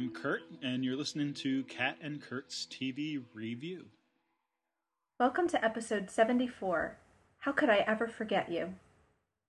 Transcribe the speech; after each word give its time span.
I'm 0.00 0.08
Kurt, 0.08 0.44
and 0.62 0.82
you're 0.82 0.96
listening 0.96 1.34
to 1.34 1.62
Kat 1.64 1.98
and 2.00 2.22
Kurt's 2.22 2.66
TV 2.70 3.22
Review. 3.34 3.84
Welcome 5.18 5.46
to 5.48 5.62
episode 5.62 6.08
74 6.08 6.96
How 7.40 7.52
Could 7.52 7.68
I 7.68 7.84
Ever 7.86 8.08
Forget 8.08 8.50
You? 8.50 8.76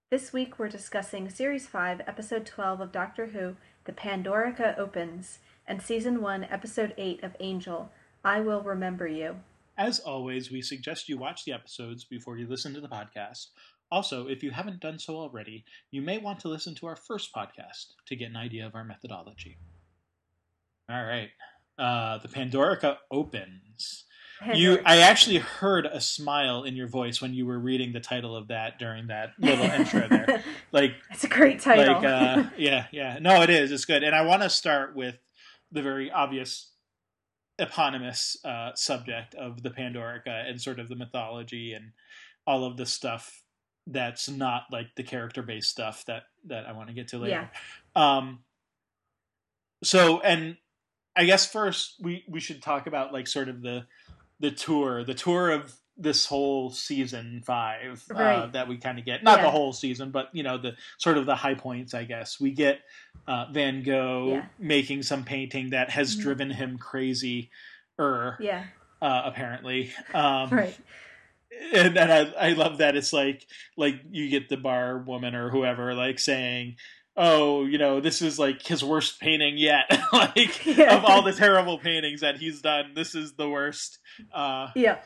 This 0.10 0.34
week 0.34 0.60
we're 0.60 0.68
discussing 0.68 1.30
Series 1.30 1.68
5, 1.68 2.02
Episode 2.06 2.46
12 2.46 2.82
of 2.82 2.92
Doctor 2.92 3.28
Who, 3.28 3.56
The 3.86 3.94
Pandorica 3.94 4.78
Opens, 4.78 5.40
and 5.66 5.82
Season 5.82 6.22
1, 6.22 6.44
Episode 6.44 6.94
8 6.98 7.24
of 7.24 7.38
Angel, 7.40 7.90
I 8.26 8.42
Will 8.42 8.62
Remember 8.62 9.08
You. 9.08 9.38
As 9.78 10.00
always, 10.00 10.52
we 10.52 10.62
suggest 10.62 11.08
you 11.08 11.18
watch 11.18 11.46
the 11.46 11.54
episodes 11.54 12.04
before 12.04 12.38
you 12.38 12.46
listen 12.46 12.74
to 12.74 12.82
the 12.82 12.90
podcast. 12.90 13.52
Also, 13.90 14.28
if 14.28 14.44
you 14.44 14.52
haven't 14.52 14.82
done 14.82 15.00
so 15.00 15.16
already, 15.16 15.64
you 15.92 16.02
may 16.02 16.18
want 16.18 16.42
to 16.42 16.50
listen 16.50 16.76
to 16.76 16.88
our 16.88 16.98
first 16.98 17.34
podcast 17.34 17.94
to 18.08 18.18
get 18.18 18.32
an 18.32 18.36
idea 18.36 18.66
of 18.66 18.76
our 18.76 18.84
methodology. 18.84 19.58
All 20.92 21.04
right. 21.04 21.30
Uh, 21.78 22.20
the 22.20 22.28
Pandorica 22.28 22.98
opens. 23.10 24.06
You, 24.56 24.80
I 24.86 24.98
actually 24.98 25.38
heard 25.38 25.86
a 25.86 26.02
smile 26.02 26.64
in 26.64 26.76
your 26.76 26.88
voice 26.88 27.22
when 27.22 27.34
you 27.34 27.46
were 27.46 27.60
reading 27.60 27.94
the 27.94 28.00
title 28.00 28.36
of 28.36 28.48
that 28.48 28.80
during 28.80 29.08
that 29.08 29.34
little 29.38 29.66
intro 29.80 30.08
there. 30.08 30.44
Like 30.72 30.96
it's 31.12 31.24
a 31.24 31.28
great 31.28 31.60
title. 31.60 31.94
Like, 31.94 32.06
uh, 32.06 32.44
yeah, 32.58 32.88
yeah. 32.92 33.20
No, 33.22 33.44
it 33.44 33.52
is. 33.52 33.72
It's 33.72 33.86
good. 33.86 34.04
And 34.04 34.16
I 34.16 34.24
want 34.24 34.42
to 34.42 34.50
start 34.50 34.96
with 34.96 35.16
the 35.72 35.84
very 35.84 36.10
obvious 36.10 36.72
eponymous 37.60 38.36
uh, 38.44 38.72
subject 38.74 39.36
of 39.36 39.62
the 39.62 39.70
Pandorica 39.70 40.50
and 40.50 40.60
sort 40.60 40.80
of 40.80 40.90
the 40.90 40.96
mythology 40.96 41.74
and 41.74 41.92
all 42.48 42.64
of 42.64 42.78
the 42.78 42.86
stuff 42.86 43.44
that's 43.88 44.30
not 44.30 44.64
like 44.72 44.88
the 44.96 45.04
character 45.04 45.44
based 45.44 45.70
stuff 45.70 46.04
that 46.06 46.24
that 46.46 46.66
I 46.66 46.72
want 46.72 46.88
to 46.90 46.94
get 46.94 47.10
to 47.10 47.20
later. 47.20 47.50
Yeah. 47.96 48.18
Um. 48.18 48.40
So 49.84 50.20
and 50.22 50.58
I 51.16 51.26
guess 51.26 51.46
first 51.46 51.96
we 52.02 52.24
we 52.28 52.40
should 52.40 52.62
talk 52.62 52.88
about 52.88 53.14
like 53.14 53.28
sort 53.28 53.50
of 53.50 53.62
the 53.62 53.86
the 54.40 54.52
tour, 54.52 55.04
the 55.04 55.14
tour 55.14 55.52
of 55.52 55.76
this 55.98 56.26
whole 56.26 56.72
season 56.72 57.44
five 57.46 58.04
uh, 58.12 58.14
right. 58.16 58.54
that 58.54 58.68
we 58.68 58.78
kind 58.78 58.98
of 58.98 59.06
get 59.06 59.24
not 59.24 59.40
yeah. 59.40 59.46
the 59.46 59.52
whole 59.52 59.74
season 59.74 60.10
but 60.10 60.30
you 60.34 60.42
know 60.42 60.58
the 60.58 60.74
sort 60.98 61.18
of 61.18 61.26
the 61.26 61.36
high 61.36 61.54
points 61.54 61.94
i 61.94 62.04
guess 62.04 62.40
we 62.40 62.52
get 62.52 62.80
uh, 63.28 63.46
van 63.52 63.84
gogh 63.84 64.30
yeah. 64.32 64.46
making 64.58 65.04
some 65.04 65.24
painting 65.24 65.72
that 65.72 65.90
has 65.90 66.14
mm-hmm. 66.14 66.24
driven 66.24 66.50
him 66.50 66.78
crazy 66.78 67.50
er 68.00 68.38
yeah 68.40 68.64
uh, 69.02 69.24
apparently 69.26 69.92
um, 70.14 70.50
right 70.50 70.78
and, 71.74 71.98
and 71.98 72.12
I, 72.12 72.50
I 72.50 72.54
love 72.54 72.80
that 72.80 72.96
it's 72.96 73.14
like 73.14 73.46
like 73.78 74.02
you 74.10 74.30
get 74.30 74.50
the 74.50 74.58
bar 74.58 74.98
woman 74.98 75.36
or 75.36 75.50
whoever 75.50 75.94
like 75.94 76.20
saying 76.20 76.78
oh, 77.18 77.66
you 77.66 77.78
know, 77.78 78.00
this 78.00 78.22
is 78.22 78.40
like 78.40 78.66
his 78.66 78.84
worst 78.84 79.20
painting 79.20 79.58
yet. 79.58 79.86
like 80.14 80.66
yeah. 80.66 80.96
of 80.96 81.06
all 81.06 81.22
the 81.22 81.34
terrible 81.34 81.78
paintings 81.78 82.22
that 82.22 82.38
he's 82.38 82.62
done, 82.62 82.92
this 82.96 83.16
is 83.16 83.34
the 83.34 83.50
worst. 83.50 84.00
Uh, 84.34 84.70
yeah. 84.76 85.00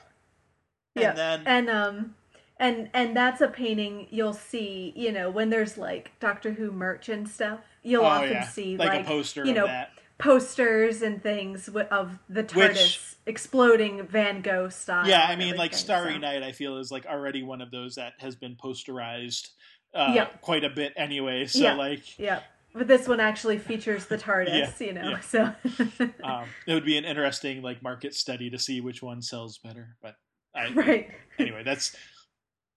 And 0.96 1.04
yeah. 1.04 1.14
Then, 1.14 1.44
and 1.46 1.70
um 1.70 2.16
and 2.58 2.90
and 2.94 3.16
that's 3.16 3.42
a 3.42 3.48
painting 3.48 4.08
you'll 4.12 4.34
see, 4.34 4.94
you 4.96 5.12
know, 5.12 5.30
when 5.30 5.50
there's 5.50 5.78
like 5.78 6.12
Doctor 6.20 6.54
Who 6.54 6.72
merch 6.72 7.10
and 7.10 7.28
stuff. 7.28 7.60
You'll 7.84 8.04
oh, 8.04 8.08
often 8.08 8.32
yeah. 8.32 8.48
see 8.48 8.78
like, 8.78 8.90
like, 8.90 9.02
a 9.02 9.04
poster 9.04 9.46
you 9.46 9.54
know, 9.54 9.68
that. 9.68 9.92
posters 10.18 11.04
and 11.04 11.22
things 11.22 11.68
of 11.68 12.18
the 12.30 12.44
TARDIS 12.44 12.56
Which, 12.56 13.16
exploding 13.28 14.08
Van 14.08 14.42
Gogh 14.42 14.70
style. 14.70 15.08
Yeah, 15.08 15.24
I 15.24 15.36
mean, 15.36 15.56
like 15.56 15.74
Starry 15.74 16.14
so. 16.14 16.20
Night, 16.20 16.42
I 16.42 16.52
feel 16.52 16.78
is 16.78 16.92
like 16.92 17.06
already 17.06 17.44
one 17.44 17.62
of 17.62 17.70
those 17.70 17.96
that 17.96 18.14
has 18.20 18.36
been 18.36 18.56
posterized 18.56 19.50
uh, 19.96 20.12
yep. 20.14 20.42
quite 20.42 20.64
a 20.64 20.70
bit 20.70 20.94
anyway. 20.96 21.46
So 21.46 21.60
yeah. 21.60 21.76
like, 21.76 22.20
yeah. 22.20 22.42
But 22.74 22.88
this 22.88 23.08
one 23.08 23.22
actually 23.22 23.58
features 23.58 24.06
the 24.08 24.18
TARDIS, 24.18 24.80
yeah, 24.80 24.86
you 24.86 24.94
know. 24.94 25.10
Yeah. 25.10 25.20
So 25.22 25.44
um, 26.24 26.46
it 26.68 26.74
would 26.74 26.84
be 26.84 26.98
an 26.98 27.06
interesting 27.06 27.62
like 27.62 27.82
market 27.82 28.14
study 28.14 28.50
to 28.50 28.60
see 28.60 28.82
which 28.82 29.02
one 29.02 29.22
sells 29.22 29.58
better. 29.58 29.96
But 30.02 30.16
I, 30.54 30.70
right. 30.74 31.10
Anyway, 31.40 31.64
that's 31.64 31.96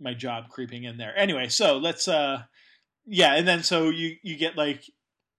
my 0.00 0.14
job 0.14 0.50
creeping 0.50 0.84
in 0.84 0.98
there. 0.98 1.12
Anyway, 1.18 1.48
so 1.48 1.78
let's 1.78 2.06
uh, 2.06 2.42
yeah, 3.06 3.34
and 3.34 3.46
then 3.46 3.64
so 3.64 3.88
you 3.88 4.14
you 4.22 4.36
get 4.36 4.56
like 4.56 4.84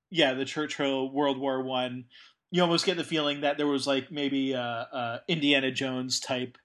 yeah 0.10 0.34
the 0.34 0.46
Churchill 0.46 1.10
World 1.10 1.40
War 1.40 1.64
One. 1.64 2.06
You 2.52 2.62
almost 2.64 2.86
get 2.86 2.98
the 2.98 3.04
feeling 3.04 3.42
that 3.42 3.58
there 3.58 3.68
was 3.68 3.88
like 3.88 4.12
maybe 4.12 4.54
a, 4.54 4.60
a 4.60 5.22
Indiana 5.28 5.72
Jones 5.72 6.20
type, 6.20 6.58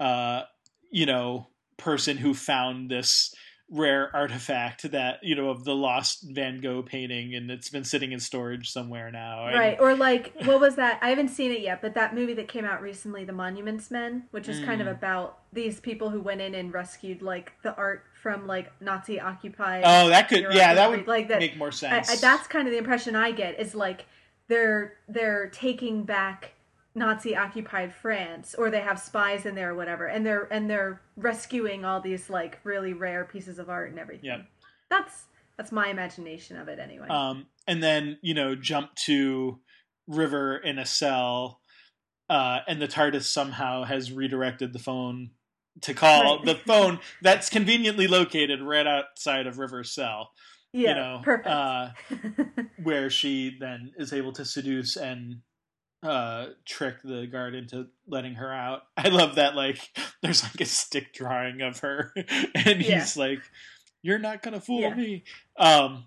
uh, 0.00 0.42
you 0.90 1.06
know, 1.06 1.46
person 1.78 2.16
who 2.16 2.34
found 2.34 2.90
this 2.90 3.32
rare 3.70 4.10
artifact 4.14 4.90
that 4.90 5.18
you 5.22 5.34
know 5.34 5.50
of 5.50 5.64
the 5.64 5.74
lost 5.74 6.22
Van 6.22 6.60
Gogh 6.60 6.82
painting, 6.82 7.34
and 7.34 7.50
it's 7.50 7.68
been 7.68 7.84
sitting 7.84 8.12
in 8.12 8.20
storage 8.20 8.70
somewhere 8.70 9.10
now. 9.10 9.46
Right, 9.46 9.78
or 9.80 9.94
like 9.94 10.32
what 10.44 10.60
was 10.60 10.76
that? 10.76 10.98
I 11.02 11.10
haven't 11.10 11.28
seen 11.28 11.52
it 11.52 11.60
yet, 11.60 11.82
but 11.82 11.94
that 11.94 12.14
movie 12.14 12.34
that 12.34 12.48
came 12.48 12.64
out 12.64 12.80
recently, 12.80 13.24
The 13.24 13.32
Monuments 13.32 13.90
Men, 13.90 14.24
which 14.30 14.48
is 14.48 14.60
mm. 14.60 14.64
kind 14.64 14.80
of 14.80 14.86
mm. 14.86 14.92
about 14.92 15.38
these 15.52 15.80
people 15.80 16.10
who 16.10 16.20
went 16.20 16.40
in 16.40 16.54
and 16.54 16.72
rescued 16.72 17.22
like 17.22 17.52
the 17.62 17.74
art 17.76 18.04
from 18.20 18.46
like 18.46 18.70
Nazi 18.80 19.20
occupied. 19.20 19.82
Oh, 19.84 20.08
that 20.08 20.28
could 20.28 20.46
yeah, 20.52 20.74
that 20.74 20.90
would 20.90 21.06
like 21.06 21.28
that, 21.28 21.38
make 21.38 21.56
more 21.56 21.72
sense. 21.72 22.10
I, 22.10 22.14
I, 22.14 22.16
that's 22.16 22.46
kind 22.46 22.66
of 22.66 22.72
the 22.72 22.78
impression 22.78 23.16
I 23.16 23.32
get 23.32 23.60
is 23.60 23.74
like 23.74 24.06
they're 24.48 24.94
they're 25.08 25.48
taking 25.50 26.04
back 26.04 26.52
Nazi 26.94 27.36
occupied 27.36 27.94
France 27.94 28.54
or 28.56 28.70
they 28.70 28.80
have 28.80 28.98
spies 28.98 29.46
in 29.46 29.54
there 29.54 29.70
or 29.70 29.74
whatever 29.74 30.06
and 30.06 30.24
they're 30.24 30.52
and 30.52 30.68
they're 30.68 31.00
rescuing 31.16 31.84
all 31.84 32.00
these 32.00 32.28
like 32.28 32.58
really 32.64 32.92
rare 32.92 33.24
pieces 33.24 33.58
of 33.58 33.68
art 33.70 33.90
and 33.90 33.98
everything. 33.98 34.26
Yeah. 34.26 34.42
That's 34.90 35.24
that's 35.56 35.72
my 35.72 35.88
imagination 35.88 36.56
of 36.56 36.68
it 36.68 36.78
anyway. 36.78 37.06
Um 37.08 37.46
and 37.66 37.82
then, 37.82 38.18
you 38.22 38.34
know, 38.34 38.54
jump 38.54 38.94
to 39.06 39.60
River 40.06 40.56
in 40.56 40.78
a 40.78 40.86
cell 40.86 41.60
uh 42.28 42.60
and 42.66 42.80
the 42.80 42.88
TARDIS 42.88 43.24
somehow 43.24 43.84
has 43.84 44.12
redirected 44.12 44.72
the 44.72 44.78
phone 44.78 45.30
to 45.82 45.94
call 45.94 46.36
right. 46.36 46.44
the 46.44 46.54
phone 46.54 46.98
that's 47.22 47.48
conveniently 47.48 48.08
located 48.08 48.60
right 48.62 48.86
outside 48.86 49.46
of 49.46 49.58
River's 49.58 49.92
cell. 49.92 50.30
Yeah, 50.72 50.88
you 50.88 50.94
know, 50.94 51.20
perfect. 51.22 51.48
Uh, 51.48 51.88
where 52.82 53.08
she 53.08 53.56
then 53.58 53.92
is 53.96 54.12
able 54.12 54.32
to 54.32 54.44
seduce 54.44 54.96
and 54.96 55.40
uh 56.02 56.46
trick 56.64 57.02
the 57.02 57.26
guard 57.26 57.54
into 57.54 57.86
letting 58.06 58.34
her 58.34 58.52
out. 58.52 58.82
I 58.96 59.08
love 59.08 59.36
that 59.36 59.54
like 59.54 59.90
there's 60.22 60.42
like 60.42 60.60
a 60.60 60.66
stick 60.66 61.12
drawing 61.12 61.60
of 61.60 61.80
her 61.80 62.12
and 62.54 62.80
yeah. 62.82 63.00
he's 63.00 63.16
like 63.16 63.40
you're 64.02 64.18
not 64.18 64.42
going 64.42 64.54
to 64.54 64.60
fool 64.60 64.80
yeah. 64.80 64.94
me. 64.94 65.24
Um 65.56 66.04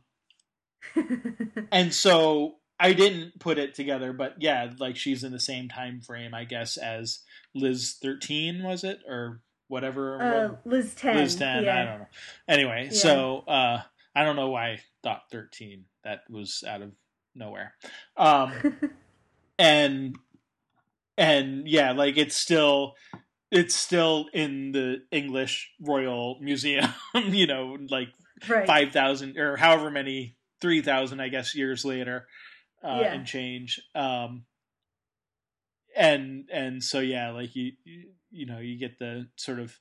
and 1.72 1.94
so 1.94 2.56
I 2.80 2.94
didn't 2.94 3.40
put 3.40 3.58
it 3.58 3.76
together 3.76 4.14
but 4.14 4.36
yeah, 4.40 4.72
like 4.80 4.96
she's 4.96 5.24
in 5.24 5.32
the 5.32 5.40
same 5.40 5.68
time 5.68 6.02
frame 6.02 6.34
I 6.34 6.46
guess 6.46 6.78
as 6.78 7.20
Liz 7.54 7.98
13 8.02 8.64
was 8.64 8.84
it 8.84 9.02
or 9.08 9.42
whatever 9.68 10.22
uh, 10.22 10.48
what? 10.50 10.62
Liz 10.66 10.94
10. 10.96 11.18
Liz 11.18 11.36
10, 11.36 11.64
yeah. 11.64 11.74
I 11.74 11.86
don't 11.86 12.00
know. 12.00 12.08
Anyway, 12.48 12.90
so 12.92 13.40
uh 13.40 13.82
I 14.16 14.24
don't 14.24 14.36
know 14.38 14.50
why 14.50 14.70
I 14.70 14.80
thought 15.04 15.24
13. 15.32 15.84
That 16.06 16.22
was 16.30 16.64
out 16.66 16.82
of 16.82 16.92
nowhere. 17.36 17.74
Um 18.16 18.54
and 19.62 20.18
and 21.18 21.68
yeah, 21.68 21.92
like 21.92 22.18
it's 22.18 22.36
still 22.36 22.96
it's 23.52 23.76
still 23.76 24.26
in 24.34 24.72
the 24.72 25.04
English 25.12 25.70
Royal 25.80 26.40
Museum, 26.42 26.90
you 27.16 27.48
know, 27.48 27.78
like 27.90 28.10
right. 28.50 28.66
five 28.66 28.92
thousand 28.92 29.38
or 29.38 29.56
however 29.58 29.92
many 29.92 30.36
three 30.60 30.82
thousand, 30.82 31.22
I 31.22 31.30
guess, 31.30 31.56
years 31.56 31.86
later, 31.86 32.28
uh, 32.84 33.00
yeah. 33.02 33.14
and 33.14 33.26
change. 33.26 33.80
Um, 33.94 34.46
and 35.96 36.50
and 36.52 36.84
so 36.84 37.00
yeah, 37.00 37.32
like 37.32 37.56
you, 37.56 37.74
you 37.84 38.10
you 38.32 38.46
know 38.48 38.60
you 38.60 38.80
get 38.80 38.98
the 38.98 39.28
sort 39.36 39.60
of 39.60 39.78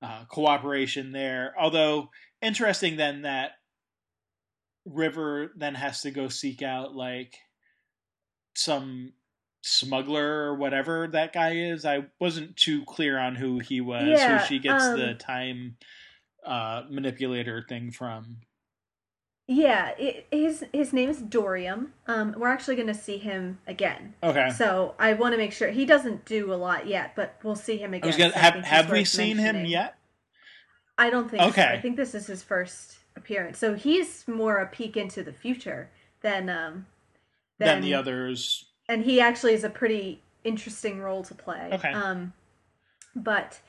uh, 0.00 0.24
cooperation 0.30 1.12
there. 1.12 1.54
Although 1.60 2.08
interesting 2.40 2.96
then 2.96 3.22
that 3.22 3.52
River 4.86 5.52
then 5.56 5.74
has 5.74 6.00
to 6.02 6.10
go 6.10 6.28
seek 6.28 6.62
out 6.62 6.94
like 6.94 7.34
some 8.56 9.12
smuggler 9.62 10.44
or 10.44 10.54
whatever 10.54 11.08
that 11.08 11.32
guy 11.32 11.56
is. 11.56 11.84
I 11.84 12.06
wasn't 12.20 12.56
too 12.56 12.84
clear 12.84 13.18
on 13.18 13.34
who 13.34 13.58
he 13.58 13.80
was, 13.80 14.06
yeah, 14.06 14.38
who 14.38 14.46
she 14.46 14.58
gets 14.58 14.84
um, 14.84 14.98
the 14.98 15.14
time 15.14 15.76
uh, 16.44 16.82
manipulator 16.88 17.64
thing 17.68 17.90
from. 17.90 18.38
Yeah, 19.48 19.90
it, 19.96 20.26
his 20.32 20.64
his 20.72 20.92
name 20.92 21.08
is 21.08 21.20
Dorium. 21.20 21.92
Um, 22.08 22.34
we're 22.36 22.48
actually 22.48 22.74
going 22.74 22.88
to 22.88 22.94
see 22.94 23.18
him 23.18 23.58
again. 23.66 24.14
Okay. 24.22 24.50
So 24.50 24.94
I 24.98 25.12
want 25.12 25.34
to 25.34 25.38
make 25.38 25.52
sure 25.52 25.70
he 25.70 25.84
doesn't 25.84 26.24
do 26.24 26.52
a 26.52 26.56
lot 26.56 26.88
yet, 26.88 27.14
but 27.14 27.38
we'll 27.44 27.54
see 27.54 27.76
him 27.76 27.94
again. 27.94 28.10
Gonna, 28.16 28.36
have 28.36 28.54
have 28.54 28.90
we 28.90 29.04
seen 29.04 29.36
him 29.36 29.64
yet? 29.64 29.96
I 30.98 31.10
don't 31.10 31.30
think. 31.30 31.42
Okay. 31.44 31.62
So. 31.62 31.68
I 31.68 31.80
think 31.80 31.96
this 31.96 32.14
is 32.14 32.26
his 32.26 32.42
first 32.42 32.96
appearance. 33.14 33.58
So 33.58 33.74
he's 33.74 34.26
more 34.26 34.56
a 34.56 34.66
peek 34.66 34.96
into 34.96 35.22
the 35.22 35.32
future 35.32 35.90
than 36.22 36.48
um 36.48 36.86
than, 37.58 37.68
than 37.68 37.80
the 37.82 37.94
others 37.94 38.66
and 38.88 39.04
he 39.04 39.20
actually 39.20 39.52
is 39.54 39.64
a 39.64 39.70
pretty 39.70 40.22
interesting 40.44 41.00
role 41.00 41.24
to 41.24 41.34
play. 41.34 41.70
Okay. 41.72 41.92
Um, 41.92 42.32
but 43.14 43.60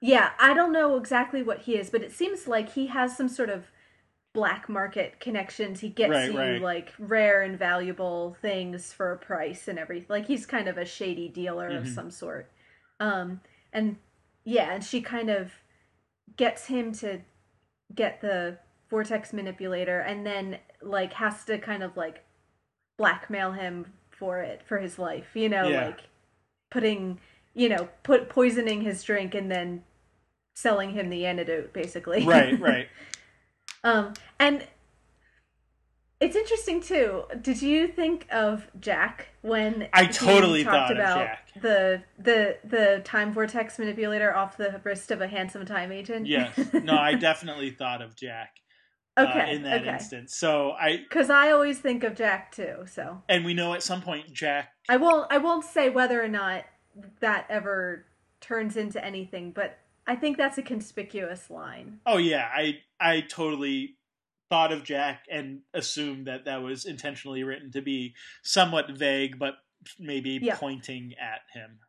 yeah, 0.00 0.30
I 0.38 0.54
don't 0.54 0.72
know 0.72 0.96
exactly 0.96 1.42
what 1.42 1.60
he 1.60 1.76
is, 1.76 1.90
but 1.90 2.02
it 2.02 2.12
seems 2.12 2.46
like 2.46 2.72
he 2.74 2.88
has 2.88 3.16
some 3.16 3.28
sort 3.28 3.48
of 3.48 3.64
black 4.34 4.68
market 4.68 5.20
connections. 5.20 5.80
He 5.80 5.88
gets 5.88 6.10
Right, 6.10 6.30
you 6.30 6.38
right. 6.38 6.60
like 6.62 6.92
rare 6.98 7.42
and 7.42 7.58
valuable 7.58 8.36
things 8.42 8.92
for 8.92 9.12
a 9.12 9.16
price 9.18 9.68
and 9.68 9.78
everything. 9.78 10.06
Like 10.10 10.26
he's 10.26 10.44
kind 10.46 10.68
of 10.68 10.76
a 10.76 10.84
shady 10.84 11.28
dealer 11.28 11.68
of 11.68 11.84
Mhm. 11.84 11.94
some 11.94 12.10
sort. 12.10 12.50
Um, 13.00 13.40
and 13.72 13.96
yeah, 14.44 14.72
and 14.72 14.84
she 14.84 15.00
kind 15.00 15.30
of 15.30 15.52
gets 16.36 16.66
him 16.66 16.92
to 16.92 17.20
get 17.94 18.20
the 18.20 18.58
vortex 18.90 19.32
manipulator, 19.32 20.00
and 20.00 20.26
then 20.26 20.58
like 20.82 21.14
has 21.14 21.44
to 21.46 21.58
kind 21.58 21.82
of 21.82 21.96
like 21.96 22.24
blackmail 22.98 23.52
him 23.52 23.86
for 24.10 24.40
it 24.40 24.60
for 24.66 24.78
his 24.78 24.98
life. 24.98 25.28
You 25.34 25.48
know, 25.48 25.68
Yeah. 25.68 25.86
like 25.86 26.00
putting 26.70 27.18
you 27.54 27.68
know 27.70 27.88
put 28.02 28.28
poisoning 28.28 28.82
his 28.82 29.02
drink 29.02 29.34
and 29.34 29.50
then 29.50 29.82
selling 30.54 30.90
him 30.90 31.08
the 31.08 31.24
antidote 31.24 31.72
basically 31.72 32.24
Right, 32.26 32.60
right. 32.70 32.88
um 33.82 34.12
and 34.38 34.66
it's 36.20 36.36
interesting 36.36 36.80
too 36.82 37.22
did 37.40 37.62
you 37.62 37.88
think 37.88 38.26
of 38.30 38.66
jack 38.80 39.28
when 39.42 39.88
I 39.92 40.04
totally 40.06 40.62
talked 40.64 40.74
thought 40.76 40.90
of 40.92 40.98
about 40.98 41.18
Jack. 41.26 41.48
the 41.62 42.02
the 42.18 42.58
the 42.64 43.00
time 43.04 43.32
vortex 43.32 43.78
manipulator 43.78 44.34
off 44.34 44.56
the 44.56 44.80
wrist 44.84 45.10
of 45.10 45.20
a 45.20 45.26
handsome 45.28 45.64
time 45.64 45.90
agent 45.90 46.26
Yes. 46.26 46.52
No, 46.72 46.98
I 46.98 47.14
definitely 47.28 47.70
thought 47.70 48.02
of 48.02 48.14
Jack 48.14 48.56
uh, 49.18 49.22
okay 49.28 49.54
in 49.54 49.62
that 49.64 49.82
okay 49.82 49.92
instance. 49.92 50.36
So 50.36 50.72
I 50.72 50.98
because 50.98 51.30
i 51.30 51.50
always 51.50 51.78
think 51.78 52.04
of 52.04 52.14
jack 52.14 52.52
too 52.52 52.84
so 52.86 53.22
and 53.28 53.44
we 53.44 53.54
know 53.54 53.74
at 53.74 53.82
some 53.82 54.00
point 54.02 54.32
Jack 54.32 54.70
i 54.88 54.96
won't 54.96 55.30
i 55.30 55.38
won't 55.38 55.64
say 55.64 55.90
whether 55.90 56.22
or 56.22 56.28
not 56.28 56.64
that 57.20 57.46
ever 57.48 58.04
turns 58.40 58.76
into 58.76 59.04
anything 59.04 59.50
but 59.50 59.78
i 60.06 60.14
think 60.16 60.36
that's 60.36 60.58
a 60.58 60.62
conspicuous 60.62 61.50
line 61.50 62.00
Oh 62.06 62.18
yeah, 62.18 62.48
I 62.54 62.78
I 63.00 63.20
totally 63.22 63.96
thought 64.48 64.72
of 64.72 64.82
Jack 64.82 65.24
and 65.30 65.60
assumed 65.74 66.26
that 66.26 66.46
that 66.46 66.62
was 66.62 66.86
intentionally 66.86 67.42
written 67.44 67.70
to 67.72 67.82
be 67.82 68.14
somewhat 68.42 68.90
vague, 68.90 69.38
but 69.38 69.56
maybe 69.98 70.38
Yeah. 70.42 70.56
pointing 70.56 71.14
at 71.20 71.42
him. 71.52 71.80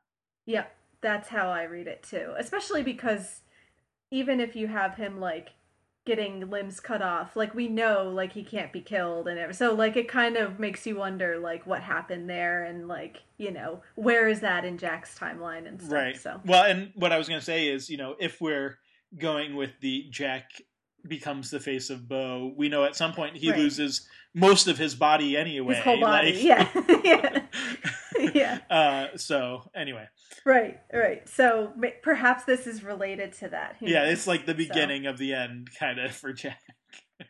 Yep, 0.46 0.76
that's 1.00 1.30
how 1.30 1.50
I 1.50 1.64
read 1.64 1.88
it 1.88 2.04
too. 2.04 2.34
Especially 2.38 2.84
because 2.84 3.42
even 4.12 4.42
if 4.42 4.56
you 4.56 4.68
have 4.68 4.96
him 4.96 5.20
like 5.20 5.52
getting 6.10 6.50
limbs 6.50 6.80
cut 6.80 7.04
off, 7.04 7.36
like 7.36 7.54
we 7.54 7.68
know 7.68 8.10
like 8.10 8.34
he 8.34 8.44
can't 8.44 8.74
be 8.74 8.82
killed 8.82 9.28
and 9.28 9.38
everything. 9.38 9.58
So 9.68 9.76
like 9.76 9.96
it 9.96 10.08
kind 10.08 10.38
of 10.38 10.60
makes 10.60 10.88
you 10.88 10.96
wonder 10.96 11.38
like 11.38 11.68
what 11.68 11.82
happened 11.84 12.28
there 12.28 12.64
and 12.64 12.88
like, 12.88 13.22
you 13.38 13.52
know, 13.52 13.82
where 13.94 14.28
is 14.28 14.40
that 14.40 14.66
in 14.66 14.80
Jack's 14.80 15.16
timeline 15.18 15.68
and 15.68 15.80
stuff. 15.80 15.94
Right. 15.94 16.18
So 16.18 16.42
Well, 16.46 16.64
and 16.64 16.92
what 16.96 17.12
I 17.12 17.20
was 17.20 17.28
going 17.28 17.40
to 17.40 17.46
say 17.46 17.68
is, 17.68 17.92
you 17.92 17.98
know, 17.98 18.16
if 18.20 18.42
we're 18.42 18.80
going 19.20 19.56
with 19.56 19.70
the 19.82 20.08
Jack 20.10 20.46
becomes 21.08 21.52
the 21.52 21.60
face 21.60 21.92
of 21.92 22.10
Boe, 22.10 22.54
we 22.58 22.70
know 22.70 22.84
at 22.86 22.96
some 22.96 23.14
point 23.14 23.38
he 23.38 23.52
Right. 23.52 23.60
loses 23.60 24.08
most 24.34 24.68
of 24.68 24.80
his 24.80 24.96
body 24.96 25.38
anyway. 25.38 25.76
his 25.76 25.84
whole 25.84 26.00
body. 26.02 26.34
like- 26.34 26.44
Yeah. 26.44 27.02
yeah. 27.04 27.46
yeah. 28.34 28.60
Uh, 28.70 29.18
so 29.18 29.70
anyway, 29.76 30.08
Right, 30.46 30.80
right. 30.94 31.28
So 31.28 31.74
perhaps 32.02 32.44
this 32.44 32.68
is 32.68 32.84
related 32.84 33.34
to 33.34 33.50
that. 33.50 33.78
Yeah, 33.82 34.04
knows? 34.04 34.14
it's 34.14 34.28
like 34.28 34.46
the 34.46 34.54
beginning 34.54 35.06
of 35.06 35.18
the 35.18 35.34
end, 35.34 35.70
kind 35.78 36.00
of 36.00 36.12
for 36.12 36.34
Jack. 36.34 36.62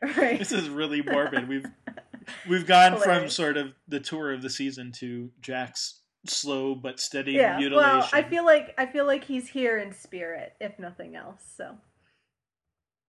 right. 0.18 0.38
This 0.38 0.52
is 0.52 0.70
really 0.70 1.02
morbid. 1.02 1.48
We've 1.48 1.66
we've 2.50 2.68
gone 2.68 3.00
from 3.00 3.30
sort 3.30 3.58
of 3.58 3.74
the 3.88 4.00
tour 4.00 4.34
of 4.34 4.42
the 4.42 4.50
season 4.50 4.92
to 5.00 5.32
Jack's 5.42 6.00
slow 6.28 6.76
but 6.76 7.00
steady 7.00 7.32
yeah 7.32 7.58
mutilation. 7.58 7.98
well 7.98 8.10
i 8.12 8.22
feel 8.22 8.46
like 8.46 8.74
i 8.78 8.86
feel 8.86 9.06
like 9.06 9.24
he's 9.24 9.48
here 9.48 9.78
in 9.78 9.94
spirit 9.94 10.54
if 10.60 10.78
nothing 10.78 11.16
else 11.16 11.42
so 11.56 11.78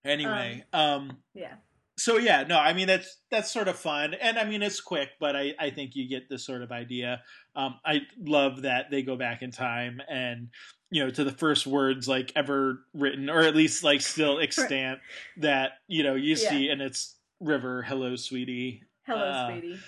anyway, 0.04 0.64
um, 0.72 1.16
yeah 1.34 1.54
so 2.00 2.16
yeah, 2.18 2.44
no, 2.44 2.58
I 2.58 2.72
mean 2.72 2.86
that's 2.86 3.18
that's 3.30 3.50
sort 3.50 3.68
of 3.68 3.78
fun, 3.78 4.14
and 4.14 4.38
I 4.38 4.44
mean 4.44 4.62
it's 4.62 4.80
quick, 4.80 5.10
but 5.20 5.36
I 5.36 5.54
I 5.58 5.70
think 5.70 5.94
you 5.94 6.08
get 6.08 6.28
this 6.28 6.44
sort 6.44 6.62
of 6.62 6.72
idea. 6.72 7.22
Um, 7.54 7.80
I 7.84 8.00
love 8.18 8.62
that 8.62 8.90
they 8.90 9.02
go 9.02 9.16
back 9.16 9.42
in 9.42 9.50
time 9.50 10.00
and 10.08 10.48
you 10.90 11.04
know 11.04 11.10
to 11.10 11.24
the 11.24 11.32
first 11.32 11.66
words 11.66 12.08
like 12.08 12.32
ever 12.36 12.84
written, 12.94 13.28
or 13.30 13.40
at 13.42 13.54
least 13.56 13.84
like 13.84 14.00
still 14.00 14.38
extant 14.42 15.00
that 15.38 15.72
you 15.88 16.02
know 16.02 16.14
you 16.14 16.36
Yeah. 16.36 16.48
see, 16.50 16.68
and 16.68 16.82
it's 16.82 17.16
River, 17.40 17.82
hello, 17.82 18.16
sweetie. 18.16 18.82
hello 19.06 19.32
Uh, 19.32 19.46
sweetie 19.46 19.78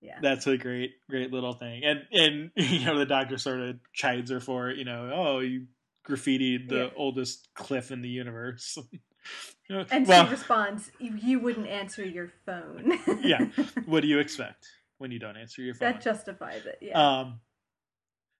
yeah 0.00 0.18
That's 0.20 0.46
a 0.46 0.56
great, 0.58 0.92
great 1.08 1.32
little 1.32 1.52
thing, 1.54 1.84
and 1.84 2.00
and 2.12 2.50
you 2.56 2.84
know 2.84 2.98
the 2.98 3.06
doctor 3.06 3.38
sort 3.38 3.60
of 3.60 3.76
chides 3.92 4.30
her 4.30 4.40
for 4.40 4.70
it. 4.70 4.78
You 4.78 4.84
know, 4.84 5.10
oh, 5.14 5.38
you 5.40 5.66
graffitied 6.06 6.68
the 6.68 6.76
Yeah. 6.76 6.90
oldest 6.96 7.48
cliff 7.54 7.90
in 7.90 8.02
the 8.02 8.08
universe. 8.08 8.78
and 9.90 10.06
well, 10.06 10.24
she 10.26 10.30
responds 10.30 10.90
you, 10.98 11.14
you 11.16 11.38
wouldn't 11.40 11.66
answer 11.66 12.04
your 12.04 12.30
phone 12.46 12.98
Yeah. 13.22 13.46
what 13.86 14.00
do 14.02 14.08
you 14.08 14.18
expect 14.18 14.68
when 14.98 15.10
you 15.10 15.18
don't 15.18 15.36
answer 15.36 15.62
your 15.62 15.74
phone? 15.74 15.92
that 15.92 16.00
justifies 16.02 16.64
it 16.66 16.78
yeah 16.80 17.20
Um. 17.20 17.40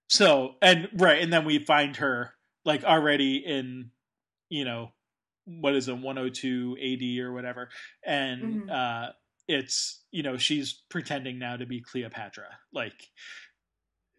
So 0.09 0.55
and 0.61 0.89
right, 0.95 1.21
and 1.21 1.31
then 1.33 1.45
we 1.45 1.59
find 1.59 1.95
her 1.97 2.33
like 2.65 2.83
already 2.83 3.37
in, 3.37 3.89
you 4.49 4.63
know, 4.63 4.91
what 5.45 5.75
is 5.75 5.87
it, 5.89 5.97
one 5.97 6.17
hundred 6.17 6.35
two 6.35 6.77
AD 6.81 7.19
or 7.25 7.33
whatever, 7.33 7.69
and 8.05 8.69
Mhm. 8.69 8.69
uh, 8.71 9.11
it's 9.47 10.03
you 10.11 10.21
know 10.23 10.37
she's 10.37 10.73
pretending 10.89 11.39
now 11.39 11.57
to 11.57 11.65
be 11.65 11.81
Cleopatra, 11.81 12.45
like. 12.71 13.09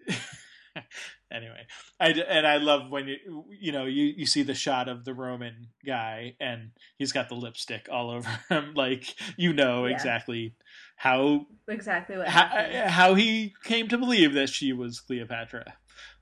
anyway, 1.34 1.66
I 2.00 2.08
and 2.10 2.46
I 2.46 2.56
love 2.58 2.90
when 2.90 3.08
you 3.08 3.44
you 3.50 3.72
know 3.72 3.84
you 3.86 4.04
you 4.16 4.26
see 4.26 4.42
the 4.42 4.54
shot 4.54 4.88
of 4.88 5.04
the 5.04 5.14
Roman 5.14 5.68
guy 5.84 6.36
and 6.40 6.70
he's 6.96 7.12
got 7.12 7.28
the 7.28 7.34
lipstick 7.34 7.88
all 7.90 8.10
over 8.16 8.28
him, 8.48 8.74
like 8.74 9.14
you 9.36 9.52
know 9.52 9.86
Yeah. 9.86 9.92
exactly 9.94 10.54
how 10.96 11.46
exactly 11.68 12.16
what 12.16 12.28
how, 12.28 12.46
how 12.86 13.14
he 13.14 13.54
came 13.64 13.88
to 13.88 13.98
believe 13.98 14.34
that 14.34 14.48
she 14.48 14.72
was 14.72 15.00
Cleopatra. 15.00 15.74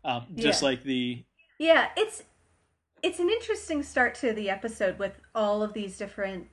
Um, 0.04 0.26
just 0.34 0.62
Yeah. 0.62 0.68
like 0.68 0.82
the 0.82 1.24
Yeah, 1.58 1.88
it's 1.96 2.22
it's 3.02 3.18
an 3.18 3.28
interesting 3.28 3.82
start 3.82 4.14
to 4.16 4.32
the 4.32 4.48
episode 4.48 4.98
with 4.98 5.20
all 5.34 5.62
of 5.62 5.72
these 5.72 5.98
different 5.98 6.46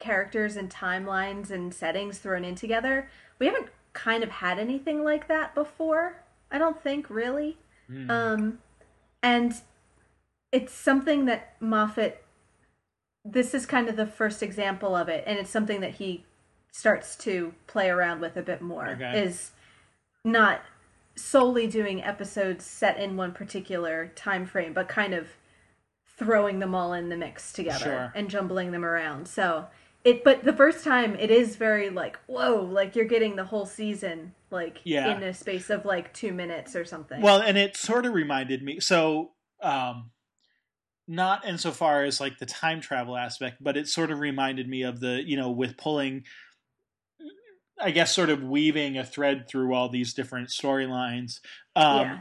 characters 0.00 0.56
and 0.56 0.70
timelines 0.70 1.50
and 1.50 1.72
settings 1.74 2.18
thrown 2.18 2.44
in 2.44 2.54
together. 2.54 3.10
We 3.38 3.46
haven't 3.46 3.68
kind 3.94 4.22
of 4.22 4.30
had 4.30 4.58
anything 4.58 5.02
like 5.02 5.28
that 5.28 5.54
before. 5.54 6.22
I 6.50 6.58
don't 6.58 6.80
think 6.82 7.10
really. 7.10 7.58
Hmm. 7.88 8.10
Um 8.10 8.58
and 9.22 9.54
it's 10.52 10.72
something 10.72 11.24
that 11.26 11.56
Moffat 11.60 12.22
this 13.24 13.52
is 13.52 13.66
kind 13.66 13.88
of 13.88 13.96
the 13.96 14.06
first 14.06 14.42
example 14.42 14.94
of 14.96 15.08
it 15.08 15.24
and 15.26 15.38
it's 15.38 15.50
something 15.50 15.80
that 15.80 15.94
he 15.94 16.24
starts 16.72 17.16
to 17.16 17.52
play 17.66 17.90
around 17.90 18.20
with 18.20 18.36
a 18.36 18.42
bit 18.42 18.62
more 18.62 18.88
Okay. 18.90 19.22
is 19.22 19.50
not 20.24 20.62
solely 21.16 21.66
doing 21.66 22.02
episodes 22.02 22.64
set 22.64 22.96
in 22.98 23.16
one 23.16 23.32
particular 23.32 24.12
time 24.14 24.46
frame 24.46 24.72
but 24.72 24.88
kind 24.88 25.12
of 25.14 25.26
throwing 26.16 26.58
them 26.60 26.74
all 26.74 26.92
in 26.92 27.08
the 27.08 27.16
mix 27.16 27.52
together 27.52 27.78
Sure. 27.84 28.12
and 28.14 28.30
jumbling 28.30 28.70
them 28.70 28.84
around 28.84 29.26
so 29.28 29.66
it 30.04 30.22
but 30.24 30.44
the 30.44 30.52
first 30.52 30.84
time 30.84 31.16
it 31.16 31.30
is 31.30 31.56
very 31.56 31.90
like 31.90 32.18
whoa 32.26 32.62
like 32.62 32.94
you're 32.94 33.04
getting 33.04 33.36
the 33.36 33.44
whole 33.44 33.66
season 33.66 34.32
like 34.50 34.80
Yeah. 34.84 35.16
in 35.16 35.22
a 35.22 35.34
space 35.34 35.70
of 35.70 35.84
like 35.84 36.12
two 36.14 36.32
minutes 36.32 36.74
or 36.76 36.84
something 36.84 37.20
well, 37.20 37.40
and 37.40 37.56
it 37.58 37.76
sort 37.76 38.06
of 38.06 38.12
reminded 38.12 38.62
me. 38.62 38.80
So, 38.80 39.32
um, 39.62 40.10
not 41.06 41.46
insofar 41.46 42.04
as 42.04 42.20
like 42.20 42.38
the 42.38 42.46
time 42.46 42.80
travel 42.80 43.16
aspect, 43.16 43.58
but 43.62 43.76
it 43.76 43.88
sort 43.88 44.10
of 44.10 44.18
reminded 44.18 44.68
me 44.68 44.82
of 44.82 45.00
the 45.00 45.22
you 45.24 45.36
know 45.36 45.50
with 45.50 45.76
pulling. 45.76 46.24
I 47.80 47.92
guess 47.92 48.12
sort 48.12 48.28
of 48.30 48.42
weaving 48.42 48.98
a 48.98 49.04
thread 49.04 49.46
through 49.48 49.72
all 49.72 49.88
these 49.88 50.12
different 50.12 50.48
storylines. 50.48 51.38
Um, 51.76 51.98
yeah 52.06 52.18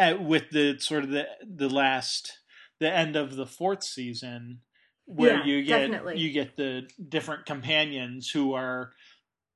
at, 0.00 0.22
with 0.22 0.50
the 0.50 0.78
sort 0.78 1.04
of 1.04 1.10
the 1.10 1.26
the 1.46 1.68
last 1.68 2.38
the 2.80 2.90
end 2.90 3.14
of 3.14 3.36
the 3.36 3.46
fourth 3.46 3.84
season 3.84 4.60
where 5.04 5.36
Yeah, 5.36 5.44
you 5.44 5.62
get 5.62 5.80
definitely. 5.82 6.18
you 6.18 6.32
get 6.32 6.56
the 6.56 6.88
different 7.08 7.44
companions 7.44 8.30
who 8.30 8.54
are 8.54 8.92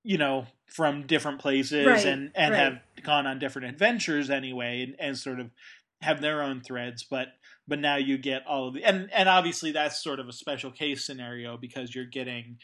you 0.03 0.19
know 0.19 0.47
from 0.67 1.07
different 1.07 1.41
places 1.41 1.87
Right, 1.87 2.05
and 2.05 2.31
and 2.35 2.53
right. 2.53 2.61
have 2.61 2.79
gone 3.03 3.27
on 3.27 3.39
different 3.39 3.69
adventures 3.69 4.31
anyway 4.31 4.83
and, 4.83 4.97
and 4.99 5.19
sort 5.19 5.41
of 5.41 5.51
have 6.01 6.21
their 6.21 6.43
own 6.43 6.61
threads 6.61 7.03
but 7.05 7.29
but 7.67 7.79
now 7.79 7.97
you 7.97 8.19
get 8.19 8.43
all 8.47 8.69
of 8.69 8.75
the 8.75 8.85
and 8.85 9.11
and 9.13 9.29
obviously 9.29 9.73
that's 9.73 10.03
sort 10.03 10.21
of 10.21 10.29
a 10.29 10.33
special 10.33 10.71
case 10.71 11.05
scenario 11.05 11.57
because 11.57 11.95
you're 11.95 12.05
getting 12.05 12.59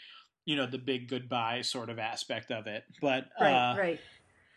you 0.44 0.56
know 0.56 0.66
the 0.66 0.78
big 0.78 1.08
goodbye 1.08 1.62
sort 1.62 1.88
of 1.90 1.98
aspect 1.98 2.50
of 2.50 2.66
it 2.66 2.84
but 3.00 3.26
right 3.40 3.72
uh 3.72 3.76
right 3.78 4.00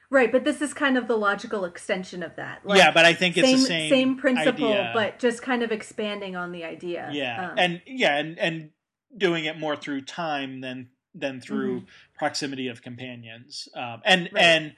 right 0.10 0.32
but 0.32 0.44
this 0.44 0.62
is 0.62 0.74
kind 0.74 0.98
of 0.98 1.08
the 1.08 1.16
logical 1.18 1.66
extension 1.66 2.24
of 2.24 2.36
that 2.36 2.62
yeah 2.68 2.92
but 2.92 3.06
i 3.06 3.14
think 3.14 3.38
it's 3.38 3.48
same 3.48 3.60
the 3.60 3.66
same 3.66 3.90
same 3.90 4.18
principle 4.18 4.72
idea. 4.72 4.92
but 4.94 5.20
just 5.20 5.42
kind 5.42 5.64
of 5.64 5.72
expanding 5.72 6.36
on 6.36 6.52
the 6.52 6.64
idea 6.64 7.10
yeah 7.12 7.52
Um, 7.52 7.56
and 7.58 7.82
yeah 7.86 8.18
and 8.18 8.40
and 8.40 8.70
doing 9.16 9.46
it 9.46 9.60
more 9.60 9.76
through 9.76 10.02
time 10.02 10.62
than 10.62 10.90
than 11.16 11.40
through 11.42 11.84
proximity 12.18 12.68
of 12.68 12.82
companions 12.82 13.68
um 13.76 14.02
and 14.06 14.26
Mm-hmm. 14.26 14.36
Right. 14.36 14.44
and 14.44 14.76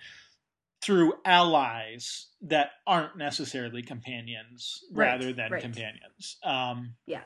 through 0.81 1.13
allies 1.25 2.27
that 2.41 2.71
aren't 2.85 3.17
necessarily 3.17 3.81
companions 3.81 4.83
Right, 4.91 5.07
rather 5.07 5.33
than 5.33 5.51
right. 5.51 5.61
companions 5.61 6.37
um 6.43 6.95
Yeah. 7.07 7.21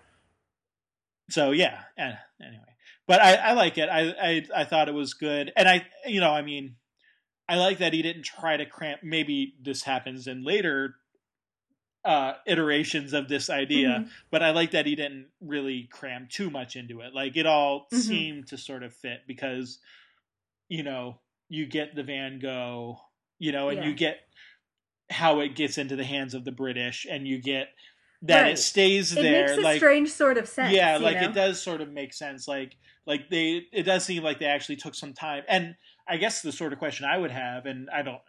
so 1.30 1.52
yeah. 1.52 1.84
Anyway, 1.98 2.76
but 3.08 3.22
I, 3.22 3.36
I 3.36 3.54
like 3.54 3.78
it. 3.78 3.90
I, 3.90 4.02
I 4.22 4.46
I 4.62 4.64
thought 4.66 4.88
it 4.90 4.94
was 4.94 5.14
good, 5.14 5.52
and 5.56 5.68
I 5.68 5.86
you 6.06 6.20
know 6.22 6.32
I 6.32 6.42
mean, 6.42 6.76
I 7.48 7.56
like 7.58 7.80
that 7.80 7.94
he 7.94 8.02
didn't 8.02 8.24
try 8.24 8.58
to 8.58 8.66
cramp. 8.66 9.02
Maybe 9.04 9.56
this 9.62 9.84
happens 9.84 10.28
in 10.28 10.44
later 10.44 10.96
uh 12.06 12.34
iterations 12.48 13.14
of 13.14 13.28
this 13.28 13.50
idea 13.50 13.90
mm-hmm. 13.90 14.10
but 14.32 14.42
i 14.42 14.52
like 14.52 14.72
that 14.72 14.86
he 14.86 14.96
didn't 14.96 15.28
really 15.42 15.90
cram 15.92 16.28
too 16.30 16.50
much 16.50 16.76
into 16.76 17.02
it 17.02 17.14
like 17.14 17.36
it 17.36 17.46
all 17.46 17.88
mm-hmm. 17.92 17.98
seemed 17.98 18.48
to 18.48 18.58
sort 18.58 18.84
of 18.84 18.94
fit 18.94 19.20
because 19.28 19.80
you 20.70 20.84
know 20.84 21.20
you 21.50 21.66
get 21.66 21.96
the 21.96 22.04
van 22.04 22.40
gogh 22.40 22.98
you 23.38 23.52
know 23.52 23.70
and 23.70 23.80
yeah. 23.80 23.88
you 23.88 23.94
get 23.94 24.18
how 25.10 25.42
it 25.42 25.56
gets 25.56 25.78
into 25.78 25.96
the 25.96 26.04
hands 26.06 26.34
of 26.34 26.46
the 26.46 26.52
british 26.52 27.06
and 27.10 27.28
you 27.28 27.42
get 27.42 27.70
that 28.24 28.42
right. 28.42 28.54
it 28.54 28.58
stays 28.58 29.14
it 29.14 29.22
there. 29.22 29.48
makes 29.48 29.58
a 29.58 29.62
like, 29.62 29.78
strange 29.78 30.12
sort 30.12 30.38
of 30.38 30.48
sense. 30.48 30.74
Yeah, 30.74 30.98
like 30.98 31.22
know? 31.22 31.30
it 31.30 31.34
does 31.34 31.62
sort 31.62 31.82
of 31.82 31.90
make 31.92 32.14
sense. 32.14 32.48
Like 32.48 32.76
like 33.06 33.30
they 33.30 33.66
it 33.72 33.84
does 33.84 34.04
seem 34.04 34.24
like 34.24 34.40
they 34.40 34.46
actually 34.46 34.76
took 34.76 34.96
some 34.96 35.14
time. 35.14 35.44
And 35.48 35.76
I 36.08 36.18
guess 36.18 36.42
the 36.42 36.52
sort 36.52 36.74
of 36.74 36.80
question 36.80 37.06
I 37.06 37.18
would 37.18 37.32
have, 37.32 37.66
and 37.66 37.90
I 37.94 38.02
don't 38.02 38.20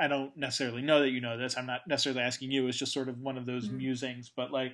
I 0.00 0.08
don't 0.08 0.36
necessarily 0.36 0.82
know 0.82 1.00
that 1.00 1.10
you 1.10 1.20
know 1.20 1.36
this. 1.36 1.56
I'm 1.56 1.66
not 1.66 1.82
necessarily 1.86 2.22
asking 2.22 2.50
you. 2.50 2.66
It's 2.66 2.78
just 2.78 2.92
sort 2.92 3.08
of 3.08 3.18
one 3.18 3.36
of 3.36 3.46
those 3.46 3.66
mm-hmm. 3.66 3.76
musings. 3.76 4.30
But 4.34 4.50
like, 4.50 4.72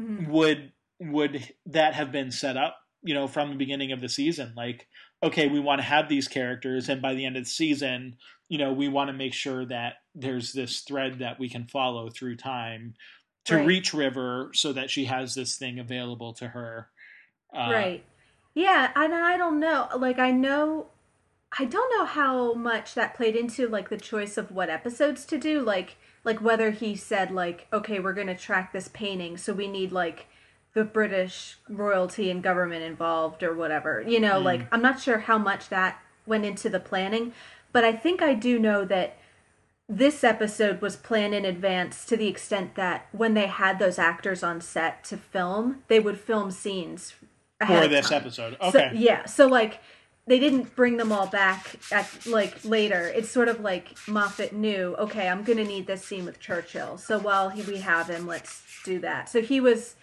mm-hmm. 0.00 0.30
would 0.30 0.72
would 1.00 1.48
that 1.66 1.94
have 1.94 2.10
been 2.12 2.30
set 2.30 2.56
up? 2.56 2.76
You 3.02 3.14
know, 3.14 3.28
from 3.28 3.50
the 3.50 3.56
beginning 3.56 3.92
of 3.92 4.00
the 4.00 4.08
season, 4.08 4.54
like, 4.56 4.88
okay, 5.22 5.46
we 5.46 5.60
want 5.60 5.80
to 5.80 5.86
have 5.86 6.08
these 6.08 6.26
characters, 6.26 6.88
and 6.88 7.02
by 7.02 7.14
the 7.14 7.26
end 7.26 7.36
of 7.36 7.44
the 7.44 7.50
season, 7.50 8.16
you 8.48 8.58
know, 8.58 8.72
we 8.72 8.88
want 8.88 9.08
to 9.08 9.12
make 9.12 9.34
sure 9.34 9.64
that 9.66 9.94
there's 10.14 10.52
this 10.52 10.80
thread 10.80 11.18
that 11.18 11.38
we 11.38 11.48
can 11.48 11.66
follow 11.66 12.08
through 12.10 12.36
time 12.36 12.94
to 13.44 13.56
right. 13.56 13.66
reach 13.66 13.92
River 13.92 14.50
so 14.54 14.72
that 14.72 14.90
she 14.90 15.04
has 15.04 15.34
this 15.34 15.56
thing 15.56 15.78
available 15.78 16.32
to 16.34 16.48
her. 16.48 16.88
Uh, 17.54 17.70
right. 17.70 18.04
Yeah, 18.54 18.90
and 18.94 19.12
I 19.12 19.36
don't 19.36 19.60
know. 19.60 19.88
Like 19.96 20.18
I 20.18 20.30
know 20.30 20.86
I 21.58 21.64
don't 21.64 21.90
know 21.96 22.04
how 22.04 22.54
much 22.54 22.94
that 22.94 23.14
played 23.14 23.36
into 23.36 23.68
like 23.68 23.88
the 23.88 23.96
choice 23.96 24.36
of 24.36 24.50
what 24.50 24.70
episodes 24.70 25.24
to 25.26 25.38
do, 25.38 25.60
like 25.60 25.96
like 26.24 26.40
whether 26.40 26.70
he 26.70 26.96
said 26.96 27.30
like, 27.30 27.66
okay, 27.72 28.00
we're 28.00 28.14
going 28.14 28.26
to 28.28 28.36
track 28.36 28.72
this 28.72 28.88
painting, 28.88 29.36
so 29.36 29.52
we 29.52 29.68
need 29.68 29.92
like 29.92 30.26
the 30.74 30.84
British 30.84 31.58
royalty 31.68 32.30
and 32.30 32.42
government 32.42 32.82
involved 32.82 33.42
or 33.42 33.54
whatever. 33.54 34.02
You 34.06 34.20
know, 34.20 34.40
mm. 34.40 34.44
like 34.44 34.66
I'm 34.72 34.82
not 34.82 35.00
sure 35.00 35.18
how 35.18 35.38
much 35.38 35.68
that 35.68 36.00
went 36.26 36.44
into 36.44 36.68
the 36.68 36.80
planning, 36.80 37.32
but 37.72 37.84
I 37.84 37.92
think 37.92 38.20
I 38.20 38.34
do 38.34 38.58
know 38.58 38.84
that 38.86 39.16
this 39.88 40.24
episode 40.24 40.80
was 40.80 40.96
planned 40.96 41.34
in 41.34 41.44
advance 41.44 42.04
to 42.06 42.16
the 42.16 42.26
extent 42.26 42.74
that 42.74 43.06
when 43.12 43.34
they 43.34 43.46
had 43.46 43.78
those 43.78 43.98
actors 43.98 44.42
on 44.42 44.60
set 44.60 45.04
to 45.04 45.16
film, 45.16 45.82
they 45.88 46.00
would 46.00 46.18
film 46.18 46.50
scenes 46.50 47.14
for 47.64 47.86
this 47.86 48.10
episode. 48.10 48.56
Okay. 48.60 48.70
So, 48.70 48.90
yeah. 48.94 49.26
So 49.26 49.46
like 49.46 49.80
they 50.26 50.38
didn't 50.38 50.74
bring 50.74 50.96
them 50.96 51.12
all 51.12 51.26
back 51.26 51.76
at 51.92 52.26
like 52.26 52.64
later. 52.64 53.06
It's 53.14 53.30
sort 53.30 53.48
of 53.48 53.60
like 53.60 53.96
Moffat 54.08 54.52
knew, 54.52 54.94
okay, 54.98 55.28
I'm 55.28 55.44
going 55.44 55.58
to 55.58 55.64
need 55.64 55.86
this 55.86 56.04
scene 56.04 56.24
with 56.24 56.40
Churchill. 56.40 56.96
So 56.96 57.18
while 57.18 57.50
he, 57.50 57.62
we 57.62 57.78
have 57.78 58.08
him, 58.08 58.26
let's 58.26 58.62
do 58.84 58.98
that. 59.00 59.28
So 59.28 59.42
he 59.42 59.60
was 59.60 59.96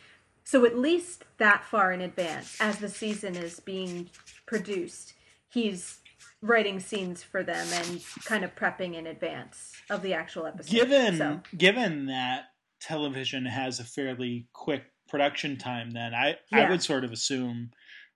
so 0.43 0.65
at 0.65 0.77
least 0.77 1.23
that 1.37 1.63
far 1.63 1.91
in 1.91 2.01
advance 2.01 2.57
as 2.59 2.77
the 2.77 2.89
season 2.89 3.35
is 3.35 3.59
being 3.59 4.09
produced, 4.45 5.13
he's 5.49 5.99
writing 6.41 6.79
scenes 6.79 7.23
for 7.23 7.43
them 7.43 7.67
and 7.73 8.01
kind 8.25 8.43
of 8.43 8.55
prepping 8.55 8.95
in 8.95 9.07
advance 9.07 9.73
of 9.89 10.01
the 10.01 10.13
actual 10.13 10.45
episode. 10.45 10.71
Given 10.71 11.17
so. 11.17 11.39
given 11.55 12.07
that 12.07 12.45
television 12.79 13.45
has 13.45 13.79
a 13.79 13.83
fairly 13.83 14.47
quick 14.53 14.83
production 15.07 15.57
time, 15.57 15.91
then 15.91 16.13
I 16.13 16.37
yeah. 16.51 16.67
I 16.67 16.69
would 16.69 16.83
sort 16.83 17.03
of 17.03 17.11
assume 17.11 17.71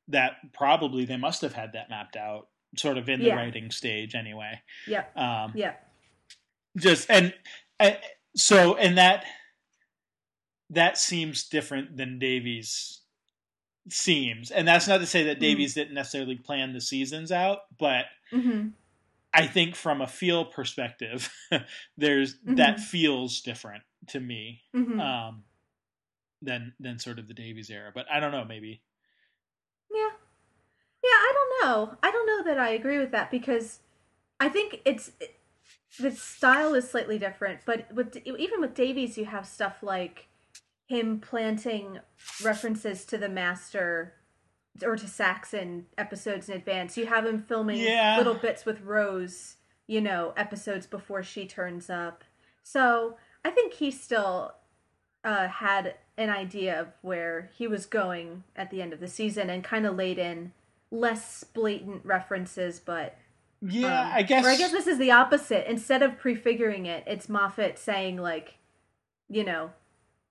that 0.07 0.33
probably 0.53 1.05
they 1.05 1.17
must 1.17 1.41
have 1.41 1.53
had 1.53 1.73
that 1.73 1.89
mapped 1.89 2.15
out, 2.15 2.47
sort 2.77 2.97
of 2.97 3.09
in 3.09 3.19
the 3.19 3.27
yeah. 3.27 3.35
writing 3.35 3.71
stage 3.71 4.15
anyway. 4.15 4.61
Yeah. 4.87 5.05
Um, 5.15 5.53
yeah. 5.55 5.73
Just 6.77 7.09
and, 7.09 7.33
and 7.79 7.97
so 8.35 8.75
and 8.75 8.97
that 8.97 9.25
that 10.69 10.97
seems 10.97 11.47
different 11.47 11.97
than 11.97 12.19
Davies 12.19 13.01
seems, 13.89 14.51
and 14.51 14.67
that's 14.67 14.87
not 14.87 14.99
to 14.99 15.05
say 15.05 15.23
that 15.25 15.33
mm-hmm. 15.33 15.41
Davies 15.41 15.71
mm-hmm. 15.71 15.81
didn't 15.81 15.93
necessarily 15.95 16.35
plan 16.35 16.73
the 16.73 16.81
seasons 16.81 17.31
out, 17.31 17.59
but 17.77 18.05
mm-hmm. 18.33 18.69
I 19.33 19.47
think 19.47 19.75
from 19.75 20.01
a 20.01 20.07
feel 20.07 20.45
perspective, 20.45 21.29
there's 21.97 22.35
mm-hmm. 22.35 22.55
that 22.55 22.79
feels 22.79 23.41
different 23.41 23.83
to 24.07 24.19
me 24.19 24.61
mm-hmm. 24.75 24.99
um, 24.99 25.43
than 26.41 26.73
than 26.79 26.99
sort 26.99 27.19
of 27.19 27.27
the 27.27 27.33
Davies 27.33 27.69
era. 27.69 27.91
But 27.93 28.05
I 28.11 28.19
don't 28.19 28.31
know, 28.31 28.45
maybe. 28.45 28.81
Yeah, 29.93 30.09
yeah, 31.03 31.09
I 31.09 31.33
don't 31.33 31.69
know. 31.69 31.97
I 32.01 32.11
don't 32.11 32.27
know 32.27 32.43
that 32.43 32.59
I 32.59 32.69
agree 32.69 32.97
with 32.97 33.11
that 33.11 33.31
because 33.31 33.79
I 34.39 34.49
think 34.49 34.81
it's 34.85 35.11
it, 35.19 35.39
the 35.99 36.11
style 36.11 36.73
is 36.73 36.89
slightly 36.89 37.17
different. 37.17 37.61
But 37.65 37.93
with 37.93 38.17
even 38.25 38.61
with 38.61 38.73
Davies, 38.73 39.17
you 39.17 39.25
have 39.25 39.45
stuff 39.45 39.81
like 39.81 40.27
him 40.87 41.19
planting 41.19 41.99
references 42.43 43.05
to 43.05 43.17
the 43.17 43.29
master 43.29 44.13
or 44.83 44.95
to 44.97 45.07
Saxon 45.07 45.85
episodes 45.97 46.49
in 46.49 46.55
advance. 46.55 46.97
You 46.97 47.05
have 47.07 47.25
him 47.25 47.41
filming 47.41 47.79
yeah. 47.79 48.17
little 48.17 48.33
bits 48.33 48.65
with 48.65 48.81
Rose, 48.81 49.55
you 49.87 50.01
know, 50.01 50.33
episodes 50.35 50.85
before 50.85 51.23
she 51.23 51.47
turns 51.47 51.89
up. 51.89 52.23
So 52.63 53.17
I 53.43 53.51
think 53.51 53.73
he 53.73 53.91
still 53.91 54.53
uh, 55.23 55.47
had 55.47 55.95
an 56.17 56.29
idea 56.29 56.79
of 56.79 56.87
where 57.01 57.49
he 57.57 57.67
was 57.67 57.85
going 57.85 58.43
at 58.55 58.71
the 58.71 58.81
end 58.81 58.93
of 58.93 58.99
the 58.99 59.07
season 59.07 59.49
and 59.49 59.63
kind 59.63 59.85
of 59.85 59.95
laid 59.95 60.17
in 60.17 60.53
less 60.91 61.43
blatant 61.43 62.05
references, 62.05 62.79
but. 62.79 63.17
Yeah, 63.61 64.01
um, 64.01 64.11
I 64.13 64.21
guess. 64.23 64.45
Or 64.45 64.49
I 64.49 64.57
guess 64.57 64.71
this 64.71 64.87
is 64.87 64.99
the 64.99 65.11
opposite. 65.11 65.69
Instead 65.69 66.03
of 66.03 66.19
prefiguring 66.19 66.85
it, 66.85 67.03
it's 67.07 67.29
Moffat 67.29 67.79
saying, 67.79 68.17
like, 68.17 68.55
you 69.29 69.43
know, 69.43 69.71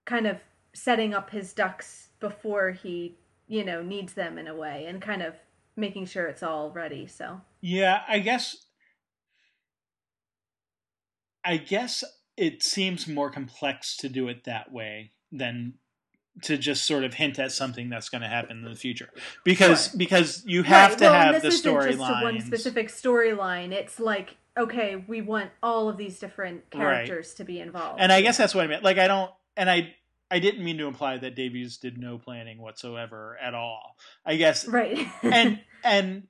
kind 0.04 0.26
of 0.26 0.38
setting 0.74 1.14
up 1.14 1.30
his 1.30 1.52
ducks 1.52 2.08
before 2.20 2.72
he 2.72 3.16
you 3.46 3.64
know 3.64 3.82
needs 3.82 4.14
them 4.14 4.38
in 4.38 4.48
a 4.48 4.54
way 4.54 4.86
and 4.86 5.00
kind 5.00 5.22
of 5.22 5.34
making 5.76 6.06
sure 6.06 6.26
it's 6.26 6.42
all 6.42 6.70
ready 6.70 7.06
so 7.06 7.40
yeah 7.60 8.02
i 8.08 8.18
guess 8.18 8.66
i 11.44 11.56
guess 11.56 12.02
it 12.36 12.62
seems 12.62 13.06
more 13.06 13.30
complex 13.30 13.96
to 13.96 14.08
do 14.08 14.28
it 14.28 14.44
that 14.44 14.72
way 14.72 15.10
than 15.32 15.74
to 16.42 16.58
just 16.58 16.84
sort 16.84 17.04
of 17.04 17.14
hint 17.14 17.38
at 17.38 17.52
something 17.52 17.88
that's 17.88 18.08
going 18.08 18.22
to 18.22 18.28
happen 18.28 18.58
in 18.58 18.64
the 18.64 18.74
future 18.74 19.08
because 19.44 19.90
sure. 19.90 19.98
because 19.98 20.42
you 20.46 20.64
have 20.64 20.90
right. 20.90 20.98
to 20.98 21.04
well, 21.04 21.32
have 21.32 21.42
the 21.42 21.48
storyline 21.48 22.22
one 22.22 22.40
specific 22.40 22.88
storyline 22.88 23.70
it's 23.70 24.00
like 24.00 24.36
okay 24.58 25.04
we 25.06 25.20
want 25.20 25.50
all 25.62 25.88
of 25.88 25.96
these 25.96 26.18
different 26.18 26.68
characters 26.70 27.28
right. 27.28 27.36
to 27.36 27.44
be 27.44 27.60
involved 27.60 28.00
and 28.00 28.10
i 28.10 28.20
guess 28.20 28.36
that's 28.36 28.52
what 28.52 28.64
i 28.64 28.66
meant 28.66 28.82
like 28.82 28.98
i 28.98 29.06
don't 29.06 29.30
and 29.56 29.70
i 29.70 29.94
I 30.30 30.40
didn't 30.40 30.64
mean 30.64 30.78
to 30.78 30.86
imply 30.86 31.18
that 31.18 31.36
Davies 31.36 31.76
did 31.76 31.96
no 31.96 32.18
planning 32.18 32.58
whatsoever 32.58 33.36
at 33.40 33.54
all. 33.54 33.96
I 34.26 34.34
guess 34.34 34.66
right. 34.66 35.06
and 35.22 35.60
and 35.84 36.24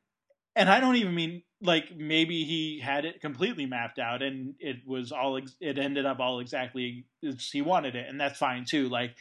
and 0.55 0.69
I 0.69 0.81
don't 0.81 0.97
even 0.97 1.15
mean 1.15 1.43
like 1.64 1.97
maybe 1.97 2.44
he 2.44 2.78
had 2.78 3.04
it 3.04 3.21
completely 3.21 3.66
mapped 3.66 3.99
out 3.99 4.23
and 4.23 4.54
it 4.59 4.87
was 4.87 5.12
all 5.12 5.38
ex- 5.38 5.56
it 5.61 5.78
ended 5.78 6.04
up 6.04 6.21
all 6.21 6.40
exactly 6.40 7.06
as 7.26 7.49
he 7.50 7.62
wanted 7.62 7.97
it 7.97 8.06
and 8.09 8.21
that's 8.21 8.38
fine 8.38 8.64
too. 8.64 8.88
Like 8.88 9.16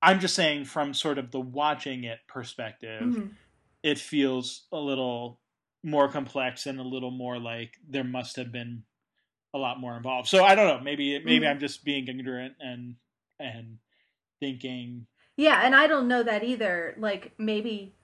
I'm 0.00 0.20
just 0.20 0.34
saying 0.34 0.64
from 0.64 0.94
sort 0.94 1.18
of 1.18 1.30
the 1.30 1.40
watching 1.40 2.04
it 2.04 2.18
perspective, 2.28 3.02
mm-hmm. 3.02 3.26
it 3.82 3.98
feels 3.98 4.66
a 4.72 4.78
little 4.78 5.40
more 5.82 6.08
complex 6.08 6.66
and 6.66 6.80
a 6.80 6.82
little 6.82 7.10
more 7.10 7.38
like 7.38 7.74
there 7.88 8.04
must 8.04 8.36
have 8.36 8.52
been 8.52 8.82
a 9.54 9.58
lot 9.58 9.80
more 9.80 9.96
involved. 9.96 10.28
So 10.28 10.44
I 10.44 10.54
don't 10.54 10.66
know. 10.66 10.82
Maybe 10.82 11.18
maybe 11.18 11.40
mm-hmm. 11.40 11.50
I'm 11.50 11.60
just 11.60 11.84
being 11.84 12.08
ignorant 12.08 12.54
and 12.60 12.96
and 13.38 13.78
thinking. 14.40 15.06
Yeah, 15.36 15.60
and 15.64 15.74
I 15.74 15.86
don't 15.86 16.08
know 16.08 16.22
that 16.22 16.44
either. 16.44 16.94
Like 16.98 17.32
maybe 17.38 17.95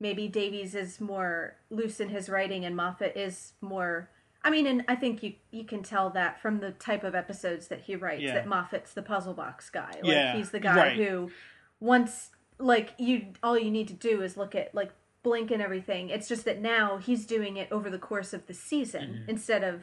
maybe 0.00 0.28
Davies 0.28 0.74
is 0.74 1.00
more 1.00 1.56
loose 1.70 2.00
in 2.00 2.08
his 2.08 2.28
writing 2.28 2.64
and 2.64 2.76
Moffat 2.76 3.16
is 3.16 3.52
more 3.60 4.10
I 4.46 4.50
mean, 4.50 4.68
and 4.68 4.84
I 4.86 4.94
think 4.94 5.24
you 5.24 5.34
you 5.50 5.64
can 5.64 5.82
tell 5.82 6.10
that 6.10 6.40
from 6.40 6.60
the 6.60 6.70
type 6.70 7.02
of 7.02 7.16
episodes 7.16 7.66
that 7.66 7.80
he 7.80 7.96
writes 7.96 8.22
yeah. 8.22 8.34
that 8.34 8.46
Moffat's 8.46 8.92
the 8.92 9.02
puzzle 9.02 9.34
box 9.34 9.70
guy. 9.70 9.90
Like 9.90 10.04
yeah, 10.04 10.36
he's 10.36 10.50
the 10.50 10.60
guy 10.60 10.76
right. 10.76 10.96
who 10.96 11.32
once 11.80 12.30
like 12.58 12.94
you 12.96 13.26
all 13.42 13.58
you 13.58 13.72
need 13.72 13.88
to 13.88 13.94
do 13.94 14.22
is 14.22 14.36
look 14.36 14.54
at 14.54 14.72
like 14.72 14.92
blink 15.24 15.50
and 15.50 15.60
everything. 15.60 16.10
It's 16.10 16.28
just 16.28 16.44
that 16.44 16.60
now 16.60 16.98
he's 16.98 17.26
doing 17.26 17.56
it 17.56 17.66
over 17.72 17.90
the 17.90 17.98
course 17.98 18.32
of 18.32 18.46
the 18.46 18.54
season 18.54 19.02
mm-hmm. 19.02 19.30
instead 19.30 19.64
of 19.64 19.82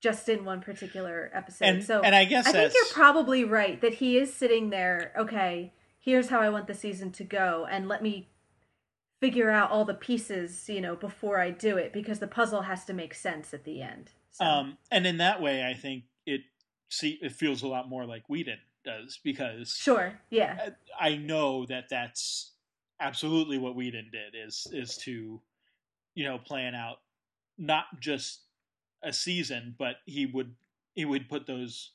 just 0.00 0.28
in 0.28 0.44
one 0.44 0.60
particular 0.60 1.30
episode. 1.32 1.64
And, 1.64 1.84
so 1.84 2.00
and 2.00 2.16
I 2.16 2.24
guess 2.24 2.48
I 2.48 2.52
think 2.52 2.74
you're 2.74 2.92
probably 2.92 3.44
right 3.44 3.80
that 3.80 3.94
he 3.94 4.18
is 4.18 4.34
sitting 4.34 4.70
there. 4.70 5.12
Okay, 5.16 5.72
here's 6.00 6.30
how 6.30 6.40
I 6.40 6.48
want 6.48 6.66
the 6.66 6.74
season 6.74 7.12
to 7.12 7.22
go, 7.22 7.64
and 7.70 7.86
let 7.86 8.02
me 8.02 8.28
figure 9.24 9.50
out 9.50 9.70
all 9.70 9.86
the 9.86 9.94
pieces, 9.94 10.68
you 10.68 10.82
know, 10.82 10.94
before 10.94 11.40
I 11.40 11.50
do 11.50 11.78
it 11.78 11.94
because 11.94 12.18
the 12.18 12.26
puzzle 12.26 12.60
has 12.60 12.84
to 12.84 12.92
make 12.92 13.14
sense 13.14 13.54
at 13.54 13.64
the 13.64 13.80
end. 13.80 14.10
So. 14.32 14.44
Um, 14.44 14.76
and 14.90 15.06
in 15.06 15.16
that 15.16 15.40
way, 15.40 15.66
I 15.66 15.72
think 15.72 16.04
it 16.26 16.42
see 16.90 17.18
it 17.22 17.32
feels 17.32 17.62
a 17.62 17.66
lot 17.66 17.88
more 17.88 18.04
like 18.04 18.28
Whedon 18.28 18.58
does 18.84 19.18
because 19.24 19.74
sure, 19.74 20.20
yeah, 20.28 20.70
I 21.00 21.16
know 21.16 21.64
that 21.66 21.84
that's 21.88 22.52
absolutely 23.00 23.56
what 23.56 23.74
Whedon 23.74 24.10
did 24.12 24.34
is 24.46 24.66
is 24.72 24.98
to 24.98 25.40
you 26.14 26.24
know 26.24 26.36
plan 26.36 26.74
out 26.74 26.98
not 27.56 27.86
just 28.00 28.40
a 29.02 29.12
season, 29.12 29.74
but 29.78 29.96
he 30.04 30.26
would 30.26 30.54
he 30.94 31.06
would 31.06 31.30
put 31.30 31.46
those 31.46 31.92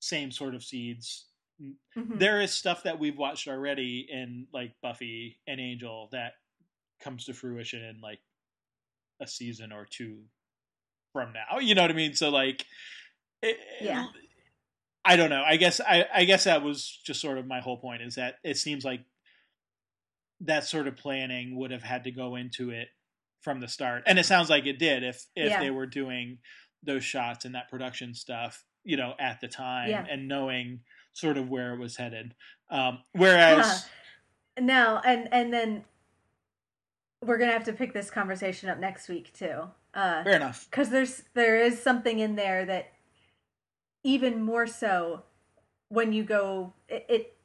same 0.00 0.32
sort 0.32 0.56
of 0.56 0.64
seeds. 0.64 1.26
Mm-hmm. 1.62 2.18
There 2.18 2.40
is 2.40 2.50
stuff 2.52 2.82
that 2.82 2.98
we've 2.98 3.16
watched 3.16 3.46
already 3.46 4.08
in 4.10 4.48
like 4.52 4.72
Buffy 4.82 5.38
and 5.46 5.60
Angel 5.60 6.08
that 6.10 6.32
comes 7.02 7.26
to 7.26 7.34
fruition 7.34 7.82
in 7.82 8.00
like 8.00 8.20
a 9.20 9.26
season 9.26 9.72
or 9.72 9.86
two 9.88 10.18
from 11.12 11.32
now. 11.32 11.58
You 11.58 11.74
know 11.74 11.82
what 11.82 11.90
I 11.90 11.94
mean? 11.94 12.14
So 12.14 12.30
like, 12.30 12.64
it, 13.42 13.56
yeah. 13.80 14.06
I 15.04 15.16
don't 15.16 15.30
know. 15.30 15.42
I 15.44 15.56
guess 15.56 15.80
I, 15.80 16.06
I 16.14 16.24
guess 16.24 16.44
that 16.44 16.62
was 16.62 17.00
just 17.04 17.20
sort 17.20 17.38
of 17.38 17.46
my 17.46 17.60
whole 17.60 17.76
point 17.76 18.02
is 18.02 18.14
that 18.14 18.36
it 18.44 18.56
seems 18.56 18.84
like 18.84 19.00
that 20.40 20.64
sort 20.64 20.86
of 20.86 20.96
planning 20.96 21.56
would 21.56 21.70
have 21.70 21.82
had 21.82 22.04
to 22.04 22.10
go 22.10 22.36
into 22.36 22.70
it 22.70 22.88
from 23.40 23.60
the 23.60 23.66
start, 23.66 24.04
and 24.06 24.18
it 24.18 24.26
sounds 24.26 24.48
like 24.48 24.66
it 24.66 24.78
did 24.78 25.02
if 25.02 25.26
if 25.34 25.50
yeah. 25.50 25.60
they 25.60 25.70
were 25.70 25.86
doing 25.86 26.38
those 26.84 27.04
shots 27.04 27.44
and 27.44 27.54
that 27.54 27.68
production 27.68 28.14
stuff, 28.14 28.64
you 28.84 28.96
know, 28.96 29.14
at 29.18 29.40
the 29.40 29.48
time 29.48 29.90
yeah. 29.90 30.04
and 30.08 30.28
knowing 30.28 30.80
sort 31.12 31.36
of 31.36 31.48
where 31.48 31.74
it 31.74 31.80
was 31.80 31.96
headed. 31.96 32.34
Um, 32.70 33.00
whereas 33.12 33.88
uh, 34.56 34.60
now 34.60 35.00
and 35.04 35.28
and 35.32 35.52
then 35.52 35.84
we're 37.22 37.38
gonna 37.38 37.52
have 37.52 37.64
to 37.64 37.72
pick 37.72 37.92
this 37.92 38.10
conversation 38.10 38.68
up 38.68 38.78
next 38.78 39.08
week 39.08 39.32
too. 39.32 39.62
Uh, 39.94 40.24
Fair 40.24 40.36
enough. 40.36 40.66
Because 40.70 40.90
there's 40.90 41.22
there 41.34 41.56
is 41.56 41.80
something 41.80 42.18
in 42.18 42.36
there 42.36 42.64
that 42.64 42.92
even 44.02 44.42
more 44.42 44.66
so 44.66 45.22
when 45.88 46.12
you 46.12 46.24
go 46.24 46.72
it, 46.88 47.06
it 47.08 47.36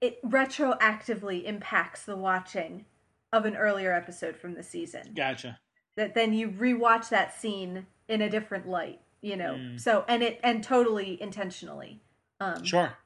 it 0.00 0.22
retroactively 0.24 1.44
impacts 1.44 2.04
the 2.04 2.16
watching 2.16 2.84
of 3.32 3.44
an 3.44 3.56
earlier 3.56 3.92
episode 3.92 4.36
from 4.36 4.54
the 4.54 4.62
season. 4.62 5.12
Gotcha. 5.14 5.58
That 5.96 6.14
then 6.14 6.32
you 6.32 6.48
rewatch 6.48 7.08
that 7.10 7.34
scene 7.34 7.86
in 8.08 8.20
a 8.20 8.30
different 8.30 8.68
light, 8.68 9.00
you 9.20 9.36
know. 9.36 9.54
Mm. 9.54 9.80
So 9.80 10.04
and 10.08 10.22
it 10.22 10.40
and 10.42 10.62
totally 10.62 11.20
intentionally. 11.20 12.00
Um 12.40 12.64
Sure. 12.64 12.96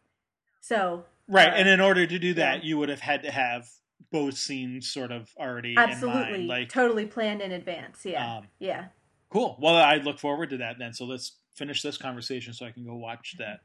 So 0.60 1.04
Right, 1.28 1.48
uh, 1.48 1.52
and 1.52 1.68
in 1.68 1.80
order 1.80 2.06
to 2.06 2.18
do 2.18 2.34
that, 2.34 2.58
yeah. 2.58 2.68
you 2.68 2.78
would 2.78 2.88
have 2.88 3.00
had 3.00 3.22
to 3.22 3.30
have 3.30 3.70
both 4.10 4.36
scenes 4.36 4.90
sort 4.90 5.12
of 5.12 5.30
already 5.38 5.74
absolutely 5.76 6.46
like 6.46 6.68
totally 6.68 7.06
planned 7.06 7.40
in 7.40 7.52
advance. 7.52 8.04
Yeah, 8.04 8.38
um, 8.38 8.48
yeah. 8.58 8.86
Cool. 9.30 9.56
Well, 9.60 9.76
I 9.76 9.96
look 9.96 10.18
forward 10.18 10.50
to 10.50 10.56
that 10.58 10.78
then. 10.78 10.92
So 10.92 11.04
let's 11.04 11.36
finish 11.54 11.82
this 11.82 11.96
conversation 11.96 12.52
so 12.52 12.66
I 12.66 12.72
can 12.72 12.84
go 12.84 12.96
watch 12.96 13.36
that. 13.38 13.60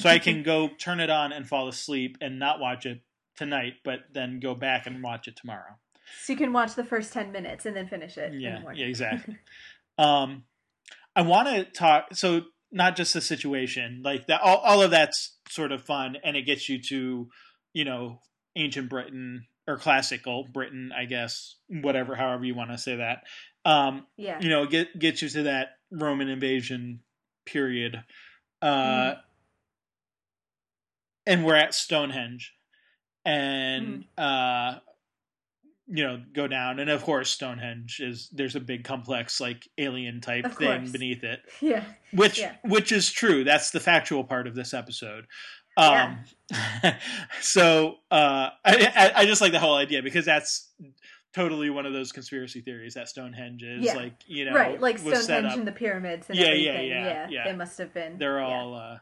so 0.00 0.08
I 0.08 0.18
can 0.18 0.42
go 0.44 0.68
turn 0.78 1.00
it 1.00 1.10
on 1.10 1.32
and 1.32 1.46
fall 1.46 1.68
asleep 1.68 2.16
and 2.20 2.38
not 2.38 2.60
watch 2.60 2.86
it 2.86 3.00
tonight, 3.36 3.74
but 3.84 4.00
then 4.12 4.40
go 4.40 4.54
back 4.54 4.86
and 4.86 5.02
watch 5.02 5.28
it 5.28 5.36
tomorrow. 5.36 5.78
So 6.22 6.32
you 6.32 6.38
can 6.38 6.52
watch 6.52 6.74
the 6.74 6.84
first 6.84 7.12
ten 7.12 7.32
minutes 7.32 7.66
and 7.66 7.76
then 7.76 7.88
finish 7.88 8.16
it. 8.16 8.32
Yeah, 8.34 8.62
yeah, 8.74 8.86
exactly. 8.86 9.38
um, 9.98 10.44
I 11.14 11.22
want 11.22 11.48
to 11.48 11.64
talk. 11.64 12.14
So 12.14 12.42
not 12.72 12.96
just 12.96 13.14
the 13.14 13.20
situation, 13.20 14.02
like 14.04 14.26
that. 14.26 14.40
All, 14.40 14.58
all 14.58 14.82
of 14.82 14.90
that's 14.90 15.36
sort 15.48 15.72
of 15.72 15.82
fun, 15.82 16.16
and 16.24 16.36
it 16.36 16.42
gets 16.42 16.68
you 16.68 16.80
to, 16.82 17.28
you 17.72 17.84
know, 17.84 18.20
ancient 18.56 18.88
Britain 18.88 19.46
or 19.66 19.76
classical 19.76 20.44
Britain, 20.44 20.92
I 20.96 21.04
guess, 21.04 21.56
whatever, 21.68 22.14
however 22.14 22.44
you 22.44 22.54
want 22.54 22.70
to 22.70 22.78
say 22.78 22.96
that. 22.96 23.24
Um, 23.64 24.06
yeah. 24.16 24.40
You 24.40 24.48
know, 24.48 24.66
get 24.66 24.98
get 24.98 25.22
you 25.22 25.28
to 25.30 25.42
that 25.44 25.76
Roman 25.90 26.28
invasion 26.28 27.00
period. 27.44 28.02
Uh, 28.62 28.66
mm. 29.12 29.16
And 31.26 31.44
we're 31.44 31.54
at 31.54 31.74
Stonehenge, 31.74 32.54
and 33.24 34.04
mm. 34.18 34.74
uh, 34.74 34.78
you 35.86 36.04
know, 36.04 36.22
go 36.32 36.46
down, 36.46 36.78
and 36.78 36.88
of 36.88 37.02
course, 37.02 37.30
Stonehenge 37.30 38.00
is 38.00 38.28
there's 38.32 38.56
a 38.56 38.60
big 38.60 38.84
complex 38.84 39.40
like 39.40 39.68
alien 39.76 40.20
type 40.20 40.44
of 40.44 40.56
thing 40.56 40.78
course. 40.78 40.92
beneath 40.92 41.24
it. 41.24 41.40
Yeah. 41.60 41.84
Which 42.12 42.38
yeah. 42.38 42.54
which 42.64 42.90
is 42.90 43.10
true. 43.10 43.44
That's 43.44 43.70
the 43.70 43.80
factual 43.80 44.24
part 44.24 44.46
of 44.46 44.54
this 44.54 44.72
episode. 44.72 45.26
Um, 45.80 46.18
yeah. 46.50 46.98
so 47.40 47.96
uh, 48.10 48.50
I, 48.64 49.12
I 49.16 49.26
just 49.26 49.40
like 49.40 49.52
the 49.52 49.60
whole 49.60 49.76
idea 49.76 50.02
because 50.02 50.24
that's 50.24 50.68
totally 51.34 51.70
one 51.70 51.86
of 51.86 51.92
those 51.92 52.12
conspiracy 52.12 52.60
theories 52.60 52.94
that 52.94 53.08
Stonehenge 53.08 53.62
is 53.62 53.84
yeah. 53.84 53.94
like 53.94 54.14
you 54.26 54.44
know 54.44 54.52
right 54.52 54.80
like 54.80 54.98
Stonehenge 54.98 55.54
and 55.54 55.66
the 55.66 55.72
pyramids 55.72 56.28
and 56.28 56.38
yeah, 56.38 56.46
everything. 56.46 56.88
Yeah, 56.88 57.04
yeah, 57.04 57.26
yeah, 57.30 57.44
They 57.44 57.56
must 57.56 57.78
have 57.78 57.94
been. 57.94 58.18
They're 58.18 58.40
all 58.40 58.74
uh, 58.74 58.98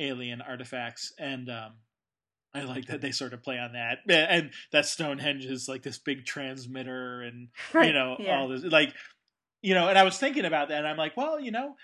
alien 0.00 0.40
artifacts, 0.40 1.12
and 1.18 1.48
um, 1.48 1.72
I 2.54 2.62
like 2.62 2.86
that 2.86 3.00
they 3.00 3.12
sort 3.12 3.32
of 3.32 3.42
play 3.42 3.58
on 3.58 3.72
that, 3.72 3.98
and 4.08 4.50
that 4.72 4.86
Stonehenge 4.86 5.44
is 5.44 5.68
like 5.68 5.82
this 5.82 5.98
big 5.98 6.24
transmitter, 6.24 7.22
and 7.22 7.48
right. 7.72 7.86
you 7.86 7.92
know 7.92 8.16
all 8.28 8.48
this 8.48 8.64
like 8.64 8.92
you 9.62 9.74
know. 9.74 9.88
And 9.88 9.98
I 9.98 10.02
was 10.02 10.18
thinking 10.18 10.44
about 10.44 10.68
that, 10.68 10.78
and 10.78 10.88
I'm 10.88 10.96
like, 10.96 11.16
well, 11.16 11.38
you 11.38 11.50
know, 11.50 11.76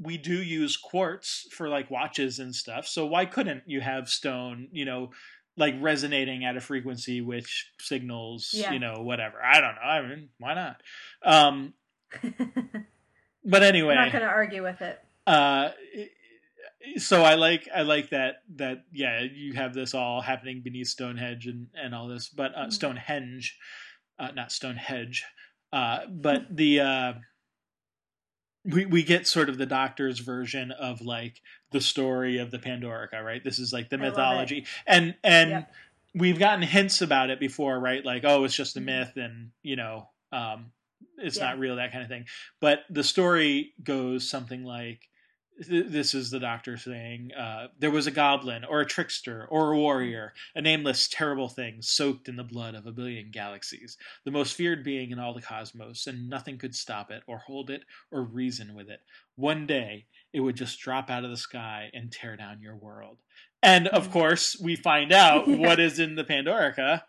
we 0.00 0.16
do 0.18 0.42
use 0.42 0.76
quartz 0.76 1.46
for 1.52 1.68
like 1.68 1.90
watches 1.90 2.38
and 2.38 2.54
stuff. 2.54 2.86
So 2.86 3.06
why 3.06 3.26
couldn't 3.26 3.62
you 3.66 3.80
have 3.80 4.08
stone, 4.08 4.68
you 4.72 4.84
know, 4.84 5.10
like 5.56 5.74
resonating 5.80 6.44
at 6.44 6.56
a 6.56 6.60
frequency 6.60 7.20
which 7.20 7.70
signals, 7.80 8.50
yeah. 8.52 8.72
you 8.72 8.78
know, 8.78 9.02
whatever. 9.02 9.42
I 9.42 9.60
don't 9.60 9.74
know. 9.74 9.80
I 9.82 10.08
mean, 10.08 10.28
why 10.38 10.54
not? 10.54 10.82
Um 11.24 11.74
but 13.44 13.62
anyway, 13.62 13.94
I'm 13.94 14.06
not 14.06 14.12
going 14.12 14.24
to 14.24 14.30
argue 14.30 14.62
with 14.62 14.80
it. 14.82 14.98
Uh 15.26 15.70
so 16.96 17.22
I 17.22 17.34
like 17.34 17.68
I 17.74 17.82
like 17.82 18.10
that 18.10 18.42
that 18.56 18.84
yeah, 18.92 19.20
you 19.20 19.54
have 19.54 19.74
this 19.74 19.94
all 19.94 20.20
happening 20.20 20.62
beneath 20.62 20.88
Stonehenge 20.88 21.46
and 21.46 21.68
and 21.74 21.94
all 21.94 22.08
this, 22.08 22.28
but 22.28 22.52
uh, 22.54 22.60
mm-hmm. 22.60 22.70
Stonehenge, 22.70 23.56
uh, 24.18 24.30
not 24.34 24.52
Stonehenge. 24.52 25.24
Uh, 25.72 26.00
but 26.10 26.44
the 26.56 26.80
uh, 26.80 27.12
we 28.64 28.86
we 28.86 29.02
get 29.02 29.26
sort 29.26 29.48
of 29.48 29.58
the 29.58 29.66
doctor's 29.66 30.18
version 30.18 30.70
of 30.70 31.00
like 31.00 31.40
the 31.70 31.80
story 31.80 32.38
of 32.38 32.50
the 32.50 32.58
Pandorica, 32.58 33.22
right? 33.22 33.42
This 33.42 33.58
is 33.58 33.72
like 33.72 33.90
the 33.90 33.98
mythology, 33.98 34.66
and 34.86 35.14
and 35.24 35.50
yep. 35.50 35.72
we've 36.14 36.38
gotten 36.38 36.62
hints 36.62 37.02
about 37.02 37.30
it 37.30 37.40
before, 37.40 37.78
right? 37.78 38.04
Like, 38.04 38.24
oh, 38.24 38.44
it's 38.44 38.54
just 38.54 38.76
a 38.76 38.78
mm-hmm. 38.78 38.86
myth, 38.86 39.12
and 39.16 39.50
you 39.62 39.76
know, 39.76 40.08
um, 40.30 40.72
it's 41.18 41.38
yeah. 41.38 41.46
not 41.46 41.58
real, 41.58 41.76
that 41.76 41.92
kind 41.92 42.02
of 42.02 42.08
thing. 42.08 42.26
But 42.60 42.80
the 42.88 43.04
story 43.04 43.72
goes 43.82 44.28
something 44.28 44.64
like 44.64 45.08
this 45.58 46.14
is 46.14 46.30
the 46.30 46.40
doctor 46.40 46.76
saying 46.76 47.30
uh, 47.38 47.68
there 47.78 47.90
was 47.90 48.06
a 48.06 48.10
goblin 48.10 48.64
or 48.64 48.80
a 48.80 48.86
trickster 48.86 49.46
or 49.50 49.72
a 49.72 49.78
warrior 49.78 50.32
a 50.54 50.62
nameless 50.62 51.08
terrible 51.08 51.48
thing 51.48 51.76
soaked 51.80 52.28
in 52.28 52.36
the 52.36 52.44
blood 52.44 52.74
of 52.74 52.86
a 52.86 52.92
billion 52.92 53.30
galaxies 53.30 53.98
the 54.24 54.30
most 54.30 54.54
feared 54.54 54.82
being 54.82 55.10
in 55.10 55.18
all 55.18 55.34
the 55.34 55.42
cosmos 55.42 56.06
and 56.06 56.28
nothing 56.28 56.58
could 56.58 56.74
stop 56.74 57.10
it 57.10 57.22
or 57.26 57.38
hold 57.38 57.70
it 57.70 57.82
or 58.10 58.22
reason 58.22 58.74
with 58.74 58.88
it 58.88 59.00
one 59.36 59.66
day 59.66 60.06
it 60.32 60.40
would 60.40 60.56
just 60.56 60.80
drop 60.80 61.10
out 61.10 61.24
of 61.24 61.30
the 61.30 61.36
sky 61.36 61.90
and 61.92 62.10
tear 62.10 62.36
down 62.36 62.60
your 62.60 62.76
world 62.76 63.18
and 63.62 63.88
of 63.88 64.06
hmm. 64.06 64.12
course 64.12 64.58
we 64.60 64.74
find 64.74 65.12
out 65.12 65.46
yeah. 65.48 65.56
what 65.56 65.78
is 65.78 65.98
in 65.98 66.14
the 66.14 66.24
pandorica 66.24 67.02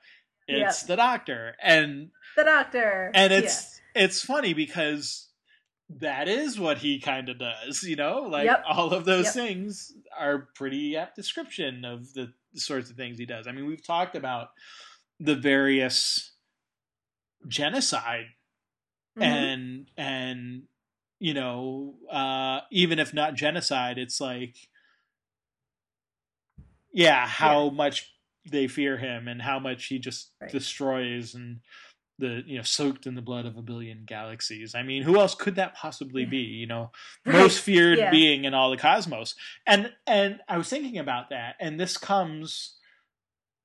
it's 0.48 0.82
yep. 0.82 0.88
the 0.88 0.96
doctor 0.96 1.56
and 1.62 2.10
the 2.36 2.44
doctor 2.44 3.10
and 3.14 3.32
it's 3.32 3.46
yes. 3.46 3.82
it's 3.96 4.22
funny 4.22 4.54
because 4.54 5.30
that 5.90 6.28
is 6.28 6.60
what 6.60 6.80
he 6.80 7.00
kind 7.00 7.30
of 7.30 7.40
does, 7.40 7.84
you 7.84 7.96
know? 7.96 8.22
Like 8.22 8.46
yep. 8.46 8.64
all 8.68 8.94
of 8.94 9.06
those 9.06 9.26
yep. 9.26 9.34
things 9.34 9.94
are 10.18 10.48
pretty 10.56 10.98
apt 10.98 11.16
description 11.16 11.86
of 11.86 12.14
the, 12.14 12.34
sorts 12.56 12.92
of 12.92 12.96
things 12.96 13.18
he 13.18 13.26
does. 13.26 13.48
I 13.48 13.52
mean, 13.52 13.66
we've 13.66 13.86
talked 13.86 14.16
about 14.16 14.50
the 15.20 15.36
various 15.36 16.34
genocide 17.48 18.28
mm-hmm. 19.18 19.24
and 19.24 19.92
and 19.98 20.64
you 21.20 21.34
know, 21.34 21.96
uh 22.12 22.60
even 22.72 23.00
if 23.00 23.14
not 23.14 23.34
genocide, 23.34 23.98
it's 23.98 24.22
like 24.22 24.56
yeah, 26.92 27.26
how 27.26 27.66
yeah. 27.66 27.72
much 27.72 28.14
they 28.50 28.68
fear 28.68 28.98
him 28.98 29.28
and 29.28 29.42
how 29.42 29.58
much 29.58 29.86
he 29.86 29.98
just 29.98 30.32
right. 30.40 30.52
destroys 30.52 31.34
and 31.34 31.62
the 32.20 32.44
you 32.46 32.58
know 32.58 32.64
soaked 32.64 33.06
in 33.06 33.16
the 33.16 33.22
blood 33.22 33.46
of 33.46 33.58
a 33.58 33.62
billion 33.62 34.04
galaxies. 34.06 34.76
I 34.76 34.84
mean, 34.84 35.04
who 35.04 35.20
else 35.20 35.36
could 35.36 35.56
that 35.56 35.76
possibly 35.76 36.26
be? 36.26 36.38
You 36.38 36.68
know, 36.68 36.92
most 37.26 37.60
feared 37.60 37.98
yeah. 37.98 38.12
being 38.12 38.46
in 38.46 38.54
all 38.54 38.72
the 38.72 38.78
cosmos. 38.78 39.36
And 39.66 39.92
and 40.06 40.40
I 40.48 40.58
was 40.58 40.70
thinking 40.70 40.98
about 40.98 41.30
that, 41.30 41.56
and 41.60 41.80
this 41.80 41.98
comes 41.98 42.78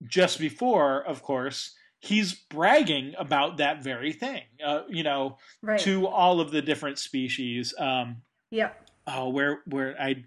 just 0.06 0.38
before, 0.38 1.04
of 1.04 1.22
course, 1.22 1.74
he's 2.00 2.34
bragging 2.34 3.14
about 3.18 3.56
that 3.58 3.82
very 3.82 4.12
thing. 4.12 4.42
Uh, 4.64 4.82
you 4.88 5.02
know, 5.02 5.38
right. 5.62 5.80
to 5.80 6.06
all 6.06 6.40
of 6.40 6.50
the 6.50 6.62
different 6.62 6.98
species. 6.98 7.74
Um, 7.78 8.22
yep. 8.50 8.88
Oh, 9.06 9.28
where 9.30 9.60
where 9.66 9.96
I 10.00 10.24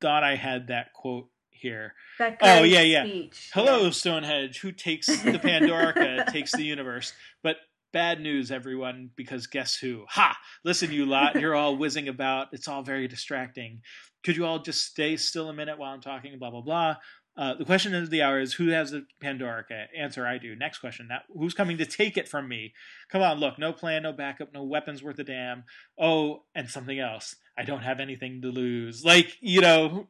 thought 0.00 0.24
I 0.24 0.36
had 0.36 0.68
that 0.68 0.92
quote 0.92 1.28
here. 1.60 1.94
oh 2.20 2.62
yeah, 2.62 2.80
yeah. 2.80 3.04
Speech. 3.04 3.50
Hello, 3.52 3.84
yeah. 3.84 3.90
Stonehenge. 3.90 4.60
Who 4.60 4.72
takes 4.72 5.06
the 5.06 5.14
Pandorica? 5.42 6.26
takes 6.32 6.52
the 6.52 6.62
universe. 6.64 7.12
But 7.42 7.56
bad 7.92 8.20
news, 8.20 8.50
everyone, 8.50 9.10
because 9.16 9.46
guess 9.46 9.76
who? 9.76 10.04
Ha! 10.08 10.36
Listen, 10.64 10.92
you 10.92 11.06
lot. 11.06 11.40
You're 11.40 11.54
all 11.54 11.76
whizzing 11.76 12.08
about. 12.08 12.48
It's 12.52 12.68
all 12.68 12.82
very 12.82 13.08
distracting. 13.08 13.82
Could 14.24 14.36
you 14.36 14.46
all 14.46 14.58
just 14.58 14.84
stay 14.84 15.16
still 15.16 15.48
a 15.48 15.54
minute 15.54 15.78
while 15.78 15.92
I'm 15.92 16.00
talking? 16.00 16.38
Blah 16.38 16.50
blah 16.50 16.62
blah. 16.62 16.96
Uh, 17.38 17.54
the 17.54 17.64
question 17.64 17.94
of 17.94 18.10
the 18.10 18.20
hour 18.20 18.40
is 18.40 18.54
who 18.54 18.70
has 18.70 18.90
the 18.90 19.06
Pandorica? 19.22 19.86
Answer: 19.96 20.26
I 20.26 20.38
do. 20.38 20.56
Next 20.56 20.78
question: 20.78 21.06
Now, 21.08 21.20
who's 21.32 21.54
coming 21.54 21.78
to 21.78 21.86
take 21.86 22.16
it 22.16 22.26
from 22.28 22.48
me? 22.48 22.74
Come 23.10 23.22
on, 23.22 23.38
look, 23.38 23.60
no 23.60 23.72
plan, 23.72 24.02
no 24.02 24.12
backup, 24.12 24.52
no 24.52 24.64
weapons 24.64 25.04
worth 25.04 25.20
a 25.20 25.24
damn. 25.24 25.62
Oh, 25.96 26.42
and 26.56 26.68
something 26.68 26.98
else. 26.98 27.36
I 27.56 27.62
don't 27.62 27.82
have 27.82 28.00
anything 28.00 28.42
to 28.42 28.48
lose. 28.48 29.04
Like 29.04 29.36
you 29.40 29.60
know, 29.60 30.08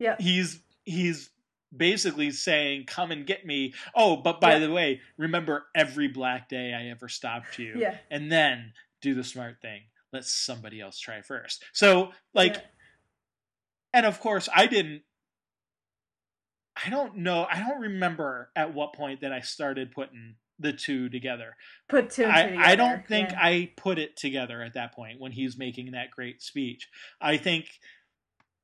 yeah, 0.00 0.16
he's 0.18 0.63
he's 0.84 1.30
basically 1.76 2.30
saying, 2.30 2.84
"Come 2.86 3.10
and 3.10 3.26
get 3.26 3.44
me." 3.44 3.74
Oh, 3.94 4.16
but 4.16 4.40
by 4.40 4.54
yeah. 4.54 4.58
the 4.60 4.72
way, 4.72 5.00
remember 5.16 5.66
every 5.74 6.08
black 6.08 6.48
day 6.48 6.72
I 6.72 6.88
ever 6.88 7.08
stopped 7.08 7.58
you, 7.58 7.74
yeah. 7.76 7.96
and 8.10 8.30
then 8.30 8.72
do 9.00 9.14
the 9.14 9.24
smart 9.24 9.60
thing. 9.60 9.82
Let 10.12 10.24
somebody 10.24 10.80
else 10.80 10.98
try 10.98 11.22
first. 11.22 11.64
So, 11.72 12.12
like, 12.32 12.54
yeah. 12.54 12.62
and 13.92 14.06
of 14.06 14.20
course, 14.20 14.48
I 14.54 14.66
didn't. 14.66 15.02
I 16.84 16.90
don't 16.90 17.18
know. 17.18 17.46
I 17.50 17.60
don't 17.60 17.80
remember 17.80 18.50
at 18.56 18.74
what 18.74 18.94
point 18.94 19.20
that 19.20 19.32
I 19.32 19.40
started 19.40 19.92
putting 19.92 20.36
the 20.58 20.72
two 20.72 21.08
together. 21.08 21.56
Put 21.88 22.10
two. 22.10 22.26
I, 22.26 22.44
together. 22.44 22.62
I 22.64 22.76
don't 22.76 23.06
think. 23.06 23.30
I 23.32 23.72
put 23.76 23.98
it 23.98 24.16
together 24.16 24.62
at 24.62 24.74
that 24.74 24.94
point 24.94 25.20
when 25.20 25.32
he's 25.32 25.56
making 25.56 25.92
that 25.92 26.10
great 26.10 26.42
speech. 26.42 26.88
I 27.20 27.36
think 27.36 27.66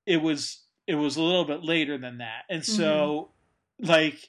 it 0.06 0.22
was 0.22 0.64
it 0.86 0.94
was 0.94 1.16
a 1.16 1.22
little 1.22 1.44
bit 1.44 1.64
later 1.64 1.98
than 1.98 2.18
that. 2.18 2.44
And 2.48 2.64
so 2.64 3.30
mm-hmm. 3.80 3.90
like 3.90 4.28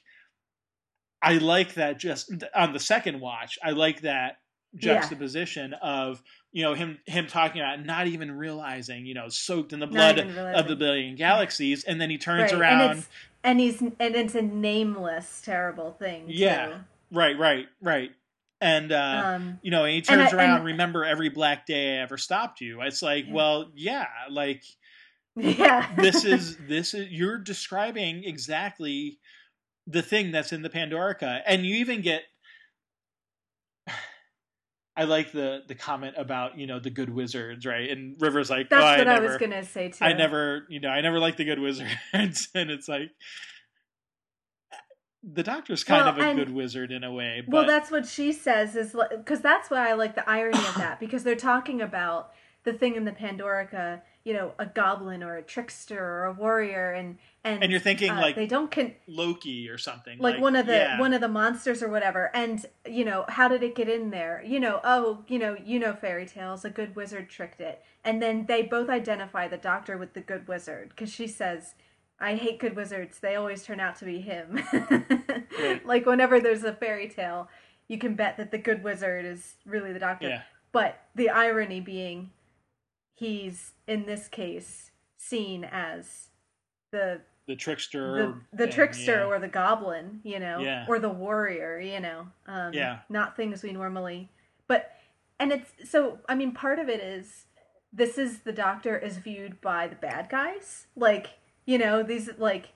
I 1.22 1.34
like 1.34 1.74
that 1.74 1.98
just 1.98 2.32
on 2.54 2.72
the 2.72 2.80
second 2.80 3.20
watch, 3.20 3.58
I 3.62 3.70
like 3.70 4.02
that 4.02 4.38
juxtaposition 4.76 5.72
yeah. 5.72 5.88
of 5.88 6.22
you 6.50 6.62
know 6.62 6.74
him 6.74 6.98
him 7.06 7.26
talking 7.26 7.60
about 7.60 7.84
not 7.84 8.06
even 8.06 8.32
realizing 8.32 9.04
you 9.04 9.14
know 9.14 9.28
soaked 9.28 9.72
in 9.72 9.80
the 9.80 9.86
blood 9.86 10.18
of 10.18 10.66
the 10.66 10.76
billion 10.76 11.14
galaxies 11.14 11.84
and 11.84 12.00
then 12.00 12.08
he 12.08 12.16
turns 12.16 12.52
right. 12.52 12.60
around 12.60 12.90
and, 12.90 13.06
and, 13.44 13.60
he's 13.60 13.82
and 13.82 13.94
it's 14.00 14.34
a 14.34 14.42
nameless 14.42 15.42
terrible 15.44 15.92
thing 15.98 16.24
yeah 16.26 16.66
too. 16.66 16.74
right 17.10 17.38
right 17.38 17.66
right 17.82 18.12
and 18.62 18.92
uh, 18.92 19.22
um, 19.36 19.58
you 19.62 19.70
know 19.70 19.84
and 19.84 19.94
he 19.94 20.00
turns 20.00 20.30
and 20.32 20.40
I, 20.40 20.42
around 20.42 20.56
and, 20.58 20.64
remember 20.64 21.04
every 21.04 21.28
black 21.28 21.66
day 21.66 21.98
i 21.98 22.02
ever 22.02 22.16
stopped 22.16 22.62
you 22.62 22.80
it's 22.80 23.02
like 23.02 23.26
yeah. 23.26 23.32
well 23.32 23.70
yeah 23.74 24.06
like 24.30 24.62
yeah 25.36 25.88
this 25.96 26.24
is 26.24 26.56
this 26.68 26.94
is 26.94 27.10
you're 27.10 27.38
describing 27.38 28.24
exactly 28.24 29.18
the 29.86 30.02
thing 30.02 30.30
that's 30.30 30.52
in 30.52 30.62
the 30.62 30.70
pandorica 30.70 31.40
and 31.46 31.64
you 31.64 31.76
even 31.76 32.00
get 32.02 32.22
I 34.96 35.04
like 35.04 35.32
the 35.32 35.62
the 35.66 35.74
comment 35.74 36.16
about 36.18 36.58
you 36.58 36.66
know 36.66 36.78
the 36.78 36.90
good 36.90 37.08
wizards, 37.08 37.64
right? 37.64 37.88
And 37.88 38.14
River's 38.20 38.50
like, 38.50 38.68
that's 38.68 38.82
oh, 38.82 38.86
what 38.86 39.08
I, 39.08 39.12
I 39.12 39.14
never, 39.14 39.28
was 39.28 39.36
gonna 39.38 39.64
say 39.64 39.88
too. 39.88 40.04
I 40.04 40.12
never, 40.12 40.66
you 40.68 40.80
know, 40.80 40.90
I 40.90 41.00
never 41.00 41.18
liked 41.18 41.38
the 41.38 41.46
good 41.46 41.58
wizards, 41.58 41.88
and 42.12 42.70
it's 42.70 42.88
like 42.88 43.10
the 45.22 45.42
doctor's 45.42 45.84
kind 45.84 46.04
well, 46.04 46.14
of 46.14 46.18
a 46.18 46.22
and, 46.22 46.38
good 46.38 46.52
wizard 46.52 46.90
in 46.90 47.04
a 47.04 47.12
way. 47.12 47.42
But... 47.46 47.52
Well, 47.52 47.66
that's 47.66 47.90
what 47.90 48.06
she 48.06 48.32
says 48.32 48.74
is 48.74 48.96
because 49.10 49.40
that's 49.40 49.70
why 49.70 49.88
I 49.88 49.92
like 49.92 50.14
the 50.14 50.28
irony 50.28 50.58
of 50.58 50.74
that 50.74 51.00
because 51.00 51.24
they're 51.24 51.36
talking 51.36 51.80
about 51.80 52.32
the 52.64 52.72
thing 52.72 52.96
in 52.96 53.04
the 53.04 53.12
Pandorica 53.12 54.02
you 54.24 54.32
know 54.32 54.52
a 54.58 54.66
goblin 54.66 55.22
or 55.22 55.36
a 55.36 55.42
trickster 55.42 55.98
or 55.98 56.24
a 56.24 56.32
warrior 56.32 56.92
and 56.92 57.18
and, 57.44 57.62
and 57.62 57.72
you're 57.72 57.80
thinking 57.80 58.10
uh, 58.10 58.20
like 58.20 58.36
they 58.36 58.46
don't 58.46 58.70
con- 58.70 58.94
Loki 59.06 59.68
or 59.68 59.78
something 59.78 60.18
like, 60.18 60.34
like 60.34 60.42
one 60.42 60.54
of 60.54 60.66
the 60.66 60.74
yeah. 60.74 61.00
one 61.00 61.12
of 61.12 61.20
the 61.20 61.28
monsters 61.28 61.82
or 61.82 61.88
whatever 61.88 62.30
and 62.34 62.66
you 62.88 63.04
know 63.04 63.24
how 63.28 63.48
did 63.48 63.62
it 63.62 63.74
get 63.74 63.88
in 63.88 64.10
there 64.10 64.42
you 64.46 64.60
know 64.60 64.80
oh 64.84 65.24
you 65.26 65.38
know 65.38 65.56
you 65.64 65.78
know 65.78 65.92
fairy 65.94 66.26
tales 66.26 66.64
a 66.64 66.70
good 66.70 66.94
wizard 66.94 67.28
tricked 67.28 67.60
it 67.60 67.82
and 68.04 68.22
then 68.22 68.46
they 68.46 68.62
both 68.62 68.88
identify 68.88 69.48
the 69.48 69.56
doctor 69.56 69.96
with 69.98 70.14
the 70.14 70.20
good 70.20 70.46
wizard 70.46 70.90
because 70.90 71.10
she 71.10 71.26
says 71.26 71.74
I 72.20 72.36
hate 72.36 72.60
good 72.60 72.76
wizards 72.76 73.18
they 73.18 73.34
always 73.34 73.64
turn 73.64 73.80
out 73.80 73.96
to 73.96 74.04
be 74.04 74.20
him 74.20 74.62
right. 74.72 75.84
like 75.86 76.06
whenever 76.06 76.38
there's 76.40 76.62
a 76.62 76.72
fairy 76.72 77.08
tale 77.08 77.48
you 77.88 77.98
can 77.98 78.14
bet 78.14 78.36
that 78.36 78.52
the 78.52 78.58
good 78.58 78.84
wizard 78.84 79.24
is 79.24 79.54
really 79.66 79.92
the 79.92 79.98
doctor 79.98 80.28
yeah. 80.28 80.42
but 80.70 81.00
the 81.16 81.28
irony 81.28 81.80
being 81.80 82.30
he's 83.22 83.74
in 83.86 84.04
this 84.04 84.26
case 84.26 84.90
seen 85.16 85.62
as 85.62 86.30
the 86.90 87.20
the 87.46 87.54
trickster 87.54 88.16
the, 88.50 88.56
the 88.56 88.64
thing, 88.64 88.74
trickster 88.74 89.18
yeah. 89.20 89.24
or 89.26 89.38
the 89.38 89.46
goblin 89.46 90.20
you 90.24 90.40
know 90.40 90.58
yeah. 90.58 90.84
or 90.88 90.98
the 90.98 91.08
warrior 91.08 91.78
you 91.78 92.00
know 92.00 92.26
um 92.48 92.72
yeah 92.74 92.98
not 93.08 93.36
things 93.36 93.62
we 93.62 93.72
normally 93.72 94.28
but 94.66 94.90
and 95.38 95.52
it's 95.52 95.70
so 95.88 96.18
i 96.28 96.34
mean 96.34 96.50
part 96.50 96.80
of 96.80 96.88
it 96.88 97.00
is 97.00 97.44
this 97.92 98.18
is 98.18 98.40
the 98.40 98.52
doctor 98.52 98.98
is 98.98 99.18
viewed 99.18 99.60
by 99.60 99.86
the 99.86 99.96
bad 99.96 100.28
guys 100.28 100.88
like 100.96 101.30
you 101.64 101.78
know 101.78 102.02
these 102.02 102.28
like 102.38 102.70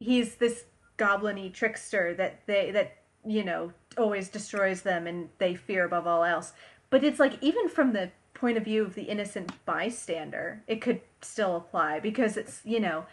he's 0.00 0.36
this 0.36 0.64
goblin 0.96 1.52
trickster 1.52 2.14
that 2.14 2.40
they 2.46 2.70
that 2.70 2.96
you 3.26 3.44
know 3.44 3.70
always 3.98 4.30
destroys 4.30 4.80
them 4.82 5.06
and 5.06 5.28
they 5.36 5.54
fear 5.54 5.84
above 5.84 6.06
all 6.06 6.24
else 6.24 6.54
but 6.88 7.04
it's 7.04 7.20
like 7.20 7.34
even 7.42 7.68
from 7.68 7.92
the 7.92 8.10
point 8.42 8.58
of 8.58 8.64
view 8.64 8.82
of 8.82 8.96
the 8.96 9.04
innocent 9.04 9.52
bystander, 9.64 10.64
it 10.66 10.80
could 10.80 11.00
still 11.20 11.54
apply 11.54 12.00
because 12.00 12.36
it's, 12.36 12.60
you 12.64 12.80
know, 12.80 13.06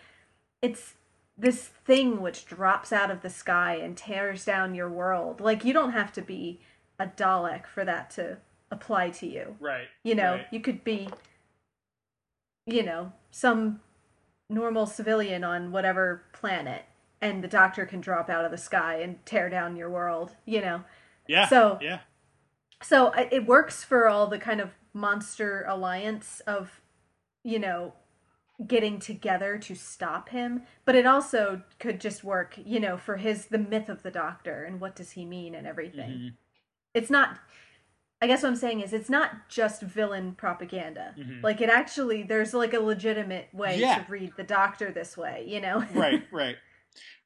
it's 0.60 0.96
this 1.38 1.68
thing 1.86 2.20
which 2.20 2.48
drops 2.48 2.92
out 2.92 3.12
of 3.12 3.22
the 3.22 3.30
sky 3.30 3.76
and 3.76 3.96
tears 3.96 4.44
down 4.44 4.74
your 4.74 4.90
world. 4.90 5.40
Like, 5.40 5.64
you 5.64 5.72
don't 5.72 5.92
have 5.92 6.12
to 6.14 6.24
be 6.24 6.62
a 6.98 7.06
Dalek 7.06 7.68
for 7.68 7.86
that 7.86 8.10
to 8.16 8.40
apply 8.72 9.12
to 9.12 9.28
you. 9.28 9.56
Right. 9.60 9.86
You 10.04 10.16
know, 10.16 10.32
right. 10.32 10.48
you 10.50 10.62
could 10.62 10.84
be, 10.84 11.10
you 12.66 12.82
know, 12.82 13.12
some 13.30 13.82
normal 14.50 14.88
civilian 14.88 15.44
on 15.44 15.72
whatever 15.72 16.24
planet 16.34 16.86
and 17.22 17.44
the 17.44 17.48
doctor 17.48 17.86
can 17.86 18.02
drop 18.02 18.32
out 18.32 18.46
of 18.46 18.52
the 18.52 18.58
sky 18.58 18.96
and 18.96 19.24
tear 19.28 19.48
down 19.48 19.76
your 19.76 19.92
world, 19.92 20.36
you 20.48 20.60
know. 20.60 20.84
Yeah. 21.28 21.48
So, 21.48 21.78
yeah. 21.84 22.00
So 22.82 23.08
uh, 23.08 23.28
it 23.32 23.46
works 23.46 23.84
for 23.84 24.08
all 24.08 24.26
the 24.26 24.40
kind 24.40 24.60
of 24.60 24.72
monster 24.94 25.66
alliance 25.68 26.42
of, 26.42 26.82
you 27.44 27.60
know, 27.60 27.94
getting 28.68 29.00
together 29.00 29.58
to 29.58 29.76
stop 29.76 30.30
him, 30.30 30.64
but 30.84 30.96
it 30.96 31.06
also 31.06 31.62
could 31.80 32.02
just 32.02 32.24
work, 32.24 32.56
you 32.64 32.80
know, 32.80 32.98
for 32.98 33.18
his 33.18 33.46
the 33.46 33.58
myth 33.58 33.90
of 33.90 34.04
the 34.04 34.12
doctor 34.12 34.64
and 34.64 34.82
what 34.82 34.96
does 34.96 35.12
he 35.12 35.26
mean 35.26 35.56
and 35.56 35.66
everything. 35.66 36.10
Mm-hmm. 36.10 36.28
It's 36.94 37.10
not 37.10 37.40
I 38.22 38.28
guess 38.28 38.44
what 38.44 38.50
I'm 38.50 38.56
saying 38.58 38.82
is 38.82 38.92
it's 38.92 39.10
not 39.10 39.48
just 39.48 39.82
villain 39.82 40.34
propaganda. 40.34 41.16
Mm-hmm. 41.18 41.42
Like 41.42 41.62
it 41.62 41.70
actually 41.70 42.24
there's 42.24 42.54
like 42.54 42.74
a 42.74 42.80
legitimate 42.80 43.48
way 43.54 43.80
yeah. 43.80 44.04
to 44.04 44.12
read 44.12 44.34
the 44.36 44.44
doctor 44.44 44.92
this 44.92 45.16
way, 45.16 45.46
you 45.48 45.62
know. 45.62 45.86
right, 45.94 46.24
right. 46.32 46.58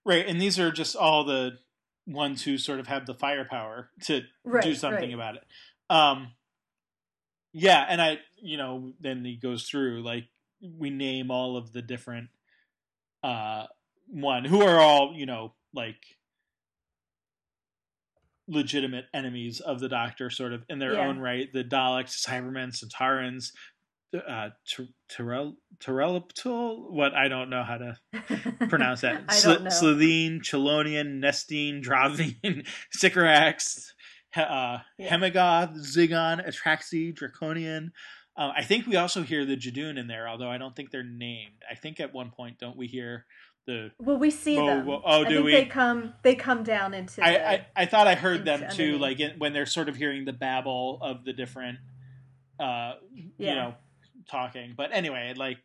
Right, 0.06 0.28
and 0.28 0.39
these 0.39 0.60
are 0.60 0.71
just 0.71 0.95
all 0.95 1.23
the 1.23 1.58
ones 2.06 2.43
who 2.43 2.58
sort 2.58 2.80
of 2.80 2.88
have 2.88 3.06
the 3.06 3.13
firepower 3.13 3.89
to 4.04 4.23
right, 4.43 4.63
do 4.63 4.76
something 4.76 5.02
right. 5.02 5.13
about 5.13 5.36
it. 5.36 5.43
Um 5.89 6.34
yeah, 7.53 7.85
and 7.87 8.01
I, 8.01 8.19
you 8.41 8.57
know, 8.57 8.93
then 8.99 9.23
he 9.23 9.35
goes 9.35 9.63
through 9.63 10.03
like 10.03 10.25
we 10.61 10.89
name 10.89 11.29
all 11.31 11.55
of 11.57 11.71
the 11.73 11.81
different 11.81 12.29
uh 13.23 13.65
one 14.07 14.43
who 14.45 14.61
are 14.63 14.79
all, 14.79 15.13
you 15.15 15.25
know, 15.25 15.53
like 15.73 15.97
legitimate 18.47 19.05
enemies 19.13 19.59
of 19.59 19.79
the 19.79 19.87
Doctor, 19.89 20.29
sort 20.29 20.53
of 20.53 20.63
in 20.69 20.79
their 20.79 20.93
Yeah. 20.93 21.07
own 21.07 21.19
right. 21.19 21.51
The 21.51 21.63
Daleks, 21.63 22.21
Cybermen, 22.25 22.71
Sontarans, 22.77 23.51
uh, 24.27 24.49
Terrell, 25.07 25.55
Terrelliptul. 25.79 26.91
What 26.91 27.13
I 27.13 27.29
don't 27.29 27.49
know 27.49 27.63
how 27.63 27.77
to 27.77 27.97
pronounce 28.69 29.01
that. 29.01 29.21
Know. 29.27 29.69
Slitheen, 29.69 30.41
Chelonian, 30.41 31.19
Nestene, 31.19 31.81
Dravine, 31.81 32.65
Sycorax, 32.91 33.92
uh, 34.36 34.80
Yeah. 34.98 35.10
Haemogoth, 35.10 35.76
Zygon, 35.78 36.48
Atraxi, 36.48 37.13
Draconian. 37.15 37.91
Uh, 38.36 38.52
I 38.56 38.63
think 38.63 38.88
we 38.88 38.96
also 38.96 39.22
hear 39.22 39.46
the 39.46 39.56
Judoon 39.56 39.98
in 40.00 40.08
there, 40.08 40.28
although 40.28 40.50
I 40.50 40.58
don't 40.58 40.76
think 40.76 40.89
they're 40.91 41.04
named. 41.04 41.62
I 41.69 41.76
think 41.76 42.00
at 42.00 42.13
one 42.13 42.32
point, 42.32 42.58
don't 42.60 42.76
we 42.76 42.88
hear 42.88 43.26
the? 43.67 43.91
Well, 44.00 44.17
we 44.17 44.32
see 44.32 44.58
Oh, 44.58 44.65
them. 44.65 44.86
well- 44.88 45.04
oh, 45.06 45.22
I 45.24 45.30
do 45.30 45.36
think 45.36 45.46
we? 45.46 45.52
they 45.54 45.65
come 45.65 46.13
they 46.24 46.36
come 46.36 46.63
down 46.63 46.93
into 46.96 47.24
I, 47.24 47.32
the, 47.32 47.50
I 47.50 47.65
I 47.76 47.86
thought 47.86 48.08
I 48.08 48.15
heard 48.15 48.43
them 48.43 48.63
Into 48.63 48.76
too, 48.76 48.84
underneath. 48.96 49.02
like 49.02 49.19
in, 49.19 49.39
when 49.39 49.54
they're 49.54 49.65
sort 49.67 49.88
of 49.88 49.96
hearing 49.96 50.26
the 50.26 50.34
babble 50.34 50.98
of 51.02 51.24
the 51.26 51.34
different, 51.34 51.78
uh, 52.60 52.93
you 53.38 53.54
know, 53.56 53.76
talking. 54.28 54.74
But 54.76 54.89
anyway, 54.93 55.34
like 55.38 55.60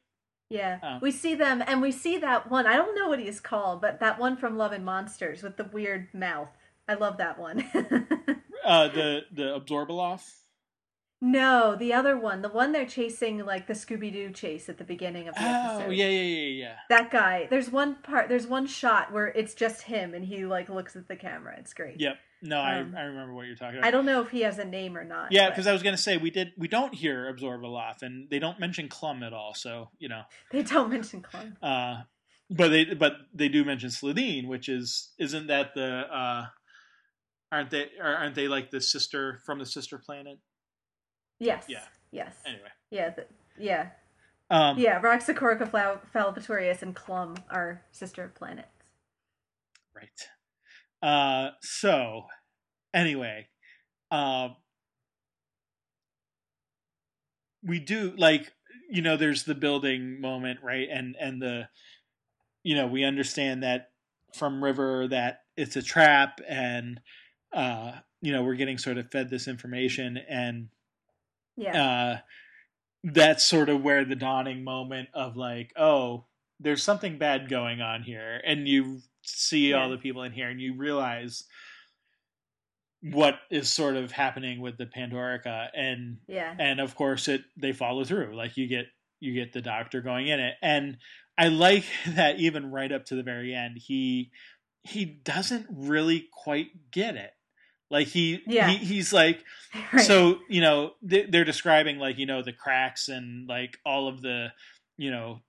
Yeah, 0.50 0.78
Oh. 0.82 0.98
we 1.00 1.10
see 1.10 1.34
them, 1.34 1.62
and 1.66 1.80
we 1.80 1.90
see 1.90 2.18
that 2.18 2.50
one. 2.50 2.66
I 2.66 2.76
don't 2.76 2.94
know 2.94 3.08
what 3.08 3.18
he's 3.18 3.40
called, 3.40 3.80
but 3.80 3.98
that 4.00 4.18
one 4.18 4.36
from 4.36 4.56
Love 4.58 4.72
and 4.72 4.84
Monsters 4.84 5.42
with 5.42 5.56
the 5.56 5.64
weird 5.64 6.12
mouth. 6.12 6.50
I 6.86 6.94
love 6.94 7.16
that 7.18 7.38
one. 7.38 7.64
uh, 8.68 8.88
the 8.88 9.20
the 9.32 9.42
Abzorbaloff. 9.58 10.22
no, 11.20 11.74
the 11.74 11.92
other 11.92 12.16
one, 12.16 12.42
the 12.42 12.48
one 12.48 12.70
they're 12.72 12.86
chasing, 12.86 13.44
like 13.44 13.66
the 13.66 13.72
Scooby 13.72 14.12
Doo 14.12 14.30
chase 14.30 14.68
at 14.68 14.78
the 14.78 14.84
beginning 14.84 15.26
of 15.28 15.34
the 15.34 15.40
episode. 15.42 15.86
Oh 15.88 15.90
yeah 15.90 16.06
yeah 16.06 16.22
yeah 16.22 16.46
yeah. 16.64 16.74
That 16.88 17.10
guy. 17.10 17.48
There's 17.50 17.70
one 17.70 17.96
part. 17.96 18.28
There's 18.28 18.46
one 18.46 18.66
shot 18.66 19.12
where 19.12 19.26
it's 19.28 19.54
just 19.54 19.82
him, 19.82 20.14
and 20.14 20.24
he 20.24 20.44
like 20.46 20.68
looks 20.68 20.94
at 20.94 21.08
the 21.08 21.16
camera. 21.16 21.56
It's 21.58 21.74
great. 21.74 22.00
Yep. 22.00 22.16
No, 22.40 22.60
Um, 22.60 22.94
I 22.96 23.00
I 23.00 23.04
remember 23.06 23.34
what 23.34 23.46
you're 23.46 23.56
talking 23.56 23.78
about. 23.78 23.88
I 23.88 23.90
don't 23.90 24.06
know 24.06 24.20
if 24.22 24.30
he 24.30 24.42
has 24.42 24.60
a 24.60 24.64
name 24.64 24.96
or 24.96 25.02
not. 25.02 25.32
Yeah, 25.32 25.50
because 25.50 25.66
I 25.66 25.72
was 25.72 25.82
gonna 25.82 25.96
say 25.96 26.18
we 26.18 26.30
did 26.30 26.52
we 26.56 26.68
don't 26.68 26.94
hear 26.94 27.32
Abzorbaloff, 27.34 28.02
and 28.02 28.30
they 28.30 28.38
don't 28.38 28.60
mention 28.60 28.88
Clum 28.88 29.24
at 29.24 29.32
all. 29.32 29.54
So 29.54 29.88
you 29.98 30.08
know, 30.08 30.22
they 30.52 30.62
don't 30.62 30.88
mention 30.88 31.20
Clum. 31.22 31.56
uh, 31.60 32.02
but 32.48 32.68
they 32.68 32.84
but 32.84 33.14
they 33.34 33.48
do 33.48 33.64
mention 33.64 33.88
Slitheen, 33.90 34.46
which 34.46 34.68
is 34.68 35.10
isn't 35.18 35.48
that 35.48 35.74
the 35.74 35.84
uh 35.84 36.46
aren't 37.50 37.70
they 37.70 37.88
aren't 38.02 38.34
they 38.34 38.48
like 38.48 38.70
the 38.70 38.80
sister 38.80 39.40
from 39.44 39.58
the 39.58 39.66
sister 39.66 39.98
planet? 39.98 40.38
Yes. 41.38 41.64
Yeah. 41.68 41.84
Yes. 42.10 42.34
Anyway. 42.46 42.68
Yeah. 42.90 43.10
The, 43.10 43.26
yeah. 43.58 43.88
Um, 44.50 44.78
yeah. 44.78 45.00
Roxacorica 45.00 45.70
Fal- 45.70 46.00
Falvatorius 46.14 46.82
and 46.82 46.94
Clum 46.94 47.36
are 47.50 47.82
sister 47.92 48.32
planets. 48.34 48.68
Right. 49.94 50.28
Uh. 51.02 51.50
So, 51.60 52.24
anyway, 52.94 53.48
um, 54.10 54.56
we 57.62 57.78
do 57.78 58.14
like 58.16 58.52
you 58.88 59.02
know 59.02 59.16
there's 59.16 59.44
the 59.44 59.54
building 59.54 60.20
moment 60.20 60.60
right 60.62 60.88
and 60.90 61.16
and 61.20 61.42
the 61.42 61.68
you 62.62 62.74
know 62.74 62.86
we 62.86 63.04
understand 63.04 63.62
that 63.62 63.90
from 64.34 64.62
river 64.62 65.08
that 65.08 65.40
it's 65.56 65.76
a 65.76 65.82
trap 65.82 66.40
and 66.48 67.00
uh 67.52 67.92
you 68.20 68.32
know 68.32 68.42
we're 68.42 68.54
getting 68.54 68.78
sort 68.78 68.98
of 68.98 69.10
fed 69.10 69.30
this 69.30 69.48
information 69.48 70.18
and 70.28 70.68
yeah. 71.56 71.82
uh 71.82 72.18
that's 73.04 73.44
sort 73.44 73.68
of 73.68 73.82
where 73.82 74.04
the 74.04 74.16
dawning 74.16 74.64
moment 74.64 75.08
of 75.14 75.36
like 75.36 75.72
oh 75.76 76.24
there's 76.60 76.82
something 76.82 77.18
bad 77.18 77.48
going 77.48 77.80
on 77.80 78.02
here. 78.02 78.40
And 78.44 78.66
you 78.66 79.00
see 79.22 79.70
yeah. 79.70 79.76
all 79.76 79.90
the 79.90 79.98
people 79.98 80.22
in 80.22 80.32
here 80.32 80.48
and 80.48 80.60
you 80.60 80.74
realize 80.74 81.44
what 83.00 83.38
is 83.50 83.70
sort 83.70 83.96
of 83.96 84.10
happening 84.10 84.60
with 84.60 84.76
the 84.76 84.86
Pandorica. 84.86 85.68
And 85.74 86.18
yeah. 86.26 86.54
and 86.58 86.80
of 86.80 86.94
course 86.94 87.28
it 87.28 87.42
they 87.56 87.72
follow 87.72 88.04
through. 88.04 88.36
Like 88.36 88.56
you 88.56 88.66
get 88.66 88.86
you 89.20 89.34
get 89.34 89.52
the 89.52 89.62
doctor 89.62 90.00
going 90.00 90.28
in 90.28 90.40
it. 90.40 90.54
And 90.62 90.98
I 91.36 91.48
like 91.48 91.84
that 92.08 92.38
even 92.38 92.70
right 92.70 92.90
up 92.90 93.06
to 93.06 93.14
the 93.14 93.22
very 93.22 93.54
end 93.54 93.78
he 93.78 94.30
he 94.82 95.04
doesn't 95.04 95.66
really 95.70 96.28
quite 96.32 96.68
get 96.90 97.14
it 97.14 97.30
like 97.90 98.08
he, 98.08 98.42
yeah. 98.46 98.68
he 98.68 98.76
he's 98.78 99.12
like 99.12 99.44
right. 99.92 100.04
so 100.04 100.38
you 100.48 100.60
know 100.60 100.92
they, 101.02 101.22
they're 101.22 101.44
describing 101.44 101.98
like 101.98 102.18
you 102.18 102.26
know 102.26 102.42
the 102.42 102.52
cracks 102.52 103.08
and 103.08 103.48
like 103.48 103.78
all 103.84 104.08
of 104.08 104.22
the 104.22 104.48
you 104.96 105.10
know 105.10 105.40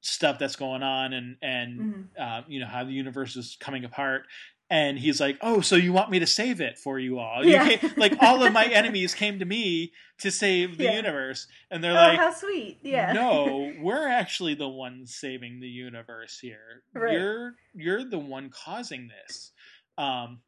stuff 0.00 0.38
that's 0.38 0.56
going 0.56 0.82
on 0.82 1.12
and 1.12 1.36
and 1.42 1.80
mm-hmm. 1.80 2.00
uh, 2.20 2.42
you 2.48 2.60
know 2.60 2.66
how 2.66 2.84
the 2.84 2.92
universe 2.92 3.36
is 3.36 3.56
coming 3.60 3.84
apart 3.84 4.24
and 4.72 4.98
he's 4.98 5.20
like, 5.20 5.36
"Oh, 5.42 5.60
so 5.60 5.76
you 5.76 5.92
want 5.92 6.10
me 6.10 6.18
to 6.20 6.26
save 6.26 6.62
it 6.62 6.78
for 6.78 6.98
you 6.98 7.18
all? 7.18 7.44
Yeah. 7.44 7.68
You 7.68 7.76
came, 7.76 7.92
like 7.98 8.14
all 8.22 8.42
of 8.42 8.54
my 8.54 8.64
enemies 8.72 9.14
came 9.14 9.38
to 9.38 9.44
me 9.44 9.92
to 10.20 10.30
save 10.30 10.78
the 10.78 10.84
Yeah. 10.84 10.96
universe." 10.96 11.46
And 11.70 11.84
they're 11.84 11.92
oh, 11.92 11.94
like, 11.94 12.18
how 12.18 12.32
sweet! 12.32 12.78
Yeah. 12.82 13.12
"No, 13.12 13.70
we're 13.80 14.08
actually 14.08 14.54
the 14.54 14.70
ones 14.70 15.14
saving 15.14 15.60
the 15.60 15.68
universe 15.68 16.38
here. 16.40 16.82
Right. 16.94 17.12
You're 17.12 17.54
you're 17.74 18.04
the 18.08 18.18
one 18.18 18.48
causing 18.48 19.08
this." 19.08 19.52
Um, 19.98 20.40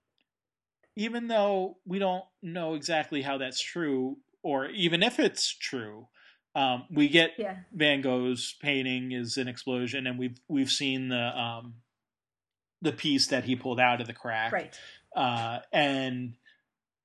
even 0.97 1.29
though 1.29 1.79
we 1.85 1.99
don't 1.99 2.25
know 2.43 2.75
exactly 2.75 3.23
how 3.23 3.39
that's 3.39 3.61
true, 3.61 4.19
or 4.43 4.67
even 4.67 5.03
if 5.03 5.19
it's 5.19 5.55
true, 5.57 6.09
um, 6.55 6.85
we 6.91 7.09
get 7.09 7.33
yeah. 7.39 7.57
Van 7.73 8.01
Gogh's 8.01 8.55
painting 8.61 9.13
is 9.13 9.37
an 9.37 9.49
explosion, 9.49 10.07
and 10.07 10.19
we've 10.19 10.39
we've 10.49 10.71
seen 10.71 11.09
the 11.09 11.39
um, 11.39 11.75
the 12.83 12.93
piece 12.93 13.29
that 13.29 13.45
he 13.45 13.57
pulled 13.57 13.81
out 13.81 14.01
of 14.01 14.07
the 14.07 14.13
crack, 14.13 14.53
Right. 14.53 14.79
uh, 15.17 15.61
and 15.73 16.35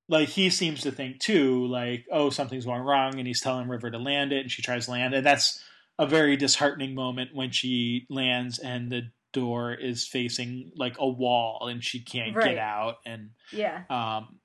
like 0.07 0.29
he 0.29 0.49
seems 0.49 0.81
to 0.81 0.91
think 0.91 1.19
too, 1.19 1.65
like 1.67 2.05
oh 2.11 2.29
something's 2.29 2.65
going 2.65 2.81
wrong, 2.81 3.17
and 3.17 3.27
he's 3.27 3.41
telling 3.41 3.67
River 3.67 3.89
to 3.89 3.97
land 3.97 4.31
it, 4.33 4.41
and 4.41 4.51
she 4.51 4.61
tries 4.61 4.85
to 4.85 4.91
land, 4.91 5.13
and 5.13 5.25
that's 5.25 5.63
a 5.97 6.05
very 6.05 6.37
disheartening 6.37 6.93
moment 6.95 7.31
when 7.33 7.51
she 7.51 8.05
lands 8.09 8.59
and 8.59 8.91
the 8.91 9.11
door 9.33 9.73
is 9.73 10.07
facing 10.07 10.71
like 10.75 10.95
a 10.99 11.07
wall 11.07 11.67
and 11.69 11.83
she 11.83 12.01
can't 12.01 12.35
Right. 12.35 12.55
get 12.55 12.57
out, 12.57 12.95
and 13.05 13.31
Yeah. 13.51 13.83
um, 13.89 14.39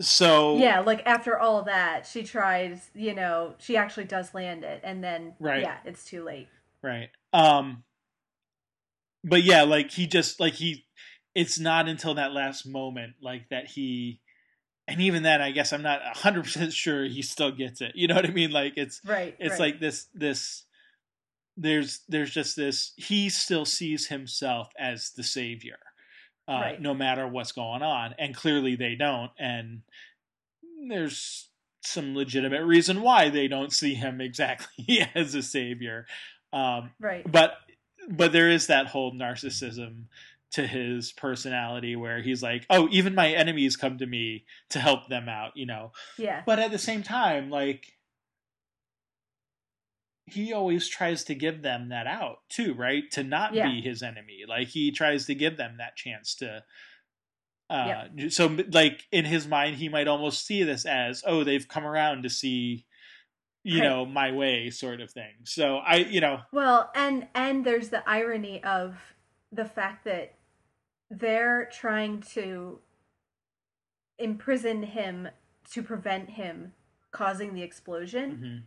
so 0.00 0.56
Yeah, 0.58 0.80
like 0.80 1.02
after 1.06 1.38
all 1.38 1.62
that, 1.64 2.06
she 2.06 2.22
tries, 2.24 2.90
you 2.94 3.14
know, 3.14 3.54
she 3.58 3.76
actually 3.76 4.04
does 4.04 4.34
land 4.34 4.64
it 4.64 4.80
and 4.82 5.02
then 5.02 5.34
Right. 5.38 5.62
yeah, 5.62 5.78
it's 5.84 6.04
too 6.04 6.24
late. 6.24 6.48
Right. 6.82 7.10
Um 7.32 7.84
but 9.22 9.42
yeah, 9.42 9.62
like 9.62 9.90
he 9.90 10.06
just 10.06 10.40
like 10.40 10.54
he 10.54 10.84
it's 11.34 11.58
not 11.58 11.88
until 11.88 12.14
that 12.14 12.32
last 12.32 12.66
moment 12.66 13.14
like 13.22 13.48
that 13.48 13.66
he 13.68 14.20
and 14.86 15.00
even 15.00 15.22
then 15.22 15.40
I 15.40 15.50
guess 15.50 15.72
I'm 15.72 15.82
not 15.82 16.00
100% 16.16 16.72
sure 16.72 17.04
he 17.04 17.22
still 17.22 17.50
gets 17.52 17.80
it. 17.80 17.92
You 17.94 18.08
know 18.08 18.14
what 18.16 18.26
I 18.26 18.32
mean? 18.32 18.50
Like 18.50 18.74
it's 18.76 19.00
Right. 19.04 19.36
it's 19.38 19.52
right. 19.52 19.60
like 19.60 19.80
this 19.80 20.08
this 20.14 20.64
there's 21.56 22.00
there's 22.08 22.30
just 22.30 22.56
this 22.56 22.92
he 22.96 23.28
still 23.28 23.64
sees 23.64 24.08
himself 24.08 24.68
as 24.78 25.10
the 25.16 25.22
savior. 25.22 25.78
Uh 26.48 26.52
Right. 26.60 26.80
no 26.80 26.92
matter 26.94 27.26
what's 27.26 27.52
going 27.52 27.82
on 27.82 28.14
and 28.18 28.34
clearly 28.34 28.76
they 28.76 28.94
don't 28.96 29.30
and 29.38 29.82
there's 30.88 31.48
some 31.82 32.14
legitimate 32.14 32.64
reason 32.64 33.02
why 33.02 33.28
they 33.28 33.46
don't 33.48 33.72
see 33.72 33.94
him 33.94 34.20
exactly 34.20 35.06
as 35.14 35.34
a 35.34 35.42
savior. 35.42 36.06
Um 36.52 36.90
Right. 37.00 37.30
but 37.30 37.54
but 38.08 38.32
there 38.32 38.50
is 38.50 38.66
that 38.66 38.88
whole 38.88 39.12
narcissism 39.12 40.04
to 40.52 40.66
his 40.66 41.10
personality 41.12 41.96
where 41.96 42.20
he's 42.22 42.42
like 42.42 42.66
oh 42.70 42.88
even 42.92 43.14
my 43.14 43.30
enemies 43.32 43.76
come 43.76 43.98
to 43.98 44.06
me 44.06 44.44
to 44.70 44.78
help 44.78 45.08
them 45.08 45.28
out 45.28 45.56
you 45.56 45.66
know 45.66 45.90
Yeah. 46.18 46.42
but 46.46 46.58
at 46.58 46.70
the 46.70 46.78
same 46.78 47.02
time 47.02 47.50
like 47.50 47.93
he 50.26 50.52
always 50.52 50.88
tries 50.88 51.24
to 51.24 51.34
give 51.34 51.62
them 51.62 51.88
that 51.90 52.06
out 52.06 52.38
too 52.48 52.74
right 52.74 53.10
to 53.12 53.22
not 53.22 53.54
Yeah. 53.54 53.70
be 53.70 53.80
his 53.80 54.02
enemy 54.02 54.40
like 54.48 54.68
he 54.68 54.90
tries 54.90 55.26
to 55.26 55.34
give 55.34 55.56
them 55.56 55.76
that 55.78 55.96
chance 55.96 56.34
to 56.36 56.64
uh 57.70 58.08
Yep. 58.16 58.32
so 58.32 58.46
like 58.72 59.04
in 59.12 59.24
his 59.24 59.46
mind 59.46 59.76
he 59.76 59.88
might 59.88 60.08
almost 60.08 60.46
see 60.46 60.62
this 60.62 60.84
as 60.86 61.22
oh 61.26 61.44
they've 61.44 61.68
come 61.68 61.84
around 61.86 62.22
to 62.22 62.30
see 62.30 62.86
you 63.62 63.80
Right. 63.80 63.88
know 63.88 64.06
my 64.06 64.32
way 64.32 64.70
sort 64.70 65.00
of 65.00 65.10
thing 65.10 65.32
so 65.44 65.76
i 65.78 65.96
you 65.96 66.20
know 66.20 66.40
Well, 66.52 66.90
and 66.94 67.28
and 67.34 67.64
there's 67.64 67.88
the 67.90 68.06
irony 68.08 68.62
of 68.64 68.96
the 69.52 69.64
fact 69.64 70.04
that 70.04 70.34
they're 71.10 71.68
trying 71.72 72.20
to 72.34 72.80
imprison 74.18 74.82
him 74.82 75.28
to 75.72 75.82
prevent 75.82 76.30
him 76.30 76.72
causing 77.10 77.54
the 77.54 77.62
explosion. 77.62 78.36
mhm. 78.36 78.62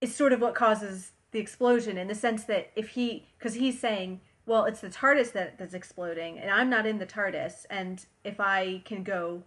Is 0.00 0.14
sort 0.14 0.32
of 0.32 0.40
what 0.40 0.54
causes 0.54 1.12
the 1.32 1.38
explosion 1.38 1.98
in 1.98 2.08
the 2.08 2.14
sense 2.14 2.44
that 2.44 2.70
if 2.74 2.88
he 2.90 3.28
because 3.38 3.54
he's 3.54 3.78
saying 3.78 4.20
well 4.46 4.64
it's 4.64 4.80
the 4.80 4.88
tardis 4.88 5.30
that 5.32 5.58
that's 5.58 5.74
exploding 5.74 6.38
and 6.40 6.50
i'm 6.50 6.68
not 6.68 6.86
in 6.86 6.98
the 6.98 7.06
tardis 7.06 7.66
and 7.70 8.06
if 8.24 8.40
i 8.40 8.82
can 8.84 9.04
go 9.04 9.42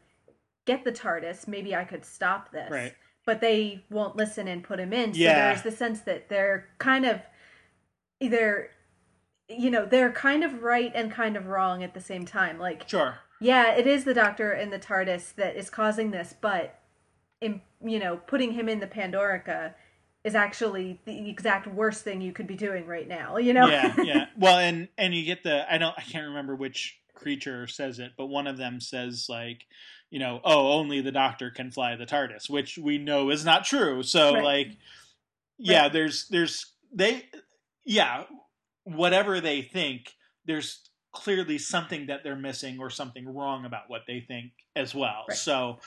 get 0.66 0.86
the 0.86 0.92
tardis 0.94 1.46
maybe 1.48 1.76
i 1.76 1.84
could 1.84 2.06
stop 2.06 2.52
this 2.54 2.72
Right. 2.72 2.94
but 3.26 3.42
they 3.42 3.84
won't 3.90 4.16
listen 4.16 4.48
and 4.48 4.64
put 4.64 4.80
him 4.80 4.94
in 4.94 5.14
so 5.14 5.20
Yeah. 5.20 5.48
there's 5.50 5.64
the 5.64 5.72
sense 5.72 6.00
that 6.02 6.30
they're 6.30 6.70
kind 6.78 7.06
of 7.06 7.20
either 8.22 8.70
you 9.50 9.70
know 9.70 9.86
they're 9.86 10.12
kind 10.12 10.44
of 10.46 10.64
right 10.64 10.92
and 10.96 11.12
kind 11.12 11.36
of 11.36 11.48
wrong 11.48 11.84
at 11.84 11.94
the 11.94 12.00
same 12.02 12.26
time 12.26 12.58
like 12.60 12.88
sure 12.88 13.18
yeah, 13.42 13.74
it 13.76 13.86
is 13.86 14.06
the 14.06 14.14
Doctor 14.14 14.54
and 14.54 14.72
the 14.72 14.80
TARDIS 14.80 15.36
that 15.36 15.58
is 15.58 15.70
causing 15.70 16.12
this, 16.12 16.34
but 16.40 16.80
in 17.42 17.60
you 17.84 18.00
know, 18.00 18.16
putting 18.16 18.54
him 18.54 18.70
in 18.70 18.80
the 18.80 18.88
Pandorica 18.88 19.74
is 20.24 20.36
actually 20.36 21.00
the 21.06 21.30
exact 21.30 21.68
worst 21.68 22.04
thing 22.04 22.22
you 22.22 22.32
could 22.32 22.48
be 22.48 22.56
doing 22.56 22.86
right 22.88 23.08
now. 23.08 23.38
You 23.38 23.54
know? 23.54 23.68
yeah 23.68 23.96
yeah 24.04 24.26
well 24.38 24.58
and 24.58 24.88
and 24.98 25.14
you 25.14 25.26
get 25.26 25.44
the 25.44 25.72
i 25.72 25.78
don't 25.78 25.96
i 25.98 26.02
can't 26.02 26.28
remember 26.28 26.56
which 26.56 27.00
creature 27.14 27.68
says 27.68 28.00
it 28.00 28.12
but 28.18 28.26
one 28.28 28.48
of 28.48 28.58
them 28.58 28.80
says 28.82 29.28
like 29.30 29.66
you 30.10 30.20
know 30.20 30.42
oh 30.44 30.74
only 30.74 31.00
the 31.02 31.12
doctor 31.12 31.50
can 31.52 31.72
fly 31.72 31.96
the 31.96 32.06
tardis 32.06 32.50
which 32.50 32.78
we 32.78 32.98
know 32.98 33.30
is 33.30 33.46
not 33.46 33.64
true 33.66 34.02
so 34.04 34.34
Right. 34.34 34.44
like 34.44 34.68
yeah 35.58 35.84
Right. 35.84 35.94
there's 35.94 36.28
there's 36.30 36.66
they 36.94 37.24
yeah 37.86 38.24
whatever 38.84 39.40
they 39.42 39.62
think 39.62 40.14
there's 40.46 40.90
clearly 41.14 41.58
something 41.60 42.08
that 42.08 42.24
they're 42.24 42.36
missing 42.36 42.80
or 42.80 42.90
something 42.90 43.28
wrong 43.32 43.66
about 43.66 43.84
what 43.88 44.02
they 44.08 44.20
think 44.20 44.52
as 44.76 44.96
well 44.96 45.26
Right. 45.30 45.38
so 45.38 45.78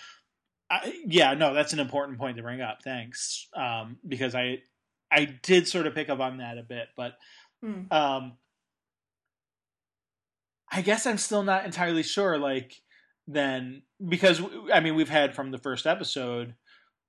I, 0.70 1.00
yeah 1.06 1.34
no 1.34 1.54
that's 1.54 1.72
an 1.72 1.78
important 1.80 2.18
point 2.18 2.36
to 2.38 2.42
bring 2.42 2.60
up 2.60 2.78
thanks 2.82 3.48
um 3.56 3.98
because 4.06 4.34
i 4.34 4.58
i 5.12 5.24
did 5.42 5.68
sort 5.68 5.86
of 5.86 5.94
pick 5.94 6.08
up 6.08 6.20
on 6.20 6.38
that 6.38 6.58
a 6.58 6.62
bit 6.62 6.88
but 6.96 7.12
Hmm. 7.62 7.90
um 7.90 8.32
i 10.70 10.82
guess 10.82 11.06
i'm 11.06 11.18
still 11.18 11.42
not 11.42 11.64
entirely 11.64 12.02
sure 12.02 12.38
like 12.38 12.74
then 13.26 13.82
because 14.08 14.40
i 14.72 14.80
mean 14.80 14.94
we've 14.94 15.08
had 15.08 15.34
from 15.34 15.50
the 15.50 15.58
first 15.58 15.86
episode 15.86 16.54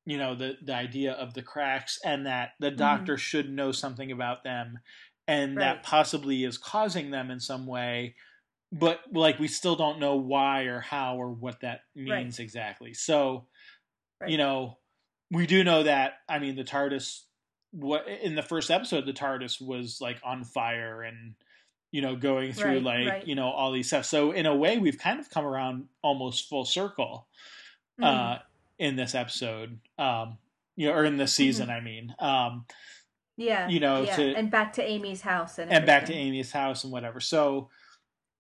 you 0.06 0.17
know 0.17 0.36
the 0.36 0.54
the 0.63 0.74
idea 0.74 1.12
of 1.13 1.34
the 1.34 1.41
cracks 1.41 2.00
and 2.06 2.26
that 2.26 2.52
the 2.60 2.72
doctor 2.72 3.17
should 3.17 3.50
know 3.52 3.72
something 3.72 4.12
about 4.12 4.43
them 4.43 4.80
and 5.28 5.52
Mm-hmm. 5.52 5.58
Right. 5.58 5.63
that 5.65 5.84
possibly 5.84 6.46
is 6.46 6.58
causing 6.58 7.12
them 7.12 7.30
in 7.30 7.41
some 7.41 7.67
way 7.67 8.15
but 8.71 8.99
like 9.13 9.39
we 9.39 9.47
still 9.47 9.75
don't 9.75 9.99
know 9.99 10.15
why 10.15 10.63
or 10.63 10.80
how 10.80 11.17
or 11.17 11.30
what 11.32 11.62
that 11.62 11.82
means 11.95 12.39
exactly 12.39 12.93
so 12.93 13.45
Right. 14.19 14.32
you 14.32 14.38
know 14.38 14.77
we 15.32 15.45
do 15.45 15.63
know 15.63 15.84
that 15.84 16.13
i 16.27 16.39
mean 16.39 16.56
the 16.56 16.63
tardis 16.63 17.21
what 17.71 18.08
in 18.08 18.36
the 18.36 18.41
first 18.41 18.71
episode 18.71 19.06
the 19.06 19.13
tardis 19.13 19.62
was 19.62 19.99
like 20.01 20.17
on 20.23 20.43
fire 20.43 21.01
and 21.03 21.36
you 21.93 22.01
know, 22.01 22.17
going 22.17 22.51
through 22.51 22.82
Right, 22.82 22.84
like 22.84 23.08
right. 23.08 23.27
you 23.27 23.34
know 23.36 23.47
all 23.49 23.71
these 23.71 23.88
stuff. 23.88 24.03
So 24.06 24.32
in 24.32 24.45
a 24.45 24.53
way, 24.53 24.77
we've 24.77 24.97
kind 24.99 25.21
of 25.21 25.30
come 25.30 25.45
around 25.45 25.86
almost 26.03 26.49
full 26.49 26.65
circle 26.65 27.27
Mhm. 27.99 28.03
uh, 28.06 28.39
in 28.77 28.97
this 28.97 29.15
episode, 29.15 29.80
um, 29.97 30.38
you 30.75 30.88
know, 30.89 30.93
or 30.93 31.06
in 31.06 31.15
this 31.15 31.34
season. 31.34 31.69
I 31.69 31.80
mean, 31.80 32.13
um, 32.19 32.65
yeah, 33.38 33.69
you 33.69 33.80
know, 33.80 34.01
yeah. 34.03 34.15
to- 34.17 34.36
and 34.36 34.51
back 34.51 34.73
to 34.73 34.84
Amy's 34.84 35.21
house 35.21 35.60
and 35.60 35.71
and 35.71 35.86
back 35.86 36.06
to. 36.08 36.13
Amy's 36.13 36.51
house 36.51 36.84
and 36.84 36.91
whatever. 36.91 37.21
So 37.21 37.69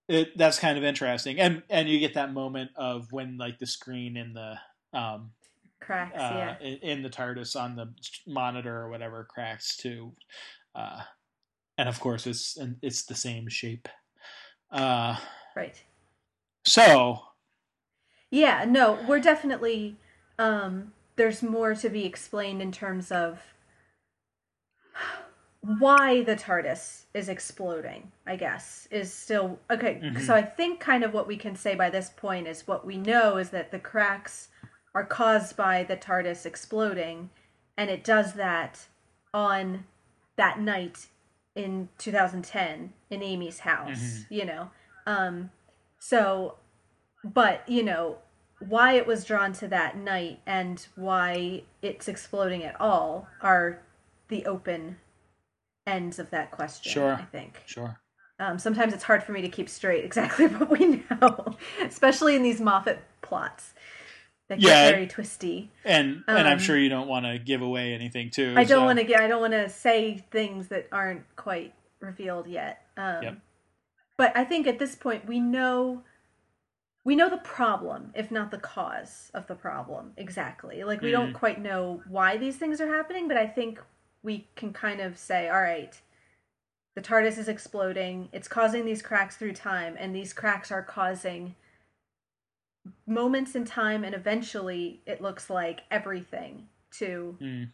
it 0.07 0.37
that's 0.37 0.59
kind 0.59 0.77
of 0.77 0.83
interesting, 0.83 1.39
and 1.39 1.63
and 1.69 1.89
you 1.89 1.99
get 1.99 2.13
that 2.13 2.33
moment 2.33 2.71
of 2.75 3.11
when 3.11 3.37
like 3.37 3.59
the 3.59 3.65
screen 3.65 4.17
in 4.17 4.33
the 4.33 4.57
um, 4.97 5.31
cracks. 5.81 6.17
uh, 6.17 6.31
yeah, 6.33 6.67
in, 6.67 6.77
in 6.77 7.03
the 7.03 7.09
TARDIS 7.09 7.59
on 7.59 7.75
the 7.75 7.93
monitor 8.25 8.75
or 8.75 8.89
whatever 8.89 9.25
cracks 9.29 9.75
too, 9.75 10.13
uh, 10.75 11.01
and 11.77 11.89
of 11.89 11.99
course 11.99 12.25
it's 12.25 12.57
and 12.57 12.77
it's 12.81 13.03
the 13.03 13.15
same 13.15 13.49
shape. 13.49 13.87
Uh, 14.71 15.15
right. 15.55 15.81
so 16.65 17.21
Yeah, 18.29 18.65
no, 18.67 18.99
we're 19.07 19.19
definitely 19.19 19.97
um 20.39 20.93
there's 21.15 21.41
more 21.41 21.73
to 21.75 21.89
be 21.89 22.05
explained 22.05 22.61
in 22.61 22.71
terms 22.71 23.11
of 23.11 23.39
why 25.79 26.23
the 26.23 26.35
TARDIS 26.35 27.03
is 27.13 27.27
exploding, 27.27 28.11
I 28.25 28.37
guess, 28.37 28.87
is 28.89 29.11
still 29.13 29.59
okay. 29.69 29.99
Mhm. 30.01 30.21
So 30.21 30.33
I 30.33 30.41
think 30.41 30.79
kind 30.79 31.03
of 31.03 31.13
what 31.13 31.27
we 31.27 31.35
can 31.35 31.55
say 31.55 31.75
by 31.75 31.89
this 31.89 32.09
point 32.09 32.47
is 32.47 32.65
what 32.67 32.85
we 32.85 32.97
know 32.97 33.35
is 33.37 33.49
that 33.49 33.71
the 33.71 33.79
cracks 33.79 34.47
are 34.95 35.03
caused 35.05 35.57
by 35.57 35.83
the 35.83 35.97
TARDIS 35.97 36.45
exploding, 36.45 37.29
and 37.75 37.89
it 37.89 38.03
does 38.03 38.33
that 38.33 38.87
on 39.33 39.85
that 40.37 40.59
night 40.59 41.07
in 41.53 41.89
2010 41.97 42.93
in 43.09 43.21
Amy's 43.21 43.59
house, 43.61 43.99
Mhm. 43.99 44.25
you 44.29 44.45
know. 44.45 44.71
Um 45.05 45.51
so 45.99 46.57
but 47.23 47.67
you 47.67 47.83
know 47.83 48.19
why 48.59 48.93
it 48.93 49.05
was 49.05 49.25
drawn 49.25 49.51
to 49.53 49.67
that 49.67 49.97
night 49.97 50.39
and 50.45 50.87
why 50.95 51.63
it's 51.81 52.07
exploding 52.07 52.63
at 52.63 52.79
all 52.79 53.27
are 53.41 53.79
the 54.29 54.45
open 54.45 54.97
ends 55.87 56.19
of 56.19 56.29
that 56.29 56.51
question 56.51 56.91
Sure. 56.91 57.13
i 57.13 57.23
think 57.23 57.61
sure, 57.65 57.99
um, 58.39 58.59
sometimes 58.59 58.93
it's 58.93 59.03
hard 59.03 59.23
for 59.23 59.31
me 59.31 59.41
to 59.41 59.49
keep 59.49 59.69
straight 59.69 60.03
exactly 60.05 60.45
what 60.55 60.69
we 60.69 61.03
know 61.09 61.55
especially 61.81 62.35
in 62.35 62.43
these 62.43 62.59
moffat 62.61 62.99
plots 63.21 63.73
that 64.49 64.59
get 64.59 64.67
Yeah. 64.67 64.91
very 64.91 65.07
twisty 65.07 65.71
and 65.83 66.23
and 66.27 66.47
I'm 66.47 66.53
Um, 66.53 66.59
sure 66.59 66.77
you 66.77 66.89
don't 66.89 67.07
want 67.07 67.25
to 67.25 67.39
give 67.39 67.61
away 67.61 67.93
anything 67.93 68.29
too. 68.29 68.53
i 68.55 68.63
don't 68.63 68.81
so- 68.81 68.85
want 68.85 68.99
to 68.99 69.05
get 69.05 69.19
i 69.21 69.27
don't 69.27 69.41
want 69.41 69.53
to 69.53 69.67
say 69.69 70.23
things 70.31 70.67
that 70.67 70.87
aren't 70.91 71.23
quite 71.35 71.73
revealed 71.99 72.47
yet 72.47 72.85
um, 72.97 73.23
Yep. 73.23 73.37
but 74.17 74.37
i 74.37 74.43
think 74.43 74.67
at 74.67 74.77
this 74.79 74.93
point 74.95 75.25
we 75.25 75.39
know 75.39 76.03
we 77.03 77.15
know 77.15 77.29
the 77.29 77.37
problem 77.37 78.11
if 78.15 78.29
not 78.31 78.51
the 78.51 78.57
cause 78.57 79.31
of 79.33 79.47
the 79.47 79.55
problem 79.55 80.11
exactly 80.17 80.83
like 80.83 81.01
we 81.01 81.09
don't 81.11 81.31
Mhm. 81.31 81.39
quite 81.39 81.59
know 81.61 82.01
why 82.07 82.37
these 82.37 82.57
things 82.57 82.79
are 82.81 82.87
happening 82.87 83.27
but 83.27 83.37
i 83.37 83.47
think 83.47 83.79
we 84.27 84.45
can 84.57 84.73
kind 84.73 84.99
of 84.99 85.17
say 85.17 85.47
all 85.47 85.61
right 85.61 86.01
the 86.95 87.01
tardis 87.01 87.37
is 87.37 87.47
exploding 87.47 88.27
it's 88.33 88.49
causing 88.49 88.85
these 88.85 89.01
cracks 89.01 89.37
through 89.37 89.53
time 89.53 89.95
and 89.97 90.13
these 90.13 90.33
cracks 90.33 90.69
are 90.69 90.83
causing 90.83 91.55
moments 93.07 93.55
in 93.55 93.63
time 93.63 94.03
and 94.03 94.13
eventually 94.13 94.99
it 95.05 95.21
looks 95.21 95.49
like 95.49 95.81
everything 95.89 96.67
to 96.91 97.37
Mm, 97.41 97.69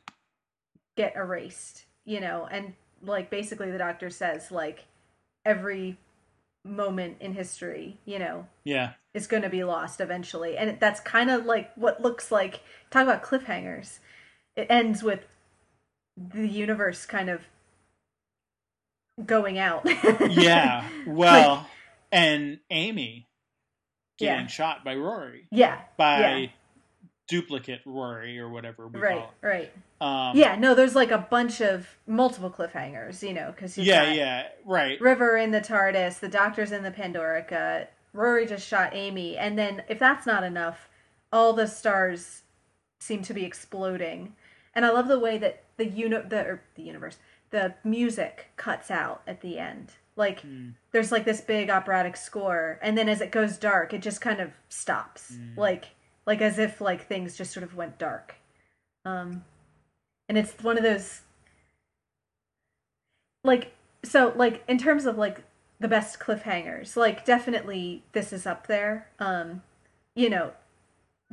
get 0.96 1.16
erased 1.16 1.86
you 2.06 2.20
know? 2.20 2.48
And 2.52 2.74
like 3.02 3.30
basically 3.32 3.72
the 3.72 3.78
doctor 3.78 4.12
says 4.12 4.52
like 4.52 4.86
every 5.46 5.98
moment 6.64 7.18
in 7.20 7.34
history 7.34 7.98
you 8.06 8.20
know 8.20 8.46
yeah, 8.64 8.94
is 9.14 9.26
going 9.26 9.44
to 9.44 9.50
be 9.50 9.64
lost 9.64 10.00
eventually. 10.00 10.56
And 10.56 10.80
that's 10.80 11.00
kind 11.00 11.32
of 11.32 11.46
like 11.46 11.72
what 11.76 12.02
looks 12.02 12.32
like 12.32 12.62
talk 12.92 13.04
about 13.04 13.24
cliffhangers. 13.24 14.00
It 14.56 14.68
ends 14.70 15.02
with 15.02 15.26
the 16.18 16.48
universe 16.48 17.06
kind 17.06 17.30
of 17.30 17.42
going 19.26 19.58
out 19.60 19.86
yeah. 20.30 20.88
Well, 21.06 21.68
and 22.12 22.60
Amy 22.70 23.28
getting 24.18 24.42
Yeah. 24.42 24.48
shot 24.48 24.84
by 24.84 24.96
Rory 24.96 25.48
yeah 25.52 25.80
by 25.98 26.20
Yeah. 26.20 26.48
duplicate 27.28 27.82
Rory 27.86 28.40
or 28.40 28.50
whatever 28.50 28.88
we 28.88 29.00
right 29.00 29.18
call 29.18 29.34
right 29.42 29.64
it. 29.64 30.06
Um, 30.06 30.38
yeah 30.38 30.56
no 30.56 30.76
there's 30.76 30.96
like 30.96 31.12
a 31.12 31.18
bunch 31.18 31.62
of 31.62 31.88
multiple 32.06 32.50
cliffhangers 32.52 33.28
you 33.28 33.34
know 33.34 33.52
because 33.52 33.78
yeah, 33.78 34.12
yeah, 34.14 34.48
right. 34.66 35.00
River 35.02 35.38
in 35.38 35.52
the 35.52 35.62
TARDIS, 35.62 36.20
the 36.20 36.28
Doctor's 36.28 36.72
in 36.72 36.84
the 36.84 36.92
Pandorica, 36.92 37.88
Rory 38.14 38.46
just 38.46 38.68
shot 38.68 38.92
Amy, 38.94 39.38
and 39.38 39.58
then 39.58 39.84
if 39.90 39.98
that's 40.00 40.26
not 40.28 40.44
enough, 40.44 40.90
all 41.32 41.54
the 41.54 41.68
stars 41.68 42.42
seem 43.00 43.22
to 43.24 43.34
be 43.34 43.44
exploding. 43.46 44.36
And 44.76 44.86
I 44.86 44.90
love 44.92 45.08
the 45.08 45.20
way 45.20 45.38
that 45.38 45.64
the 45.78 45.86
uni- 45.86 46.18
the 46.28 46.40
or 46.46 46.62
the 46.76 46.84
universe, 46.84 47.18
the 47.52 47.76
music 47.84 48.48
cuts 48.58 48.90
out 48.90 49.22
at 49.28 49.42
the 49.42 49.60
end. 49.60 49.94
Like 50.16 50.42
Mm. 50.42 50.74
there's 50.92 51.12
like 51.12 51.26
this 51.26 51.42
big 51.42 51.70
operatic 51.70 52.16
score, 52.18 52.80
and 52.82 52.98
then 52.98 53.10
as 53.10 53.22
it 53.22 53.32
goes 53.32 53.58
dark, 53.58 53.94
it 53.94 54.02
just 54.02 54.22
kind 54.22 54.40
of 54.40 54.52
stops. 54.70 55.34
Mm. 55.34 55.58
Like 55.58 55.86
like 56.26 56.42
as 56.42 56.58
if 56.60 56.80
like 56.82 57.08
things 57.08 57.36
just 57.38 57.52
sort 57.52 57.64
of 57.64 57.76
went 57.76 57.98
dark. 57.98 58.36
Um 59.06 59.44
and 60.30 60.38
it's 60.38 60.54
one 60.64 60.78
of 60.78 60.84
those 60.84 61.22
like 63.44 63.74
so 64.04 64.34
like 64.36 64.64
in 64.68 64.78
terms 64.78 65.06
of 65.06 65.18
like 65.18 65.44
the 65.80 65.88
best 65.88 66.20
cliffhangers 66.20 66.96
like 66.96 67.26
definitely 67.26 68.04
this 68.14 68.32
is 68.32 68.46
up 68.46 68.68
there 68.68 69.10
um 69.20 69.62
you 70.16 70.30
know 70.30 70.54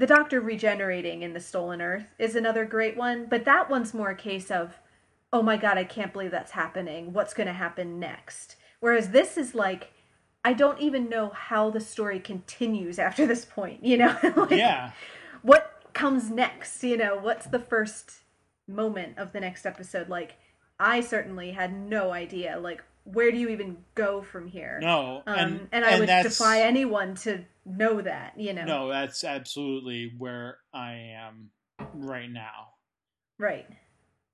the 0.00 0.06
doctor 0.06 0.40
regenerating 0.40 1.20
in 1.20 1.34
the 1.34 1.40
stolen 1.40 1.82
earth 1.82 2.14
is 2.18 2.34
another 2.34 2.64
great 2.64 2.96
one 2.96 3.26
but 3.26 3.44
that 3.44 3.68
one's 3.68 3.92
more 3.92 4.08
a 4.08 4.16
case 4.16 4.50
of 4.50 4.78
oh 5.30 5.42
my 5.42 5.58
god 5.58 5.76
i 5.76 5.84
can't 5.84 6.14
believe 6.14 6.30
that's 6.30 6.52
happening. 6.52 7.12
What's 7.12 7.34
going 7.34 7.46
to 7.46 7.52
happen 7.52 8.00
next? 8.00 8.56
Whereas 8.80 9.10
this 9.10 9.36
is 9.36 9.54
like 9.54 9.92
i 10.42 10.54
don't 10.54 10.80
even 10.80 11.10
know 11.10 11.28
how 11.28 11.68
the 11.68 11.80
story 11.80 12.18
continues 12.18 12.98
after 12.98 13.26
this 13.26 13.44
point 13.44 13.84
you 13.84 13.98
know? 13.98 14.16
Like, 14.36 14.52
Yeah, 14.52 14.92
what 15.42 15.82
comes 15.92 16.30
next 16.30 16.82
you 16.82 16.96
know? 16.96 17.18
What's 17.18 17.46
the 17.46 17.58
first 17.58 18.20
moment 18.66 19.18
of 19.18 19.32
the 19.32 19.40
next 19.40 19.66
episode? 19.66 20.08
Like 20.08 20.36
i 20.78 21.02
certainly 21.02 21.50
had 21.50 21.78
no 21.78 22.10
idea 22.10 22.58
like 22.58 22.82
where 23.12 23.30
do 23.30 23.38
you 23.38 23.48
even 23.48 23.76
go 23.94 24.22
from 24.22 24.46
here 24.46 24.78
no, 24.80 25.22
um, 25.26 25.38
and 25.38 25.68
and, 25.72 25.84
i 25.84 25.98
would 25.98 26.06
defy 26.06 26.60
anyone 26.60 27.14
to 27.14 27.44
know 27.66 28.00
that 28.00 28.32
you 28.36 28.52
know 28.52 28.64
No, 28.64 28.88
that's 28.88 29.22
absolutely 29.22 30.12
where 30.18 30.58
I 30.72 31.14
am 31.16 31.50
right 31.94 32.30
now. 32.30 32.68
right 33.38 33.66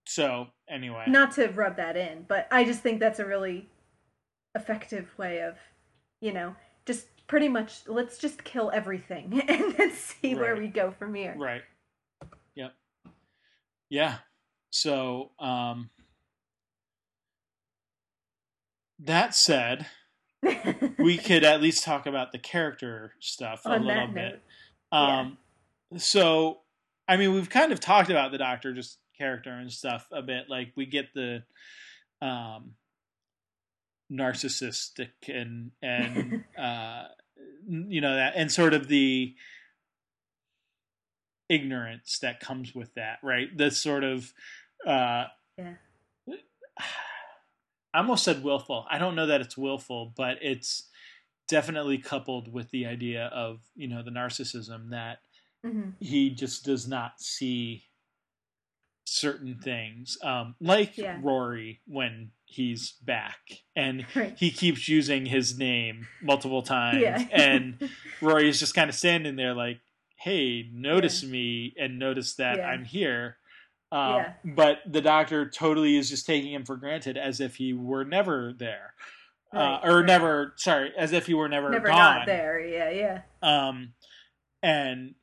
So 0.06 0.46
anyway, 0.68 1.04
not 1.08 1.32
to 1.32 1.48
rub 1.48 1.76
that 1.76 1.96
in 1.96 2.24
but 2.28 2.48
i 2.50 2.64
just 2.64 2.80
think 2.80 3.00
that's 3.00 3.18
a 3.18 3.26
really 3.26 3.68
effective 4.54 5.08
way 5.18 5.40
of 5.40 5.56
you 6.20 6.32
know 6.32 6.54
just 6.86 7.06
pretty 7.26 7.48
much 7.48 7.80
let's 7.86 8.18
just 8.18 8.42
kill 8.44 8.70
everything 8.72 9.42
and 9.48 9.76
then 9.76 9.92
see 9.92 10.34
where 10.34 10.56
we 10.56 10.68
go 10.68 10.90
from 10.90 11.14
here 11.14 11.34
right? 11.36 11.62
Yep. 12.54 12.72
Yeah. 13.90 14.16
So 14.70 15.30
um, 15.38 15.90
that 19.00 19.34
said, 19.34 19.86
we 20.98 21.18
could 21.24 21.44
at 21.44 21.60
least 21.60 21.84
talk 21.84 22.06
about 22.06 22.32
the 22.32 22.38
character 22.38 23.12
stuff 23.20 23.62
a 23.64 23.70
on 23.70 23.84
little 23.84 24.08
bit. 24.08 24.42
Um, 24.92 25.38
so, 25.96 26.60
I 27.08 27.16
mean, 27.16 27.34
we've 27.34 27.50
kind 27.50 27.72
of 27.72 27.80
talked 27.80 28.10
about 28.10 28.32
the 28.32 28.38
Doctor, 28.38 28.72
just 28.72 28.98
character 29.18 29.50
and 29.50 29.72
stuff 29.72 30.06
a 30.12 30.22
bit. 30.22 30.46
Like 30.48 30.72
we 30.76 30.86
get 30.86 31.12
the 31.14 31.42
um, 32.20 32.72
narcissistic 34.12 35.10
and 35.28 35.72
and 35.82 36.44
uh, 36.58 37.04
you 37.68 38.00
know 38.00 38.16
that, 38.16 38.34
and 38.36 38.50
sort 38.50 38.74
of 38.74 38.88
the 38.88 39.34
ignorance 41.48 42.18
that 42.20 42.40
comes 42.40 42.74
with 42.74 42.92
that, 42.94 43.18
right? 43.22 43.48
The 43.56 43.70
sort 43.70 44.04
of 44.04 44.32
uh, 44.86 45.24
Yeah. 45.58 45.74
I 47.96 48.00
almost 48.00 48.24
said 48.24 48.44
willful. 48.44 48.84
I 48.90 48.98
don't 48.98 49.14
know 49.14 49.26
that 49.26 49.40
it's 49.40 49.56
willful, 49.56 50.12
but 50.14 50.36
it's 50.42 50.90
definitely 51.48 51.96
coupled 51.96 52.52
with 52.52 52.68
the 52.70 52.84
idea 52.84 53.26
of 53.28 53.60
you 53.74 53.88
know 53.88 54.02
the 54.02 54.10
narcissism 54.10 54.90
that 54.90 55.20
Mhm. 55.64 55.94
he 55.98 56.28
just 56.34 56.62
does 56.64 56.86
not 56.86 57.20
see 57.20 57.84
certain 59.08 59.56
things 59.62 60.18
um 60.22 60.56
like 60.60 60.98
Yeah. 60.98 61.20
rory 61.22 61.80
when 61.86 62.32
he's 62.44 62.92
back 63.04 63.38
and 63.76 64.04
Right. 64.16 64.36
he 64.36 64.50
keeps 64.50 64.88
using 64.88 65.26
his 65.26 65.56
name 65.56 66.08
multiple 66.20 66.62
times 66.62 67.00
yeah 67.02 67.18
and 67.30 67.78
rory 68.20 68.48
is 68.48 68.58
just 68.58 68.74
kind 68.74 68.90
of 68.90 68.96
standing 68.96 69.36
there 69.36 69.54
like 69.54 69.78
hey 70.16 70.68
notice 70.72 71.22
me 71.22 71.72
and 71.78 71.98
notice 72.00 72.34
that 72.34 72.58
Yeah. 72.58 72.66
i'm 72.66 72.84
here 72.84 73.36
um, 73.92 74.14
Yeah. 74.16 74.32
but 74.44 74.78
the 74.86 75.00
doctor 75.00 75.48
totally 75.48 75.96
is 75.96 76.08
just 76.10 76.26
taking 76.26 76.52
him 76.52 76.64
for 76.64 76.76
granted 76.76 77.16
as 77.16 77.40
if 77.40 77.56
he 77.56 77.72
were 77.72 78.04
never 78.04 78.52
there 78.56 78.94
uh, 79.52 79.78
or 79.84 79.98
right. 79.98 80.06
never. 80.06 80.54
Sorry, 80.56 80.92
as 80.98 81.12
if 81.12 81.28
you 81.28 81.36
were 81.36 81.48
never, 81.48 81.70
Never 81.70 81.86
gone. 81.86 82.18
not 82.18 82.26
there. 82.26 82.60
Yeah, 82.60 82.90
yeah. 82.90 83.22
Um, 83.68 83.92
and 84.62 85.14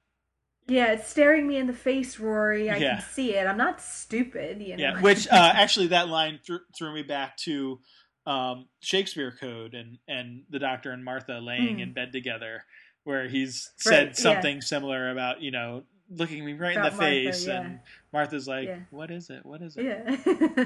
Yeah, 0.67 0.93
it's 0.93 1.07
staring 1.09 1.45
me 1.45 1.57
in 1.57 1.67
the 1.67 1.73
face, 1.73 2.17
Rory. 2.19 2.69
I 2.69 2.77
Yeah. 2.77 2.95
can 2.95 3.01
see 3.09 3.35
it. 3.35 3.45
I'm 3.45 3.57
not 3.57 3.81
stupid, 3.81 4.61
you 4.61 4.77
know. 4.77 4.81
yeah, 4.83 5.01
which 5.01 5.27
uh, 5.31 5.51
actually 5.55 5.87
that 5.87 6.07
line 6.07 6.39
threw 6.45 6.59
threw 6.75 6.93
me 6.93 7.03
back 7.03 7.35
to 7.37 7.79
um, 8.25 8.69
Shakespeare 8.79 9.35
Code 9.37 9.73
and 9.73 9.97
and 10.07 10.43
the 10.49 10.59
Doctor 10.59 10.91
and 10.91 11.03
Martha 11.03 11.39
laying 11.39 11.75
Hmm. 11.75 11.81
in 11.81 11.93
bed 11.93 12.13
together, 12.13 12.63
where 13.03 13.27
he's 13.27 13.71
said 13.75 13.91
Right, 13.91 14.07
yeah. 14.07 14.13
something 14.13 14.61
similar 14.61 15.11
about 15.11 15.41
you 15.41 15.51
know 15.51 15.83
looking 16.15 16.45
me 16.45 16.53
right 16.53 16.75
in 16.75 16.81
the 16.81 16.89
Martha, 16.89 16.97
face, 16.97 17.47
yeah. 17.47 17.61
and 17.61 17.79
Martha's 18.11 18.47
like, 18.47 18.67
Yeah. 18.67 18.79
"What 18.91 19.11
is 19.11 19.29
it? 19.29 19.45
What 19.45 19.61
is 19.61 19.75
it?" 19.77 19.83
yeah. 19.85 20.65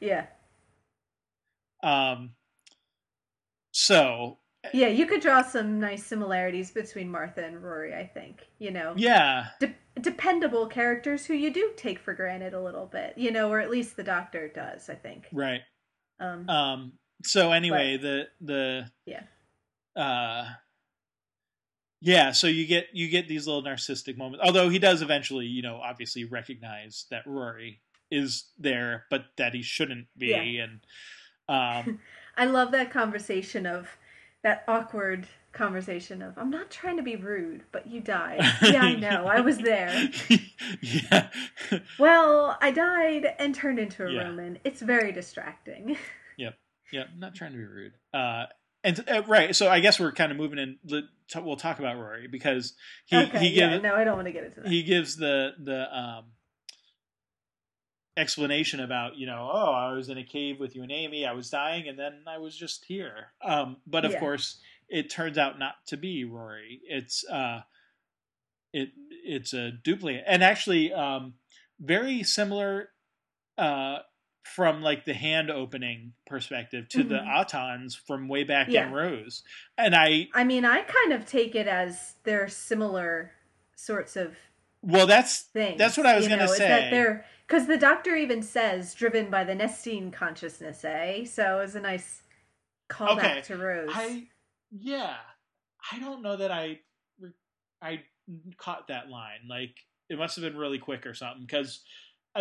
yeah. 1.82 2.08
Um. 2.10 2.30
So 3.72 4.38
Yeah, 4.72 4.88
you 4.88 5.06
could 5.06 5.20
draw 5.20 5.42
some 5.42 5.78
nice 5.78 6.04
similarities 6.04 6.70
between 6.70 7.10
Martha 7.10 7.44
and 7.44 7.62
Rory, 7.62 7.94
I 7.94 8.06
think. 8.06 8.46
You 8.58 8.70
know, 8.72 8.94
yeah, 8.96 9.48
De- 9.60 9.74
dependable 10.00 10.66
characters 10.66 11.24
who 11.26 11.34
you 11.34 11.52
do 11.52 11.72
take 11.76 11.98
for 11.98 12.14
granted 12.14 12.54
a 12.54 12.60
little 12.60 12.86
bit, 12.86 13.14
you 13.16 13.30
know, 13.30 13.50
or 13.50 13.60
at 13.60 13.70
least 13.70 13.96
the 13.96 14.02
doctor 14.02 14.48
does, 14.48 14.88
I 14.90 14.94
think. 14.94 15.26
right. 15.32 15.60
Um, 16.20 16.48
Um. 16.48 16.92
So 17.24 17.52
anyway, 17.52 17.96
the 17.98 18.28
the 18.40 18.90
yeah. 19.06 19.22
uh 19.96 20.46
yeah 22.00 22.30
so 22.32 22.46
you 22.46 22.66
get 22.66 22.86
you 22.92 23.08
get 23.08 23.26
these 23.28 23.46
little 23.46 23.62
narcissistic 23.62 24.16
moments 24.16 24.44
although 24.44 24.68
he 24.68 24.78
does 24.78 25.02
eventually 25.02 25.46
you 25.46 25.62
know 25.62 25.76
obviously 25.82 26.24
recognize 26.24 27.06
that 27.10 27.26
rory 27.26 27.80
is 28.10 28.44
there 28.58 29.04
but 29.10 29.24
that 29.36 29.52
he 29.54 29.62
shouldn't 29.62 30.06
be 30.16 30.28
Yeah. 30.28 30.64
and 30.64 30.80
um 31.48 32.00
I 32.36 32.44
love 32.44 32.70
that 32.70 32.90
conversation 32.92 33.66
of 33.66 33.88
that 34.44 34.62
awkward 34.68 35.26
conversation 35.52 36.22
of 36.22 36.38
I'm 36.38 36.50
not 36.50 36.70
trying 36.70 36.96
to 36.98 37.02
be 37.02 37.16
rude, 37.16 37.62
but 37.72 37.88
you 37.88 38.00
died. 38.00 38.40
Yeah, 38.62 38.82
I 38.82 38.94
know. 38.94 39.26
I 39.26 39.40
was 39.40 39.58
there. 39.58 40.08
yeah 40.80 41.28
Well, 41.98 42.56
I 42.60 42.70
died 42.70 43.34
and 43.40 43.52
turned 43.54 43.80
into 43.80 44.06
a 44.06 44.12
Yeah. 44.12 44.22
Roman. 44.22 44.58
It's 44.62 44.80
very 44.82 45.10
distracting. 45.10 45.96
Yep. 46.36 46.54
I'm 47.12 47.18
not 47.18 47.34
trying 47.34 47.50
to 47.52 47.58
be 47.58 47.64
rude 47.64 47.94
uh 48.14 48.44
and 48.84 49.04
uh, 49.08 49.22
right 49.26 49.54
so 49.56 49.68
i 49.68 49.80
guess 49.80 49.98
we're 50.00 50.12
kind 50.12 50.30
of 50.32 50.38
moving 50.38 50.58
in 50.58 50.78
we'll 51.36 51.56
talk 51.56 51.78
about 51.78 51.98
rory 51.98 52.26
because 52.28 52.74
he 53.06 53.16
okay, 53.16 53.38
he 53.40 53.48
yeah, 53.50 53.70
gives 53.70 53.82
no, 53.82 53.94
I 53.94 54.04
don't 54.04 54.16
want 54.16 54.26
to 54.26 54.32
get 54.32 54.44
into 54.44 54.60
that. 54.60 54.68
he 54.68 54.82
gives 54.82 55.16
the 55.16 55.52
the 55.62 55.96
um 55.96 56.24
explanation 58.16 58.80
about 58.80 59.16
you 59.16 59.26
know 59.26 59.48
oh 59.52 59.70
i 59.72 59.92
was 59.92 60.08
in 60.08 60.18
a 60.18 60.24
cave 60.24 60.58
with 60.58 60.74
you 60.74 60.82
and 60.82 60.90
amy 60.90 61.24
i 61.24 61.32
was 61.32 61.50
dying 61.50 61.88
and 61.88 61.96
then 61.98 62.14
i 62.26 62.36
was 62.38 62.56
just 62.56 62.84
here 62.86 63.28
um 63.44 63.76
but 63.86 64.04
of 64.04 64.10
Yeah. 64.12 64.18
course 64.18 64.58
it 64.88 65.08
turns 65.08 65.38
out 65.38 65.58
not 65.58 65.74
to 65.86 65.96
be 65.96 66.24
rory 66.24 66.80
it's 66.84 67.24
uh 67.28 67.60
it 68.72 68.90
it's 69.24 69.52
a 69.52 69.70
duplicate 69.70 70.24
and 70.26 70.42
actually 70.42 70.92
um 70.92 71.34
very 71.78 72.24
similar 72.24 72.88
uh 73.56 73.98
from 74.44 74.82
like 74.82 75.04
the 75.04 75.14
hand 75.14 75.50
opening 75.50 76.12
perspective 76.26 76.88
to 76.88 77.04
the 77.04 77.16
Mhm. 77.16 77.26
autons 77.26 77.96
from 78.06 78.28
way 78.28 78.44
back 78.44 78.68
Yeah. 78.68 78.86
in 78.86 78.92
rose 78.92 79.42
and 79.76 79.94
i 79.94 80.28
I 80.34 80.44
mean, 80.44 80.64
I 80.64 80.82
kind 80.82 81.12
of 81.12 81.26
take 81.26 81.54
it 81.54 81.66
as 81.68 82.14
they're 82.24 82.48
similar 82.48 83.32
sorts 83.76 84.16
of 84.16 84.36
well 84.82 85.06
that's 85.06 85.42
things. 85.42 85.76
That's 85.78 85.96
what 85.96 86.06
I 86.06 86.16
was 86.16 86.28
gonna 86.28 86.46
know, 86.46 86.52
say. 86.52 86.68
That 86.68 86.90
they're 86.90 87.24
because 87.46 87.66
the 87.66 87.76
doctor 87.78 88.14
even 88.16 88.42
says 88.42 88.94
driven 88.94 89.30
by 89.30 89.44
the 89.44 89.54
Nestene 89.54 90.12
consciousness, 90.12 90.84
eh? 90.84 91.24
So 91.24 91.58
it 91.58 91.62
was 91.62 91.74
a 91.74 91.80
nice 91.80 92.22
callback 92.88 93.18
Okay. 93.18 93.40
to 93.42 93.56
Rose. 93.56 93.90
I 93.92 94.28
yeah, 94.70 95.16
I 95.92 95.98
don't 95.98 96.22
know 96.22 96.36
that 96.36 96.50
I 96.50 96.80
I 97.82 98.02
caught 98.56 98.88
that 98.88 99.08
line. 99.10 99.40
Like 99.48 99.74
it 100.08 100.18
must 100.18 100.36
have 100.36 100.44
been 100.44 100.56
really 100.56 100.78
quick 100.78 101.06
or 101.06 101.14
something 101.14 101.42
because 101.44 101.82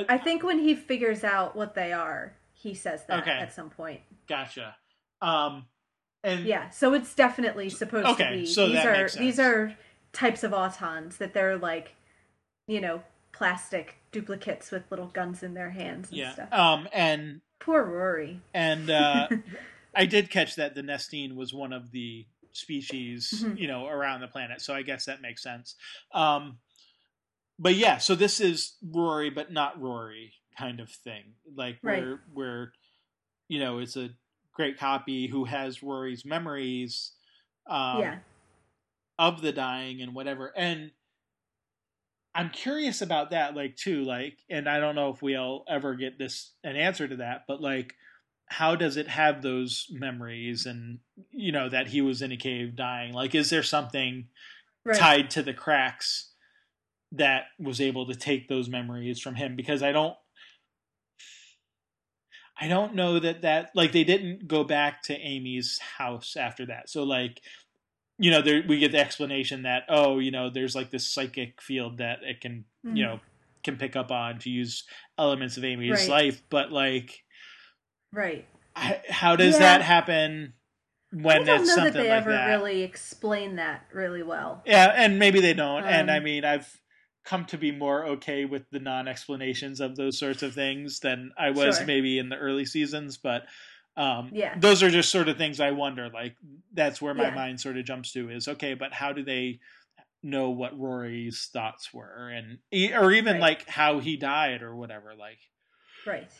I 0.09 0.17
think 0.17 0.43
when 0.43 0.59
he 0.59 0.75
figures 0.75 1.23
out 1.23 1.55
what 1.55 1.73
they 1.75 1.91
are, 1.93 2.33
he 2.53 2.73
says 2.73 3.05
that 3.07 3.19
Okay. 3.21 3.31
at 3.31 3.53
some 3.53 3.69
point. 3.69 4.01
gotcha. 4.27 4.75
Um, 5.21 5.65
and 6.23 6.45
Yeah, 6.45 6.69
so 6.69 6.93
it's 6.93 7.13
definitely 7.15 7.69
supposed 7.69 8.07
Okay, 8.09 8.25
to 8.31 8.37
be. 8.39 8.45
so 8.45 8.65
these 8.67 8.75
that 8.75 8.87
are 8.87 9.09
these 9.19 9.39
are 9.39 9.75
types 10.13 10.43
of 10.43 10.51
autons 10.51 11.17
that 11.17 11.33
they're 11.33 11.57
like, 11.57 11.95
you 12.67 12.81
know, 12.81 13.03
plastic 13.31 13.95
duplicates 14.11 14.71
with 14.71 14.83
little 14.89 15.07
guns 15.07 15.43
in 15.43 15.53
their 15.53 15.69
hands 15.69 16.09
and 16.09 16.17
yeah, 16.19 16.33
stuff. 16.33 16.51
um, 16.53 16.87
and 16.91 17.41
Poor 17.59 17.83
Rory. 17.83 18.41
and 18.53 18.89
uh, 18.89 19.27
I 19.95 20.05
did 20.05 20.29
catch 20.29 20.55
that 20.55 20.75
the 20.75 20.81
Nestene 20.81 21.35
was 21.35 21.53
one 21.53 21.73
of 21.73 21.91
the 21.91 22.25
species, 22.51 23.43
Mhm. 23.45 23.57
you 23.59 23.67
know, 23.67 23.87
around 23.87 24.21
the 24.21 24.27
planet. 24.27 24.61
So 24.61 24.73
I 24.73 24.81
guess 24.81 25.05
that 25.05 25.21
makes 25.21 25.43
sense. 25.43 25.75
Um, 26.11 26.57
but 27.59 27.75
yeah, 27.75 27.97
so 27.97 28.15
this 28.15 28.39
is 28.39 28.75
Rory, 28.83 29.29
but 29.29 29.51
not 29.51 29.81
Rory 29.81 30.33
kind 30.57 30.79
of 30.79 30.89
thing. 30.89 31.33
Like 31.55 31.77
Right. 31.81 32.01
where 32.03 32.19
where 32.33 32.71
you 33.47 33.59
know 33.59 33.79
it's 33.79 33.95
a 33.95 34.09
great 34.53 34.79
copy 34.79 35.27
who 35.27 35.45
has 35.45 35.83
Rory's 35.83 36.25
memories 36.25 37.11
um, 37.69 37.99
yeah. 37.99 38.17
of 39.19 39.41
the 39.41 39.51
dying 39.51 40.01
and 40.01 40.15
whatever. 40.15 40.51
And 40.57 40.91
I'm 42.33 42.49
curious 42.49 43.01
about 43.01 43.31
that, 43.31 43.55
like 43.55 43.75
too, 43.75 44.03
like, 44.03 44.37
and 44.49 44.67
I 44.67 44.79
don't 44.79 44.95
know 44.95 45.09
if 45.11 45.21
we'll 45.21 45.63
ever 45.67 45.95
get 45.95 46.17
this 46.17 46.51
an 46.63 46.75
answer 46.75 47.07
to 47.07 47.17
that, 47.17 47.45
but 47.47 47.61
like, 47.61 47.93
how 48.47 48.75
does 48.75 48.95
it 48.97 49.07
have 49.07 49.41
those 49.41 49.87
memories 49.91 50.65
and 50.65 50.99
you 51.31 51.51
know 51.51 51.67
that 51.69 51.87
he 51.87 52.01
was 52.01 52.21
in 52.21 52.31
a 52.31 52.37
cave 52.37 52.75
dying? 52.75 53.13
Like, 53.13 53.35
is 53.35 53.49
there 53.49 53.63
something 53.63 54.27
Right. 54.85 54.97
tied 54.97 55.29
to 55.31 55.43
the 55.43 55.53
cracks 55.53 56.31
that 57.13 57.45
was 57.59 57.79
able 57.81 58.05
to 58.07 58.15
take 58.15 58.47
those 58.47 58.69
memories 58.69 59.19
from 59.19 59.35
him? 59.35 59.55
Because 59.55 59.81
I 59.83 59.91
don't. 59.91 60.15
I 62.59 62.67
don't 62.67 62.95
know 62.95 63.19
that 63.19 63.41
that 63.43 63.69
like 63.75 63.91
they 63.91 64.03
didn't 64.03 64.47
go 64.47 64.63
back 64.63 65.03
to 65.03 65.13
Amy's 65.15 65.77
house 65.97 66.35
after 66.35 66.65
that. 66.65 66.89
So 66.89 67.03
like 67.03 67.41
you 68.17 68.31
know 68.31 68.41
there 68.41 68.63
we 68.67 68.79
get 68.79 68.91
the 68.91 68.99
explanation 68.99 69.61
that 69.63 69.83
oh 69.89 70.17
you 70.17 70.31
know 70.31 70.49
there's 70.49 70.75
like 70.75 70.89
this 70.89 71.07
psychic 71.07 71.61
field 71.61 71.99
that 71.99 72.19
it 72.23 72.41
can 72.41 72.65
Mhm. 72.85 72.97
you 72.97 73.03
know 73.05 73.19
can 73.63 73.77
pick 73.77 73.95
up 73.95 74.11
on 74.11 74.39
to 74.39 74.49
use 74.49 74.85
elements 75.19 75.57
of 75.57 75.63
Amy's 75.63 75.91
Right. 75.91 76.09
life 76.09 76.41
but 76.49 76.71
like 76.71 77.23
Right. 78.11 78.47
how 78.75 79.35
does 79.35 79.59
Yeah. 79.59 79.77
that 79.77 79.81
happen 79.83 80.53
when 81.11 81.41
I 81.41 81.45
don't 81.45 81.59
it's 81.61 81.77
know 81.77 81.83
that 81.83 81.93
they 81.93 82.09
like 82.09 82.21
ever 82.21 82.31
that 82.31 82.47
really 82.47 82.81
explain 82.81 83.57
that 83.57 83.85
really 83.93 84.23
well. 84.23 84.63
yeah 84.65 84.93
and 84.95 85.19
maybe 85.19 85.39
they 85.41 85.53
don't 85.53 85.83
and 85.85 86.09
I 86.09 86.17
Um, 86.17 86.23
mean 86.23 86.43
I've 86.43 86.81
come 87.27 87.43
to 87.43 87.57
be 87.57 87.71
more 87.71 88.05
okay 88.05 88.45
with 88.45 88.63
the 88.71 88.79
non-explanations 88.79 89.81
of 89.81 89.97
those 89.97 90.17
sorts 90.17 90.43
of 90.43 90.53
things 90.53 91.01
than 91.01 91.33
I 91.37 91.49
was 91.49 91.77
Sure. 91.77 91.85
maybe 91.85 92.19
in 92.19 92.29
the 92.29 92.37
early 92.37 92.65
seasons 92.65 93.17
but 93.17 93.45
um 93.97 94.31
Yeah. 94.33 94.57
those 94.57 94.81
are 94.81 94.89
just 94.89 95.11
sort 95.11 95.27
of 95.27 95.37
things 95.37 95.59
I 95.59 95.71
wonder 95.71 96.09
like 96.09 96.37
that's 96.73 97.01
where 97.01 97.13
my 97.13 97.23
Yeah. 97.23 97.35
mind 97.35 97.59
sort 97.59 97.77
of 97.77 97.83
jumps 97.83 98.13
to 98.13 98.29
is 98.29 98.47
okay 98.47 98.75
but 98.75 98.93
how 98.93 99.11
do 99.11 99.23
they 99.23 99.59
know 100.23 100.51
what 100.51 100.79
Rory's 100.79 101.49
thoughts 101.51 101.93
were 101.93 102.29
and 102.29 102.59
or 102.95 103.11
even 103.11 103.33
Right. 103.33 103.41
like 103.41 103.67
how 103.67 103.99
he 103.99 104.15
died 104.15 104.61
or 104.61 104.73
whatever 104.73 105.13
like 105.13 105.39
Right. 106.05 106.31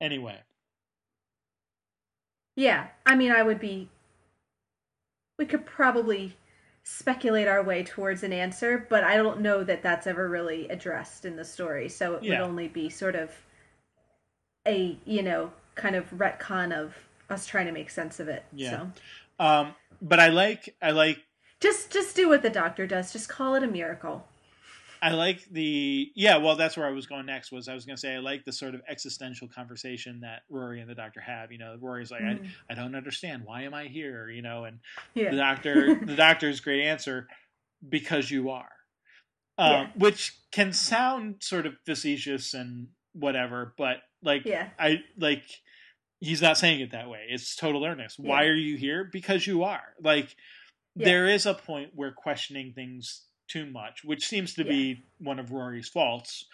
anyway 0.00 0.40
Yeah. 2.56 2.88
I 3.06 3.16
mean, 3.16 3.32
I 3.32 3.42
would 3.42 3.58
be. 3.60 3.88
We 5.38 5.46
could 5.46 5.64
probably 5.64 6.36
speculate 6.84 7.46
our 7.46 7.62
way 7.62 7.82
towards 7.84 8.22
an 8.22 8.32
answer, 8.32 8.86
but 8.88 9.04
I 9.04 9.16
don't 9.16 9.40
know 9.40 9.62
that 9.64 9.82
that's 9.82 10.06
ever 10.06 10.28
really 10.28 10.68
addressed 10.68 11.24
in 11.24 11.36
the 11.36 11.44
story. 11.44 11.88
So 11.88 12.14
it 12.16 12.24
Yeah. 12.24 12.30
would 12.40 12.48
only 12.48 12.68
be 12.68 12.88
sort 12.88 13.14
of 13.14 13.30
a, 14.66 14.98
you 15.04 15.22
know, 15.22 15.52
kind 15.74 15.96
of 15.96 16.10
retcon 16.10 16.72
of 16.72 16.94
us 17.30 17.46
trying 17.46 17.66
to 17.66 17.72
make 17.72 17.90
sense 17.90 18.20
of 18.20 18.28
it. 18.28 18.44
Yeah. 18.52 18.70
So 18.70 19.44
um 19.44 19.74
but 20.00 20.20
I 20.20 20.28
like 20.28 20.74
I 20.82 20.90
like 20.90 21.18
just 21.60 21.92
just 21.92 22.14
do 22.16 22.28
what 22.28 22.42
the 22.42 22.50
doctor 22.50 22.86
does. 22.86 23.12
Just 23.12 23.28
call 23.28 23.54
it 23.54 23.62
a 23.62 23.68
miracle. 23.68 24.26
I 25.04 25.10
like 25.10 25.44
the 25.50 26.12
yeah. 26.14 26.36
Well, 26.36 26.54
that's 26.54 26.76
where 26.76 26.86
I 26.86 26.92
was 26.92 27.06
going 27.06 27.26
next. 27.26 27.50
Was 27.50 27.68
I 27.68 27.74
was 27.74 27.84
going 27.84 27.96
to 27.96 28.00
say 28.00 28.14
I 28.14 28.18
like 28.20 28.44
the 28.44 28.52
sort 28.52 28.76
of 28.76 28.82
existential 28.88 29.48
conversation 29.48 30.20
that 30.20 30.42
Rory 30.48 30.80
and 30.80 30.88
the 30.88 30.94
Doctor 30.94 31.20
have. 31.20 31.50
You 31.50 31.58
know, 31.58 31.76
Rory's 31.80 32.12
like, 32.12 32.22
Mhm. 32.22 32.46
I, 32.70 32.72
I 32.72 32.76
don't 32.76 32.94
understand. 32.94 33.42
Why 33.44 33.62
am 33.62 33.74
I 33.74 33.86
here? 33.86 34.30
You 34.30 34.42
know, 34.42 34.64
and 34.64 34.78
Yeah. 35.14 35.30
the 35.32 35.36
Doctor, 35.38 35.94
the 36.06 36.14
Doctor's 36.14 36.60
great 36.60 36.84
answer, 36.84 37.26
because 37.86 38.30
you 38.30 38.50
are, 38.50 38.70
um, 39.58 39.70
Yeah. 39.72 39.88
which 39.96 40.38
can 40.52 40.72
sound 40.72 41.42
sort 41.42 41.66
of 41.66 41.74
facetious 41.84 42.54
and 42.54 42.86
whatever, 43.12 43.74
but 43.76 43.96
like 44.22 44.44
Yeah. 44.44 44.68
I 44.78 45.02
like 45.18 45.42
he's 46.20 46.40
not 46.40 46.56
saying 46.58 46.80
it 46.80 46.92
that 46.92 47.08
way. 47.10 47.26
It's 47.28 47.56
total 47.56 47.84
earnest. 47.84 48.20
Why 48.20 48.44
are 48.46 48.54
you 48.54 48.76
here? 48.76 49.02
Because 49.12 49.44
you 49.48 49.64
are. 49.64 49.94
Like 50.00 50.36
Yeah. 50.94 51.06
there 51.06 51.26
is 51.26 51.44
a 51.44 51.54
point 51.54 51.90
where 51.96 52.12
questioning 52.12 52.72
things 52.72 53.26
too 53.52 53.66
much, 53.66 53.96
which 54.04 54.26
seems 54.26 54.54
to 54.54 54.64
be 54.64 54.82
one 55.18 55.38
of 55.38 55.52
Rory's 55.52 55.88
faults. 55.88 56.46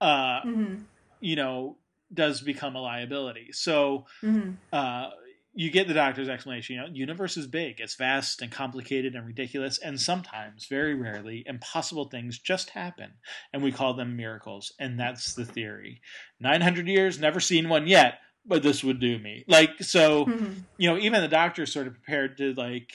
Uh, 0.00 0.40
hmm 0.42 0.74
you 1.20 1.36
know, 1.36 1.78
does 2.12 2.42
become 2.42 2.76
a 2.76 2.82
liability. 2.82 3.48
So 3.52 4.04
Mm-hmm. 4.22 4.50
uh, 4.72 5.10
you 5.54 5.70
get 5.70 5.86
the 5.88 5.94
doctor's 5.94 6.28
explanation. 6.28 6.74
You 6.74 6.80
know, 6.82 6.88
universe 6.92 7.36
is 7.36 7.46
big, 7.46 7.80
it's 7.80 7.94
vast 7.96 8.42
and 8.42 8.50
complicated 8.52 9.14
and 9.14 9.24
ridiculous, 9.26 9.78
and 9.78 10.00
sometimes, 10.00 10.66
very 10.66 10.94
rarely, 10.94 11.44
impossible 11.46 12.06
things 12.08 12.38
just 12.38 12.70
happen, 12.70 13.10
and 13.52 13.62
we 13.62 13.72
call 13.72 13.94
them 13.94 14.16
miracles. 14.16 14.72
And 14.78 14.98
that's 14.98 15.34
the 15.34 15.44
theory. 15.46 16.00
Nine 16.40 16.60
hundred 16.60 16.88
years, 16.88 17.18
never 17.18 17.40
seen 17.40 17.68
one 17.68 17.86
yet, 17.86 18.18
but 18.44 18.62
this 18.62 18.82
would 18.84 19.00
do 19.00 19.18
me. 19.18 19.44
Like 19.48 19.70
so, 19.80 20.26
Mm-hmm. 20.26 20.52
you 20.76 20.90
know, 20.90 20.98
even 20.98 21.22
the 21.22 21.28
doctor's 21.28 21.72
sort 21.72 21.86
of 21.86 21.94
prepared 21.94 22.36
to 22.38 22.52
like 22.54 22.90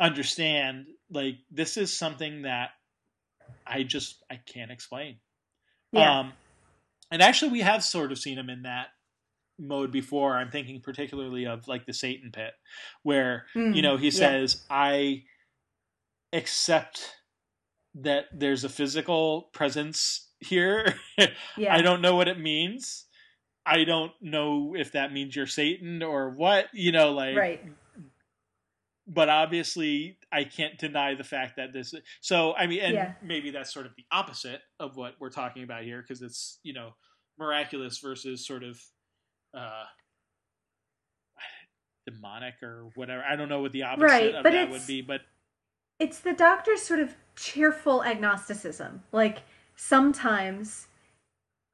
understand. 0.00 0.86
Like 1.12 1.36
this 1.50 1.76
is 1.76 1.96
something 1.96 2.42
that 2.42 2.70
I 3.66 3.82
just 3.82 4.22
I 4.30 4.36
can't 4.36 4.70
explain. 4.70 5.16
Yeah. 5.92 6.20
Um, 6.20 6.32
and 7.10 7.20
actually, 7.22 7.52
we 7.52 7.60
have 7.60 7.84
sort 7.84 8.10
of 8.12 8.18
seen 8.18 8.38
him 8.38 8.48
in 8.48 8.62
that 8.62 8.88
mode 9.58 9.92
before. 9.92 10.34
I'm 10.34 10.50
thinking 10.50 10.80
particularly 10.80 11.46
of 11.46 11.68
like 11.68 11.84
the 11.86 11.92
Satan 11.92 12.30
pit, 12.32 12.52
where 13.02 13.44
Mm, 13.54 13.76
you 13.76 13.82
know 13.82 13.96
he 13.96 14.06
yeah. 14.06 14.10
says, 14.10 14.62
"I 14.70 15.24
accept 16.32 17.14
that 17.94 18.24
there's 18.32 18.64
a 18.64 18.68
physical 18.68 19.50
presence 19.52 20.30
here. 20.40 20.94
yeah. 21.56 21.74
I 21.74 21.82
don't 21.82 22.00
know 22.00 22.16
what 22.16 22.28
it 22.28 22.38
means. 22.40 23.04
I 23.64 23.84
don't 23.84 24.12
know 24.20 24.74
if 24.76 24.92
that 24.92 25.12
means 25.12 25.36
you're 25.36 25.46
Satan 25.46 26.02
or 26.02 26.30
what. 26.30 26.66
You 26.72 26.92
know, 26.92 27.12
like 27.12 27.36
right. 27.36 27.64
But 29.06 29.28
obviously 29.28 30.18
I 30.30 30.44
can't 30.44 30.78
deny 30.78 31.14
the 31.14 31.24
fact 31.24 31.56
that 31.56 31.72
this. 31.72 31.94
So 32.20 32.54
I 32.54 32.66
mean, 32.66 32.80
and 32.80 32.94
Yeah. 32.94 33.12
maybe 33.20 33.50
that's 33.50 33.72
sort 33.72 33.86
of 33.86 33.94
the 33.96 34.04
opposite 34.12 34.60
of 34.80 34.96
what 34.96 35.14
we're 35.20 35.30
talking 35.30 35.62
about 35.64 35.84
here 35.84 36.00
because 36.02 36.22
it's 36.22 36.58
you 36.62 36.72
know 36.72 36.92
miraculous 37.38 37.98
versus 37.98 38.46
sort 38.46 38.62
of 38.62 38.80
uh 39.54 39.84
demonic 42.06 42.62
or 42.62 42.90
whatever. 42.94 43.22
I 43.22 43.36
don't 43.36 43.48
know 43.48 43.60
what 43.60 43.72
the 43.72 43.84
opposite 43.84 44.04
Right, 44.04 44.34
of 44.34 44.44
that 44.44 44.70
would 44.70 44.86
be, 44.86 45.02
but 45.02 45.20
It's 45.98 46.20
the 46.20 46.32
doctor's 46.32 46.82
sort 46.82 47.00
of 47.00 47.16
cheerful 47.36 48.02
agnosticism. 48.02 49.04
Like 49.12 49.38
sometimes 49.76 50.88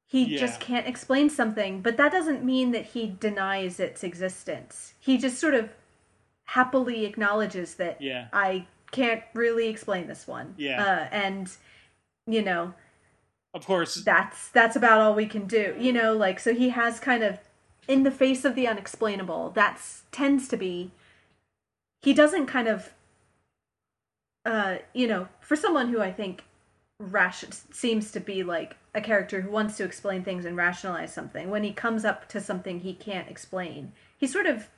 he 0.06 0.26
Yeah. 0.26 0.38
just 0.38 0.60
can't 0.60 0.86
explain 0.88 1.30
something, 1.30 1.82
but 1.82 1.96
that 1.98 2.12
doesn't 2.12 2.44
mean 2.44 2.72
that 2.72 2.86
he 2.86 3.08
denies 3.20 3.80
its 3.80 4.04
existence. 4.04 4.94
He 5.00 5.18
just 5.18 5.38
sort 5.38 5.54
of 5.54 5.70
happily 6.48 7.04
acknowledges 7.04 7.74
that 7.74 8.00
yeah, 8.00 8.28
I 8.32 8.66
can't 8.90 9.22
really 9.34 9.68
explain 9.68 10.06
this 10.06 10.26
one. 10.26 10.54
Yeah. 10.56 10.82
Uh, 10.82 11.08
and 11.14 11.50
you 12.26 12.42
know, 12.42 12.72
of 13.52 13.66
course, 13.66 14.02
that's 14.02 14.48
that's 14.48 14.74
about 14.74 15.00
all 15.00 15.14
we 15.14 15.26
can 15.26 15.46
do. 15.46 15.74
You 15.78 15.92
know, 15.92 16.14
like 16.14 16.40
so 16.40 16.54
he 16.54 16.70
has 16.70 17.00
kind 17.00 17.22
of 17.22 17.38
in 17.86 18.02
the 18.02 18.10
face 18.10 18.44
of 18.44 18.54
the 18.54 18.66
unexplainable. 18.66 19.50
That's 19.50 20.04
tends 20.10 20.48
to 20.48 20.56
be 20.56 20.90
he 22.00 22.14
doesn't 22.14 22.46
kind 22.46 22.68
of 22.68 22.94
uh 24.46 24.78
you 24.94 25.06
know, 25.06 25.28
for 25.40 25.54
someone 25.54 25.88
who 25.88 26.00
I 26.00 26.12
think 26.12 26.44
rash 26.98 27.44
seems 27.72 28.10
to 28.12 28.20
be 28.20 28.42
like 28.42 28.76
a 28.94 29.02
character 29.02 29.42
who 29.42 29.50
wants 29.50 29.76
to 29.76 29.84
explain 29.84 30.24
things 30.24 30.46
and 30.46 30.56
rationalize 30.56 31.12
something 31.12 31.50
when 31.50 31.62
he 31.62 31.72
comes 31.72 32.04
up 32.06 32.26
to 32.28 32.40
something 32.40 32.80
he 32.80 32.92
can't 32.92 33.28
explain 33.30 33.92
he 34.16 34.26
sort 34.26 34.46
of 34.46 34.68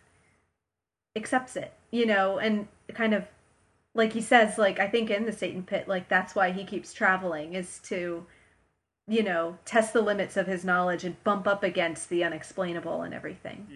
accepts 1.16 1.56
it 1.56 1.72
you 1.90 2.06
know 2.06 2.38
and 2.38 2.68
kind 2.94 3.12
of 3.14 3.24
like 3.94 4.12
he 4.12 4.20
says 4.20 4.56
like 4.58 4.78
i 4.78 4.86
think 4.88 5.10
in 5.10 5.26
the 5.26 5.32
satan 5.32 5.62
pit 5.62 5.88
like 5.88 6.08
that's 6.08 6.34
why 6.34 6.50
he 6.52 6.64
keeps 6.64 6.92
traveling 6.92 7.54
is 7.54 7.80
to 7.80 8.24
you 9.08 9.22
know 9.22 9.58
test 9.64 9.92
the 9.92 10.00
limits 10.00 10.36
of 10.36 10.46
his 10.46 10.64
knowledge 10.64 11.02
and 11.04 11.22
bump 11.24 11.48
up 11.48 11.64
against 11.64 12.08
the 12.10 12.22
unexplainable 12.22 13.02
and 13.02 13.12
everything 13.14 13.66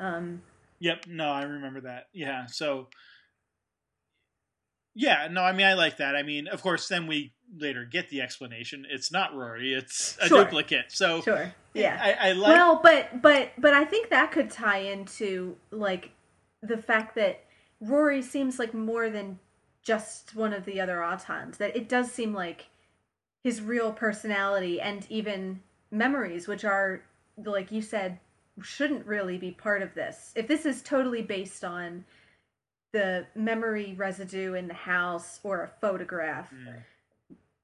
Mm. 0.00 0.04
um 0.04 0.42
Yep, 0.80 1.06
no, 1.08 1.28
I 1.28 1.42
remember 1.42 1.80
that. 1.80 2.04
Yeah, 2.12 2.46
so 2.46 2.86
yeah, 4.94 5.28
no, 5.30 5.42
I 5.42 5.52
mean 5.52 5.66
I 5.66 5.74
like 5.74 5.96
that. 5.98 6.14
I 6.16 6.22
mean, 6.22 6.46
of 6.48 6.62
course, 6.62 6.86
then 6.86 7.06
we 7.08 7.32
later 7.56 7.84
get 7.84 8.10
the 8.10 8.20
explanation. 8.20 8.86
It's 8.88 9.10
not 9.12 9.34
Rory; 9.34 9.74
it's 9.74 10.16
a 10.20 10.26
Sure. 10.28 10.44
duplicate. 10.44 10.86
So 10.92 11.20
sure 11.22 11.52
yeah 11.74 11.98
I, 12.00 12.28
I 12.30 12.32
like. 12.32 12.52
well 12.54 12.80
but 12.82 13.20
but 13.20 13.50
but 13.58 13.74
i 13.74 13.84
think 13.84 14.08
that 14.10 14.32
could 14.32 14.50
tie 14.50 14.78
into 14.78 15.54
like 15.70 16.10
the 16.62 16.78
fact 16.78 17.14
that 17.14 17.44
rory 17.80 18.20
seems 18.22 18.58
like 18.58 18.74
more 18.74 19.08
than 19.10 19.38
just 19.82 20.34
one 20.34 20.52
of 20.52 20.64
the 20.64 20.80
other 20.80 20.96
autons 20.98 21.56
that 21.58 21.76
it 21.76 21.88
does 21.88 22.10
seem 22.10 22.34
like 22.34 22.66
his 23.44 23.60
real 23.62 23.92
personality 23.92 24.80
and 24.80 25.06
even 25.08 25.60
memories 25.90 26.48
which 26.48 26.64
are 26.64 27.02
like 27.44 27.70
you 27.70 27.80
said 27.80 28.18
shouldn't 28.60 29.06
really 29.06 29.38
be 29.38 29.52
part 29.52 29.82
of 29.82 29.94
this 29.94 30.32
if 30.34 30.48
this 30.48 30.66
is 30.66 30.82
totally 30.82 31.22
based 31.22 31.64
on 31.64 32.04
the 32.92 33.24
memory 33.34 33.94
residue 33.96 34.54
in 34.54 34.66
the 34.66 34.74
house 34.74 35.38
or 35.44 35.62
a 35.62 35.68
photograph 35.80 36.50
Mm. 36.52 36.82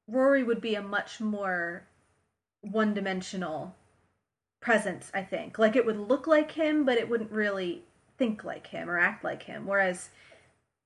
rory 0.07 0.43
would 0.45 0.61
be 0.61 0.77
a 0.77 0.83
much 0.83 1.21
more 1.21 1.87
one-dimensional 2.61 3.75
presence 4.61 5.11
i 5.13 5.23
think 5.23 5.59
like 5.59 5.77
it 5.77 5.85
would 5.85 5.99
look 5.99 6.27
like 6.27 6.53
him 6.53 6.85
but 6.85 6.97
it 6.97 7.09
wouldn't 7.09 7.33
really 7.33 7.83
think 8.17 8.45
like 8.45 8.69
him 8.69 8.89
or 8.89 8.99
act 8.99 9.25
like 9.25 9.45
him 9.45 9.67
whereas 9.67 10.11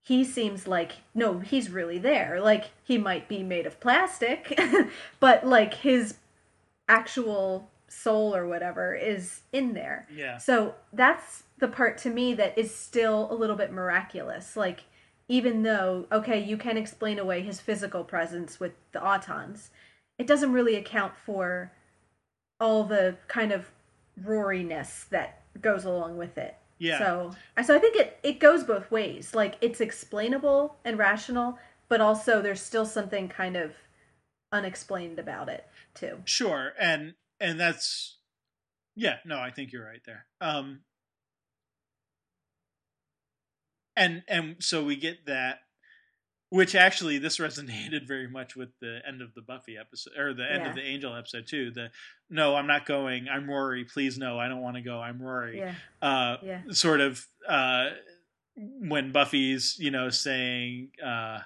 he 0.03 0.25
seems 0.25 0.67
like 0.67 0.93
no 1.15 1.41
he's 1.41 1.71
really 1.71 1.99
there 1.99 2.41
like 2.41 2.71
he 2.85 2.97
might 2.97 3.29
be 3.29 3.43
made 3.43 3.67
of 3.67 3.79
plastic 3.81 4.59
but 5.21 5.47
like 5.47 5.75
his 5.75 6.17
actual 6.89 7.69
soul 7.89 8.35
or 8.35 8.47
whatever 8.47 8.95
is 8.95 9.41
in 9.53 9.75
there 9.75 10.07
yeah, 10.11 10.39
so 10.39 10.75
that's 10.93 11.45
the 11.59 11.69
part 11.69 11.99
to 11.99 12.11
me 12.11 12.35
that 12.35 12.57
is 12.57 12.75
still 12.75 13.29
a 13.31 13.35
little 13.35 13.57
bit 13.57 13.73
miraculous. 13.73 14.57
Like, 14.57 14.85
even 15.29 15.63
though, 15.63 16.07
okay, 16.11 16.43
you 16.43 16.57
can 16.57 16.77
explain 16.77 17.19
away 17.19 17.43
his 17.43 17.61
physical 17.61 18.05
presence 18.05 18.59
with 18.59 18.73
the 18.93 19.01
Autons, 19.01 19.69
it 20.19 20.27
doesn't 20.27 20.53
really 20.53 20.77
account 20.77 21.15
for 21.17 21.73
all 22.61 22.85
the 22.85 23.17
kind 23.29 23.53
of 23.53 23.71
roariness 24.23 25.09
that 25.11 25.43
goes 25.61 25.85
along 25.85 26.17
with 26.17 26.39
it. 26.39 26.57
Yeah. 26.79 26.99
So, 26.99 27.33
so 27.65 27.75
I 27.75 27.79
think 27.79 27.97
it, 27.97 28.19
it 28.23 28.41
goes 28.41 28.65
both 28.65 28.91
ways. 28.91 29.35
Like, 29.35 29.57
it's 29.61 29.81
explainable 29.81 30.77
and 30.85 30.99
rational, 30.99 31.59
but 31.89 32.01
also 32.01 32.41
there's 32.41 32.63
still 32.63 32.87
something 32.87 33.29
kind 33.29 33.57
of 33.57 33.73
unexplained 34.53 35.19
about 35.19 35.49
it, 35.49 35.67
too. 35.95 36.19
Sure, 36.25 36.73
and 36.81 37.15
and 37.41 37.59
that's 37.59 38.19
yeah. 38.97 39.17
No, 39.25 39.39
I 39.39 39.51
think 39.51 39.73
you're 39.73 39.85
right 39.85 40.03
there. 40.07 40.27
Um, 40.41 40.81
and 43.97 44.23
and 44.29 44.57
so 44.61 44.85
we 44.85 44.97
get 44.97 45.27
that, 45.27 45.61
which 46.51 46.75
actually 46.75 47.19
this 47.19 47.39
resonated 47.39 48.07
very 48.09 48.29
much 48.29 48.57
with 48.57 48.71
the 48.81 49.01
end 49.07 49.21
of 49.23 49.35
the 49.35 49.43
Buffy 49.43 49.77
episode 49.79 50.17
or 50.19 50.33
the 50.35 50.51
end 50.51 50.63
Yeah. 50.65 50.69
of 50.71 50.75
the 50.75 50.83
Angel 50.83 51.15
episode 51.15 51.47
too. 51.47 51.71
The 51.71 51.91
no, 52.31 52.55
I'm 52.57 52.67
not 52.67 52.87
going. 52.87 53.29
I'm 53.29 53.49
Rory. 53.49 53.85
Please 53.85 54.19
no, 54.19 54.39
I 54.39 54.49
don't 54.49 54.61
want 54.63 54.77
to 54.77 54.83
go. 54.83 55.01
I'm 55.01 55.21
Rory. 55.21 55.59
Yeah, 55.59 55.75
Uh, 56.01 56.37
yeah. 56.43 56.61
sort 56.71 57.01
of 57.01 57.25
uh, 57.49 57.91
when 58.57 59.13
Buffy's 59.13 59.77
you 59.79 59.91
know 59.91 60.09
saying. 60.11 60.91
Uh, 61.05 61.41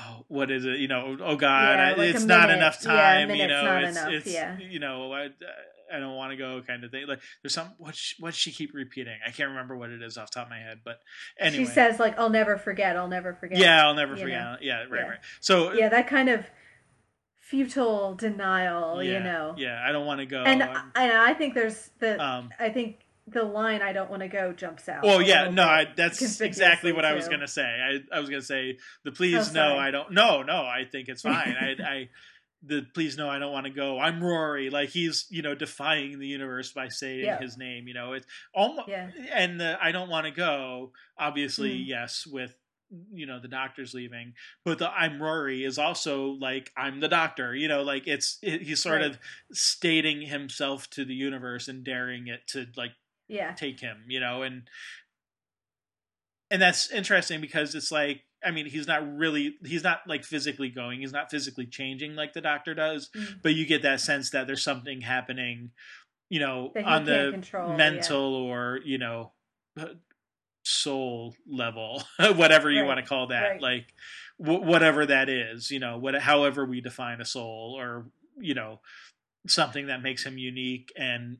Oh, 0.00 0.24
what 0.28 0.50
is 0.50 0.64
it? 0.64 0.78
You 0.78 0.88
know, 0.88 1.14
oh 1.22 1.36
God, 1.36 1.78
Yeah, 1.78 1.94
like 1.98 2.14
it's 2.14 2.24
not 2.24 2.48
enough 2.48 2.78
Yeah, 2.82 2.90
time. 2.90 3.28
you 3.28 3.36
minute's 3.36 3.50
know, 3.50 3.64
not 3.64 3.84
it's, 3.84 3.98
enough, 3.98 4.12
it's 4.14 4.26
yeah. 4.32 4.58
you 4.58 4.78
know, 4.78 5.12
I, 5.12 5.28
I 5.92 5.98
don't 5.98 6.14
want 6.16 6.30
to 6.32 6.36
go, 6.36 6.62
kind 6.66 6.82
of 6.84 6.90
thing. 6.90 7.06
Like 7.06 7.20
there's 7.42 7.54
some 7.54 7.72
what 7.78 7.94
she, 7.94 8.14
what 8.22 8.34
she 8.34 8.52
keep 8.52 8.72
repeating. 8.74 9.16
I 9.26 9.30
can't 9.30 9.50
remember 9.50 9.76
what 9.76 9.90
it 9.90 10.02
is 10.02 10.16
off 10.16 10.30
the 10.30 10.36
top 10.40 10.46
of 10.46 10.50
my 10.50 10.58
head, 10.58 10.80
but 10.84 11.00
anyway, 11.38 11.64
She 11.64 11.70
says, 11.70 11.98
like, 11.98 12.18
I'll 12.18 12.30
never 12.30 12.56
forget, 12.56 12.96
I'll 12.96 13.08
never 13.08 13.34
forget. 13.34 13.58
yeah, 13.58 13.86
I'll 13.86 13.94
never 13.94 14.16
forget. 14.16 14.40
know? 14.40 14.56
Yeah, 14.60 14.80
right, 14.84 14.90
Yeah. 14.92 15.08
right. 15.08 15.18
So 15.40 15.72
yeah, 15.72 15.88
that 15.90 16.06
kind 16.06 16.28
of 16.28 16.46
futile 17.40 18.14
denial, 18.14 19.02
yeah, 19.02 19.12
you 19.12 19.20
know. 19.20 19.54
yeah, 19.56 19.82
I 19.86 19.92
don't 19.92 20.06
want 20.06 20.20
to 20.20 20.26
go. 20.26 20.42
And 20.42 20.62
I'm- 20.62 20.92
I, 20.94 21.30
I 21.30 21.34
think 21.34 21.54
there's 21.54 21.90
the 21.98 22.22
um, 22.22 22.50
I 22.58 22.70
think 22.70 23.00
the 23.26 23.42
line 23.42 23.80
"I 23.82 23.92
don't 23.92 24.10
want 24.10 24.22
to 24.22 24.28
go" 24.28 24.52
jumps 24.52 24.88
out. 24.88 25.02
Well, 25.02 25.20
a 25.20 25.24
yeah, 25.24 25.48
no, 25.50 25.64
I, 25.64 25.86
that's 25.96 26.40
exactly 26.40 26.92
what 26.92 27.04
I 27.04 27.14
was 27.14 27.28
gonna 27.28 27.48
say. 27.48 27.62
I, 27.64 28.16
I 28.16 28.20
was 28.20 28.28
gonna 28.28 28.42
say 28.42 28.78
the 29.04 29.12
please 29.12 29.50
Oh, 29.50 29.52
no. 29.52 29.78
I 29.78 29.90
don't. 29.90 30.12
No, 30.12 30.42
no, 30.42 30.56
I 30.56 30.84
think 30.90 31.08
it's 31.08 31.22
fine. 31.32 31.56
I, 31.58 31.76
I, 31.82 32.08
the 32.66 32.86
please 32.94 33.16
no, 33.16 33.28
I 33.28 33.38
don't 33.38 33.52
want 33.52 33.66
to 33.66 33.72
go. 33.72 33.98
I'm 33.98 34.22
Rory. 34.22 34.70
Like 34.70 34.88
he's 34.90 35.26
you 35.30 35.42
know 35.42 35.54
defying 35.54 36.18
the 36.18 36.26
universe 36.26 36.72
by 36.72 36.88
saying 36.88 37.24
Yeah. 37.24 37.38
his 37.40 37.56
name. 37.56 37.86
You 37.88 37.94
know, 37.94 38.12
it's 38.14 38.26
almost 38.54 38.88
Yeah. 38.88 39.10
and 39.32 39.60
the 39.60 39.78
I 39.82 39.92
don't 39.92 40.08
want 40.08 40.26
to 40.26 40.32
go. 40.32 40.92
Obviously, 41.18 41.78
Mm. 41.80 41.86
yes, 41.86 42.26
with 42.26 42.56
you 43.12 43.26
know 43.26 43.40
the 43.40 43.48
doctor's 43.48 43.92
leaving, 43.94 44.34
but 44.64 44.78
the 44.78 44.88
I'm 44.88 45.20
Rory 45.20 45.64
is 45.64 45.78
also 45.78 46.26
like 46.40 46.70
I'm 46.76 47.00
the 47.00 47.08
doctor. 47.08 47.54
You 47.54 47.66
know, 47.68 47.82
like 47.82 48.06
it's 48.06 48.38
it, 48.42 48.62
he's 48.62 48.82
sort 48.82 49.00
Right. 49.00 49.10
of 49.10 49.18
stating 49.52 50.22
himself 50.22 50.88
to 50.90 51.04
the 51.04 51.14
universe 51.14 51.66
and 51.68 51.82
daring 51.84 52.28
it 52.28 52.46
to 52.48 52.66
like 52.76 52.92
Yeah, 53.26 53.52
take 53.54 53.80
him, 53.80 54.04
you 54.08 54.20
know, 54.20 54.42
and 54.42 54.68
and 56.50 56.60
that's 56.62 56.90
interesting 56.90 57.40
because 57.40 57.74
it's 57.74 57.90
like 57.90 58.22
I 58.44 58.50
mean 58.50 58.66
he's 58.66 58.86
not 58.86 59.16
really 59.16 59.56
he's 59.64 59.82
not 59.82 60.00
like 60.06 60.24
physically 60.24 60.68
going, 60.70 61.00
he's 61.00 61.12
not 61.12 61.30
physically 61.30 61.66
changing 61.66 62.14
like 62.14 62.32
the 62.32 62.40
doctor 62.40 62.74
does, 62.74 63.10
Mm. 63.14 63.42
but 63.42 63.54
you 63.54 63.66
get 63.66 63.82
that 63.82 64.00
sense 64.00 64.30
that 64.30 64.46
there's 64.46 64.62
something 64.62 65.00
happening, 65.00 65.70
you 66.30 66.40
know 66.40 66.72
on 66.84 67.04
the 67.04 67.28
control, 67.32 67.76
mental 67.76 68.34
or 68.34 68.80
you 68.84 68.98
know 68.98 69.32
soul 70.66 71.34
level 71.46 72.02
whatever 72.36 72.70
you 72.70 72.80
Right, 72.80 72.86
want 72.86 73.00
to 73.00 73.06
call 73.06 73.26
that 73.28 73.42
right. 73.50 73.60
like 73.60 73.92
w- 74.42 74.62
whatever 74.62 75.04
that 75.04 75.28
is 75.28 75.70
you 75.70 75.78
know 75.78 75.98
what 75.98 76.14
however 76.14 76.64
we 76.64 76.80
define 76.80 77.20
a 77.20 77.24
soul 77.24 77.74
or 77.78 78.06
you 78.40 78.54
know 78.54 78.80
something 79.46 79.88
that 79.88 80.02
makes 80.02 80.24
him 80.24 80.38
unique 80.38 80.90
and 80.96 81.36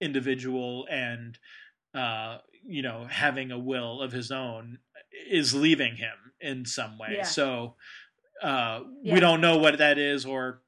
individual 0.00 0.88
and 0.90 1.38
uh 1.94 2.38
you 2.66 2.82
know 2.82 3.06
having 3.08 3.52
a 3.52 3.58
will 3.58 4.02
of 4.02 4.10
his 4.10 4.32
own 4.32 4.78
is 5.30 5.54
leaving 5.54 5.96
him 5.96 6.14
in 6.40 6.64
some 6.66 6.98
way 6.98 7.14
Yeah. 7.16 7.22
so 7.22 7.74
uh 8.42 8.80
Yeah. 9.02 9.14
we 9.14 9.20
don't 9.20 9.40
know 9.40 9.58
what 9.58 9.78
that 9.78 9.98
is 9.98 10.26
or 10.26 10.60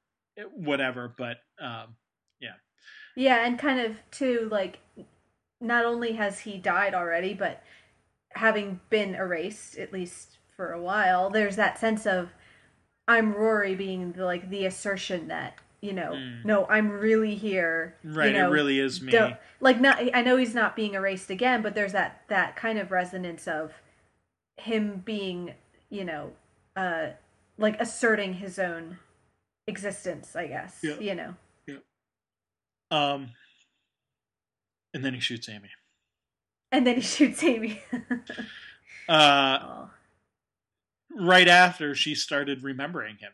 whatever 0.53 1.13
but 1.17 1.39
um 1.61 1.97
Yeah, 2.41 2.55
Yeah, 3.17 3.45
and 3.47 3.59
kind 3.59 3.81
of 3.81 3.97
too 4.11 4.49
like 4.51 4.79
not 5.61 5.85
only 5.87 6.13
has 6.13 6.41
he 6.41 6.59
died 6.59 6.95
already, 6.95 7.33
but 7.33 7.63
having 8.33 8.81
been 8.91 9.15
erased 9.15 9.79
at 9.79 9.91
least 9.93 10.37
for 10.55 10.73
a 10.73 10.81
while, 10.81 11.31
there's 11.31 11.57
that 11.57 11.79
sense 11.79 12.07
of 12.07 12.31
I'm 13.09 13.33
Rory 13.33 13.75
being 13.75 14.13
the, 14.13 14.25
like 14.25 14.51
the 14.51 14.67
assertion 14.67 15.29
that 15.29 15.55
you 15.81 15.93
know, 15.93 16.13
Mm. 16.13 16.45
no, 16.45 16.67
I'm 16.67 16.91
really 16.91 17.35
here. 17.37 17.97
right 18.05 18.29
you 18.29 18.33
know, 18.33 18.49
it 18.49 18.53
really 18.53 18.79
is 18.81 19.01
me 19.03 19.37
like 19.61 19.81
not. 19.81 19.99
I 20.15 20.23
know 20.23 20.37
he's 20.37 20.55
not 20.55 20.75
being 20.77 20.95
erased 20.95 21.31
again, 21.31 21.63
but 21.63 21.75
there's 21.75 21.93
that 21.93 22.23
that 22.29 22.57
kind 22.57 22.79
of 22.79 22.91
resonance 22.91 23.47
of 23.47 23.73
him 24.57 25.03
being, 25.05 25.55
you 25.91 26.05
know, 26.05 26.33
uh, 26.77 27.09
like 27.59 27.81
asserting 27.81 28.35
his 28.35 28.59
own 28.59 28.99
existence. 29.67 30.37
I 30.37 30.47
guess 30.47 30.79
Yeah. 30.83 30.99
you 31.01 31.15
know. 31.15 31.35
um 32.91 33.31
and 34.95 35.05
then 35.05 35.13
he 35.13 35.19
shoots 35.21 35.49
amy 35.49 35.69
And 36.71 36.87
then 36.87 36.95
he 36.97 37.01
shoots 37.17 37.43
Amy. 37.43 37.83
uh 39.09 39.59
oh. 39.63 39.91
right 41.19 41.49
after 41.49 41.95
she 41.95 42.15
started 42.15 42.63
remembering 42.63 43.17
him, 43.17 43.33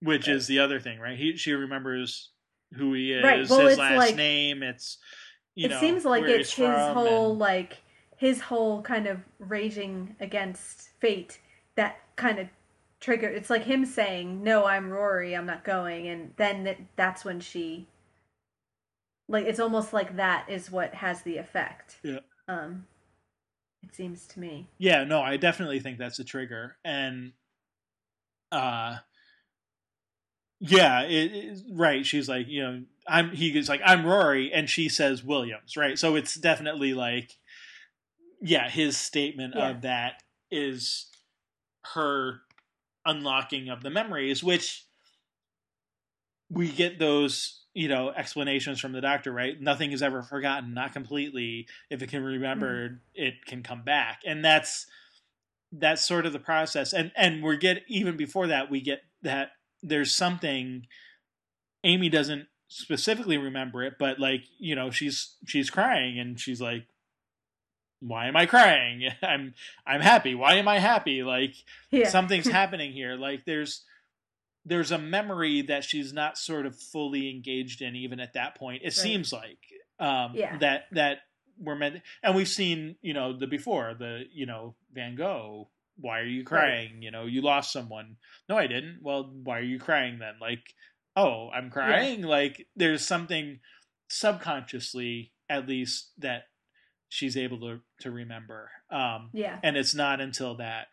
which 0.00 0.28
Right. 0.28 0.36
is 0.36 0.46
the 0.46 0.58
other 0.60 0.78
thing, 0.80 0.98
right? 1.00 1.18
He 1.18 1.36
she 1.36 1.52
remembers 1.52 2.30
who 2.74 2.92
he 2.94 3.12
is, 3.12 3.22
Right, 3.24 3.48
well, 3.48 3.66
his 3.66 3.78
last 3.78 3.96
like- 3.96 4.16
name. 4.16 4.62
It's 4.62 4.98
you 5.56 5.66
it 5.66 5.70
know, 5.70 5.80
seems 5.80 6.04
like 6.04 6.24
it's 6.24 6.52
his 6.54 6.68
whole 6.68 7.30
and- 7.30 7.38
like 7.40 7.78
his 8.24 8.40
whole 8.40 8.80
kind 8.82 9.06
of 9.06 9.18
raging 9.38 10.16
against 10.20 10.88
fate 11.00 11.38
that 11.76 11.98
kind 12.16 12.38
of 12.38 12.48
trigger 13.00 13.28
it's 13.28 13.50
like 13.50 13.64
him 13.64 13.84
saying 13.84 14.42
no 14.42 14.64
i'm 14.64 14.88
rory 14.90 15.34
i'm 15.36 15.44
not 15.46 15.62
going 15.64 16.08
and 16.08 16.32
then 16.36 16.64
that, 16.64 16.78
that's 16.96 17.24
when 17.24 17.38
she 17.38 17.86
like 19.28 19.44
it's 19.44 19.60
almost 19.60 19.92
like 19.92 20.16
that 20.16 20.48
is 20.48 20.70
what 20.70 20.94
has 20.94 21.20
the 21.22 21.36
effect 21.36 21.96
Yeah. 22.02 22.20
um 22.48 22.86
it 23.82 23.94
seems 23.94 24.26
to 24.28 24.40
me 24.40 24.68
yeah. 24.78 25.04
No, 25.04 25.20
I 25.20 25.36
definitely 25.36 25.78
think 25.80 25.98
that's 25.98 26.18
a 26.18 26.24
trigger, 26.24 26.76
and 26.84 27.32
uh, 28.50 28.96
yeah, 30.58 31.02
it 31.02 31.32
is 31.32 31.62
right. 31.70 32.06
She's 32.06 32.26
like, 32.26 32.48
you 32.48 32.62
know, 32.62 32.82
I'm. 33.06 33.30
He 33.32 33.56
is 33.58 33.68
like, 33.68 33.82
I'm 33.84 34.06
Rory, 34.06 34.50
and 34.52 34.70
she 34.70 34.88
says 34.88 35.22
Williams, 35.22 35.76
right? 35.76 35.98
So 35.98 36.16
it's 36.16 36.34
definitely 36.34 36.94
like, 36.94 37.36
yeah, 38.44 38.68
his 38.68 38.96
statement 38.96 39.54
Yeah. 39.56 39.70
of 39.70 39.82
that 39.82 40.22
is 40.50 41.06
her 41.94 42.42
unlocking 43.06 43.70
of 43.70 43.82
the 43.82 43.90
memories, 43.90 44.44
which 44.44 44.84
we 46.50 46.70
get 46.70 46.98
those 46.98 47.62
you 47.72 47.88
know 47.88 48.10
explanations 48.10 48.78
from 48.80 48.92
the 48.92 49.00
doctor 49.00 49.32
right? 49.32 49.60
Nothing 49.60 49.92
is 49.92 50.02
ever 50.02 50.22
forgotten 50.22 50.74
not 50.74 50.92
completely. 50.92 51.66
If 51.90 52.02
it 52.02 52.08
can 52.10 52.20
be 52.20 52.26
remembered 52.26 53.00
it 53.14 53.46
can 53.46 53.62
come 53.62 53.82
back. 53.82 54.20
And 54.24 54.44
that's 54.44 54.86
that's 55.72 56.04
sort 56.06 56.26
of 56.26 56.32
the 56.32 56.38
process. 56.38 56.92
And 56.92 57.10
and 57.16 57.42
we 57.42 57.56
get 57.56 57.82
even 57.88 58.16
before 58.16 58.46
that 58.48 58.70
we 58.70 58.80
get 58.80 59.02
that 59.22 59.52
there's 59.82 60.12
something 60.12 60.86
amy 61.82 62.08
doesn't 62.08 62.46
specifically 62.68 63.36
remember 63.36 63.82
it 63.82 63.94
but 63.98 64.18
like 64.18 64.42
you 64.58 64.74
know 64.74 64.90
she's 64.90 65.36
she's 65.46 65.68
crying 65.70 66.18
and 66.18 66.40
she's 66.40 66.60
like 66.60 66.86
why 68.06 68.26
am 68.28 68.36
i 68.36 68.46
crying? 68.46 69.08
I'm 69.22 69.54
i'm 69.86 70.00
happy. 70.00 70.34
Why 70.34 70.54
am 70.54 70.68
i 70.68 70.78
happy? 70.78 71.22
Like 71.22 71.54
yeah. 71.90 72.08
something's 72.08 72.48
happening 72.60 72.92
here. 72.92 73.16
Like 73.16 73.44
there's 73.44 73.82
there's 74.66 74.90
a 74.92 74.98
memory 74.98 75.62
that 75.62 75.84
she's 75.84 76.12
not 76.12 76.38
sort 76.38 76.66
of 76.66 76.78
fully 76.78 77.30
engaged 77.30 77.82
in 77.82 77.96
even 77.96 78.18
at 78.18 78.32
that 78.32 78.56
point 78.56 78.80
it 78.82 78.94
seems 78.94 79.30
like 79.30 79.58
um 80.00 80.32
Yeah. 80.34 80.56
that 80.58 80.84
that 80.92 81.18
we're 81.58 81.74
meant 81.74 82.00
and 82.22 82.34
we've 82.34 82.48
seen 82.48 82.96
you 83.02 83.12
know 83.14 83.36
the 83.38 83.46
before 83.46 83.94
the 83.98 84.24
you 84.32 84.46
know 84.46 84.74
van 84.92 85.16
gogh 85.16 85.68
why 85.96 86.18
are 86.18 86.26
you 86.26 86.42
crying? 86.42 87.02
You 87.02 87.12
know 87.12 87.24
you 87.26 87.40
lost 87.40 87.72
someone. 87.72 88.16
No 88.48 88.56
i 88.56 88.66
didn't. 88.66 88.98
Well 89.00 89.30
why 89.44 89.58
are 89.58 89.62
you 89.62 89.78
crying 89.78 90.18
then? 90.18 90.34
Like 90.40 90.74
oh 91.16 91.50
i'm 91.54 91.70
crying? 91.70 92.22
Like 92.22 92.66
there's 92.74 93.06
something 93.06 93.60
subconsciously 94.08 95.32
at 95.48 95.68
least 95.68 96.10
that 96.18 96.44
she's 97.14 97.36
able 97.36 97.60
to 97.60 97.80
to 98.00 98.10
remember. 98.10 98.70
Um 98.90 99.30
yeah. 99.32 99.58
and 99.62 99.76
it's 99.76 99.94
not 99.94 100.20
until 100.20 100.56
that 100.56 100.88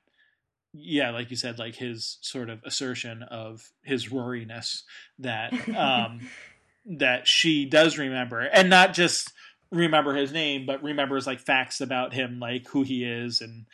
yeah 0.74 1.10
like 1.10 1.30
you 1.32 1.36
said 1.36 1.60
like 1.60 1.76
his 1.76 2.18
sort 2.22 2.50
of 2.50 2.62
assertion 2.64 3.24
of 3.24 3.72
his 3.84 4.08
roariness 4.10 4.84
that 5.20 5.52
um 5.76 6.30
that 6.86 7.28
she 7.28 7.66
does 7.66 7.98
remember. 7.98 8.42
And 8.42 8.70
not 8.70 8.94
just 8.94 9.34
remember 9.72 10.14
his 10.14 10.32
name 10.32 10.66
but 10.66 10.84
remembers 10.84 11.26
like 11.26 11.40
facts 11.40 11.82
about 11.82 12.14
him 12.14 12.40
like 12.40 12.68
who 12.68 12.84
he 12.84 13.04
is 13.06 13.42
and 13.42 13.66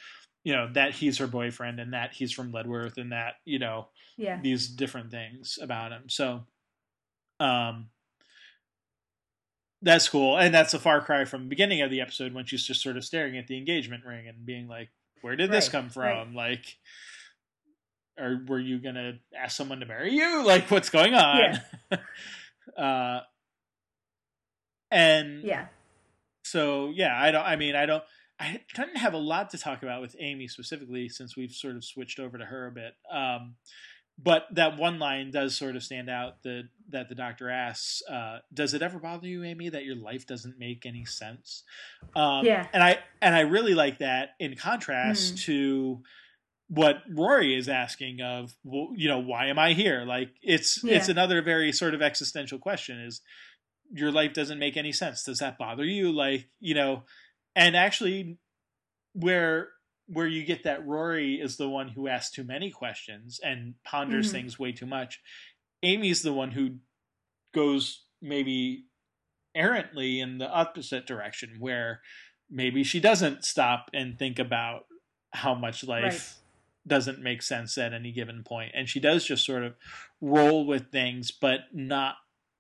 you 0.44 0.54
know 0.54 0.70
that 0.74 0.94
he's 0.94 1.18
her 1.18 1.28
boyfriend 1.28 1.80
and 1.80 1.94
that 1.94 2.14
he's 2.14 2.32
from 2.32 2.54
Leadworth 2.54 2.98
and 2.98 3.12
that 3.12 3.34
you 3.44 3.60
know 3.60 3.88
yeah. 4.16 4.40
these 4.42 4.68
different 4.68 5.12
things 5.12 5.60
about 5.62 5.92
him. 5.92 6.04
So 6.08 6.46
um 7.40 7.90
that's 9.82 10.10
cool. 10.10 10.38
And 10.38 10.54
that's 10.54 10.74
a 10.74 10.80
far 10.80 11.02
cry 11.02 11.26
from 11.26 11.44
the 11.44 11.50
beginning 11.50 11.82
of 11.82 11.92
the 11.92 12.02
episode 12.02 12.34
when 12.34 12.46
she's 12.46 12.64
just 12.66 12.82
sort 12.82 12.98
of 12.98 13.04
staring 13.06 13.38
at 13.38 13.48
the 13.48 13.58
engagement 13.58 14.04
ring 14.06 14.28
and 14.28 14.46
being 14.46 14.68
like 14.68 14.90
where 15.22 15.36
did 15.36 15.52
this 15.52 15.66
Right, 15.68 15.72
come 15.72 15.90
from? 15.90 16.04
Right. 16.04 16.34
like 16.36 16.78
or 18.20 18.42
were 18.48 18.60
you 18.60 18.80
gonna 18.80 19.20
ask 19.38 19.56
someone 19.56 19.80
to 19.82 19.86
marry 19.86 20.14
you? 20.14 20.44
Like 20.46 20.70
what's 20.72 20.90
going 20.90 21.14
on? 21.14 21.60
Uh 22.78 23.22
and 24.92 25.44
yeah. 25.44 25.68
so 26.44 26.92
yeah 26.94 27.14
i 27.22 27.32
don't 27.32 27.44
i 27.46 27.56
mean 27.56 27.76
i 27.76 27.86
don't 27.86 28.04
i 28.40 28.62
didn't 28.76 28.98
have 28.98 29.14
a 29.14 29.18
lot 29.18 29.50
to 29.50 29.58
talk 29.58 29.84
about 29.84 30.02
with 30.02 30.16
amy 30.20 30.48
specifically 30.48 31.10
since 31.10 31.36
we've 31.36 31.52
sort 31.52 31.76
of 31.76 31.84
switched 31.84 32.20
over 32.20 32.38
to 32.38 32.46
her 32.46 32.68
a 32.68 32.72
bit. 32.72 32.94
Um 33.12 33.56
but 34.18 34.48
that 34.52 34.78
one 34.78 34.98
line 35.00 35.32
does 35.32 35.56
sort 35.56 35.76
of 35.76 35.84
stand 35.84 36.10
out 36.10 36.42
the, 36.44 36.64
that 36.90 37.08
the 37.10 37.16
doctor 37.16 37.50
asks 37.50 38.02
uh, 38.10 38.40
does 38.54 38.74
it 38.74 38.82
ever 38.82 38.98
bother 39.00 39.28
you 39.28 39.44
amy 39.44 39.70
that 39.70 39.86
your 39.86 39.96
life 39.96 40.26
doesn't 40.26 40.58
make 40.58 40.86
any 40.86 41.06
sense? 41.06 41.64
Um, 42.16 42.46
Yeah. 42.46 42.68
and 42.74 42.82
i 42.84 43.00
and 43.22 43.36
i 43.36 43.42
really 43.42 43.74
like 43.74 44.00
that 44.00 44.30
in 44.40 44.56
contrast 44.56 45.36
Mm. 45.36 45.44
to 45.44 46.04
what 46.70 46.98
rory 47.10 47.56
is 47.56 47.70
asking 47.70 48.22
of 48.22 48.54
well, 48.64 48.90
you 48.96 49.08
know 49.08 49.20
why 49.20 49.48
am 49.48 49.58
i 49.60 49.74
here? 49.74 50.04
Like 50.06 50.30
it's 50.42 50.84
it's 50.84 51.08
another 51.10 51.42
very 51.42 51.72
sort 51.72 51.94
of 51.94 52.02
existential 52.02 52.60
question 52.60 53.00
is 53.00 53.22
your 53.94 54.12
life 54.12 54.34
doesn't 54.34 54.60
make 54.60 54.76
any 54.76 54.92
sense. 54.92 55.24
Does 55.24 55.40
that 55.40 55.58
bother 55.58 55.86
you? 55.86 56.12
Like 56.12 56.50
you 56.60 56.74
know 56.76 57.04
and 57.56 57.76
actually 57.78 58.38
where 59.14 59.70
where 60.08 60.28
you 60.28 60.44
get 60.46 60.64
that 60.64 60.86
rory 60.86 61.36
is 61.36 61.58
the 61.58 61.70
one 61.70 61.90
who 61.90 62.08
asks 62.08 62.34
too 62.34 62.44
many 62.44 62.72
questions 62.72 63.40
and 63.44 63.76
ponders 63.84 64.30
Mhm. 64.30 64.32
things 64.32 64.60
way 64.60 64.72
too 64.72 64.86
much. 64.86 65.20
Amy's 65.84 66.22
the 66.24 66.34
one 66.34 66.52
who 66.52 66.80
goes 67.54 68.06
maybe 68.22 68.86
errantly 69.56 70.20
in 70.20 70.38
the 70.38 70.50
opposite 70.50 71.06
direction 71.06 71.60
where 71.60 72.02
maybe 72.50 72.84
she 72.84 73.00
doesn't 73.00 73.44
stop 73.44 73.90
and 73.94 74.18
think 74.18 74.40
about 74.40 74.86
how 75.34 75.54
much 75.54 75.84
life 75.84 76.36
doesn't 76.86 77.20
make 77.22 77.42
sense 77.42 77.78
at 77.78 77.94
any 77.94 78.12
given 78.14 78.44
point. 78.44 78.72
And 78.74 78.88
she 78.88 79.00
does 79.02 79.26
just 79.26 79.46
sort 79.46 79.64
of 79.64 79.76
roll 80.22 80.66
with 80.66 80.90
things 80.92 81.32
but 81.32 81.62
not 81.74 82.16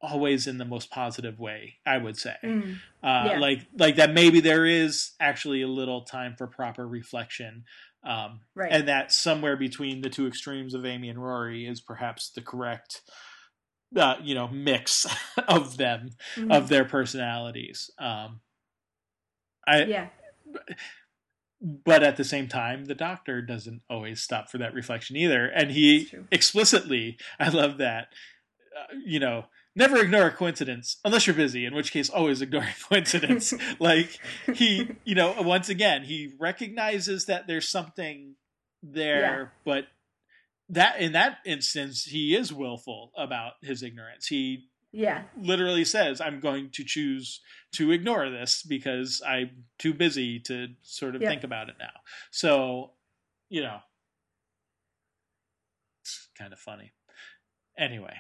always 0.09 0.47
in 0.47 0.57
the 0.57 0.65
most 0.65 0.89
positive 0.89 1.37
way 1.39 1.75
i 1.85 1.97
would 1.97 2.17
say 2.17 2.35
Mm. 2.43 2.75
uh, 3.03 3.23
Yeah. 3.27 3.39
like 3.39 3.67
like 3.77 3.95
that 3.97 4.13
maybe 4.13 4.39
there 4.39 4.65
is 4.65 5.11
actually 5.19 5.61
a 5.61 5.67
little 5.67 6.01
time 6.03 6.35
for 6.37 6.47
proper 6.47 6.87
reflection 6.87 7.65
um, 8.03 8.39
right 8.55 8.71
and 8.71 8.87
that 8.87 9.11
somewhere 9.11 9.57
between 9.57 10.01
the 10.01 10.09
two 10.09 10.27
extremes 10.27 10.73
of 10.73 10.85
amy 10.85 11.09
and 11.09 11.21
rory 11.21 11.67
is 11.67 11.81
perhaps 11.81 12.29
the 12.31 12.41
correct 12.41 13.01
uh, 13.95 14.15
you 14.21 14.33
know 14.35 14.47
mix 14.47 15.05
of 15.47 15.77
them 15.77 16.09
Mhm. 16.35 16.51
of 16.51 16.69
their 16.69 16.85
personalities 16.85 17.91
um, 17.99 18.39
i 19.67 19.83
yeah 19.83 20.07
but 21.61 22.03
at 22.03 22.17
the 22.17 22.23
same 22.23 22.47
time 22.47 22.85
the 22.85 22.95
doctor 22.95 23.41
doesn't 23.41 23.81
always 23.89 24.21
stop 24.21 24.49
for 24.49 24.59
that 24.59 24.73
reflection 24.73 25.15
either 25.15 25.47
and 25.47 25.71
he 25.71 26.07
explicitly 26.31 27.17
i 27.39 27.49
love 27.49 27.77
that 27.79 28.07
uh, 28.79 28.93
you 29.05 29.19
know 29.19 29.45
never 29.77 29.97
ignore 29.97 30.25
a 30.25 30.31
coincidence 30.31 30.97
unless 31.05 31.27
you're 31.27 31.35
busy, 31.35 31.65
in 31.65 31.73
which 31.73 31.91
case 31.91 32.09
always 32.09 32.41
ignore 32.41 32.63
a 32.63 32.75
coincidence. 32.89 33.53
like 33.79 34.19
he, 34.53 34.89
you 35.05 35.15
know, 35.15 35.35
once 35.41 35.69
again, 35.69 36.03
he 36.03 36.33
recognizes 36.39 37.25
that 37.25 37.47
there's 37.47 37.69
something 37.69 38.35
there, 38.83 39.21
yeah. 39.21 39.45
but 39.63 39.85
that 40.69 40.99
in 40.99 41.13
that 41.13 41.37
instance 41.45 42.03
he 42.03 42.35
is 42.35 42.51
willful 42.51 43.11
about 43.15 43.53
his 43.61 43.83
ignorance. 43.83 44.27
He 44.27 44.67
yeah 44.93 45.23
literally 45.37 45.83
says 45.83 46.21
i'm 46.21 46.39
going 46.39 46.69
to 46.69 46.81
choose 46.81 47.41
to 47.73 47.91
ignore 47.91 48.29
this 48.29 48.63
because 48.63 49.21
i'm 49.27 49.65
too 49.77 49.93
busy 49.93 50.39
to 50.39 50.67
sort 50.81 51.13
of 51.13 51.21
think 51.21 51.43
about 51.43 51.67
it 51.67 51.75
now 51.77 51.91
so 52.31 52.91
you 53.49 53.61
know 53.61 53.79
it's 56.01 56.29
kind 56.37 56.53
of 56.53 56.59
funny 56.59 56.93
anyway 57.77 58.15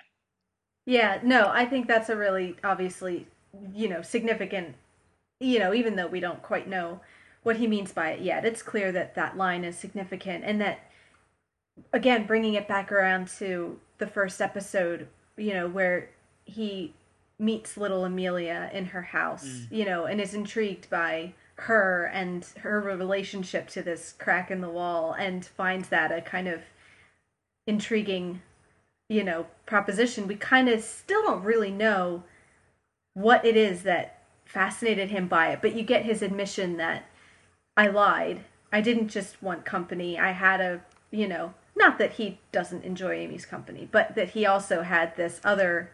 yeah 0.87 1.19
no 1.23 1.49
i 1.49 1.63
think 1.65 1.87
that's 1.87 2.09
a 2.09 2.15
really 2.15 2.55
obviously 2.63 3.27
you 3.75 3.87
know 3.87 4.01
significant 4.01 4.75
you 5.39 5.59
know 5.59 5.73
even 5.73 5.95
though 5.95 6.07
we 6.07 6.19
don't 6.19 6.41
quite 6.41 6.67
know 6.67 6.99
what 7.43 7.57
he 7.57 7.67
means 7.67 7.93
by 7.93 8.09
it 8.09 8.21
yet 8.21 8.43
it's 8.43 8.63
clear 8.63 8.91
that 8.91 9.13
that 9.13 9.37
line 9.37 9.63
is 9.63 9.77
significant 9.77 10.43
and 10.43 10.59
that 10.59 10.79
again 11.93 12.25
bringing 12.25 12.55
it 12.55 12.67
back 12.67 12.91
around 12.91 13.27
to 13.27 13.79
the 13.99 14.07
first 14.07 14.41
episode 14.41 15.07
you 15.37 15.53
know 15.53 15.67
where 15.67 16.09
he 16.45 16.93
meets 17.39 17.77
little 17.77 18.03
Amelia 18.05 18.69
in 18.73 18.85
her 18.85 19.01
house, 19.01 19.45
mm. 19.45 19.67
you 19.71 19.85
know, 19.85 20.05
and 20.05 20.19
is 20.19 20.33
intrigued 20.33 20.89
by 20.89 21.33
her 21.55 22.05
and 22.13 22.45
her 22.59 22.81
relationship 22.81 23.67
to 23.67 23.81
this 23.81 24.13
crack 24.17 24.51
in 24.51 24.61
the 24.61 24.69
wall 24.69 25.13
and 25.13 25.45
finds 25.45 25.89
that 25.89 26.11
a 26.11 26.21
kind 26.21 26.47
of 26.47 26.61
intriguing, 27.65 28.41
you 29.09 29.23
know, 29.23 29.47
proposition. 29.65 30.27
We 30.27 30.35
kind 30.35 30.69
of 30.69 30.81
still 30.81 31.23
don't 31.23 31.43
really 31.43 31.71
know 31.71 32.23
what 33.13 33.45
it 33.45 33.55
is 33.55 33.83
that 33.83 34.23
fascinated 34.45 35.09
him 35.09 35.27
by 35.27 35.51
it, 35.51 35.61
but 35.61 35.75
you 35.75 35.83
get 35.83 36.05
his 36.05 36.21
admission 36.21 36.77
that 36.77 37.05
I 37.75 37.87
lied. 37.87 38.41
I 38.71 38.81
didn't 38.81 39.09
just 39.09 39.41
want 39.41 39.65
company. 39.65 40.19
I 40.19 40.31
had 40.31 40.61
a, 40.61 40.81
you 41.11 41.27
know, 41.27 41.53
not 41.75 41.97
that 41.99 42.13
he 42.13 42.39
doesn't 42.51 42.83
enjoy 42.83 43.15
Amy's 43.15 43.45
company, 43.45 43.87
but 43.91 44.15
that 44.15 44.29
he 44.29 44.45
also 44.45 44.81
had 44.81 45.15
this 45.15 45.39
other 45.43 45.91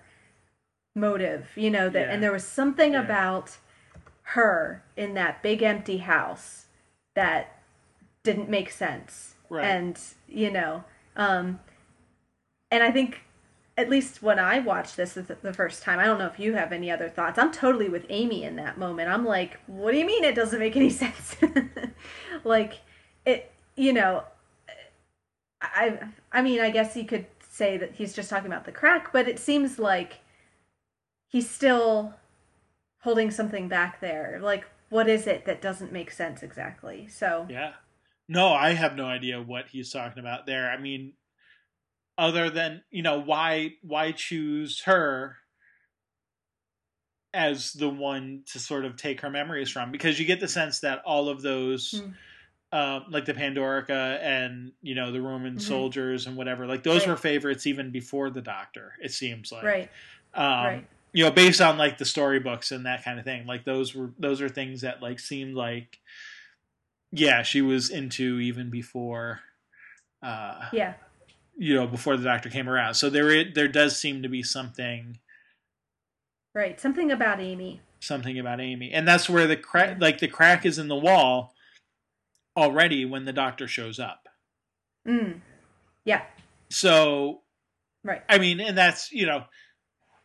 motive, 0.96 1.50
you 1.56 1.70
know, 1.70 1.90
that 1.90 2.08
yeah. 2.08 2.14
and 2.14 2.24
there 2.24 2.32
was 2.32 2.46
something 2.46 2.94
yeah. 2.94 3.04
about 3.04 3.58
her 4.28 4.84
in 4.96 5.14
that 5.16 5.44
big 5.44 5.62
empty 5.62 5.98
house 5.98 6.66
that 7.16 7.60
didn't 8.24 8.50
make 8.50 8.72
sense. 8.72 9.36
Right. 9.50 9.66
And, 9.66 10.00
you 10.28 10.52
know, 10.52 10.84
um 11.16 11.60
and 12.74 12.82
I 12.82 12.90
think 12.90 13.22
at 13.78 13.88
least 13.88 14.24
when 14.24 14.40
I 14.40 14.60
watched 14.60 14.98
this 14.98 15.14
the 15.14 15.54
first 15.54 15.84
time, 15.84 16.00
I 16.00 16.06
don't 16.06 16.18
know 16.18 16.26
if 16.26 16.40
you 16.40 16.54
have 16.54 16.72
any 16.72 16.90
other 16.90 17.08
thoughts. 17.08 17.38
I'm 17.38 17.52
totally 17.52 17.88
with 17.88 18.06
Amy 18.10 18.44
in 18.44 18.56
that 18.56 18.80
moment. 18.80 19.10
I'm 19.10 19.26
like, 19.26 19.60
what 19.68 19.92
do 19.92 19.98
you 19.98 20.06
mean 20.06 20.24
it 20.24 20.36
doesn't 20.36 20.60
make 20.60 20.76
any 20.76 20.90
sense? 21.04 21.36
like 22.44 22.80
it, 23.26 23.52
you 23.76 23.94
know, 23.94 24.24
I 25.62 26.00
I 26.32 26.42
mean, 26.42 26.60
I 26.60 26.72
guess 26.72 26.96
you 26.96 27.06
could 27.06 27.28
say 27.48 27.78
that 27.78 27.94
he's 27.94 28.14
just 28.14 28.30
talking 28.30 28.48
about 28.48 28.66
the 28.66 28.72
crack, 28.72 29.14
but 29.14 29.28
it 29.28 29.38
seems 29.38 29.78
like 29.78 30.22
he's 31.28 31.48
still 31.48 32.16
holding 33.02 33.30
something 33.30 33.68
back 33.68 34.02
there. 34.02 34.40
Like, 34.42 34.66
what 34.90 35.08
is 35.08 35.28
it 35.28 35.46
that 35.46 35.62
doesn't 35.62 35.92
make 35.92 36.10
sense 36.10 36.42
exactly? 36.42 37.08
So 37.08 37.46
yeah, 37.50 37.74
no, 38.28 38.52
I 38.52 38.74
have 38.74 38.96
no 38.96 39.06
idea 39.06 39.40
what 39.40 39.68
he's 39.68 39.92
talking 39.92 40.20
about 40.20 40.48
there. 40.48 40.72
I 40.72 40.80
mean, 40.80 41.14
other 42.18 42.50
than 42.50 42.84
you 42.92 43.02
know 43.02 43.20
why 43.20 43.74
why 43.82 44.12
choose 44.12 44.82
her 44.82 45.38
as 47.34 47.74
the 47.74 47.90
one 47.90 48.44
to 48.46 48.60
sort 48.60 48.86
of 48.86 48.96
take 48.96 49.22
her 49.22 49.30
memories 49.30 49.70
from 49.70 49.92
because 49.92 50.20
you 50.20 50.26
get 50.26 50.40
the 50.40 50.48
sense 50.48 50.82
that 50.82 51.02
all 51.06 51.30
of 51.30 51.42
those 51.42 51.92
mm. 51.92 52.14
um, 52.78 53.06
like 53.10 53.26
the 53.26 53.34
pandorica 53.34 54.22
and 54.22 54.72
you 54.82 54.94
know 54.94 55.12
the 55.12 55.22
roman 55.22 55.54
mm-hmm. 55.54 55.60
soldiers 55.60 56.28
and 56.28 56.38
whatever 56.38 56.68
like 56.68 56.84
those 56.84 57.02
right. 57.02 57.10
were 57.10 57.18
favorites 57.18 57.66
even 57.66 57.92
before 57.92 58.30
the 58.30 58.42
doctor 58.42 58.94
it 59.02 59.12
seems 59.12 59.52
like 59.52 59.64
right 59.64 59.90
um, 60.36 60.66
right 60.66 60.88
you 61.14 61.24
know, 61.24 61.32
based 61.32 61.62
on 61.62 61.78
like 61.78 62.00
the 62.00 62.06
storybooks 62.06 62.72
and 62.72 62.88
that 62.88 63.06
kind 63.06 63.20
of 63.20 63.26
thing. 63.26 63.46
Like 63.46 63.64
those 63.64 63.96
were 63.96 64.12
those 64.18 64.42
are 64.42 64.50
things 64.50 64.82
that 64.82 65.02
like 65.02 65.20
seemed 65.20 65.56
like 65.56 66.00
yeah, 67.12 67.44
she 67.44 67.62
was 67.62 67.92
into 67.92 68.40
even 68.40 68.72
before 68.72 69.40
uh 70.24 70.70
Yeah. 70.74 70.94
You 71.56 71.76
know, 71.76 71.88
before 71.88 72.18
the 72.18 72.24
doctor 72.24 72.50
came 72.50 72.70
around. 72.70 72.96
So 72.96 73.10
there 73.10 73.44
there 73.52 73.68
does 73.68 73.98
seem 73.98 74.24
to 74.24 74.30
be 74.30 74.44
something 74.44 75.20
Right, 76.56 76.80
something 76.80 77.12
about 77.12 77.42
Amy. 77.42 77.82
Something 78.00 78.38
about 78.38 78.62
Amy. 78.62 78.92
And 78.92 79.08
that's 79.08 79.28
where 79.28 79.48
the 79.48 79.56
crack 79.56 79.98
like 80.00 80.20
the 80.20 80.28
crack 80.28 80.66
is 80.66 80.78
in 80.78 80.88
the 80.88 80.96
wall 80.96 81.54
already 82.56 83.06
when 83.06 83.26
the 83.26 83.34
doctor 83.34 83.68
shows 83.68 84.00
up. 84.00 84.28
Mm. 85.08 85.42
Yeah. 86.06 86.22
So 86.70 87.42
Right. 88.04 88.22
I 88.28 88.38
mean, 88.38 88.60
and 88.60 88.78
that's, 88.78 89.12
you 89.12 89.26
know, 89.26 89.46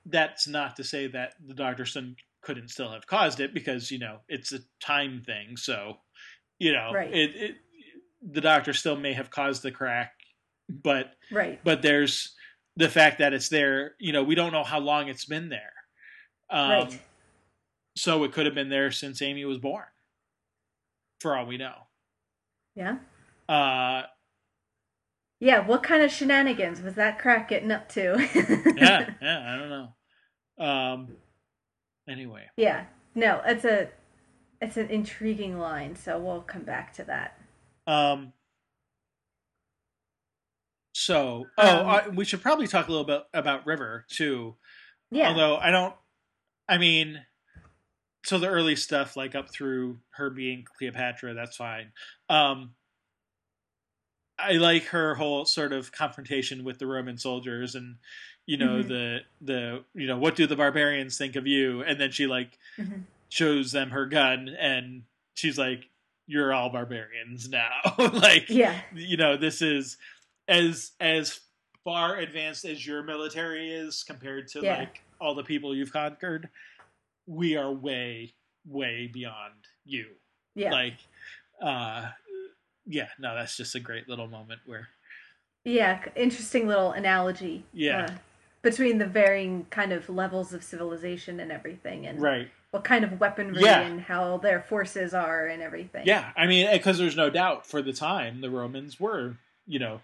that's 0.04 0.48
not 0.48 0.76
to 0.76 0.84
say 0.84 1.06
that 1.08 1.34
the 1.44 1.54
doctor 1.54 1.86
couldn't 2.40 2.68
still 2.68 2.90
have 2.90 3.06
caused 3.06 3.40
it 3.40 3.52
because 3.52 3.90
you 3.90 3.98
know 3.98 4.18
it's 4.28 4.52
a 4.52 4.60
time 4.80 5.22
thing. 5.24 5.56
So 5.56 5.98
you 6.58 6.72
know, 6.72 6.92
right. 6.92 7.12
it, 7.12 7.36
it 7.36 7.56
the 8.22 8.40
doctor 8.40 8.72
still 8.72 8.96
may 8.96 9.12
have 9.12 9.30
caused 9.30 9.62
the 9.62 9.70
crack, 9.70 10.12
but 10.68 11.12
right. 11.30 11.60
But 11.64 11.82
there's 11.82 12.34
the 12.76 12.88
fact 12.88 13.18
that 13.18 13.32
it's 13.32 13.48
there. 13.48 13.94
You 13.98 14.12
know, 14.12 14.22
we 14.22 14.34
don't 14.34 14.52
know 14.52 14.64
how 14.64 14.78
long 14.78 15.08
it's 15.08 15.24
been 15.24 15.48
there. 15.48 15.72
Um, 16.50 16.70
right. 16.70 17.00
So 17.96 18.24
it 18.24 18.32
could 18.32 18.46
have 18.46 18.54
been 18.54 18.68
there 18.68 18.90
since 18.90 19.20
Amy 19.22 19.44
was 19.44 19.58
born, 19.58 19.84
for 21.20 21.36
all 21.36 21.46
we 21.46 21.56
know. 21.56 21.74
Yeah. 22.74 22.98
Uh, 23.48 24.02
yeah, 25.40 25.66
what 25.66 25.82
kind 25.82 26.02
of 26.02 26.10
shenanigans 26.10 26.80
was 26.80 26.94
that 26.94 27.18
crack 27.18 27.48
getting 27.48 27.70
up 27.70 27.88
to? 27.90 28.16
yeah, 28.76 29.10
yeah, 29.22 29.54
I 29.54 29.56
don't 29.56 29.70
know. 29.70 30.64
Um. 30.64 31.08
Anyway. 32.08 32.46
Yeah. 32.56 32.86
No, 33.14 33.40
it's 33.44 33.64
a 33.64 33.88
it's 34.60 34.76
an 34.76 34.88
intriguing 34.88 35.58
line, 35.58 35.94
so 35.94 36.18
we'll 36.18 36.40
come 36.40 36.62
back 36.62 36.92
to 36.94 37.04
that. 37.04 37.38
Um. 37.86 38.32
So, 40.98 41.46
oh, 41.56 41.78
um, 41.78 41.86
I, 41.86 42.08
we 42.08 42.24
should 42.24 42.42
probably 42.42 42.66
talk 42.66 42.88
a 42.88 42.90
little 42.90 43.06
bit 43.06 43.22
about 43.32 43.64
River 43.64 44.04
too. 44.10 44.56
Yeah. 45.12 45.28
Although 45.28 45.56
I 45.56 45.70
don't, 45.70 45.94
I 46.68 46.78
mean, 46.78 47.24
so 48.24 48.40
the 48.40 48.48
early 48.48 48.74
stuff, 48.74 49.16
like 49.16 49.36
up 49.36 49.48
through 49.48 50.00
her 50.10 50.28
being 50.28 50.64
Cleopatra, 50.76 51.34
that's 51.34 51.56
fine. 51.56 51.92
Um, 52.28 52.72
I 54.40 54.54
like 54.54 54.86
her 54.86 55.14
whole 55.14 55.44
sort 55.44 55.72
of 55.72 55.92
confrontation 55.92 56.64
with 56.64 56.80
the 56.80 56.88
Roman 56.88 57.16
soldiers 57.16 57.76
and 57.76 57.98
you 58.46 58.56
know 58.56 58.78
mm-hmm. 58.78 58.88
the 58.88 59.18
the 59.40 59.84
you 59.94 60.08
know 60.08 60.18
what 60.18 60.34
do 60.34 60.48
the 60.48 60.56
barbarians 60.56 61.16
think 61.16 61.36
of 61.36 61.46
you 61.46 61.82
and 61.82 62.00
then 62.00 62.10
she 62.10 62.26
like 62.26 62.58
mm-hmm. 62.76 63.00
shows 63.28 63.72
them 63.72 63.90
her 63.90 64.06
gun 64.06 64.48
and 64.58 65.02
she's 65.34 65.58
like 65.58 65.90
you're 66.26 66.52
all 66.52 66.70
barbarians 66.70 67.48
now 67.48 67.70
like 68.12 68.48
yeah 68.48 68.80
you 68.94 69.16
know 69.16 69.36
this 69.36 69.60
is 69.60 69.96
as 70.48 70.92
as 71.00 71.40
far 71.84 72.16
advanced 72.16 72.64
as 72.64 72.86
your 72.86 73.02
military 73.02 73.70
is 73.70 74.02
compared 74.02 74.48
to 74.48 74.60
yeah. 74.60 74.78
like 74.78 75.02
all 75.20 75.34
the 75.34 75.44
people 75.44 75.74
you've 75.74 75.92
conquered 75.92 76.48
we 77.26 77.56
are 77.56 77.72
way 77.72 78.32
way 78.66 79.08
beyond 79.12 79.54
you 79.84 80.06
yeah 80.54 80.72
like 80.72 80.96
uh 81.62 82.06
yeah, 82.88 83.08
no, 83.18 83.34
that's 83.34 83.56
just 83.56 83.74
a 83.74 83.80
great 83.80 84.08
little 84.08 84.26
moment 84.26 84.62
where. 84.66 84.88
Yeah, 85.64 86.00
interesting 86.16 86.66
little 86.66 86.92
analogy. 86.92 87.64
Yeah. 87.72 88.06
Uh, 88.06 88.14
between 88.62 88.98
the 88.98 89.06
varying 89.06 89.66
kind 89.70 89.92
of 89.92 90.08
levels 90.08 90.52
of 90.52 90.64
civilization 90.64 91.38
and 91.38 91.52
everything, 91.52 92.06
and 92.06 92.20
right. 92.20 92.48
what 92.70 92.82
kind 92.84 93.04
of 93.04 93.20
weaponry 93.20 93.62
yeah. 93.62 93.80
and 93.80 94.00
how 94.00 94.38
their 94.38 94.60
forces 94.60 95.14
are 95.14 95.46
and 95.46 95.62
everything. 95.62 96.04
Yeah, 96.06 96.30
I 96.36 96.46
mean, 96.46 96.70
because 96.72 96.98
there's 96.98 97.16
no 97.16 97.30
doubt 97.30 97.66
for 97.66 97.82
the 97.82 97.92
time 97.92 98.40
the 98.40 98.50
Romans 98.50 98.98
were, 98.98 99.36
you 99.66 99.78
know, 99.78 100.00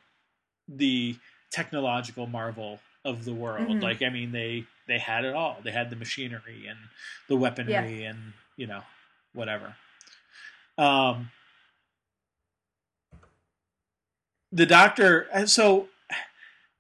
the 0.68 1.16
technological 1.50 2.26
marvel 2.26 2.80
of 3.04 3.24
the 3.24 3.34
world. 3.34 3.68
Mm-hmm. 3.68 3.80
Like, 3.80 4.02
I 4.02 4.08
mean, 4.08 4.32
they 4.32 4.64
they 4.86 4.98
had 4.98 5.24
it 5.24 5.34
all. 5.34 5.58
They 5.62 5.70
had 5.70 5.90
the 5.90 5.96
machinery 5.96 6.66
and 6.68 6.78
the 7.28 7.36
weaponry 7.36 7.72
yeah. 8.02 8.10
and 8.10 8.32
you 8.56 8.66
know 8.66 8.82
whatever. 9.32 9.76
Um, 10.76 11.30
the 14.52 14.66
doctor 14.66 15.28
and 15.32 15.48
so 15.48 15.88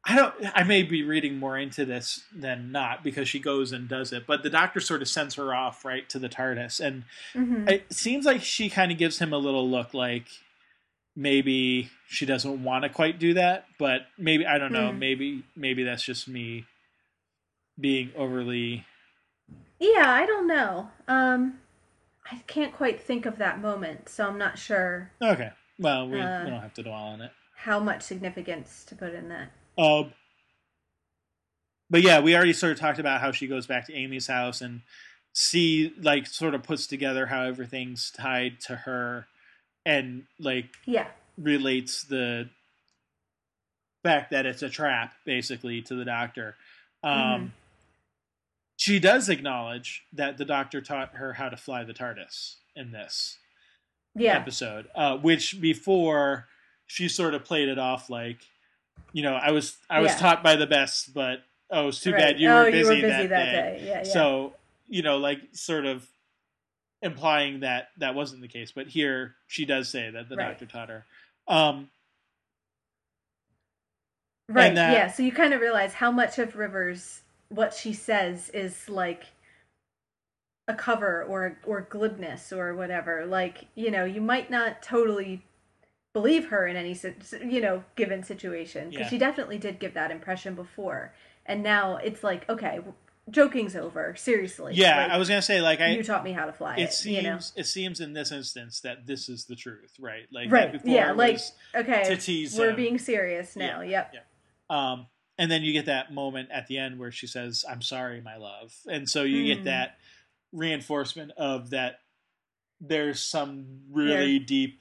I 0.04 0.16
don't 0.16 0.34
I 0.54 0.64
may 0.64 0.82
be 0.82 1.02
reading 1.02 1.38
more 1.38 1.58
into 1.58 1.84
this 1.84 2.22
than 2.34 2.72
not 2.72 3.02
because 3.02 3.28
she 3.28 3.38
goes 3.38 3.72
and 3.72 3.88
does 3.88 4.12
it, 4.12 4.26
but 4.26 4.42
the 4.42 4.50
doctor 4.50 4.80
sort 4.80 5.02
of 5.02 5.08
sends 5.08 5.34
her 5.34 5.54
off 5.54 5.84
right 5.84 6.08
to 6.10 6.18
the 6.18 6.28
TARDIS 6.28 6.80
and 6.80 7.04
mm-hmm. 7.34 7.68
it 7.68 7.92
seems 7.92 8.24
like 8.24 8.42
she 8.42 8.68
kind 8.68 8.92
of 8.92 8.98
gives 8.98 9.18
him 9.18 9.32
a 9.32 9.38
little 9.38 9.68
look 9.68 9.94
like 9.94 10.26
maybe 11.16 11.90
she 12.08 12.26
doesn't 12.26 12.62
want 12.62 12.84
to 12.84 12.88
quite 12.88 13.18
do 13.18 13.34
that, 13.34 13.66
but 13.78 14.02
maybe 14.18 14.46
I 14.46 14.58
don't 14.58 14.72
know, 14.72 14.90
mm. 14.90 14.98
maybe 14.98 15.44
maybe 15.56 15.84
that's 15.84 16.02
just 16.02 16.28
me 16.28 16.66
being 17.78 18.12
overly. 18.16 18.84
Yeah, 19.78 20.10
I 20.10 20.26
don't 20.26 20.46
know. 20.46 20.88
Um, 21.08 21.58
I 22.30 22.36
can't 22.46 22.72
quite 22.72 23.00
think 23.00 23.26
of 23.26 23.38
that 23.38 23.60
moment, 23.60 24.08
so 24.08 24.26
I'm 24.26 24.38
not 24.38 24.58
sure. 24.58 25.10
Okay, 25.20 25.50
well, 25.78 26.08
we, 26.08 26.20
uh, 26.20 26.44
we 26.44 26.50
don't 26.50 26.60
have 26.60 26.74
to 26.74 26.82
dwell 26.82 26.94
on 26.94 27.20
it. 27.20 27.32
How 27.56 27.80
much 27.80 28.02
significance 28.02 28.84
to 28.88 28.94
put 28.94 29.14
in 29.14 29.28
that? 29.28 29.50
Um, 29.76 30.12
but 31.90 32.02
yeah, 32.02 32.20
we 32.20 32.34
already 32.34 32.52
sort 32.52 32.72
of 32.72 32.78
talked 32.78 32.98
about 32.98 33.20
how 33.20 33.32
she 33.32 33.46
goes 33.46 33.66
back 33.66 33.86
to 33.86 33.94
Amy's 33.94 34.26
house 34.26 34.60
and 34.60 34.82
see 35.32 35.92
like 36.00 36.26
sort 36.26 36.54
of 36.54 36.62
puts 36.62 36.86
together 36.86 37.26
how 37.26 37.42
everything's 37.42 38.10
tied 38.10 38.60
to 38.60 38.76
her 38.76 39.26
and 39.84 40.24
like 40.38 40.66
yeah 40.86 41.06
relates 41.38 42.04
the 42.04 42.48
fact 44.02 44.30
that 44.30 44.46
it's 44.46 44.62
a 44.62 44.68
trap 44.68 45.14
basically 45.24 45.82
to 45.82 45.94
the 45.94 46.04
doctor 46.04 46.56
um 47.02 47.12
mm-hmm. 47.12 47.46
she 48.76 48.98
does 48.98 49.28
acknowledge 49.28 50.04
that 50.12 50.36
the 50.36 50.44
doctor 50.44 50.80
taught 50.80 51.14
her 51.14 51.34
how 51.34 51.48
to 51.48 51.56
fly 51.56 51.84
the 51.84 51.94
tardis 51.94 52.56
in 52.76 52.92
this 52.92 53.38
yeah. 54.14 54.36
episode 54.36 54.88
uh 54.94 55.16
which 55.16 55.60
before 55.60 56.46
she 56.86 57.08
sort 57.08 57.34
of 57.34 57.44
played 57.44 57.68
it 57.68 57.78
off 57.78 58.10
like 58.10 58.38
you 59.12 59.22
know 59.22 59.34
i 59.34 59.50
was 59.50 59.76
i 59.90 60.00
was 60.00 60.12
yeah. 60.12 60.18
taught 60.18 60.42
by 60.42 60.54
the 60.54 60.66
best 60.66 61.12
but 61.14 61.40
oh 61.70 61.88
it's 61.88 62.00
too 62.00 62.12
right. 62.12 62.20
bad 62.20 62.40
you, 62.40 62.48
oh, 62.48 62.64
were, 62.64 62.70
busy 62.70 62.78
you 62.78 63.02
were 63.02 63.08
busy 63.08 63.26
that, 63.26 63.28
that 63.30 63.44
day, 63.44 63.78
day. 63.78 63.86
Yeah, 63.86 64.02
yeah. 64.04 64.12
so 64.12 64.52
you 64.88 65.02
know, 65.02 65.18
like 65.18 65.40
sort 65.52 65.86
of 65.86 66.06
implying 67.04 67.60
that 67.60 67.88
that 67.98 68.14
wasn't 68.14 68.42
the 68.42 68.48
case. 68.48 68.72
But 68.72 68.88
here 68.88 69.36
she 69.46 69.64
does 69.64 69.88
say 69.88 70.10
that 70.10 70.28
the 70.28 70.36
right. 70.36 70.48
doctor 70.48 70.66
taught 70.66 70.88
her. 70.88 71.04
Um, 71.46 71.90
right. 74.48 74.74
That, 74.74 74.92
yeah. 74.92 75.10
So 75.10 75.22
you 75.22 75.30
kind 75.30 75.54
of 75.54 75.60
realize 75.60 75.94
how 75.94 76.10
much 76.10 76.38
of 76.38 76.56
Rivers 76.56 77.20
what 77.50 77.74
she 77.74 77.92
says 77.92 78.48
is 78.48 78.88
like 78.88 79.24
a 80.66 80.74
cover 80.74 81.22
or 81.22 81.58
or 81.64 81.82
glibness 81.82 82.52
or 82.52 82.74
whatever. 82.74 83.26
Like 83.26 83.66
you 83.74 83.90
know, 83.90 84.04
you 84.04 84.20
might 84.20 84.50
not 84.50 84.82
totally 84.82 85.44
believe 86.14 86.48
her 86.48 86.66
in 86.66 86.76
any 86.76 86.98
you 87.44 87.60
know 87.60 87.84
given 87.96 88.22
situation 88.22 88.88
because 88.88 89.04
yeah. 89.06 89.10
she 89.10 89.18
definitely 89.18 89.58
did 89.58 89.80
give 89.80 89.92
that 89.94 90.12
impression 90.12 90.54
before 90.54 91.12
and 91.44 91.60
now 91.60 91.96
it's 91.96 92.22
like 92.22 92.48
okay 92.48 92.78
joking's 93.30 93.76
over. 93.76 94.14
Seriously. 94.16 94.74
Yeah, 94.74 95.02
like, 95.02 95.10
I 95.12 95.16
was 95.16 95.28
gonna 95.28 95.42
say 95.42 95.60
like 95.60 95.80
I 95.80 95.88
you 95.88 96.02
taught 96.02 96.24
me 96.24 96.32
how 96.32 96.46
to 96.46 96.52
fly. 96.52 96.76
It, 96.76 96.82
it 96.84 96.92
seems 96.92 97.16
you 97.16 97.22
know? 97.22 97.38
it 97.56 97.66
seems 97.66 98.00
in 98.00 98.12
this 98.12 98.32
instance 98.32 98.80
that 98.80 99.06
this 99.06 99.28
is 99.28 99.44
the 99.44 99.56
truth, 99.56 99.92
right? 99.98 100.26
Like 100.32 100.50
right, 100.50 100.80
yeah, 100.84 101.12
like 101.12 101.40
okay, 101.74 102.04
to 102.04 102.16
tease 102.16 102.58
we're 102.58 102.70
him. 102.70 102.76
being 102.76 102.98
serious 102.98 103.56
now. 103.56 103.80
Yeah, 103.80 103.90
yep. 103.90 104.14
Yeah. 104.14 104.20
Um, 104.70 105.06
and 105.38 105.50
then 105.50 105.62
you 105.62 105.72
get 105.72 105.86
that 105.86 106.12
moment 106.12 106.50
at 106.52 106.66
the 106.66 106.78
end 106.78 106.98
where 106.98 107.10
she 107.10 107.26
says, 107.26 107.64
"I'm 107.68 107.82
sorry, 107.82 108.20
my 108.20 108.36
love," 108.36 108.74
and 108.88 109.08
so 109.08 109.22
you 109.22 109.38
mm. 109.38 109.46
get 109.46 109.58
hmm. 109.58 109.64
that 109.64 109.98
reinforcement 110.52 111.32
of 111.36 111.70
that. 111.70 112.00
There's 112.80 113.20
some 113.20 113.80
really 113.90 114.38
deep 114.40 114.80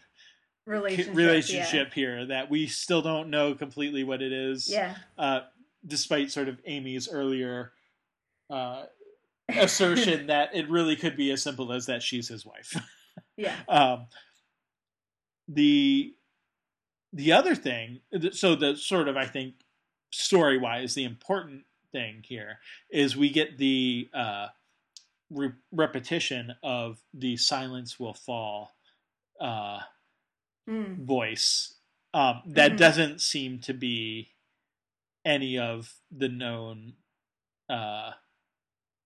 relationship, 0.66 1.16
relationship 1.16 1.88
yeah. 1.90 1.94
here 1.94 2.26
that 2.26 2.50
we 2.50 2.68
still 2.68 3.02
don't 3.02 3.30
know 3.30 3.54
completely 3.54 4.04
what 4.04 4.22
it 4.22 4.34
is. 4.34 4.70
Yeah. 4.70 4.96
Uh, 5.18 5.42
despite 5.86 6.32
sort 6.32 6.48
of 6.48 6.60
Amy's 6.66 7.08
earlier 7.08 7.72
uh, 8.50 8.84
assertion 9.50 10.28
that 10.28 10.50
it 10.54 10.70
really 10.70 10.96
could 10.96 11.18
be 11.18 11.32
as 11.32 11.42
simple 11.42 11.72
as 11.72 11.86
that 11.88 12.02
she's 12.02 12.28
his 12.28 12.46
wife. 12.46 12.76
yeah. 13.38 13.56
Um, 13.68 14.08
the 15.48 16.14
the 17.12 17.34
other 17.34 17.54
thing, 17.54 18.00
so 18.32 18.56
the 18.56 18.76
sort 18.76 19.08
of 19.08 19.18
I 19.18 19.26
think 19.26 19.56
story 20.12 20.58
wise, 20.58 20.96
the 20.96 21.04
important 21.04 21.64
thing 21.92 22.24
here 22.24 22.60
is 22.92 23.16
we 23.16 23.30
get 23.30 23.58
the 23.58 24.10
uh, 24.14 24.48
re- 25.30 25.52
repetition 25.72 26.56
of 26.64 27.00
the 27.14 27.38
silence 27.38 28.00
will 28.00 28.14
fall 28.14 28.72
uh, 29.40 29.80
mm. 30.68 30.98
voice. 31.06 31.76
Um, 32.14 32.42
that 32.46 32.70
mm-hmm. 32.70 32.78
doesn't 32.78 33.22
seem 33.22 33.60
to 33.62 33.74
be 33.74 34.30
any 35.26 35.58
of 35.58 35.94
the 36.12 36.30
known 36.30 36.94
uh, 37.70 38.12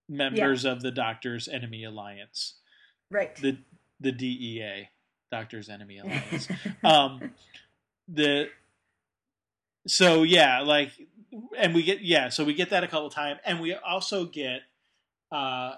members 0.10 0.64
yeah. 0.64 0.72
of 0.72 0.82
the 0.82 0.92
Doctors 0.92 1.48
Enemy 1.48 1.84
Alliance. 1.84 2.56
Right. 3.12 3.36
The 3.36 3.58
the 4.00 4.12
DEA, 4.12 4.90
Doctors 5.32 5.70
Enemy 5.70 5.98
Alliance. 6.04 6.48
um 6.84 7.32
the 8.08 8.50
so 9.88 10.24
yeah, 10.24 10.62
like 10.62 10.92
and 11.58 11.74
we 11.74 11.84
get 11.84 12.02
yeah, 12.02 12.30
so 12.30 12.44
we 12.44 12.54
get 12.54 12.70
that 12.70 12.84
a 12.84 12.88
couple 12.88 13.10
times 13.10 13.40
and 13.46 13.60
we 13.60 13.74
also 13.74 14.26
get 14.26 14.62
uh 15.32 15.76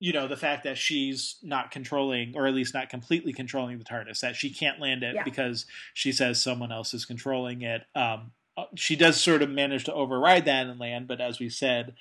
you 0.00 0.12
know 0.12 0.28
the 0.28 0.36
fact 0.36 0.64
that 0.64 0.76
she's 0.76 1.36
not 1.42 1.70
controlling 1.70 2.36
or 2.36 2.46
at 2.46 2.54
least 2.54 2.74
not 2.74 2.90
completely 2.90 3.32
controlling 3.32 3.78
the 3.78 3.84
TARDIS 3.84 4.20
that 4.20 4.36
she 4.36 4.50
can't 4.50 4.78
land 4.78 5.02
it 5.02 5.14
yeah. 5.14 5.22
because 5.22 5.64
she 5.94 6.12
says 6.12 6.42
someone 6.42 6.70
else 6.70 6.92
is 6.92 7.06
controlling 7.06 7.62
it 7.62 7.82
um 7.94 8.32
uh, 8.56 8.64
she 8.74 8.96
does 8.96 9.18
sort 9.18 9.40
of 9.40 9.48
manage 9.48 9.84
to 9.84 9.94
override 9.94 10.44
that 10.44 10.66
and 10.66 10.78
land 10.78 11.08
but 11.08 11.22
as 11.22 11.38
we 11.38 11.48
said 11.48 11.94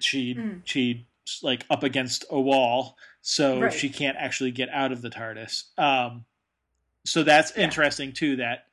she 0.00 0.34
mm. 0.34 0.60
she 0.64 1.06
like 1.42 1.64
up 1.70 1.82
against 1.82 2.24
a 2.30 2.40
wall, 2.40 2.96
so 3.22 3.62
right. 3.62 3.72
she 3.72 3.88
can't 3.88 4.16
actually 4.18 4.50
get 4.50 4.68
out 4.70 4.92
of 4.92 5.02
the 5.02 5.10
TARDIS. 5.10 5.78
Um, 5.78 6.24
so 7.04 7.22
that's 7.22 7.56
yeah. 7.56 7.64
interesting 7.64 8.12
too. 8.12 8.36
That 8.36 8.66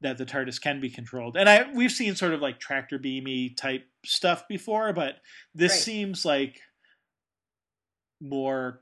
that 0.00 0.18
the 0.18 0.26
TARDIS 0.26 0.60
can 0.60 0.80
be 0.80 0.90
controlled, 0.90 1.36
and 1.36 1.48
I 1.48 1.72
we've 1.72 1.92
seen 1.92 2.14
sort 2.14 2.34
of 2.34 2.40
like 2.40 2.58
tractor 2.58 2.98
beamy 2.98 3.50
type 3.50 3.84
stuff 4.04 4.46
before, 4.48 4.92
but 4.92 5.16
this 5.54 5.72
right. 5.72 5.80
seems 5.80 6.24
like 6.24 6.60
more 8.20 8.80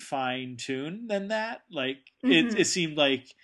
fine 0.00 0.56
tuned 0.58 1.08
than 1.08 1.28
that. 1.28 1.62
Like 1.70 1.98
mm-hmm. 2.24 2.32
it, 2.32 2.60
it 2.60 2.66
seemed 2.66 2.96
like 2.96 3.34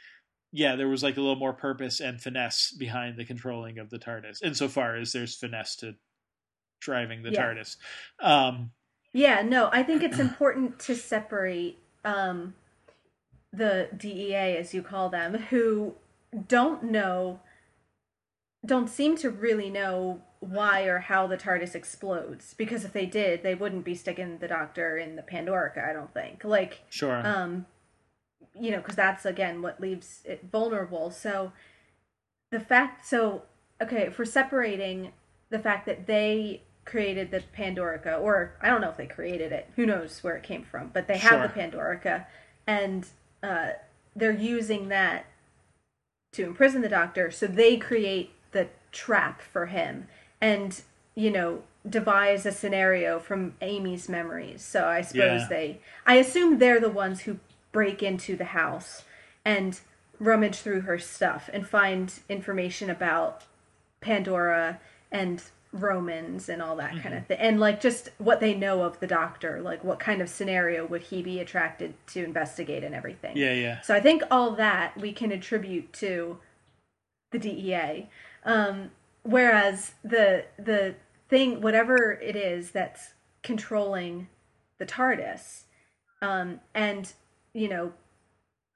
yeah, 0.53 0.77
there 0.77 0.89
was 0.89 1.03
like 1.03 1.17
a 1.17 1.21
little 1.21 1.37
more 1.37 1.53
purpose 1.53 2.01
and 2.01 2.21
finesse 2.21 2.73
behind 2.73 3.17
the 3.17 3.25
controlling 3.25 3.79
of 3.79 3.89
the 3.91 3.99
TARDIS, 3.99 4.43
insofar 4.43 4.97
as 4.97 5.13
there's 5.13 5.37
finesse 5.37 5.77
to 5.77 5.95
driving 6.81 7.23
the 7.23 7.31
yeah. 7.31 7.43
TARDIS. 7.43 7.77
Um, 8.21 8.71
yeah, 9.13 9.43
no, 9.43 9.69
I 9.73 9.83
think 9.83 10.03
it's 10.03 10.19
important 10.19 10.79
to 10.81 10.95
separate 10.95 11.79
um, 12.05 12.55
the 13.53 13.89
DEA, 13.97 14.57
as 14.57 14.73
you 14.73 14.83
call 14.83 15.09
them, 15.09 15.35
who 15.35 15.95
don't 16.49 16.85
know, 16.85 17.41
don't 18.65 18.89
seem 18.89 19.17
to 19.19 19.31
really 19.31 19.71
know 19.71 20.23
why 20.39 20.85
or 20.85 21.01
how 21.01 21.27
the 21.27 21.37
TARDIS 21.37 21.75
explodes. 21.75 22.55
Because 22.55 22.85
if 22.85 22.93
they 22.93 23.07
did, 23.07 23.43
they 23.43 23.55
wouldn't 23.55 23.85
be 23.85 23.95
sticking 23.95 24.39
the 24.39 24.49
Doctor 24.49 24.97
in 24.97 25.17
the 25.17 25.23
Pandorica. 25.23 25.89
I 25.89 25.93
don't 25.93 26.13
think. 26.15 26.45
Like, 26.45 26.83
sure, 26.89 27.27
um, 27.27 27.67
you 28.59 28.71
know, 28.71 28.79
because 28.79 28.97
that's 28.97 29.25
again 29.25 29.61
what 29.63 29.81
leaves 29.81 30.21
it 30.25 30.47
vulnerable. 30.51 31.11
So 31.11 31.53
the 32.51 32.61
fact, 32.61 33.07
so 33.07 33.43
okay, 33.83 34.11
for 34.11 34.25
separating 34.25 35.13
the 35.51 35.59
fact 35.59 35.87
that 35.87 36.07
they 36.07 36.63
created 36.85 37.31
the 37.31 37.43
Pandorica, 37.57 38.21
or 38.21 38.55
I 38.61 38.69
don't 38.69 38.81
know 38.81 38.91
if 38.91 38.97
they 38.97 39.07
created 39.07 39.53
it. 39.53 39.71
Who 39.77 39.87
knows 39.87 40.23
where 40.23 40.37
it 40.37 40.43
came 40.43 40.65
from? 40.65 40.91
But 40.93 41.07
they 41.07 41.19
have 41.19 41.31
sure. 41.31 41.49
the 41.49 41.49
Pandorica, 41.49 42.27
and 42.67 43.07
uh, 43.43 43.71
they're 44.17 44.33
using 44.33 44.89
that 44.89 45.27
to 46.33 46.45
imprison 46.45 46.83
the 46.83 46.89
Doctor. 46.89 47.31
So 47.31 47.47
they 47.47 47.77
create 47.77 48.31
the 48.53 48.69
trap 48.93 49.41
for 49.41 49.67
him, 49.67 50.09
and 50.41 50.81
you 51.15 51.31
know 51.31 51.63
devise 51.89 52.45
a 52.45 52.53
scenario 52.53 53.19
from 53.19 53.55
Amy's 53.61 54.09
memories. 54.09 54.63
So 54.63 54.87
I 54.87 55.01
suppose 55.01 55.43
yeah. 55.43 55.47
they, 55.49 55.81
I 56.07 56.17
assume 56.17 56.59
they're 56.59 56.81
the 56.81 56.91
ones 56.91 57.23
who 57.23 57.39
break 57.73 58.03
into 58.03 58.37
the 58.37 58.47
house 58.47 59.05
and 59.45 59.81
rummage 60.19 60.59
through 60.59 60.83
her 60.83 60.99
stuff 60.99 61.49
and 61.53 61.67
find 61.67 62.13
information 62.29 62.91
about 62.91 63.45
Pandora 64.01 64.81
and 65.11 65.43
Romans 65.73 66.49
and 66.49 66.61
all 66.61 66.77
that 66.77 66.91
mm-hmm. 66.91 67.01
kind 67.01 67.15
of 67.15 67.27
thing. 67.27 67.39
And 67.39 67.61
like 67.61 67.81
just 67.81 68.11
what 68.19 68.41
they 68.41 68.55
know 68.55 68.83
of 68.83 68.99
the 69.01 69.07
doctor, 69.07 69.61
like 69.61 69.85
what 69.85 70.01
kind 70.01 70.21
of 70.21 70.29
scenario 70.29 70.87
would 70.87 71.03
he 71.03 71.23
be 71.23 71.39
attracted 71.39 71.95
to 72.09 72.25
investigate 72.25 72.83
and 72.83 72.95
everything. 72.95 73.37
Yeah, 73.37 73.53
yeah. 73.53 73.81
So 73.83 73.95
I 73.95 74.01
think 74.01 74.23
all 74.31 74.53
that 74.53 74.97
we 74.97 75.13
can 75.13 75.31
attribute 75.31 75.93
to 75.95 76.39
the 77.31 77.39
DEA. 77.39 78.09
Um, 78.45 78.91
whereas 79.23 79.93
the 80.03 80.47
the 80.59 80.95
thing 81.29 81.61
whatever 81.61 82.13
it 82.13 82.35
is 82.35 82.73
that's 82.73 83.15
controlling 83.43 84.29
the 84.79 84.87
TARDIS 84.87 85.65
um, 86.21 86.61
and 86.75 87.13
you 87.53 87.69
know 87.69 87.93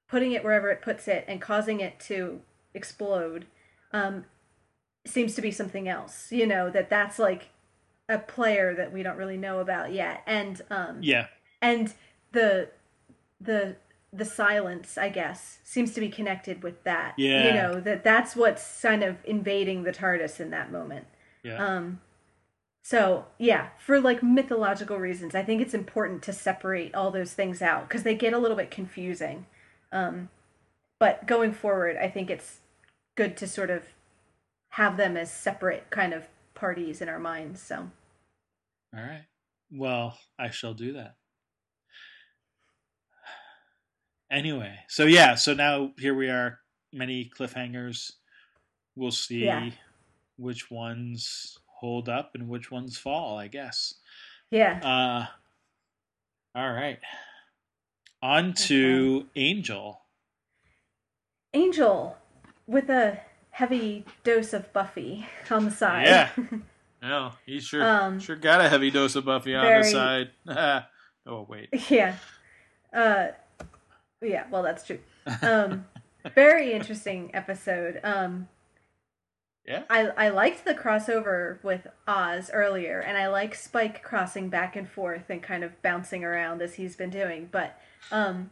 putting 0.09 0.32
it 0.32 0.45
wherever 0.45 0.70
it 0.70 0.82
puts 0.82 1.09
it 1.09 1.24
and 1.26 1.40
causing 1.40 1.80
it 1.80 1.99
to 1.99 2.40
explode 2.74 3.47
um, 3.92 4.24
seems 5.07 5.35
to 5.35 5.43
be 5.43 5.51
something 5.51 5.89
else 5.89 6.33
you 6.33 6.47
know 6.47 6.71
that 6.71 6.89
that's 6.89 7.19
like 7.19 7.49
a 8.09 8.19
player 8.19 8.75
that 8.75 8.93
we 8.93 9.03
don't 9.03 9.17
really 9.17 9.37
know 9.37 9.61
about 9.61 9.93
yet. 9.93 10.23
And 10.27 10.61
um 10.71 10.99
yeah. 11.03 11.27
and 11.63 11.93
the 12.33 12.69
the 13.41 13.77
the 14.13 14.25
silence 14.25 14.97
i 14.97 15.09
guess 15.09 15.59
seems 15.65 15.93
to 15.93 16.01
be 16.01 16.09
connected 16.09 16.63
with 16.63 16.85
that 16.85 17.15
yeah. 17.17 17.47
you 17.47 17.53
know 17.55 17.81
that 17.81 18.05
that's 18.05 18.37
what's 18.37 18.81
kind 18.81 19.03
of 19.03 19.17
invading 19.25 19.83
the 19.83 19.93
tardis 19.93 20.39
in 20.41 20.51
that 20.51 20.71
moment. 20.71 21.07
Yeah. 21.43 21.65
Um 21.65 22.01
So, 22.83 23.25
yeah, 23.39 23.69
for 23.79 23.99
like 23.99 24.23
mythological 24.23 24.99
reasons, 24.99 25.35
I 25.35 25.43
think 25.43 25.63
it's 25.63 25.73
important 25.73 26.23
to 26.25 26.35
separate 26.35 26.95
all 26.95 27.11
those 27.11 27.33
things 27.33 27.63
out 27.63 27.89
because 27.89 28.03
they 28.03 28.15
get 28.15 28.35
a 28.35 28.39
little 28.39 28.59
bit 28.59 28.71
confusing. 28.71 29.47
Um, 29.91 30.29
but 30.99 31.27
going 31.27 31.55
forward, 31.55 31.97
I 31.97 32.09
think 32.09 32.29
it's 32.29 32.61
good 33.15 33.39
to 33.39 33.47
sort 33.49 33.71
of 33.71 33.85
have 34.75 34.97
them 34.97 35.16
as 35.16 35.33
separate 35.33 35.89
kind 35.91 36.12
of 36.12 36.25
parties 36.55 37.01
in 37.01 37.09
our 37.09 37.20
minds. 37.20 37.62
So, 37.62 37.89
all 38.93 39.03
right. 39.03 39.25
Well, 39.70 40.18
I 40.37 40.51
shall 40.51 40.75
do 40.75 40.95
that. 40.95 41.14
Anyway, 44.33 44.75
so 44.89 45.05
yeah, 45.05 45.37
so 45.37 45.55
now 45.55 45.93
here 45.97 46.14
we 46.14 46.29
are, 46.29 46.59
many 46.93 47.31
cliffhangers. 47.39 48.11
We'll 48.97 49.12
see 49.12 49.45
yeah. 49.45 49.70
which 50.39 50.72
ones 50.72 51.57
hold 51.66 52.09
up 52.09 52.33
and 52.35 52.49
which 52.49 52.72
ones 52.72 52.99
fall, 52.99 53.39
I 53.39 53.47
guess. 53.47 53.95
Yeah. 54.51 54.81
Uh 54.83 56.59
all 56.59 56.72
right. 56.72 56.99
On 58.22 58.55
to 58.55 59.18
okay. 59.18 59.41
Angel. 59.41 60.01
Angel 61.53 62.16
with 62.66 62.91
a 62.91 63.20
heavy 63.55 64.05
dose 64.25 64.53
of 64.53 64.73
Buffy 64.73 65.27
on 65.49 65.65
the 65.65 65.71
side. 65.71 66.07
Yeah. 66.07 66.31
No, 67.03 67.33
he 67.45 67.61
sure 67.61 67.85
um, 67.85 68.19
sure 68.19 68.35
got 68.35 68.63
a 68.63 68.69
heavy 68.71 68.91
dose 68.91 69.15
of 69.15 69.27
Buffy 69.27 69.55
on 69.55 69.67
very, 69.67 69.83
the 69.83 69.91
side. 69.91 70.31
oh 71.27 71.47
wait. 71.47 71.69
Yeah. 71.91 72.17
Uh 72.95 73.27
yeah, 74.23 74.45
well 74.51 74.63
that's 74.63 74.87
true. 74.87 75.01
Um 75.43 75.85
very 76.35 76.73
interesting 76.73 77.31
episode. 77.35 78.01
Um 78.03 78.49
yeah. 79.67 79.83
I 79.91 80.07
I 80.17 80.29
liked 80.31 80.65
the 80.65 80.75
crossover 80.75 81.63
with 81.63 81.87
Oz 82.09 82.51
earlier, 82.55 83.01
and 83.01 83.19
I 83.19 83.29
like 83.29 83.55
Spike 83.55 84.03
crossing 84.03 84.49
back 84.49 84.75
and 84.75 84.89
forth 84.89 85.29
and 85.29 85.43
kind 85.43 85.63
of 85.63 85.83
bouncing 85.83 86.25
around 86.25 86.63
as 86.63 86.77
he's 86.77 86.97
been 86.97 87.11
doing. 87.11 87.51
But 87.53 87.79
um, 88.11 88.51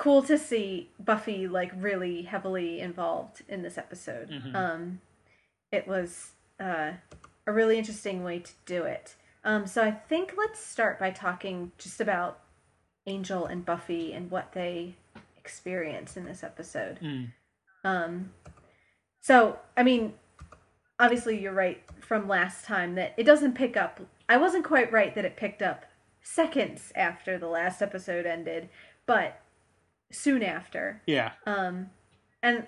cool 0.00 0.22
to 0.22 0.38
see 0.38 0.88
Buffy 0.98 1.46
like 1.46 1.70
really 1.76 2.22
heavily 2.22 2.80
involved 2.80 3.42
in 3.50 3.60
this 3.60 3.76
episode. 3.76 4.30
Mm-hmm. 4.30 4.56
Um, 4.56 5.00
it 5.70 5.86
was 5.86 6.30
uh, 6.58 6.92
a 7.46 7.52
really 7.52 7.76
interesting 7.76 8.24
way 8.24 8.38
to 8.38 8.52
do 8.64 8.84
it. 8.84 9.14
Um, 9.44 9.66
so 9.66 9.82
I 9.82 9.90
think 9.90 10.32
let's 10.38 10.58
start 10.58 10.98
by 10.98 11.10
talking 11.10 11.72
just 11.76 12.00
about 12.00 12.40
Angel 13.06 13.44
and 13.44 13.62
Buffy 13.62 14.14
and 14.14 14.30
what 14.30 14.54
they 14.54 14.94
experience 15.36 16.16
in 16.16 16.24
this 16.24 16.42
episode. 16.42 16.98
Mm. 17.02 17.32
Um, 17.84 18.30
so 19.20 19.58
I 19.76 19.82
mean, 19.82 20.14
obviously 20.98 21.38
you're 21.38 21.52
right 21.52 21.82
from 22.00 22.26
last 22.26 22.64
time 22.64 22.94
that 22.94 23.12
it 23.18 23.24
doesn't 23.24 23.52
pick 23.52 23.76
up. 23.76 24.00
I 24.30 24.38
wasn't 24.38 24.64
quite 24.64 24.90
right 24.90 25.14
that 25.14 25.26
it 25.26 25.36
picked 25.36 25.60
up 25.60 25.84
seconds 26.22 26.90
after 26.96 27.36
the 27.36 27.48
last 27.48 27.82
episode 27.82 28.24
ended, 28.24 28.70
but 29.04 29.42
soon 30.10 30.42
after. 30.42 31.02
Yeah. 31.06 31.32
Um 31.46 31.90
and 32.42 32.66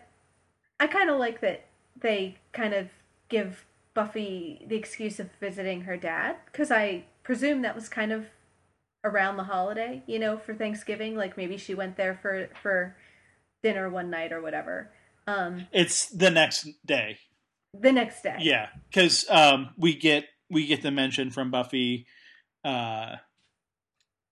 I 0.80 0.86
kind 0.86 1.10
of 1.10 1.18
like 1.18 1.40
that 1.40 1.66
they 2.00 2.38
kind 2.52 2.74
of 2.74 2.88
give 3.28 3.66
Buffy 3.94 4.64
the 4.66 4.76
excuse 4.76 5.20
of 5.20 5.30
visiting 5.40 5.82
her 5.82 5.96
dad 5.96 6.36
cuz 6.52 6.70
I 6.70 7.04
presume 7.22 7.62
that 7.62 7.74
was 7.74 7.88
kind 7.88 8.12
of 8.12 8.26
around 9.04 9.36
the 9.36 9.44
holiday, 9.44 10.02
you 10.06 10.18
know, 10.18 10.38
for 10.38 10.54
Thanksgiving, 10.54 11.16
like 11.16 11.36
maybe 11.36 11.56
she 11.56 11.74
went 11.74 11.96
there 11.96 12.14
for 12.14 12.48
for 12.60 12.96
dinner 13.62 13.88
one 13.88 14.10
night 14.10 14.32
or 14.32 14.40
whatever. 14.40 14.92
Um 15.26 15.66
It's 15.72 16.06
the 16.06 16.30
next 16.30 16.68
day 16.84 17.18
the 17.78 17.92
next 17.92 18.22
day. 18.22 18.36
Yeah, 18.40 18.68
because 18.88 19.28
um, 19.30 19.70
we 19.76 19.94
get 19.94 20.24
we 20.50 20.66
get 20.66 20.82
the 20.82 20.90
mention 20.90 21.30
from 21.30 21.50
Buffy. 21.50 22.06
Uh, 22.64 23.16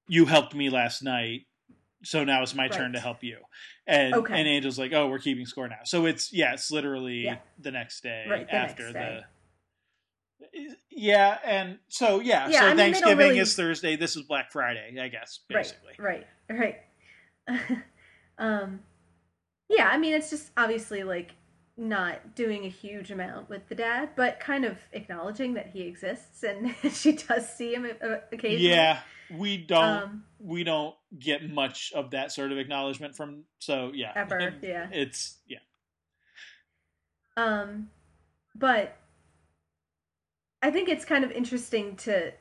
you 0.08 0.26
helped 0.26 0.54
me 0.54 0.70
last 0.70 1.02
night, 1.02 1.42
so 2.03 2.24
now 2.24 2.42
it's 2.42 2.55
my 2.55 2.64
right. 2.64 2.72
turn 2.72 2.92
to 2.92 3.01
help 3.01 3.22
you. 3.22 3.38
And 3.86 4.14
okay. 4.14 4.38
and 4.38 4.48
Angel's 4.48 4.78
like, 4.78 4.92
oh, 4.92 5.09
we're 5.09 5.18
keeping 5.18 5.46
score 5.46 5.68
now. 5.68 5.80
So 5.84 6.07
it's 6.07 6.32
yeah, 6.32 6.53
it's 6.53 6.70
literally 6.70 7.24
yeah. 7.24 7.38
the 7.59 7.70
next 7.70 8.03
day 8.03 8.26
right, 8.28 8.46
the 8.46 8.55
after 8.55 8.84
next 8.84 8.94
day. 8.94 9.20
the. 9.20 9.26
Yeah, 10.90 11.38
and 11.44 11.78
so 11.88 12.20
yeah, 12.20 12.48
yeah 12.48 12.61
so 12.61 12.66
I 12.66 12.68
mean, 12.68 12.76
Thanksgiving 12.76 13.18
really... 13.18 13.38
is 13.38 13.55
Thursday. 13.55 13.96
This 13.96 14.16
is 14.16 14.22
Black 14.22 14.51
Friday, 14.51 14.96
I 15.01 15.09
guess. 15.09 15.40
Basically, 15.48 15.92
right, 15.98 16.26
right, 16.48 16.76
right. 17.48 17.78
um, 18.38 18.80
yeah, 19.68 19.88
I 19.88 19.98
mean, 19.98 20.14
it's 20.14 20.30
just 20.30 20.51
obviously 20.57 21.03
like 21.05 21.32
not 21.81 22.35
doing 22.37 22.66
a 22.66 22.68
huge 22.68 23.11
amount 23.11 23.49
with 23.49 23.66
the 23.68 23.74
dad, 23.74 24.11
but 24.14 24.39
kind 24.39 24.66
of 24.66 24.76
acknowledging 24.93 25.55
that 25.55 25.70
he 25.72 25.81
exists 25.81 26.43
and 26.43 26.74
she 26.93 27.12
does 27.12 27.49
see 27.49 27.74
him 27.74 27.87
occasionally. 28.31 28.68
Yeah, 28.68 29.01
we 29.31 29.57
don't 29.57 30.03
um, 30.03 30.24
we 30.39 30.62
don't 30.62 30.95
get 31.18 31.49
much 31.49 31.91
of 31.95 32.11
that 32.11 32.33
sort 32.33 32.53
of 32.53 32.59
acknowledgement 32.59 33.16
from 33.16 33.45
so 33.61 33.93
yeah. 33.95 34.12
Ever, 34.14 34.55
yeah. 34.62 34.89
It's 34.93 35.39
yeah. 35.49 35.59
Um 37.39 37.89
but 38.55 38.97
I 40.62 40.70
think 40.70 40.91
it's 40.91 41.07
kind 41.07 41.24
of 41.24 41.31
interesting 41.31 41.97
to 41.97 42.33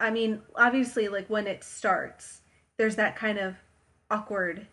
I 0.00 0.10
mean, 0.10 0.42
obviously 0.56 1.08
like 1.08 1.30
when 1.30 1.46
it 1.46 1.62
starts, 1.62 2.40
there's 2.76 2.96
that 2.96 3.14
kind 3.14 3.38
of 3.38 3.54
awkward 4.10 4.66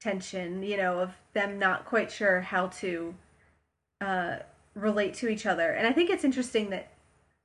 tension, 0.00 0.62
you 0.62 0.78
know, 0.78 1.00
of 1.00 1.10
them 1.34 1.58
not 1.58 1.84
quite 1.84 2.10
sure 2.10 2.40
how 2.40 2.68
to 2.68 3.14
uh, 4.00 4.36
relate 4.74 5.14
to 5.14 5.28
each 5.28 5.46
other. 5.46 5.70
And 5.72 5.86
I 5.86 5.92
think 5.92 6.10
it's 6.10 6.24
interesting 6.24 6.70
that 6.70 6.92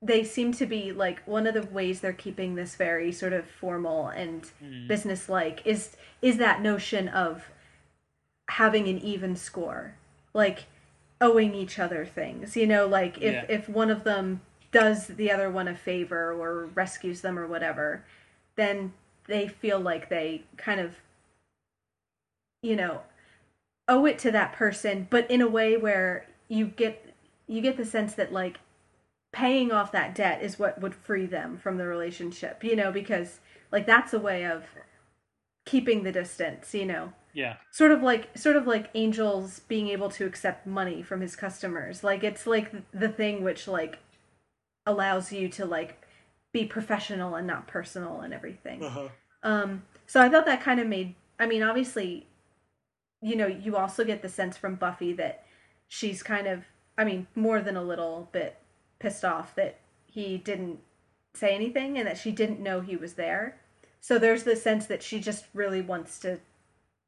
they 0.02 0.24
seem 0.24 0.52
to 0.52 0.66
be 0.66 0.92
like 0.92 1.26
one 1.26 1.48
of 1.48 1.54
the 1.54 1.64
ways 1.64 2.02
they're 2.02 2.14
keeping 2.14 2.56
this 2.56 2.76
very 2.76 3.12
sort 3.12 3.34
of 3.34 3.46
formal 3.46 4.10
and 4.10 4.44
mm. 4.62 4.88
business-like 4.88 5.62
is 5.66 5.96
is 6.22 6.38
that 6.38 6.62
notion 6.62 7.08
of 7.08 7.50
having 8.50 8.88
an 8.88 9.00
even 9.00 9.36
score, 9.36 9.96
like 10.34 10.66
owing 11.22 11.56
each 11.56 11.80
other 11.80 12.06
things. 12.06 12.58
You 12.58 12.68
know, 12.68 12.86
like 12.86 13.18
if 13.18 13.34
yeah. 13.34 13.46
if 13.48 13.70
one 13.70 13.90
of 13.90 14.04
them 14.04 14.42
does 14.72 15.08
the 15.08 15.32
other 15.32 15.50
one 15.50 15.68
a 15.68 15.76
favor 15.76 16.34
or 16.34 16.66
rescues 16.68 17.22
them 17.22 17.40
or 17.40 17.48
whatever, 17.48 18.04
then 18.56 18.94
they 19.28 19.48
feel 19.48 19.80
like 19.80 20.10
they 20.10 20.44
kind 20.58 20.82
of 20.82 20.98
you 22.62 22.76
know 22.76 23.02
owe 23.88 24.06
it 24.06 24.20
to 24.20 24.32
that 24.32 24.54
person, 24.54 25.08
but 25.10 25.30
in 25.32 25.42
a 25.42 25.48
way 25.48 25.78
where 25.78 26.26
you 26.54 26.68
get 26.68 27.14
you 27.48 27.62
get 27.62 27.78
the 27.78 27.86
sense 27.86 28.14
that 28.14 28.32
like 28.32 28.60
paying 29.32 29.72
off 29.72 29.92
that 29.92 30.14
debt 30.14 30.44
is 30.44 30.60
what 30.60 30.80
would 30.80 30.94
free 30.94 31.26
them 31.26 31.58
from 31.58 31.78
the 31.78 31.88
relationship, 31.88 32.64
you 32.64 32.76
know, 32.76 32.92
because 32.92 33.40
like 33.72 33.86
that's 33.88 34.14
a 34.14 34.20
way 34.20 34.46
of 34.46 34.64
keeping 35.66 36.04
the 36.04 36.12
distance, 36.12 36.74
you 36.74 36.86
know. 36.86 37.12
Yeah. 37.34 37.56
Sort 37.72 37.92
of 37.92 38.04
like 38.04 38.38
sort 38.38 38.56
of 38.56 38.68
like 38.68 38.92
Angels 38.94 39.62
being 39.62 39.88
able 39.88 40.10
to 40.12 40.26
accept 40.26 40.68
money 40.68 41.02
from 41.02 41.22
his 41.22 41.36
customers. 41.36 42.04
Like 42.04 42.24
it's 42.24 42.46
like 42.46 42.72
the 42.92 43.10
thing 43.10 43.44
which 43.44 43.68
like 43.68 43.98
allows 44.86 45.32
you 45.32 45.50
to 45.50 45.66
like 45.66 46.00
be 46.52 46.66
professional 46.66 47.34
and 47.34 47.48
not 47.48 47.66
personal 47.66 48.22
and 48.22 48.34
everything. 48.34 48.84
Uh-huh. 48.84 49.08
Um 49.42 49.82
so 50.06 50.22
I 50.22 50.30
thought 50.30 50.46
that 50.46 50.62
kind 50.62 50.80
of 50.80 50.86
made 50.86 51.16
I 51.40 51.48
mean 51.48 51.64
obviously 51.64 52.28
you 53.24 53.38
know, 53.38 53.48
you 53.48 53.78
also 53.78 54.04
get 54.04 54.22
the 54.22 54.30
sense 54.30 54.58
from 54.58 54.76
Buffy 54.76 55.14
that 55.14 55.46
she's 55.94 56.24
kind 56.24 56.48
of, 56.48 56.64
I 56.98 57.04
mean, 57.04 57.28
more 57.36 57.62
than 57.62 57.78
a 57.78 57.84
little 57.84 58.28
bit 58.32 58.58
pissed 58.98 59.24
off 59.24 59.54
that 59.54 59.80
he 60.08 60.40
didn't 60.40 60.80
say 61.36 61.54
anything 61.54 62.00
and 62.00 62.08
that 62.08 62.18
she 62.18 62.32
didn't 62.32 62.60
know 62.60 62.82
he 62.82 62.96
was 62.96 63.14
there. 63.14 63.60
So 64.02 64.18
there's 64.18 64.44
the 64.44 64.56
sense 64.56 64.88
that 64.88 65.04
she 65.04 65.20
just 65.20 65.46
really 65.54 65.82
wants 65.82 66.18
to 66.22 66.40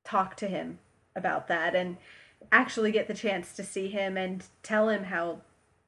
talk 0.03 0.37
to 0.37 0.47
him 0.47 0.77
about 1.15 1.47
that 1.47 1.73
and 1.73 1.97
actually 2.51 2.91
get 2.91 3.07
the 3.07 3.15
chance 3.15 3.53
to 3.53 3.63
see 3.63 3.87
him 3.87 4.17
and 4.17 4.45
tell 4.61 4.89
him 4.89 5.05
how 5.05 5.41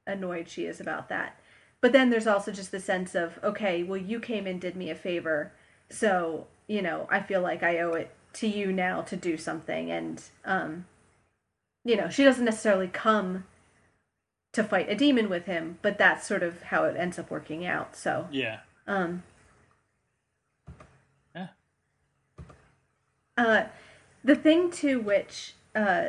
annoyed 0.08 0.50
she 0.50 0.66
is 0.66 0.80
about 0.80 1.08
that. 1.10 1.40
But 1.82 1.92
then 1.92 2.10
there's 2.10 2.26
also 2.26 2.52
just 2.52 2.72
the 2.72 2.80
sense 2.80 3.14
of, 3.14 3.38
okay, 3.44 3.84
well, 3.84 4.02
you 4.02 4.20
came 4.20 4.48
and 4.48 4.60
did 4.60 4.76
me 4.76 4.90
a 4.90 4.96
favor. 4.96 5.52
So, 5.92 6.48
you 6.66 6.82
know, 6.82 7.08
I 7.12 7.22
feel 7.22 7.42
like 7.42 7.62
I 7.62 7.78
owe 7.78 7.94
it 7.94 8.10
to 8.34 8.48
you 8.48 8.74
now 8.74 9.02
to 9.04 9.16
do 9.16 9.38
something. 9.38 9.92
And, 9.92 10.24
um, 10.46 10.86
you 11.88 11.96
know, 11.96 12.10
she 12.10 12.26
doesn't 12.26 12.44
necessarily 12.44 12.90
come 12.90 13.46
to 14.52 14.62
fight 14.62 14.90
a 14.90 14.96
demon 14.96 15.30
with 15.30 15.46
him, 15.46 15.80
but 15.82 15.98
that's 15.98 16.28
sort 16.28 16.44
of 16.44 16.64
how 16.64 16.84
it 16.84 16.98
ends 16.98 17.18
up 17.18 17.32
working 17.32 17.66
out. 17.66 17.96
So 17.96 18.28
yeah, 18.30 18.60
um, 18.86 19.24
yeah. 21.34 21.48
Uh, 23.38 23.64
the 24.22 24.36
thing 24.36 24.70
to 24.72 25.00
which 25.00 25.54
uh, 25.74 26.08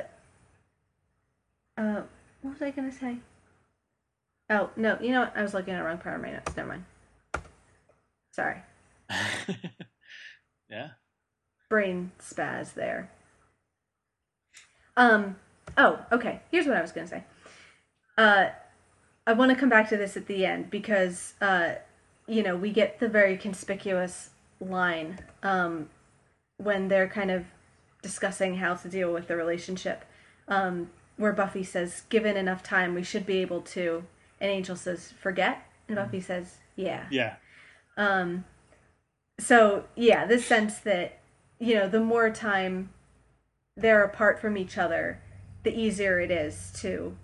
uh, 1.77 2.03
what 2.43 2.55
was 2.55 2.63
I 2.63 2.73
gonna 2.73 2.91
say? 2.91 3.19
Oh 4.51 4.71
no, 4.75 4.99
you 5.01 5.13
know 5.13 5.21
what? 5.21 5.37
I 5.37 5.43
was 5.43 5.55
looking 5.55 5.75
at 5.75 5.79
the 5.79 5.85
wrong 5.85 5.99
part 5.99 6.17
of 6.17 6.23
my 6.23 6.33
notes. 6.33 6.57
Never 6.57 6.69
mind. 6.71 6.85
Sorry. 8.33 8.63
yeah. 10.69 10.89
Brain 11.69 12.11
spaz 12.19 12.75
there. 12.75 13.11
Um, 14.97 15.37
Oh, 15.77 15.99
okay. 16.11 16.41
Here's 16.51 16.67
what 16.67 16.77
I 16.77 16.83
was 16.83 16.93
going 16.93 17.07
to 17.07 17.11
say. 17.11 17.25
Uh, 18.17 18.47
I 19.27 19.33
want 19.33 19.51
to 19.51 19.57
come 19.57 19.69
back 19.69 19.89
to 19.91 19.97
this 19.97 20.17
at 20.17 20.27
the 20.27 20.47
end 20.47 20.71
because 20.71 21.35
uh, 21.41 21.75
you 22.29 22.43
know, 22.43 22.55
we 22.55 22.71
get 22.71 23.01
the 23.01 23.09
very 23.09 23.37
conspicuous 23.37 24.31
line 24.61 25.19
um, 25.43 25.89
when 26.59 26.89
they're 26.89 27.09
kind 27.09 27.31
of 27.31 27.47
discussing 28.03 28.57
how 28.57 28.75
to 28.75 28.89
deal 28.89 29.13
with 29.13 29.27
the 29.27 29.35
relationship, 29.37 30.05
um, 30.47 30.91
where 31.17 31.33
Buffy 31.33 31.65
says, 31.65 32.03
"Given 32.11 32.37
enough 32.37 32.63
time, 32.63 32.95
we 32.95 33.03
should 33.03 33.25
be 33.25 33.39
able 33.39 33.63
to," 33.63 34.05
and 34.41 34.51
Angel 34.51 34.77
says, 34.77 35.13
"Forget," 35.21 35.63
and 35.89 35.97
Buffy 35.97 36.21
says, 36.21 36.59
"Yeah." 36.77 37.07
Yeah. 37.11 37.37
Um, 37.97 38.45
so 39.41 39.85
yeah, 39.97 40.27
this 40.27 40.45
sense 40.45 40.79
that 40.81 41.19
you 41.59 41.75
know, 41.75 41.89
the 41.89 42.01
more 42.01 42.31
time 42.31 42.91
they're 43.77 44.05
apart 44.05 44.39
from 44.39 44.57
each 44.57 44.77
other, 44.77 45.21
the 45.63 45.75
easier 45.79 46.21
it 46.21 46.31
is 46.31 46.73
to 46.77 47.17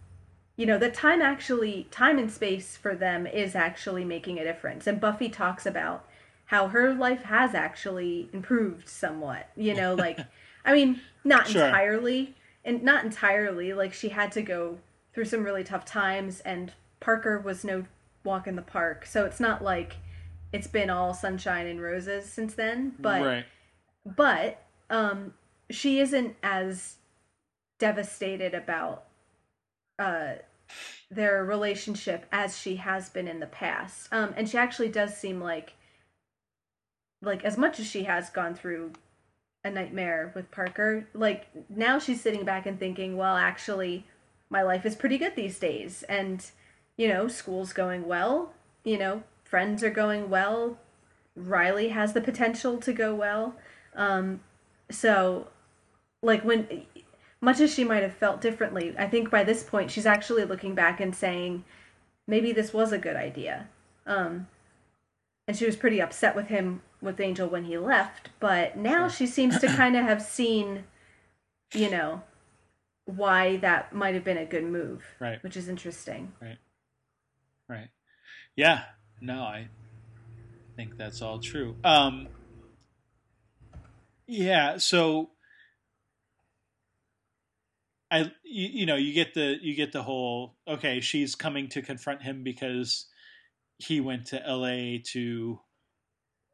you 0.57 0.67
know 0.67 0.79
the 0.79 0.91
time 0.91 1.21
actually 1.23 1.87
time 1.91 2.19
and 2.19 2.31
space 2.31 2.77
for 2.77 2.95
them 2.95 3.27
is 3.27 3.55
actually 3.55 4.05
making 4.05 4.39
a 4.39 4.45
difference 4.45 4.87
and 4.87 5.01
buffy 5.01 5.29
talks 5.29 5.67
about 5.67 6.05
how 6.47 6.69
her 6.69 6.95
life 6.95 7.23
has 7.23 7.55
actually 7.55 8.29
improved 8.33 8.89
somewhat 8.89 9.49
you 9.57 9.75
know 9.75 9.95
like 9.99 10.19
i 10.65 10.73
mean 10.73 11.01
not 11.25 11.49
Sure. 11.49 11.65
entirely 11.67 12.35
and 12.65 12.83
not 12.83 13.05
entirely 13.05 13.73
like 13.73 13.93
she 13.93 14.11
had 14.11 14.33
to 14.33 14.43
go 14.43 14.79
through 15.13 15.25
some 15.25 15.45
really 15.45 15.65
tough 15.65 15.85
times 15.85 16.41
and 16.41 16.73
parker 17.01 17.39
was 17.39 17.65
no 17.65 17.85
walk 18.25 18.47
in 18.47 18.57
the 18.57 18.63
park 18.63 19.07
so 19.07 19.25
it's 19.25 19.41
not 19.41 19.63
like 19.63 19.97
it's 20.53 20.67
been 20.67 20.89
all 20.89 21.13
sunshine 21.13 21.67
and 21.67 21.81
roses 21.83 22.25
since 22.31 22.55
then 22.55 22.95
but 22.99 23.23
right. 23.23 23.45
but 24.05 24.63
um 24.91 25.35
she 25.71 25.99
isn't 26.01 26.37
as 26.43 26.97
devastated 27.85 28.55
about 28.55 29.05
uh 29.99 30.33
their 31.11 31.45
relationship 31.45 32.25
as 32.33 32.59
she 32.59 32.77
has 32.77 33.11
been 33.11 33.29
in 33.29 33.41
the 33.41 33.47
past. 33.47 34.09
Um 34.11 34.33
and 34.39 34.49
she 34.49 34.57
actually 34.57 34.89
does 34.89 35.15
seem 35.15 35.39
like 35.39 35.75
like 37.21 37.45
as 37.45 37.59
much 37.59 37.79
as 37.79 37.87
she 37.87 38.05
has 38.05 38.31
gone 38.31 38.55
through 38.55 38.93
a 39.65 39.71
nightmare 39.71 40.33
with 40.35 40.51
Parker 40.51 41.07
like 41.13 41.49
now 41.69 41.99
she's 41.99 42.23
sitting 42.23 42.43
back 42.43 42.65
and 42.65 42.79
thinking 42.79 43.19
well 43.19 43.37
actually 43.37 44.07
my 44.49 44.63
life 44.63 44.87
is 44.87 44.95
pretty 44.97 45.19
good 45.19 45.37
these 45.37 45.59
days. 45.59 46.05
And 46.09 46.43
you 46.97 47.07
know 47.07 47.29
school's 47.29 47.75
going 47.75 48.09
well 48.09 48.55
you 48.83 48.97
know 48.97 49.23
friends 49.43 49.85
are 49.85 49.91
going 49.91 50.31
well 50.31 50.79
Riley 51.37 51.91
has 51.91 52.15
the 52.15 52.23
potential 52.23 52.79
to 52.79 52.95
go 52.95 53.15
well. 53.15 53.57
Um 53.95 54.41
so 54.91 55.49
like 56.23 56.43
when 56.47 56.87
much 57.45 57.61
as 57.61 57.73
she 57.73 57.85
might 57.85 58.03
have 58.03 58.15
felt 58.15 58.41
differently 58.41 58.95
i 58.99 59.07
think 59.07 59.31
by 59.31 59.45
this 59.45 59.63
point 59.63 59.91
she's 59.91 60.07
actually 60.07 60.45
looking 60.45 60.75
back 60.75 61.01
and 61.01 61.15
saying 61.15 61.65
maybe 62.27 62.53
this 62.53 62.73
was 62.73 62.93
a 62.93 62.99
good 62.99 63.17
idea 63.17 63.69
um 64.07 64.47
and 65.47 65.57
she 65.57 65.67
was 65.67 65.77
pretty 65.77 66.01
upset 66.01 66.35
with 66.35 66.47
him 66.49 66.81
with 67.03 67.21
angel 67.21 67.49
when 67.49 67.65
he 67.65 67.77
left 67.77 68.31
but 68.41 68.77
now 68.77 69.09
she 69.09 69.27
seems 69.27 69.59
to 69.59 69.67
kind 69.69 69.97
of 69.97 70.05
have 70.05 70.23
seen 70.23 70.85
you 71.75 71.91
know 71.91 72.23
why 73.05 73.57
that 73.59 73.93
might 73.93 74.15
have 74.15 74.25
been 74.25 74.39
a 74.39 74.47
good 74.47 74.65
move 74.65 75.05
Right. 75.21 75.43
which 75.43 75.57
is 75.57 75.69
interesting 75.69 76.33
Right. 76.41 76.59
Right. 77.69 77.89
Yeah. 78.57 78.83
No, 79.21 79.43
I 79.43 79.69
think 80.77 80.97
that's 80.97 81.21
all 81.23 81.39
true. 81.39 81.77
Um 81.85 82.29
Yeah, 84.27 84.79
so 84.79 85.31
I 88.15 88.33
you, 88.45 88.69
you 88.69 88.87
know, 88.87 88.97
you 88.97 89.13
get 89.13 89.35
the 89.35 89.57
you 89.61 89.75
get 89.75 89.93
the 89.93 90.03
whole 90.03 90.57
okay, 90.69 91.01
she's 91.01 91.35
coming 91.35 91.69
to 91.71 91.83
confront 91.83 92.23
him 92.23 92.45
because 92.45 93.07
he 93.79 94.01
went 94.01 94.27
to 94.27 94.43
LA 94.47 94.99
to 95.13 95.59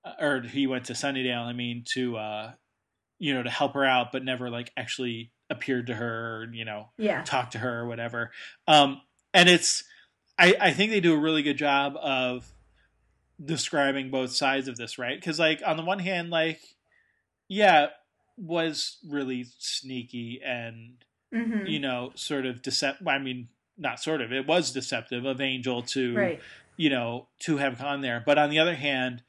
uh, 0.04 0.12
or 0.18 0.40
he 0.40 0.66
went 0.66 0.86
to 0.86 0.94
Sunnydale, 0.94 1.44
I 1.44 1.52
mean, 1.52 1.84
to 1.94 2.16
uh 2.16 2.52
you 3.18 3.34
know, 3.34 3.42
to 3.42 3.50
help 3.50 3.74
her 3.74 3.84
out 3.84 4.12
but 4.12 4.24
never 4.24 4.48
like 4.48 4.72
actually 4.76 5.32
appeared 5.50 5.88
to 5.88 5.94
her, 5.94 6.36
or, 6.36 6.54
you 6.54 6.64
know, 6.64 6.88
yeah 6.96 7.22
talk 7.22 7.50
to 7.50 7.58
her 7.58 7.80
or 7.80 7.86
whatever. 7.86 8.30
Um, 8.66 9.02
and 9.34 9.48
it's, 9.48 9.84
I, 10.38 10.54
I 10.58 10.72
think 10.72 10.90
they 10.90 11.00
do 11.00 11.14
a 11.14 11.18
really 11.18 11.42
good 11.42 11.58
job 11.58 11.96
of 12.00 12.50
describing 13.44 14.10
both 14.10 14.32
sides 14.32 14.68
of 14.68 14.76
this, 14.76 14.98
right? 14.98 15.18
Because, 15.18 15.38
like, 15.38 15.60
on 15.66 15.76
the 15.76 15.84
one 15.84 15.98
hand, 15.98 16.30
like, 16.30 16.60
yeah, 17.48 17.88
was 18.38 18.96
really 19.06 19.44
sneaky 19.58 20.40
and, 20.44 20.94
hmm 21.32 21.66
you 21.66 21.78
know, 21.78 22.12
sort 22.14 22.46
of 22.46 22.62
decept. 22.62 23.06
I 23.06 23.18
mean, 23.18 23.48
not 23.78 24.00
sort 24.00 24.20
of, 24.20 24.32
it 24.32 24.46
was 24.46 24.72
deceptive 24.72 25.24
of 25.24 25.40
Angel 25.40 25.82
to, 25.82 26.16
right 26.16 26.40
you 26.76 26.88
know, 26.88 27.28
to 27.40 27.58
have 27.58 27.78
gone 27.78 28.00
there. 28.00 28.22
But 28.24 28.38
on 28.38 28.48
the 28.48 28.58
other 28.58 28.74
hand, 28.74 29.22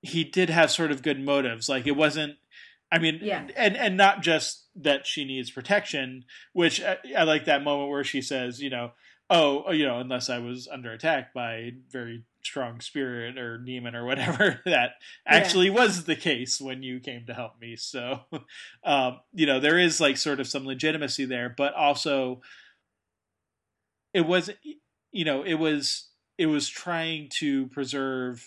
he 0.00 0.22
did 0.22 0.48
have 0.48 0.70
sort 0.70 0.92
of 0.92 1.02
good 1.02 1.20
motives. 1.20 1.68
Like, 1.68 1.88
it 1.88 1.96
wasn't, 1.96 2.36
I 2.92 2.98
mean, 3.00 3.18
Yeah. 3.20 3.48
and 3.56 3.76
and 3.76 3.96
not 3.96 4.22
just 4.22 4.66
that 4.76 5.06
she 5.06 5.24
needs 5.24 5.50
protection, 5.50 6.24
which 6.52 6.80
I, 6.80 6.98
I 7.18 7.24
like 7.24 7.46
that 7.46 7.64
moment 7.64 7.90
where 7.90 8.04
she 8.04 8.22
says, 8.22 8.62
you 8.62 8.70
know, 8.70 8.92
oh, 9.28 9.72
you 9.72 9.84
know, 9.84 9.98
unless 9.98 10.30
I 10.30 10.38
was 10.38 10.68
under 10.68 10.92
attack 10.92 11.34
by 11.34 11.72
very 11.90 12.22
strong 12.46 12.80
spirit 12.80 13.36
or 13.36 13.58
demon 13.58 13.94
or 13.94 14.04
whatever, 14.04 14.60
that 14.66 14.92
actually 15.26 15.70
was 15.70 16.04
the 16.04 16.16
case 16.16 16.60
when 16.60 16.82
you 16.82 17.00
came 17.00 17.26
to 17.26 17.34
help 17.34 17.60
me. 17.60 17.76
So, 17.76 18.20
um, 18.84 19.20
you 19.34 19.46
know, 19.46 19.60
there 19.60 19.78
is 19.78 20.00
like 20.00 20.16
sort 20.16 20.40
of 20.40 20.46
some 20.46 20.64
legitimacy 20.64 21.24
there, 21.24 21.52
but 21.54 21.74
also 21.74 22.40
it 24.14 24.26
was, 24.26 24.50
you 25.12 25.24
know, 25.24 25.42
it 25.42 25.54
was 25.54 26.08
it 26.38 26.46
was 26.46 26.68
trying 26.68 27.28
to 27.38 27.66
preserve 27.68 28.46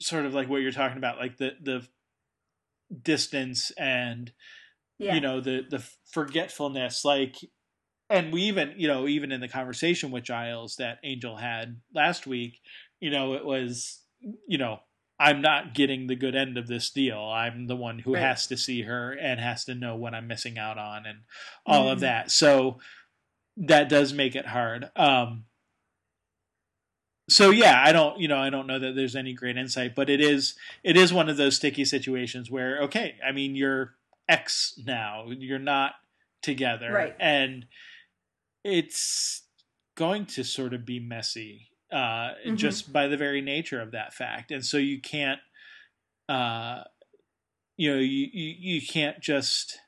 sort 0.00 0.26
of 0.26 0.34
like 0.34 0.48
what 0.48 0.62
you're 0.62 0.72
talking 0.72 0.98
about, 0.98 1.18
like 1.18 1.38
the 1.38 1.52
the 1.62 1.86
distance 3.02 3.70
and 3.78 4.32
yeah 4.98 5.14
you 5.14 5.20
know 5.20 5.40
the 5.40 5.64
the 5.70 5.82
forgetfulness 6.10 7.04
like 7.04 7.36
and 8.10 8.32
we 8.32 8.42
even 8.42 8.74
you 8.76 8.88
know 8.88 9.06
even 9.06 9.32
in 9.32 9.40
the 9.40 9.48
conversation 9.48 10.10
with 10.10 10.24
giles 10.24 10.76
that 10.76 10.98
angel 11.04 11.36
had 11.36 11.80
last 11.94 12.26
week 12.26 12.60
you 13.00 13.10
know 13.10 13.34
it 13.34 13.44
was 13.44 14.00
you 14.46 14.58
know 14.58 14.80
i'm 15.18 15.40
not 15.40 15.74
getting 15.74 16.06
the 16.06 16.16
good 16.16 16.34
end 16.34 16.58
of 16.58 16.66
this 16.66 16.90
deal 16.90 17.18
i'm 17.20 17.66
the 17.66 17.76
one 17.76 17.98
who 18.00 18.14
Right. 18.14 18.22
has 18.22 18.46
to 18.48 18.56
see 18.56 18.82
her 18.82 19.12
and 19.12 19.40
has 19.40 19.64
to 19.66 19.74
know 19.74 19.96
what 19.96 20.14
i'm 20.14 20.26
missing 20.26 20.58
out 20.58 20.76
on 20.76 21.06
and 21.06 21.20
all 21.64 21.88
of 21.88 21.98
Mhm. 21.98 22.02
that 22.02 22.30
so 22.30 22.78
that 23.56 23.88
does 23.88 24.12
make 24.12 24.34
it 24.36 24.46
hard 24.46 24.90
um 24.96 25.44
so 27.28 27.50
yeah 27.50 27.80
i 27.84 27.92
don't 27.92 28.18
you 28.18 28.26
know 28.28 28.38
i 28.38 28.50
don't 28.50 28.66
know 28.66 28.78
that 28.78 28.94
there's 28.96 29.14
any 29.16 29.32
great 29.32 29.56
insight 29.56 29.94
but 29.94 30.10
it 30.10 30.20
is 30.20 30.54
it 30.82 30.96
is 30.96 31.12
one 31.12 31.28
of 31.28 31.36
those 31.36 31.56
sticky 31.56 31.84
situations 31.84 32.50
where 32.50 32.82
okay 32.82 33.14
i 33.24 33.30
mean 33.30 33.54
you're 33.54 33.94
ex 34.28 34.74
now 34.84 35.26
you're 35.28 35.58
not 35.58 35.92
together 36.42 36.90
Right. 36.92 37.16
and 37.20 37.66
it's 38.64 39.42
going 39.96 40.26
to 40.26 40.44
sort 40.44 40.74
of 40.74 40.84
be 40.86 41.00
messy 41.00 41.68
uh 41.92 42.34
Mhm. 42.46 42.56
just 42.56 42.92
by 42.92 43.08
the 43.08 43.16
very 43.16 43.40
nature 43.40 43.80
of 43.80 43.90
that 43.92 44.14
fact. 44.14 44.50
And 44.52 44.64
so 44.64 44.76
you 44.78 45.00
can't 45.00 45.40
uh 46.28 46.84
you 47.76 47.92
know 47.92 47.98
you 47.98 48.28
you, 48.32 48.54
you 48.76 48.86
can't 48.86 49.20
just 49.20 49.78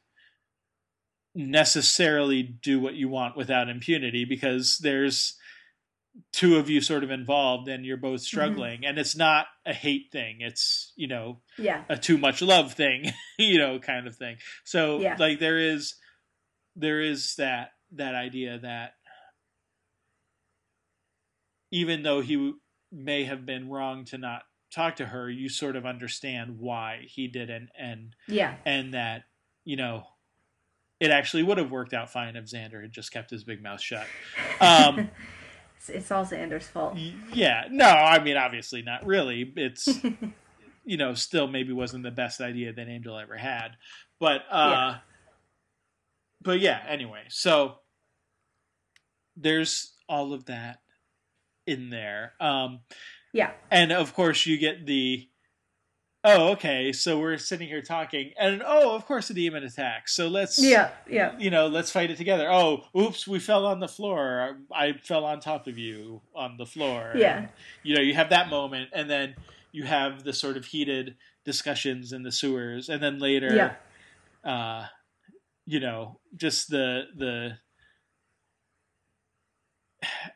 necessarily 1.34 2.42
do 2.42 2.78
what 2.80 2.94
you 2.94 3.08
want 3.08 3.36
without 3.36 3.68
impunity 3.68 4.24
because 4.24 4.78
there's 4.78 5.36
two 6.32 6.56
of 6.56 6.68
you 6.68 6.80
sort 6.80 7.02
of 7.04 7.10
involved 7.10 7.68
and 7.68 7.86
you're 7.86 7.96
both 7.96 8.20
struggling. 8.20 8.84
And 8.84 8.98
it's 8.98 9.16
not 9.16 9.46
a 9.64 9.72
hate 9.72 10.08
thing. 10.12 10.38
It's 10.40 10.92
you 10.96 11.06
know 11.08 11.40
yeah. 11.58 11.84
a 11.88 11.96
too 11.96 12.18
much 12.18 12.42
love 12.42 12.74
thing 12.74 13.12
you 13.38 13.58
know 13.58 13.78
kind 13.78 14.06
of 14.06 14.16
thing. 14.16 14.36
So 14.64 15.00
Yeah. 15.00 15.16
like 15.18 15.38
there 15.38 15.58
is 15.58 15.94
there 16.76 17.00
is 17.00 17.36
that 17.36 17.71
that 17.92 18.14
idea 18.14 18.58
that 18.58 18.92
even 21.70 22.02
though 22.02 22.20
he 22.20 22.52
may 22.90 23.24
have 23.24 23.46
been 23.46 23.68
wrong 23.68 24.04
to 24.04 24.18
not 24.18 24.42
talk 24.74 24.96
to 24.96 25.06
her 25.06 25.28
you 25.28 25.48
sort 25.48 25.76
of 25.76 25.84
understand 25.84 26.58
why 26.58 27.00
he 27.06 27.28
didn't 27.28 27.68
and 27.78 28.14
yeah 28.26 28.54
and 28.64 28.94
that 28.94 29.24
you 29.64 29.76
know 29.76 30.04
it 31.00 31.10
actually 31.10 31.42
would 31.42 31.58
have 31.58 31.70
worked 31.70 31.92
out 31.94 32.10
fine 32.12 32.36
if 32.36 32.44
Xander 32.44 32.80
had 32.80 32.92
just 32.92 33.12
kept 33.12 33.28
his 33.30 33.42
big 33.42 33.60
mouth 33.60 33.80
shut. 33.80 34.06
Um, 34.60 35.10
it's, 35.76 35.88
it's 35.88 36.10
all 36.12 36.24
Xander's 36.24 36.68
fault 36.68 36.96
yeah, 37.32 37.64
no, 37.70 37.86
I 37.86 38.22
mean 38.22 38.36
obviously 38.36 38.82
not 38.82 39.04
really. 39.04 39.52
It's 39.56 39.88
you 40.84 40.96
know 40.96 41.14
still 41.14 41.48
maybe 41.48 41.72
wasn't 41.72 42.04
the 42.04 42.10
best 42.12 42.40
idea 42.40 42.72
that 42.72 42.88
Angel 42.88 43.18
ever 43.18 43.36
had, 43.36 43.70
but 44.20 44.42
uh, 44.50 44.70
Yeah. 44.70 44.98
but 46.40 46.60
yeah. 46.60 46.82
Anyway, 46.88 47.24
so 47.28 47.78
there's 49.36 49.92
all 50.08 50.32
of 50.32 50.46
that 50.46 50.78
in 51.66 51.90
there, 51.90 52.32
um, 52.40 52.80
yeah 53.32 53.52
and 53.70 53.92
of 53.92 54.14
course 54.14 54.46
you 54.46 54.58
get 54.58 54.86
the 54.86 55.28
oh, 56.24 56.50
okay, 56.52 56.92
so 56.92 57.18
we're 57.18 57.36
sitting 57.36 57.68
here 57.68 57.82
talking, 57.82 58.32
and 58.38 58.62
oh, 58.64 58.94
of 58.94 59.06
course, 59.06 59.28
a 59.30 59.34
demon 59.34 59.64
attacks. 59.64 60.14
So 60.14 60.28
let's, 60.28 60.62
yeah, 60.62 60.90
yeah, 61.08 61.36
you 61.38 61.50
know, 61.50 61.66
let's 61.66 61.90
fight 61.90 62.10
it 62.10 62.16
together. 62.16 62.50
Oh, 62.50 62.84
oops, 62.96 63.26
we 63.26 63.38
fell 63.38 63.66
on 63.66 63.80
the 63.80 63.88
floor. 63.88 64.58
I 64.72 64.92
fell 64.92 65.24
on 65.24 65.40
top 65.40 65.66
of 65.66 65.78
you 65.78 66.22
on 66.34 66.56
the 66.56 66.66
floor. 66.66 67.12
Yeah, 67.16 67.38
and, 67.38 67.48
you 67.82 67.96
know, 67.96 68.02
you 68.02 68.14
have 68.14 68.30
that 68.30 68.48
moment, 68.48 68.90
and 68.92 69.10
then 69.10 69.34
you 69.72 69.84
have 69.84 70.24
the 70.24 70.32
sort 70.32 70.56
of 70.56 70.66
heated 70.66 71.16
discussions 71.44 72.12
in 72.12 72.22
the 72.22 72.32
sewers, 72.32 72.88
and 72.88 73.02
then 73.02 73.18
later, 73.18 73.76
yeah. 74.44 74.50
uh, 74.50 74.86
you 75.66 75.80
know, 75.80 76.20
just 76.36 76.70
the 76.70 77.04
the, 77.16 77.58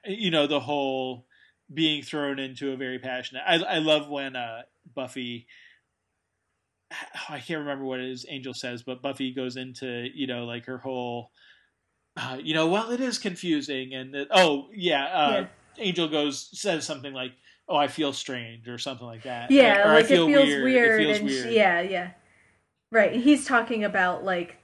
you 0.05 0.31
know, 0.31 0.47
the 0.47 0.61
whole 0.61 1.27
being 1.73 2.03
thrown 2.03 2.39
into 2.39 2.73
a 2.73 2.77
very 2.77 2.99
passionate. 2.99 3.43
I 3.47 3.57
I 3.57 3.79
love 3.79 4.09
when 4.09 4.37
uh, 4.37 4.63
Buffy 4.95 5.47
I 7.29 7.41
can't 7.41 7.61
remember 7.61 7.85
what 7.85 8.01
it 8.01 8.11
is 8.11 8.27
Angel 8.29 8.55
says, 8.55 8.83
but 8.83 9.03
Buffy 9.03 9.33
goes 9.33 9.57
into 9.57 10.09
you 10.15 10.27
know 10.27 10.45
like 10.45 10.67
her 10.67 10.79
whole, 10.79 11.31
uh, 12.17 12.39
you 12.41 12.55
know, 12.55 12.69
well, 12.69 12.91
it 12.91 13.01
is 13.01 13.19
confusing, 13.19 13.95
and 13.95 14.15
it, 14.15 14.29
oh 14.31 14.69
yeah, 14.73 15.05
uh, 15.05 15.31
yeah, 15.31 15.47
Angel 15.79 16.09
goes 16.09 16.49
says 16.53 16.85
something 16.85 17.13
like, 17.13 17.33
"Oh, 17.69 17.77
I 17.77 17.89
feel 17.89 18.13
strange" 18.13 18.69
or 18.69 18.79
something 18.79 19.07
like 19.07 19.25
that. 19.25 19.51
Yeah, 19.51 19.89
or, 19.89 19.95
like 19.95 20.07
feel 20.07 20.29
it 20.29 20.33
feels 20.33 20.47
weird. 20.47 20.65
weird, 20.65 21.01
it 21.01 21.05
feels 21.05 21.19
and 21.19 21.27
weird. 21.27 21.49
She, 21.49 21.57
yeah, 21.57 21.81
yeah, 21.81 22.11
right. 22.93 23.13
He's 23.13 23.47
talking 23.47 23.85
about 23.85 24.25
like 24.25 24.59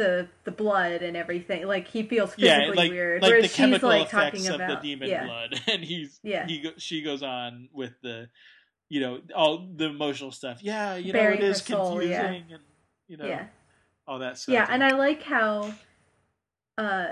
the 0.00 0.26
the 0.44 0.50
blood 0.50 1.02
and 1.02 1.16
everything. 1.16 1.66
Like 1.66 1.86
he 1.86 2.02
feels 2.02 2.34
physically 2.34 2.68
yeah, 2.68 2.72
like, 2.74 2.90
weird. 2.90 3.22
Like 3.22 3.30
whereas 3.30 3.50
the 3.50 3.56
chemical 3.56 3.90
she's, 3.90 3.98
like, 3.98 4.06
effects 4.08 4.38
talking 4.38 4.48
of 4.48 4.54
about, 4.54 4.82
the 4.82 4.88
demon 4.88 5.08
yeah. 5.10 5.26
blood, 5.26 5.60
and 5.68 5.84
he's 5.84 6.18
yeah. 6.22 6.46
he 6.46 6.72
she 6.78 7.02
goes 7.02 7.22
on 7.22 7.68
with 7.72 7.92
the 8.02 8.28
you 8.88 9.00
know 9.00 9.20
all 9.36 9.68
the 9.76 9.86
emotional 9.86 10.32
stuff. 10.32 10.58
Yeah, 10.62 10.96
you 10.96 11.12
Bury 11.12 11.38
know 11.38 11.44
it 11.44 11.50
is 11.50 11.62
soul, 11.62 11.98
confusing 11.98 12.10
yeah. 12.10 12.54
and 12.54 12.62
you 13.08 13.16
know 13.18 13.26
yeah. 13.26 13.46
all 14.06 14.18
that 14.20 14.38
stuff. 14.38 14.54
Yeah, 14.54 14.66
and 14.70 14.82
I 14.82 14.92
like 14.92 15.22
how 15.22 15.74
uh 16.78 17.08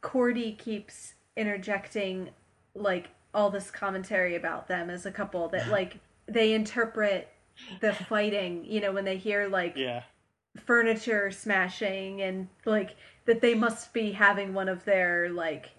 Cordy 0.00 0.52
keeps 0.52 1.14
interjecting 1.36 2.30
like 2.74 3.10
all 3.32 3.50
this 3.50 3.70
commentary 3.70 4.34
about 4.34 4.66
them 4.66 4.90
as 4.90 5.06
a 5.06 5.12
couple 5.12 5.48
that 5.50 5.68
like 5.70 6.00
they 6.26 6.54
interpret 6.54 7.28
the 7.80 7.92
fighting, 7.92 8.64
you 8.64 8.80
know, 8.80 8.90
when 8.90 9.04
they 9.04 9.16
hear 9.16 9.48
like 9.48 9.74
yeah. 9.76 10.02
Furniture 10.56 11.30
smashing 11.30 12.20
and 12.22 12.48
like 12.66 12.94
that 13.26 13.40
they 13.40 13.54
must 13.54 13.92
be 13.92 14.12
having 14.12 14.52
one 14.54 14.68
of 14.68 14.84
their 14.84 15.30
like 15.30 15.70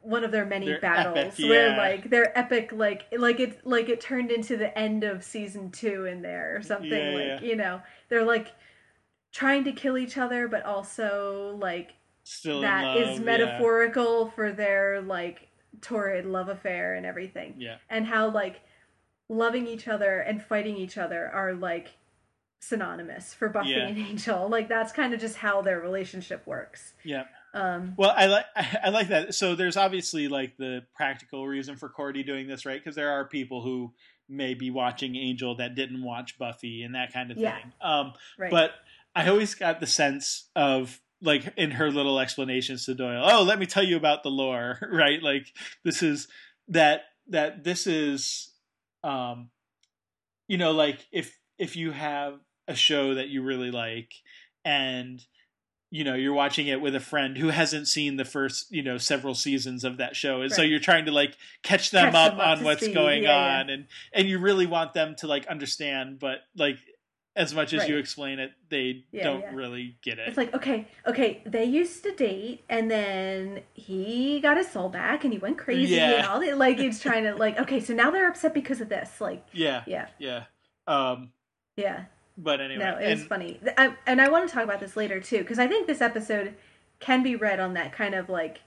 one 0.00 0.24
of 0.24 0.30
their 0.30 0.44
many 0.46 0.66
They're 0.66 0.80
battles 0.80 1.16
epic, 1.18 1.48
where 1.48 1.76
like 1.76 2.10
they're 2.10 2.36
epic 2.38 2.70
like 2.72 3.06
like 3.16 3.40
it 3.40 3.66
like 3.66 3.88
it 3.88 4.00
turned 4.00 4.30
into 4.30 4.56
the 4.56 4.76
end 4.78 5.04
of 5.04 5.24
season 5.24 5.70
two 5.70 6.04
in 6.06 6.22
there 6.22 6.56
or 6.56 6.62
something 6.62 6.90
Yeah, 6.90 7.10
like 7.10 7.26
yeah. 7.26 7.40
you 7.40 7.56
know 7.56 7.80
they're 8.08 8.24
like 8.24 8.48
trying 9.32 9.64
to 9.64 9.72
kill 9.72 9.98
each 9.98 10.16
other 10.16 10.48
but 10.48 10.64
also 10.64 11.56
like 11.60 11.94
Still 12.24 12.60
that 12.60 12.96
in 12.96 13.02
is 13.02 13.08
love, 13.08 13.18
yeah. 13.18 13.24
metaphorical 13.24 14.30
for 14.30 14.52
their 14.52 15.00
like 15.00 15.48
torrid 15.80 16.26
love 16.26 16.48
affair 16.48 16.94
and 16.94 17.04
everything 17.06 17.54
Yeah. 17.58 17.76
and 17.88 18.06
how 18.06 18.30
like 18.30 18.60
loving 19.28 19.66
each 19.66 19.88
other 19.88 20.20
and 20.20 20.42
fighting 20.42 20.76
each 20.76 20.96
other 20.98 21.28
are 21.30 21.54
like 21.54 21.88
synonymous 22.60 23.32
for 23.34 23.48
Buffy 23.48 23.70
Yeah. 23.70 23.86
and 23.86 23.98
Angel 24.10 24.48
like 24.48 24.68
that's 24.68 24.92
kind 24.92 25.14
of 25.14 25.20
just 25.20 25.36
how 25.36 25.62
their 25.62 25.80
relationship 25.80 26.46
works 26.46 26.92
Yeah. 27.04 27.24
um 27.54 27.94
Well, 27.96 28.12
I 28.16 28.26
like 28.26 28.46
I 28.84 28.88
like 28.90 29.08
that. 29.08 29.34
So 29.34 29.54
there's 29.54 29.76
obviously 29.76 30.28
like 30.28 30.56
the 30.56 30.84
practical 30.94 31.46
reason 31.46 31.76
for 31.76 31.88
Cordy 31.88 32.22
doing 32.22 32.46
this, 32.48 32.66
right? 32.66 32.80
Because 32.82 32.96
there 32.96 33.10
are 33.10 33.24
people 33.26 33.62
who 33.62 33.92
may 34.28 34.54
be 34.54 34.70
watching 34.70 35.16
Angel 35.16 35.56
that 35.56 35.74
didn't 35.74 36.02
watch 36.02 36.36
Buffy 36.38 36.82
and 36.82 36.94
that 36.94 37.12
kind 37.12 37.30
of 37.30 37.38
Yeah. 37.38 37.56
thing. 37.58 37.72
Um, 37.80 38.12
right 38.38 38.50
but 38.50 38.72
I 39.14 39.28
always 39.28 39.54
got 39.54 39.80
the 39.80 39.86
sense 39.86 40.48
of 40.54 41.00
like 41.22 41.52
in 41.56 41.72
her 41.72 41.90
little 41.90 42.20
explanations 42.20 42.84
to 42.86 42.94
Doyle, 42.94 43.24
oh, 43.28 43.42
let 43.42 43.58
me 43.58 43.66
tell 43.66 43.82
you 43.82 43.96
about 43.96 44.22
the 44.22 44.30
lore, 44.30 44.78
right? 44.92 45.22
Like 45.22 45.52
this 45.84 46.02
is 46.02 46.28
that 46.68 47.02
that 47.28 47.64
this 47.64 47.86
is 47.86 48.52
um 49.04 49.50
you 50.48 50.58
know 50.58 50.72
like 50.72 51.06
if 51.12 51.38
if 51.58 51.76
you 51.76 51.90
have 51.92 52.38
a 52.68 52.74
show 52.76 53.14
that 53.14 53.28
you 53.28 53.42
really 53.42 53.70
like 53.72 54.12
and 54.64 55.24
you 55.90 56.04
know 56.04 56.14
you're 56.14 56.34
watching 56.34 56.66
it 56.66 56.80
with 56.82 56.94
a 56.94 57.00
friend 57.00 57.38
who 57.38 57.48
hasn't 57.48 57.88
seen 57.88 58.16
the 58.16 58.24
first 58.24 58.70
you 58.70 58.82
know 58.82 58.98
several 58.98 59.34
seasons 59.34 59.84
of 59.84 59.96
that 59.96 60.14
show 60.14 60.42
and 60.42 60.52
so 60.52 60.60
you're 60.62 60.78
trying 60.78 61.06
to 61.06 61.10
like 61.10 61.34
catch 61.62 61.90
them 61.90 62.12
Catch 62.12 62.14
up 62.14 62.32
them 62.32 62.40
up 62.40 62.58
on 62.58 62.64
what's 62.64 62.82
speed. 62.82 62.94
going 62.94 63.22
Yeah, 63.22 63.30
yeah. 63.54 63.60
on 63.60 63.70
and 63.70 63.86
and 64.12 64.28
you 64.28 64.38
really 64.38 64.66
want 64.66 64.92
them 64.92 65.14
to 65.20 65.26
like 65.26 65.46
understand 65.46 66.18
but 66.18 66.40
like 66.54 66.76
as 67.36 67.54
much 67.54 67.72
as 67.72 67.88
you 67.88 67.96
explain 67.98 68.38
it 68.40 68.50
they 68.68 69.04
Yeah, 69.12 69.22
don't 69.24 69.40
yeah. 69.40 69.54
really 69.54 69.96
get 70.02 70.18
it 70.18 70.26
It's 70.28 70.36
like, 70.36 70.52
okay, 70.54 70.88
okay, 71.06 71.40
they 71.46 71.64
used 71.64 72.02
to 72.02 72.12
date 72.12 72.64
and 72.68 72.90
then 72.90 73.60
he 73.74 74.40
got 74.40 74.56
his 74.56 74.68
soul 74.68 74.88
back 74.88 75.22
and 75.24 75.32
he 75.32 75.38
went 75.38 75.56
crazy 75.56 75.94
Yeah. 75.94 76.10
and 76.14 76.26
all 76.26 76.40
that. 76.40 76.58
Like, 76.58 76.78
it's 76.80 77.00
trying 77.08 77.22
to, 77.24 77.36
like, 77.36 77.56
okay, 77.60 77.78
so 77.80 77.94
now 77.94 78.10
they're 78.10 78.28
upset 78.28 78.52
because 78.54 78.80
of 78.80 78.88
this. 78.88 79.20
Like, 79.20 79.46
yeah 79.52 79.84
yeah, 79.86 80.08
yeah 80.18 80.44
um 80.88 81.30
yeah. 81.76 82.06
But 82.38 82.60
anyway 82.60 82.82
no, 82.84 82.96
it 82.98 83.10
was 83.10 83.20
and- 83.20 83.28
funny. 83.28 83.60
I, 83.76 83.94
and 84.06 84.20
I 84.20 84.28
want 84.30 84.48
to 84.48 84.54
talk 84.54 84.64
about 84.64 84.80
this 84.80 84.96
later, 84.96 85.20
too, 85.20 85.38
because 85.38 85.58
I 85.58 85.66
think 85.66 85.86
this 85.86 86.00
episode 86.00 86.54
can 87.00 87.22
be 87.22 87.36
read 87.36 87.60
on 87.60 87.74
that 87.74 87.92
kind 87.92 88.14
of, 88.14 88.28
like, 88.30 88.60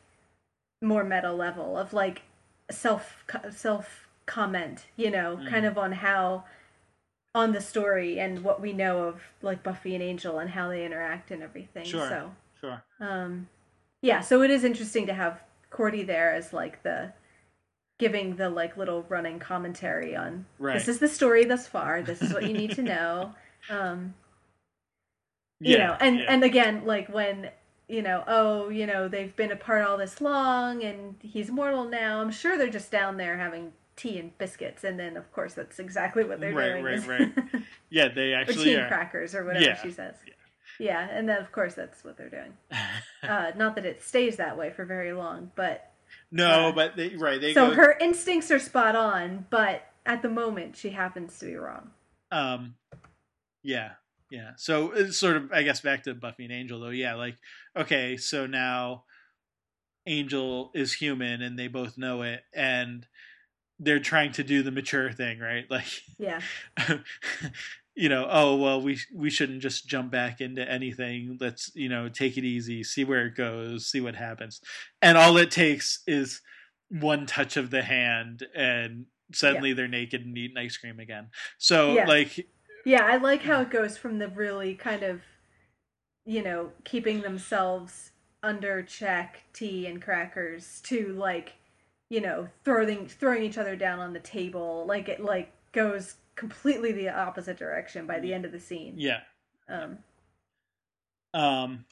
more 0.82 1.04
meta 1.04 1.32
level 1.32 1.78
of, 1.78 1.94
like, 1.94 2.22
self 2.70 3.24
self 3.50 4.08
comment, 4.26 4.86
you 4.96 5.10
know, 5.10 5.38
Mm. 5.38 5.50
kind 5.50 5.66
of 5.66 5.78
on 5.78 5.92
how 5.94 6.44
on 7.34 7.54
the 7.54 7.62
story 7.62 8.20
and 8.20 8.44
what 8.44 8.60
we 8.62 8.74
know 8.74 9.04
of 9.06 9.22
like 9.42 9.64
Buffy 9.64 9.94
and 9.96 10.04
Angel 10.04 10.38
and 10.38 10.50
how 10.50 10.68
they 10.68 10.86
interact 10.86 11.32
and 11.32 11.42
everything. 11.42 11.86
Sure. 11.86 12.08
So 12.10 12.32
sure 12.60 12.84
um 13.00 13.48
yeah 14.04 14.20
so 14.22 14.42
it 14.44 14.52
is 14.52 14.64
interesting 14.64 15.08
to 15.08 15.14
have 15.14 15.42
cordy 15.72 16.04
there 16.04 16.34
as 16.34 16.54
like 16.54 16.84
the 16.84 17.12
giving 18.00 18.36
the 18.36 18.50
like 18.50 18.78
little 18.78 19.04
running 19.10 19.40
commentary 19.40 20.16
on 20.16 20.46
right 20.60 20.74
this 20.78 20.88
is 20.88 21.00
the 21.00 21.08
story 21.08 21.44
thus 21.46 21.68
far 21.68 22.02
this 22.04 22.22
is 22.22 22.34
what 22.34 22.44
you 22.44 22.54
need 22.54 22.72
to 22.72 22.82
know 22.94 23.34
um 23.70 24.14
you 25.60 25.78
yeah 25.78 25.88
know 25.88 25.98
and 26.00 26.20
yeah. 26.20 26.26
and 26.30 26.44
again 26.44 26.84
like 26.86 27.08
when 27.10 27.50
you 27.88 28.02
know 28.02 28.24
oh 28.28 28.70
you 28.70 28.86
know 28.88 29.08
they've 29.08 29.36
been 29.36 29.52
apart 29.52 29.86
all 29.86 29.98
this 29.98 30.22
long 30.22 30.84
and 30.84 31.16
he's 31.22 31.52
mortal 31.52 31.86
now 31.86 32.22
i'm 32.22 32.32
sure 32.32 32.58
they're 32.58 32.70
just 32.70 32.92
down 32.92 33.18
there 33.18 33.38
having 33.38 33.72
tea 33.96 34.18
and 34.18 34.36
biscuits 34.38 34.84
and 34.84 35.00
then 35.00 35.18
of 35.18 35.32
course 35.34 35.54
that's 35.54 35.78
exactly 35.78 36.24
what 36.24 36.40
they're 36.40 36.54
Right, 36.54 36.72
doing 36.72 36.84
right, 36.84 36.94
is- 36.96 37.08
right. 37.08 37.32
yeah 37.90 38.08
they 38.08 38.34
or 38.34 38.38
actually 38.38 38.64
tea 38.66 38.74
and 38.74 38.84
are 38.84 38.88
crackers 38.88 39.36
or 39.36 39.44
whatever 39.46 39.64
Yeah, 39.66 39.82
she 39.82 39.92
says 39.92 40.16
yeah. 40.26 40.34
yeah 40.80 41.08
and 41.12 41.28
then 41.30 41.40
of 41.42 41.52
course 41.52 41.74
that's 41.76 42.04
what 42.04 42.18
they're 42.18 42.30
doing 42.30 42.54
uh, 43.24 43.52
not 43.56 43.76
that 43.76 43.86
it 43.86 44.02
stays 44.02 44.38
that 44.38 44.58
way 44.58 44.72
for 44.72 44.86
very 44.86 45.14
long, 45.14 45.52
but 45.56 45.92
no 46.32 46.70
uh, 46.70 46.72
but 46.72 46.96
they 46.96 47.16
right 47.18 47.40
they 47.40 47.54
so 47.54 47.70
go 47.70 47.76
her 47.76 47.98
instincts 48.02 48.50
are 48.50 48.60
spot 48.60 48.96
on, 48.96 49.46
but 49.50 49.84
at 50.06 50.22
the 50.22 50.30
moment 50.30 50.76
she 50.76 50.90
happens 50.90 51.38
to 51.40 51.46
be 51.46 51.56
wrong. 51.56 51.92
Um, 52.32 52.76
yeah, 53.64 53.92
yeah. 54.30 54.52
So 54.58 54.92
it's 54.92 55.18
sort 55.18 55.38
of, 55.38 55.52
I 55.52 55.64
guess, 55.64 55.82
back 55.82 56.04
to 56.04 56.14
Buffy 56.14 56.44
and 56.46 56.54
Angel, 56.54 56.80
though. 56.80 56.90
Yeah, 56.90 57.16
like, 57.16 57.38
okay, 57.76 58.18
so 58.18 58.46
now 58.48 59.06
Angel 60.08 60.72
is 60.74 60.94
human, 60.94 61.42
and 61.42 61.58
they 61.60 61.68
both 61.68 61.98
know 61.98 62.24
it, 62.24 62.42
and 62.54 63.08
they're 63.80 64.00
trying 64.00 64.32
to 64.34 64.44
do 64.44 64.64
the 64.64 64.72
mature 64.72 65.12
thing, 65.12 65.40
right? 65.40 65.66
Like, 65.70 65.88
Yeah, 66.18 66.42
you 67.96 68.10
know, 68.10 68.28
oh 68.30 68.56
well, 68.56 68.82
we 68.82 69.00
we 69.14 69.30
shouldn't 69.30 69.62
just 69.62 69.88
jump 69.88 70.12
back 70.12 70.42
into 70.42 70.70
anything. 70.70 71.38
Let's 71.40 71.72
you 71.76 71.90
know 71.90 72.10
take 72.10 72.38
it 72.38 72.44
easy, 72.44 72.84
see 72.84 73.04
where 73.04 73.28
it 73.28 73.36
goes, 73.36 73.90
see 73.90 74.02
what 74.02 74.16
happens, 74.16 74.62
and 75.02 75.18
all 75.18 75.38
it 75.38 75.52
takes 75.52 76.02
is 76.08 76.42
one 76.90 77.26
touch 77.28 77.58
of 77.58 77.70
the 77.70 77.84
hand, 77.84 78.48
and 78.56 79.06
suddenly 79.34 79.74
they're 79.74 79.88
naked 79.88 80.26
and 80.26 80.38
eating 80.38 80.58
ice 80.58 80.78
cream 80.78 81.00
again. 81.00 81.30
So 81.58 81.96
Yeah. 81.96 82.08
like 82.08 82.48
yeah. 82.86 83.06
I 83.06 83.18
like 83.18 83.44
how 83.44 83.62
it 83.62 83.70
goes 83.72 83.98
from 83.98 84.20
the 84.20 84.28
really 84.28 84.76
kind 84.76 85.04
of, 85.04 85.22
you 86.26 86.44
know, 86.44 86.72
keeping 86.84 87.22
themselves 87.22 88.12
under 88.44 88.82
check, 88.84 89.44
tea 89.54 89.86
and 89.88 90.02
crackers, 90.02 90.82
to 90.86 91.14
like, 91.14 91.54
you 92.10 92.22
know, 92.22 92.50
throwing 92.64 93.08
throwing 93.08 93.44
each 93.44 93.58
other 93.58 93.76
down 93.76 94.00
on 94.00 94.14
the 94.14 94.20
table. 94.20 94.86
Like 94.88 95.10
it 95.10 95.20
like 95.22 95.52
goes 95.72 96.16
completely 96.36 96.92
the 96.92 97.10
opposite 97.10 97.58
direction 97.58 98.08
by 98.08 98.20
the 98.20 98.34
end 98.34 98.46
of 98.46 98.52
the 98.52 98.60
scene. 98.60 98.96
yeah. 98.98 99.22
Um, 99.70 100.00
Um, 101.34 101.86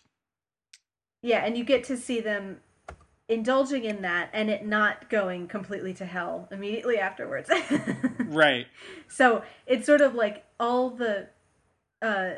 Yeah, 1.22 1.46
and 1.46 1.58
you 1.58 1.64
get 1.64 1.84
to 1.86 1.98
see 1.98 2.22
them 2.22 2.62
indulging 3.30 3.86
in 3.86 4.02
that 4.02 4.30
and 4.34 4.50
it 4.50 4.66
not 4.66 5.08
going 5.10 5.48
completely 5.48 5.94
to 5.94 6.06
hell 6.06 6.50
immediately 6.52 6.98
afterwards. 6.98 7.50
right. 8.20 8.66
so 9.08 9.44
it's 9.68 9.86
sort 9.86 10.02
of 10.02 10.16
like 10.16 10.44
all 10.60 10.90
the 10.90 11.28
uh 12.02 12.32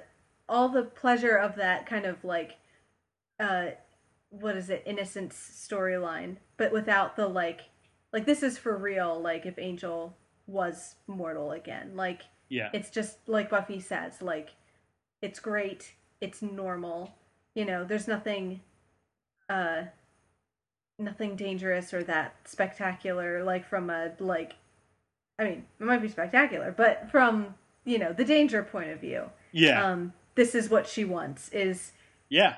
all 0.49 0.67
the 0.67 0.83
pleasure 0.83 1.37
of 1.37 1.55
that 1.55 1.85
kind 1.85 2.05
of 2.05 2.23
like 2.25 2.57
uh 3.39 3.67
what 4.29 4.55
is 4.55 4.69
it, 4.69 4.83
innocence 4.85 5.35
storyline, 5.35 6.37
but 6.57 6.71
without 6.71 7.15
the 7.15 7.27
like 7.27 7.61
like 8.13 8.25
this 8.25 8.43
is 8.43 8.57
for 8.57 8.77
real, 8.77 9.19
like 9.21 9.45
if 9.45 9.57
Angel 9.57 10.15
was 10.45 10.95
mortal 11.07 11.51
again. 11.51 11.95
Like 11.95 12.21
Yeah. 12.49 12.69
It's 12.73 12.89
just 12.89 13.17
like 13.27 13.49
Buffy 13.49 13.79
says, 13.79 14.21
like 14.21 14.49
it's 15.21 15.39
great, 15.39 15.93
it's 16.19 16.41
normal. 16.41 17.15
You 17.55 17.63
know, 17.63 17.85
there's 17.85 18.09
nothing 18.09 18.59
uh 19.49 19.83
nothing 21.01 21.35
dangerous 21.35 21.93
or 21.93 22.03
that 22.03 22.35
spectacular 22.45 23.43
like 23.43 23.67
from 23.67 23.89
a 23.89 24.11
like 24.19 24.53
I 25.39 25.43
mean, 25.45 25.65
it 25.79 25.83
might 25.83 26.01
be 26.01 26.07
spectacular, 26.07 26.71
but 26.71 27.09
from, 27.09 27.55
you 27.83 27.97
know, 27.97 28.13
the 28.13 28.25
danger 28.25 28.61
point 28.61 28.91
of 28.91 28.99
view. 28.99 29.29
Yeah. 29.51 29.83
Um 29.85 30.13
this 30.35 30.55
is 30.55 30.69
what 30.69 30.87
she 30.87 31.03
wants 31.03 31.49
is 31.49 31.91
yeah. 32.29 32.55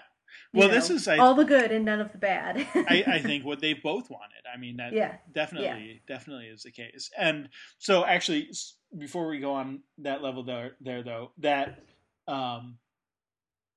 Well, 0.54 0.68
know, 0.68 0.74
this 0.76 0.90
is 0.90 1.08
I, 1.08 1.18
all 1.18 1.34
the 1.36 1.46
good 1.46 1.72
and 1.72 1.86
none 1.86 2.00
of 2.00 2.12
the 2.12 2.18
bad. 2.18 2.58
I, 2.76 3.04
I 3.08 3.20
think 3.20 3.46
what 3.46 3.60
they 3.60 3.74
both 3.74 4.10
wanted. 4.10 4.44
I 4.52 4.58
mean, 4.58 4.78
that 4.78 4.94
Yeah. 4.94 5.16
definitely 5.34 6.02
definitely 6.08 6.46
is 6.46 6.64
the 6.64 6.72
case. 6.72 7.10
And 7.18 7.50
so, 7.80 8.06
actually, 8.06 8.50
before 8.98 9.28
we 9.28 9.40
go 9.40 9.54
on 9.54 9.82
that 10.00 10.22
level 10.22 10.44
there, 10.44 10.74
there 10.82 11.04
though, 11.04 11.32
that 11.40 11.80
um, 12.28 12.78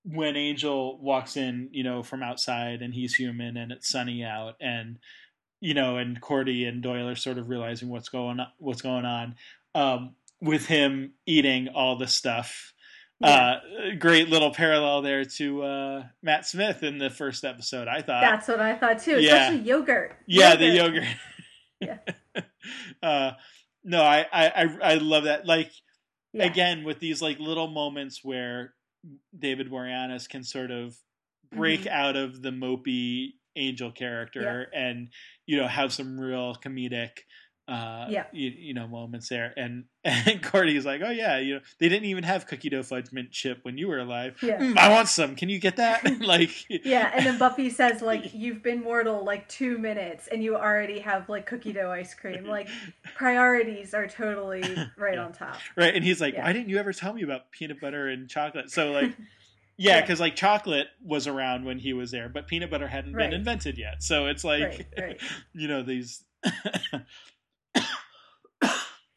when 0.08 0.36
Angel 0.36 0.98
walks 1.00 1.36
in, 1.36 1.68
you 1.72 1.82
know, 1.82 2.02
from 2.02 2.22
outside 2.22 2.80
and 2.82 2.94
he's 2.94 3.14
human 3.14 3.56
and 3.56 3.72
it's 3.72 3.88
sunny 3.88 4.22
out 4.24 4.54
and 4.60 4.98
you 5.60 5.72
know, 5.74 5.96
and 5.96 6.20
Cordy 6.20 6.66
and 6.66 6.82
Doyle 6.82 7.08
are 7.08 7.16
sort 7.16 7.38
of 7.38 7.48
realizing 7.48 7.88
what's 7.88 8.10
going 8.10 8.40
on, 8.40 8.48
what's 8.58 8.82
going 8.82 9.06
on 9.06 9.34
um, 9.74 10.14
with 10.40 10.66
him 10.66 11.12
eating 11.24 11.68
all 11.68 11.96
the 11.96 12.06
stuff. 12.06 12.74
Yeah. 13.20 13.28
Uh, 13.30 13.94
great 13.98 14.28
little 14.28 14.52
parallel 14.52 15.00
there 15.00 15.24
to 15.24 15.62
uh, 15.62 16.04
Matt 16.22 16.46
Smith 16.46 16.82
in 16.82 16.98
the 16.98 17.08
first 17.08 17.42
episode. 17.44 17.88
I 17.88 18.02
thought 18.02 18.20
That's 18.20 18.46
what 18.48 18.60
I 18.60 18.76
thought 18.76 18.98
too. 18.98 19.18
Yeah. 19.18 19.44
Especially 19.48 19.66
yogurt. 19.66 20.16
yeah, 20.26 20.56
the 20.56 20.66
yogurt. 20.66 21.04
Yeah. 21.80 21.98
uh, 23.02 23.30
no, 23.82 24.02
I, 24.02 24.26
I, 24.30 24.46
I, 24.48 24.78
I 24.82 24.94
love 24.96 25.24
that. 25.24 25.46
Like 25.46 25.72
Yeah. 26.34 26.44
again, 26.44 26.84
with 26.84 27.00
these 27.00 27.22
like 27.22 27.38
little 27.38 27.68
moments 27.68 28.20
where 28.22 28.74
David 29.38 29.70
Boreanaz 29.70 30.28
can 30.28 30.42
sort 30.42 30.70
of 30.70 30.96
break 31.50 31.82
Mhm. 31.82 31.86
out 31.88 32.16
of 32.16 32.42
the 32.42 32.50
mopey 32.50 33.34
angel 33.54 33.90
character 33.90 34.68
and 34.74 35.08
you 35.46 35.56
know 35.56 35.66
have 35.66 35.92
some 35.92 36.18
real 36.20 36.54
comedic. 36.56 37.20
Uh, 37.68 38.06
Yeah. 38.08 38.26
you, 38.32 38.50
you 38.50 38.74
know 38.74 38.86
moments 38.86 39.28
there, 39.28 39.52
and 39.56 39.84
and 40.04 40.40
Cordy's 40.42 40.86
like, 40.86 41.00
oh 41.04 41.10
yeah, 41.10 41.38
you 41.38 41.54
know 41.54 41.60
they 41.80 41.88
didn't 41.88 42.04
even 42.04 42.22
have 42.22 42.46
cookie 42.46 42.70
dough 42.70 42.84
fudge 42.84 43.10
mint 43.12 43.32
chip 43.32 43.58
when 43.62 43.76
you 43.76 43.88
were 43.88 43.98
alive. 43.98 44.38
Yeah. 44.40 44.58
"Mm, 44.60 44.78
I 44.78 44.88
want 44.88 45.08
some. 45.08 45.34
Can 45.34 45.48
you 45.48 45.58
get 45.58 45.76
that? 45.76 46.04
like, 46.20 46.50
Yeah, 46.68 47.10
and 47.12 47.26
then 47.26 47.38
Buffy 47.38 47.68
says 47.70 48.02
like 48.02 48.32
you've 48.32 48.62
been 48.62 48.82
mortal 48.84 49.24
like 49.24 49.48
two 49.48 49.78
minutes 49.78 50.28
and 50.28 50.44
you 50.44 50.54
already 50.56 51.00
have 51.00 51.28
like 51.28 51.46
cookie 51.46 51.72
dough 51.72 51.90
ice 51.90 52.14
cream. 52.14 52.44
Like 52.44 52.68
priorities 53.16 53.94
are 53.94 54.06
totally 54.06 54.62
right 54.96 55.14
Yeah. 55.14 55.24
on 55.24 55.32
top. 55.32 55.56
right 55.76 55.94
and 55.94 56.04
he's 56.04 56.20
like 56.20 56.34
Yeah. 56.34 56.44
why 56.44 56.52
didn't 56.52 56.68
you 56.68 56.78
ever 56.78 56.92
tell 56.92 57.12
me 57.14 57.22
about 57.22 57.50
peanut 57.50 57.80
butter 57.80 58.08
and 58.08 58.28
chocolate 58.28 58.70
so 58.70 58.92
like 58.92 59.16
yeah 59.78 59.96
Yeah. 59.96 60.00
because 60.02 60.20
like 60.20 60.36
chocolate 60.36 60.88
was 61.04 61.26
around 61.26 61.64
when 61.64 61.78
he 61.78 61.92
was 61.94 62.10
there 62.10 62.28
but 62.28 62.46
peanut 62.46 62.70
butter 62.70 62.86
hadn't 62.88 63.14
Right. 63.14 63.30
been 63.30 63.38
invented 63.40 63.78
yet 63.78 64.02
so 64.02 64.26
it's 64.26 64.44
like 64.44 64.62
right, 64.62 64.86
right. 64.98 65.20
you 65.54 65.66
know 65.68 65.82
these 65.82 66.22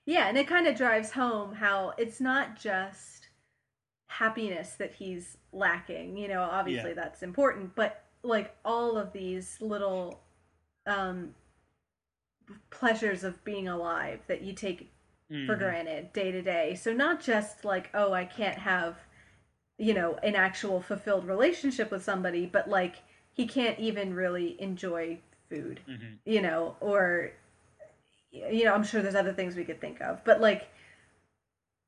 Yeah, 0.05 0.27
and 0.27 0.37
it 0.39 0.47
kind 0.47 0.65
of 0.65 0.75
drives 0.75 1.11
home 1.11 1.53
how 1.53 1.93
it's 1.99 2.19
not 2.19 2.59
just 2.59 3.27
happiness 4.07 4.71
that 4.73 4.93
he's 4.95 5.37
lacking. 5.53 6.17
You 6.17 6.27
know, 6.29 6.41
obviously 6.41 6.89
Yeah. 6.89 6.95
that's 6.95 7.21
important, 7.21 7.75
but 7.75 8.05
like 8.23 8.55
all 8.65 8.97
of 8.97 9.13
these 9.13 9.61
little 9.61 10.21
um 10.87 11.35
pleasures 12.71 13.23
of 13.23 13.43
being 13.43 13.67
alive 13.67 14.21
that 14.27 14.41
you 14.41 14.53
take 14.53 14.91
for 15.45 15.55
Mhm. 15.55 15.59
granted 15.59 16.13
day 16.13 16.31
to 16.31 16.41
day. 16.41 16.75
So 16.75 16.91
not 16.91 17.21
just 17.21 17.63
like, 17.63 17.89
oh, 17.93 18.11
I 18.11 18.25
can't 18.25 18.57
have, 18.57 18.97
you 19.77 19.93
know, 19.93 20.15
an 20.23 20.35
actual 20.35 20.81
fulfilled 20.81 21.25
relationship 21.25 21.91
with 21.91 22.03
somebody, 22.03 22.47
but 22.47 22.67
like 22.67 23.03
he 23.31 23.45
can't 23.45 23.77
even 23.79 24.15
really 24.15 24.59
enjoy 24.59 25.19
food, 25.49 25.81
Mhm. 25.87 26.17
you 26.25 26.41
know, 26.41 26.75
or 26.79 27.33
you 28.31 28.65
know, 28.65 28.73
I'm 28.73 28.83
sure 28.83 29.01
there's 29.01 29.15
other 29.15 29.33
things 29.33 29.55
we 29.55 29.65
could 29.65 29.81
think 29.81 30.01
of, 30.01 30.23
but 30.23 30.39
like 30.41 30.69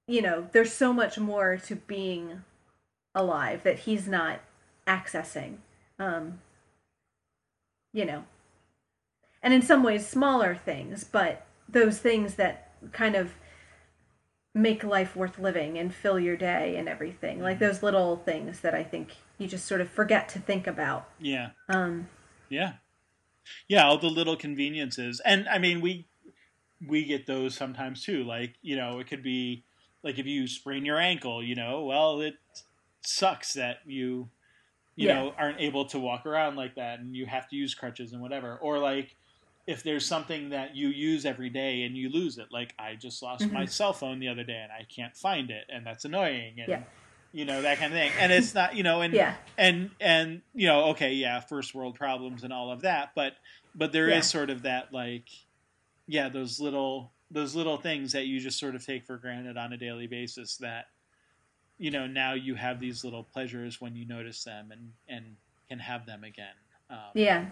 you 0.08 0.22
know, 0.22 0.48
there's 0.52 0.74
so 0.74 0.92
much 0.92 1.18
more 1.20 1.58
to 1.58 1.76
being 1.76 2.44
alive 3.16 3.64
that 3.64 3.80
he's 3.80 4.08
not 4.08 4.40
accessing. 4.88 5.58
Um 6.00 6.40
you 7.94 8.06
know. 8.06 8.24
And 9.44 9.54
in 9.54 9.62
some 9.62 9.84
ways 9.84 10.08
smaller 10.08 10.56
things, 10.56 11.04
but 11.04 11.46
those 11.68 12.00
things 12.00 12.36
that 12.36 12.72
kind 12.92 13.16
of 13.16 13.34
make 14.54 14.84
life 14.84 15.16
worth 15.16 15.40
living 15.40 15.78
and 15.78 15.94
fill 15.94 16.20
your 16.20 16.36
day 16.36 16.76
and 16.76 16.90
everything. 16.90 17.40
Like 17.42 17.58
Mm-hmm. 17.58 17.66
those 17.66 17.84
little 17.84 18.18
things 18.18 18.60
that 18.62 18.74
I 18.76 18.84
think 18.84 19.16
you 19.38 19.48
just 19.48 19.66
sort 19.66 19.82
of 19.82 19.90
forget 19.90 20.28
to 20.30 20.40
think 20.40 20.68
about. 20.68 21.08
yeah 21.20 21.52
Um 21.70 22.08
yeah 22.50 22.74
yeah 23.68 23.86
all 23.86 23.98
the 23.98 24.08
little 24.10 24.36
conveniences 24.36 25.20
and 25.26 25.48
i 25.50 25.58
mean 25.58 25.82
we 25.82 26.06
we 26.88 27.04
get 27.06 27.26
those 27.28 27.56
sometimes 27.56 28.04
too 28.04 28.24
like 28.24 28.56
you 28.62 28.76
know 28.76 29.00
it 29.00 29.08
could 29.08 29.24
be 29.24 29.64
like 30.04 30.18
if 30.18 30.26
you 30.26 30.48
sprain 30.48 30.84
your 30.86 30.98
ankle 30.98 31.44
you 31.44 31.56
know 31.56 31.84
well 31.84 32.22
it 32.22 32.36
sucks 33.04 33.54
that 33.54 33.78
you 33.86 34.30
you 34.96 35.08
Yeah. 35.08 35.22
know 35.22 35.34
aren't 35.38 35.60
able 35.60 35.86
to 35.86 36.00
walk 36.00 36.26
around 36.26 36.56
like 36.56 36.76
that 36.76 37.00
and 37.00 37.16
you 37.16 37.26
have 37.26 37.48
to 37.50 37.56
use 37.56 37.74
crutches 37.76 38.14
and 38.14 38.22
whatever 38.22 38.58
or 38.58 38.80
like 38.80 39.16
if 39.68 39.84
there's 39.84 40.06
something 40.08 40.50
that 40.50 40.76
you 40.76 40.88
use 40.90 41.26
every 41.26 41.50
day 41.50 41.84
and 41.84 41.96
you 41.96 42.10
lose 42.10 42.38
it 42.38 42.48
like 42.52 42.74
i 42.80 42.96
just 42.96 43.22
lost 43.22 43.52
my 43.52 43.64
Mhm. 43.64 43.70
cell 43.70 43.94
phone 43.94 44.20
the 44.20 44.28
other 44.28 44.44
day 44.44 44.60
and 44.62 44.72
i 44.72 44.84
can't 44.94 45.16
find 45.16 45.50
it 45.52 45.66
and 45.70 45.86
that's 45.86 46.06
annoying 46.06 46.60
and 46.60 46.70
Yeah. 46.70 46.84
you 47.32 47.46
know 47.46 47.62
that 47.62 47.78
kind 47.78 47.94
of 47.94 48.00
thing 48.00 48.12
and 48.20 48.32
it's 48.32 48.54
not 48.56 48.76
you 48.76 48.84
know 48.84 49.02
and 49.02 49.14
yeah. 49.14 49.36
and 49.58 49.92
and 50.00 50.42
you 50.54 50.68
know 50.68 50.86
okay 50.86 51.14
yeah 51.14 51.40
first 51.40 51.74
world 51.76 51.96
problems 51.96 52.44
and 52.44 52.52
all 52.52 52.72
of 52.72 52.82
that 52.82 53.12
but 53.16 53.34
but 53.76 53.92
there 53.92 54.08
is 54.10 54.16
Yeah. 54.16 54.22
sort 54.22 54.50
of 54.50 54.64
that 54.64 54.92
like 54.92 55.30
yeah 56.12 56.28
those 56.28 56.60
little 56.60 57.12
those 57.32 57.56
little 57.56 57.78
things 57.78 58.12
that 58.12 58.26
you 58.26 58.40
just 58.40 58.60
sort 58.60 58.76
of 58.76 58.86
take 58.86 59.06
for 59.06 59.18
granted 59.18 59.58
on 59.58 59.72
a 59.72 59.78
daily 59.78 60.08
basis 60.08 60.58
that 60.58 60.88
you 61.78 61.90
know 61.90 62.06
now 62.06 62.34
you 62.34 62.56
have 62.56 62.80
these 62.80 63.04
little 63.04 63.24
pleasures 63.24 63.80
when 63.80 63.96
you 63.96 64.06
notice 64.06 64.44
them 64.44 64.72
and 64.72 64.92
and 65.08 65.38
can 65.70 65.80
have 65.80 66.06
them 66.06 66.24
again 66.24 66.54
um, 66.92 67.00
Yeah. 67.14 67.46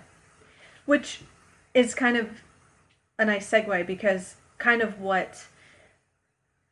Which 0.86 1.22
is 1.74 1.96
kind 1.96 2.18
of 2.18 2.30
a 3.18 3.26
nice 3.26 3.50
segue 3.50 3.88
because 3.88 4.36
kind 4.58 4.82
of 4.82 5.00
what 5.00 5.48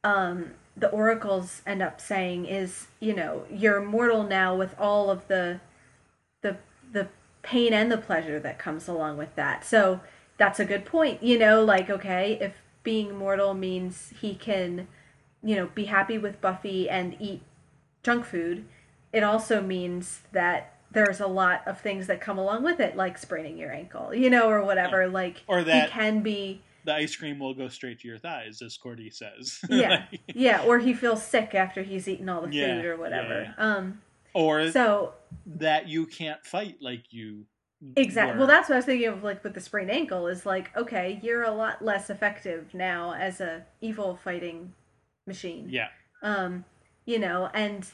um 0.04 0.52
the 0.76 0.90
oracles 0.90 1.62
end 1.66 1.82
up 1.82 2.00
saying 2.00 2.46
is, 2.46 2.88
you 3.00 3.16
know, 3.16 3.46
you're 3.50 3.82
mortal 3.82 4.24
now 4.24 4.56
with 4.56 4.76
all 4.78 5.10
of 5.10 5.28
the 5.28 5.62
the 6.42 6.58
the 6.92 7.08
pain 7.42 7.74
and 7.74 7.92
the 7.92 7.98
pleasure 7.98 8.40
that 8.40 8.60
comes 8.60 8.88
along 8.88 9.18
with 9.18 9.34
that. 9.36 9.64
So 9.64 10.02
that's 10.38 10.60
a 10.60 10.66
good 10.66 10.86
point. 10.86 11.22
You 11.24 11.38
know, 11.40 11.64
like 11.64 11.90
okay, 11.90 12.38
if 12.42 12.54
being 12.84 13.16
mortal 13.18 13.54
means 13.54 14.14
he 14.22 14.34
can, 14.36 14.88
you 15.44 15.56
know, 15.56 15.68
be 15.74 15.86
happy 15.86 16.18
with 16.18 16.40
Buffy 16.42 16.90
and 16.90 17.16
eat 17.20 17.42
junk 18.04 18.26
food, 18.26 18.66
it 19.12 19.24
also 19.24 19.62
means 19.62 20.22
that 20.32 20.74
there's 20.92 21.20
a 21.20 21.28
lot 21.28 21.62
of 21.68 21.82
things 21.82 22.08
that 22.08 22.22
come 22.22 22.38
along 22.38 22.64
with 22.64 22.80
it, 22.80 22.96
like 22.96 23.18
spraining 23.18 23.58
your 23.58 23.74
ankle, 23.74 24.14
you 24.16 24.30
know, 24.30 24.50
or 24.50 24.64
whatever. 24.64 25.08
Like 25.08 25.44
Or 25.48 25.64
that- 25.64 25.90
he 25.90 25.94
can 25.94 26.22
be, 26.22 26.62
the 26.86 26.94
ice 26.94 27.14
cream 27.18 27.40
will 27.40 27.54
go 27.54 27.68
straight 27.68 28.00
to 28.00 28.08
your 28.08 28.18
thighs 28.18 28.62
as 28.62 28.78
cordy 28.78 29.10
says 29.10 29.60
yeah, 29.70 30.06
Like, 30.12 30.22
yeah, 30.34 30.62
or 30.64 30.80
he 30.80 30.94
feels 30.94 31.22
sick 31.22 31.54
after 31.54 31.84
he's 31.84 32.08
eaten 32.08 32.30
all 32.30 32.40
the 32.42 32.52
Yeah, 32.56 32.76
food 32.78 32.86
or 32.86 32.96
whatever. 32.96 33.54
yeah, 33.58 33.64
Um, 33.76 34.02
or 34.34 34.72
so 34.72 35.14
that 35.46 35.90
you 35.90 36.06
can't 36.06 36.46
fight 36.46 36.78
like 36.80 37.04
you 37.10 37.46
exactly. 37.96 38.38
Well, 38.38 38.48
that's 38.48 38.70
what 38.70 38.76
I 38.76 38.78
was 38.80 38.86
thinking 38.86 39.08
of, 39.08 39.24
like 39.24 39.44
with 39.44 39.54
the 39.54 39.62
sprained 39.62 39.92
ankle. 39.92 40.28
Is 40.28 40.46
like, 40.46 40.76
okay, 40.76 41.20
you're 41.22 41.44
a 41.44 41.52
lot 41.52 41.84
less 41.84 42.10
effective 42.10 42.74
now 42.74 43.14
as 43.14 43.40
a 43.42 43.66
evil 43.82 44.16
fighting 44.24 44.74
machine. 45.28 45.68
yeah 45.70 45.90
um 46.24 46.64
you 47.06 47.20
know 47.20 47.50
and 47.54 47.86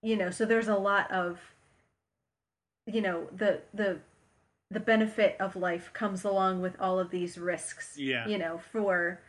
you 0.00 0.16
know 0.16 0.30
so 0.30 0.46
there's 0.46 0.68
a 0.68 0.76
lot 0.76 1.10
of 1.10 1.38
you 2.86 3.00
know 3.00 3.26
the 3.36 3.60
the 3.74 3.98
the 4.70 4.80
benefit 4.80 5.36
of 5.38 5.54
life 5.54 5.90
comes 5.92 6.24
along 6.24 6.62
with 6.62 6.74
all 6.80 6.98
of 6.98 7.10
these 7.10 7.36
risks 7.36 7.96
Yeah. 7.98 8.26
you 8.26 8.38
know 8.38 8.58
for 8.72 9.20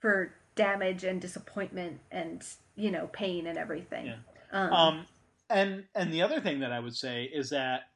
for 0.00 0.32
damage 0.54 1.04
and 1.04 1.20
disappointment 1.20 2.00
and 2.10 2.42
you 2.76 2.90
know 2.90 3.08
pain 3.12 3.46
and 3.46 3.58
everything 3.58 4.06
Yeah. 4.06 4.16
um, 4.52 4.72
Um, 4.72 5.06
and 5.50 5.84
and 5.94 6.12
the 6.12 6.22
other 6.22 6.40
thing 6.40 6.60
that 6.60 6.72
I 6.72 6.80
would 6.80 6.96
say 6.96 7.24
is 7.24 7.50
that 7.50 7.89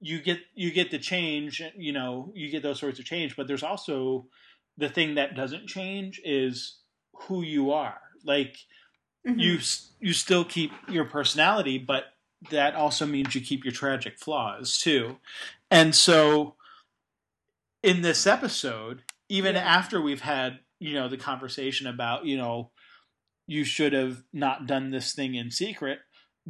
you 0.00 0.20
get 0.20 0.40
you 0.54 0.70
get 0.72 0.90
the 0.90 0.98
change, 0.98 1.62
you 1.76 1.92
know, 1.92 2.32
you 2.34 2.50
get 2.50 2.62
those 2.62 2.80
sorts 2.80 2.98
of 2.98 3.04
change, 3.04 3.36
but 3.36 3.46
there's 3.46 3.62
also 3.62 4.26
the 4.78 4.88
thing 4.88 5.14
that 5.16 5.34
doesn't 5.36 5.66
change 5.66 6.20
is 6.24 6.78
who 7.14 7.42
you 7.42 7.72
are. 7.72 8.00
Like 8.24 8.56
mhm. 9.26 9.40
you 9.40 9.58
you 10.00 10.12
still 10.12 10.44
keep 10.44 10.72
your 10.88 11.04
personality, 11.04 11.78
but 11.78 12.04
that 12.50 12.74
also 12.74 13.06
means 13.06 13.34
you 13.34 13.40
keep 13.40 13.64
your 13.64 13.72
tragic 13.72 14.18
flaws 14.18 14.78
too. 14.78 15.18
And 15.70 15.94
so 15.94 16.56
in 17.82 18.02
this 18.02 18.26
episode, 18.26 19.02
even 19.28 19.56
Yeah. 19.56 19.62
after 19.62 20.00
we've 20.00 20.20
had, 20.20 20.60
you 20.78 20.94
know, 20.94 21.08
the 21.08 21.16
conversation 21.16 21.86
about, 21.86 22.24
you 22.26 22.36
know, 22.36 22.70
you 23.46 23.64
should 23.64 23.92
have 23.92 24.22
not 24.32 24.66
done 24.66 24.90
this 24.90 25.14
thing 25.14 25.34
in 25.34 25.50
secret 25.50 26.00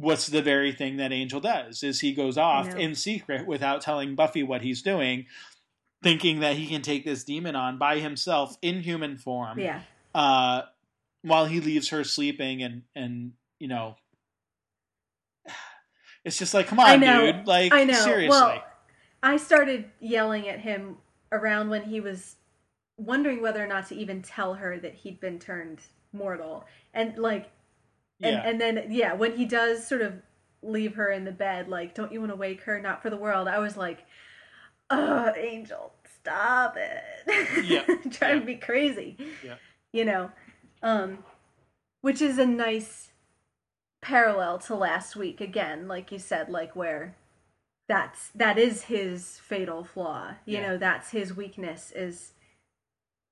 what's 0.01 0.27
the 0.27 0.41
very 0.41 0.71
thing 0.71 0.97
that 0.97 1.11
angel 1.11 1.39
does 1.39 1.83
is 1.83 1.99
he 1.99 2.13
goes 2.13 2.37
off 2.37 2.75
in 2.75 2.95
secret 2.95 3.45
without 3.45 3.81
telling 3.81 4.15
buffy 4.15 4.43
what 4.43 4.61
he's 4.61 4.81
doing 4.81 5.25
thinking 6.03 6.39
that 6.39 6.55
he 6.55 6.67
can 6.67 6.81
take 6.81 7.05
this 7.05 7.23
demon 7.23 7.55
on 7.55 7.77
by 7.77 7.99
himself 7.99 8.57
in 8.61 8.81
human 8.81 9.17
form 9.17 9.59
yeah. 9.59 9.81
uh 10.15 10.61
while 11.21 11.45
he 11.45 11.59
leaves 11.59 11.89
her 11.89 12.03
sleeping 12.03 12.63
and 12.63 12.81
and 12.95 13.33
you 13.59 13.67
know 13.67 13.95
it's 16.23 16.37
just 16.37 16.53
like 16.53 16.67
come 16.67 16.79
on 16.79 16.99
dude. 16.99 17.47
Like 17.47 17.73
I 17.73 17.83
know. 17.83 17.93
seriously. 17.93 18.29
Well, 18.29 18.63
i 19.23 19.37
started 19.37 19.85
yelling 19.99 20.47
at 20.49 20.59
him 20.59 20.97
around 21.31 21.69
when 21.69 21.83
he 21.83 21.99
was 21.99 22.35
wondering 22.97 23.41
whether 23.41 23.63
or 23.63 23.67
not 23.67 23.87
to 23.87 23.95
even 23.95 24.21
tell 24.21 24.55
her 24.55 24.77
that 24.79 24.93
he'd 24.93 25.19
been 25.19 25.39
turned 25.39 25.79
mortal. 26.13 26.65
And 26.93 27.17
like 27.17 27.49
and, 28.21 28.35
yeah. 28.35 28.41
and 28.47 28.61
then 28.61 28.85
yeah 28.89 29.13
when 29.13 29.35
he 29.35 29.45
does 29.45 29.85
sort 29.85 30.01
of 30.01 30.13
leave 30.61 30.95
her 30.95 31.09
in 31.09 31.25
the 31.25 31.31
bed 31.31 31.67
like 31.67 31.95
don't 31.95 32.11
you 32.11 32.19
want 32.19 32.31
to 32.31 32.35
wake 32.35 32.61
her 32.61 32.79
not 32.79 33.01
for 33.01 33.09
the 33.09 33.17
world 33.17 33.47
i 33.47 33.59
was 33.59 33.75
like 33.75 34.05
oh 34.89 35.33
angel 35.35 35.93
stop 36.19 36.77
it 36.77 37.65
yeah 37.65 37.83
trying 38.11 38.35
yeah. 38.35 38.39
to 38.39 38.45
be 38.45 38.55
crazy 38.55 39.17
yeah 39.43 39.55
you 39.91 40.05
know 40.05 40.31
um 40.83 41.19
which 42.01 42.21
is 42.21 42.37
a 42.37 42.45
nice 42.45 43.09
parallel 44.01 44.57
to 44.57 44.75
last 44.75 45.15
week 45.15 45.41
again 45.41 45.87
like 45.87 46.11
you 46.11 46.19
said 46.19 46.49
like 46.49 46.75
where 46.75 47.15
that's 47.87 48.29
that 48.29 48.57
is 48.57 48.83
his 48.83 49.39
fatal 49.39 49.83
flaw 49.83 50.31
you 50.45 50.57
yeah. 50.57 50.67
know 50.67 50.77
that's 50.77 51.11
his 51.11 51.35
weakness 51.35 51.91
is 51.95 52.33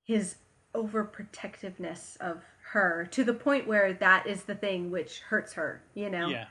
his 0.04 0.36
overprotectiveness 0.76 2.18
of 2.18 2.44
her 2.72 3.08
to 3.12 3.24
the 3.24 3.34
point 3.34 3.68
where 3.68 3.94
that 3.94 4.28
is 4.28 4.44
the 4.44 4.56
thing 4.56 4.92
which 4.92 5.20
hurts 5.22 5.54
her 5.54 5.82
you 5.94 6.10
know 6.10 6.28
yeah 6.28 6.46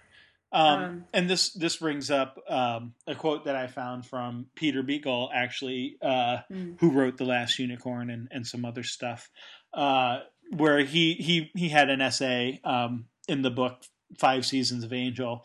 um, 0.50 0.66
um, 0.66 1.04
and 1.12 1.28
this 1.28 1.50
this 1.50 1.76
brings 1.76 2.10
up 2.10 2.38
um, 2.48 2.94
a 3.06 3.14
quote 3.14 3.44
that 3.44 3.54
I 3.54 3.66
found 3.66 4.06
from 4.06 4.46
Peter 4.54 4.82
Beagle, 4.82 5.30
actually, 5.34 5.98
uh, 6.00 6.38
mm. 6.50 6.80
who 6.80 6.90
wrote 6.90 7.18
the 7.18 7.24
Last 7.24 7.58
Unicorn 7.58 8.08
and, 8.08 8.28
and 8.30 8.46
some 8.46 8.64
other 8.64 8.82
stuff, 8.82 9.28
uh, 9.74 10.20
where 10.56 10.80
he 10.80 11.14
he 11.14 11.50
he 11.54 11.68
had 11.68 11.90
an 11.90 12.00
essay 12.00 12.60
um, 12.64 13.06
in 13.28 13.42
the 13.42 13.50
book 13.50 13.82
Five 14.18 14.46
Seasons 14.46 14.84
of 14.84 14.92
Angel, 14.94 15.44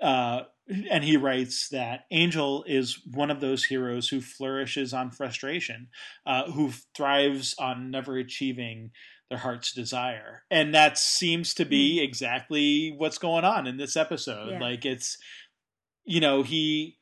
uh, 0.00 0.44
and 0.90 1.04
he 1.04 1.18
writes 1.18 1.68
that 1.68 2.06
Angel 2.10 2.64
is 2.66 2.98
one 3.12 3.30
of 3.30 3.40
those 3.40 3.64
heroes 3.64 4.08
who 4.08 4.22
flourishes 4.22 4.94
on 4.94 5.10
frustration, 5.10 5.88
uh, 6.24 6.50
who 6.50 6.72
thrives 6.96 7.54
on 7.58 7.90
never 7.90 8.16
achieving 8.16 8.92
their 9.30 9.38
heart's 9.38 9.72
desire. 9.72 10.42
And 10.50 10.74
that 10.74 10.98
seems 10.98 11.54
to 11.54 11.64
be 11.64 11.98
mm. 11.98 12.04
exactly 12.04 12.92
what's 12.96 13.16
going 13.16 13.44
on 13.44 13.66
in 13.66 13.76
this 13.76 13.96
episode. 13.96 14.50
Yeah. 14.50 14.60
Like 14.60 14.84
it's 14.84 15.16
you 16.04 16.20
know, 16.20 16.42
he 16.42 16.98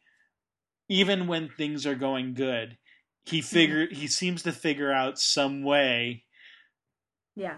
even 0.89 1.27
when 1.27 1.49
things 1.49 1.87
are 1.87 1.95
going 1.95 2.35
good, 2.35 2.77
he 3.25 3.41
figure 3.41 3.87
mm. 3.87 3.93
he 3.93 4.07
seems 4.07 4.43
to 4.43 4.53
figure 4.53 4.93
out 4.93 5.19
some 5.19 5.65
way 5.65 6.25
Yeah. 7.35 7.57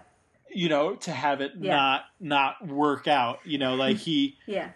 You 0.53 0.69
know, 0.69 0.95
to 0.97 1.11
have 1.13 1.41
it 1.41 1.53
yeah. 1.59 1.75
not 1.75 2.03
not 2.21 2.67
work 2.67 3.09
out, 3.09 3.41
you 3.45 3.59
know, 3.59 3.75
like 3.75 3.99
he 3.99 4.37
Yeah. 4.47 4.71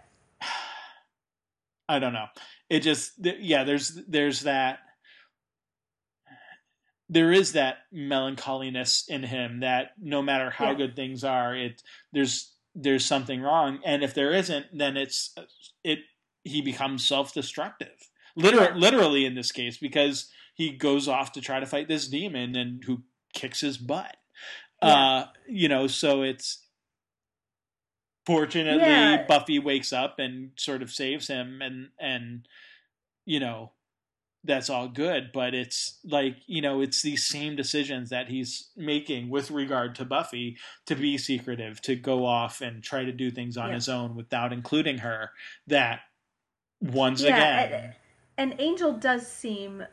I 1.89 2.01
don't 2.01 2.15
know. 2.15 2.27
It 2.69 2.81
just 2.81 3.13
yeah, 3.23 3.63
there's 3.63 3.97
there's 4.09 4.41
that 4.41 4.81
there 7.09 7.33
is 7.33 7.53
that 7.53 7.79
melancholiness 7.93 9.05
in 9.09 9.23
him 9.23 9.61
that 9.61 9.93
no 10.01 10.23
matter 10.23 10.51
how 10.51 10.71
yeah. 10.71 10.75
good 10.75 10.97
things 10.97 11.23
are, 11.25 11.55
it 11.55 11.83
there's 12.13 12.53
there's 12.75 13.05
something 13.05 13.41
wrong, 13.41 13.79
and 13.85 14.03
if 14.03 14.15
there 14.15 14.33
isn't, 14.33 14.67
then 14.73 14.97
it's 14.97 15.35
it 15.83 16.01
he 16.43 16.61
becomes 16.61 17.07
self 17.07 17.33
destructive. 17.33 18.11
Literally, 18.37 18.69
yeah. 18.69 18.77
literally 18.77 19.25
in 19.25 19.35
this 19.35 19.53
case, 19.53 19.77
because 19.77 20.31
he 20.55 20.71
goes 20.71 21.07
off 21.09 21.33
to 21.33 21.41
try 21.41 21.61
to 21.61 21.67
fight 21.67 21.89
this 21.89 22.09
demon 22.09 22.57
and 22.57 22.83
who 22.85 23.03
kicks 23.33 23.61
his 23.61 23.79
butt. 23.79 24.17
Yeah. 24.83 24.89
Uh, 24.89 25.27
you 25.49 25.69
know, 25.69 25.87
so 25.87 26.23
it's 26.23 26.65
fortunately. 28.27 29.25
Buffy 29.29 29.59
wakes 29.59 29.93
up 29.93 30.19
and 30.19 30.51
sort 30.57 30.83
of 30.83 30.91
saves 30.91 31.29
him 31.29 31.61
and 31.63 31.89
and 32.01 32.49
you 33.25 33.41
know 33.41 33.73
that's 34.45 34.69
all 34.69 34.89
good, 34.89 35.31
but 35.33 35.55
it's 35.55 35.99
like, 36.05 36.37
you 36.47 36.61
know, 36.61 36.81
it's 36.81 37.03
these 37.03 37.27
same 37.27 37.57
decisions 37.57 38.11
that 38.11 38.29
he's 38.29 38.69
making 38.77 39.31
with 39.31 39.51
regard 39.51 39.95
to 39.97 40.05
Buffy 40.05 40.59
to 40.87 40.95
be 40.95 41.17
secretive, 41.17 41.81
to 41.83 41.97
go 41.97 42.27
off 42.27 42.61
and 42.61 42.83
try 42.83 43.05
to 43.05 43.13
do 43.13 43.31
things 43.31 43.57
on 43.57 43.69
yeah. 43.69 43.75
his 43.75 43.89
own 43.89 44.15
without 44.15 44.53
including 44.53 44.99
her 44.99 45.31
that 45.67 46.01
once 46.81 47.23
yeah, 47.23 47.63
again 47.63 47.95
and, 48.37 48.53
and 48.53 48.61
Angel 48.61 48.93
does 48.93 49.27
seem 49.27 49.85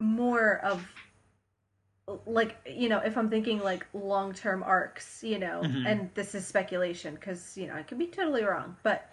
more 0.00 0.58
of 0.64 0.84
like 2.26 2.56
you 2.66 2.88
know 2.88 2.98
if 2.98 3.16
i'm 3.16 3.30
thinking 3.30 3.60
like 3.60 3.86
long-term 3.94 4.62
arcs 4.64 5.22
you 5.22 5.38
know 5.38 5.60
mm-hmm. 5.62 5.86
and 5.86 6.10
this 6.14 6.34
is 6.34 6.44
speculation 6.44 7.14
because 7.14 7.56
you 7.56 7.66
know 7.66 7.74
i 7.74 7.82
could 7.82 7.98
be 7.98 8.08
totally 8.08 8.42
wrong 8.42 8.76
but 8.82 9.08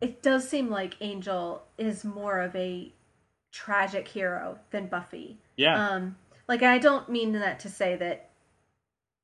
it 0.00 0.22
does 0.22 0.48
seem 0.48 0.70
like 0.70 0.96
angel 1.00 1.62
is 1.76 2.04
more 2.04 2.40
of 2.40 2.56
a 2.56 2.90
tragic 3.52 4.08
hero 4.08 4.58
than 4.70 4.86
Buffy. 4.86 5.38
Yeah. 5.56 5.88
Um, 5.88 6.16
like 6.48 6.62
I 6.62 6.78
don't 6.78 7.08
mean 7.08 7.32
that 7.32 7.60
to 7.60 7.68
say 7.68 7.96
that, 7.96 8.30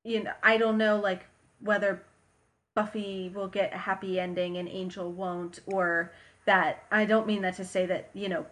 you 0.05 0.25
know, 0.25 0.33
I 0.43 0.57
don't 0.57 0.79
know 0.79 0.99
like 0.99 1.25
whether 1.61 2.03
Buffy 2.75 3.31
will 3.35 3.49
get 3.49 3.75
a 3.75 3.79
happy 3.79 4.21
ending 4.21 4.57
and 4.59 4.69
Angel 4.69 5.11
won't, 5.11 5.61
or 5.67 6.13
that 6.45 6.85
I 6.93 7.07
don't 7.07 7.27
mean 7.27 7.43
that 7.43 7.57
to 7.57 7.65
say 7.65 7.87
that 7.87 8.11
you 8.13 8.29
know 8.29 8.47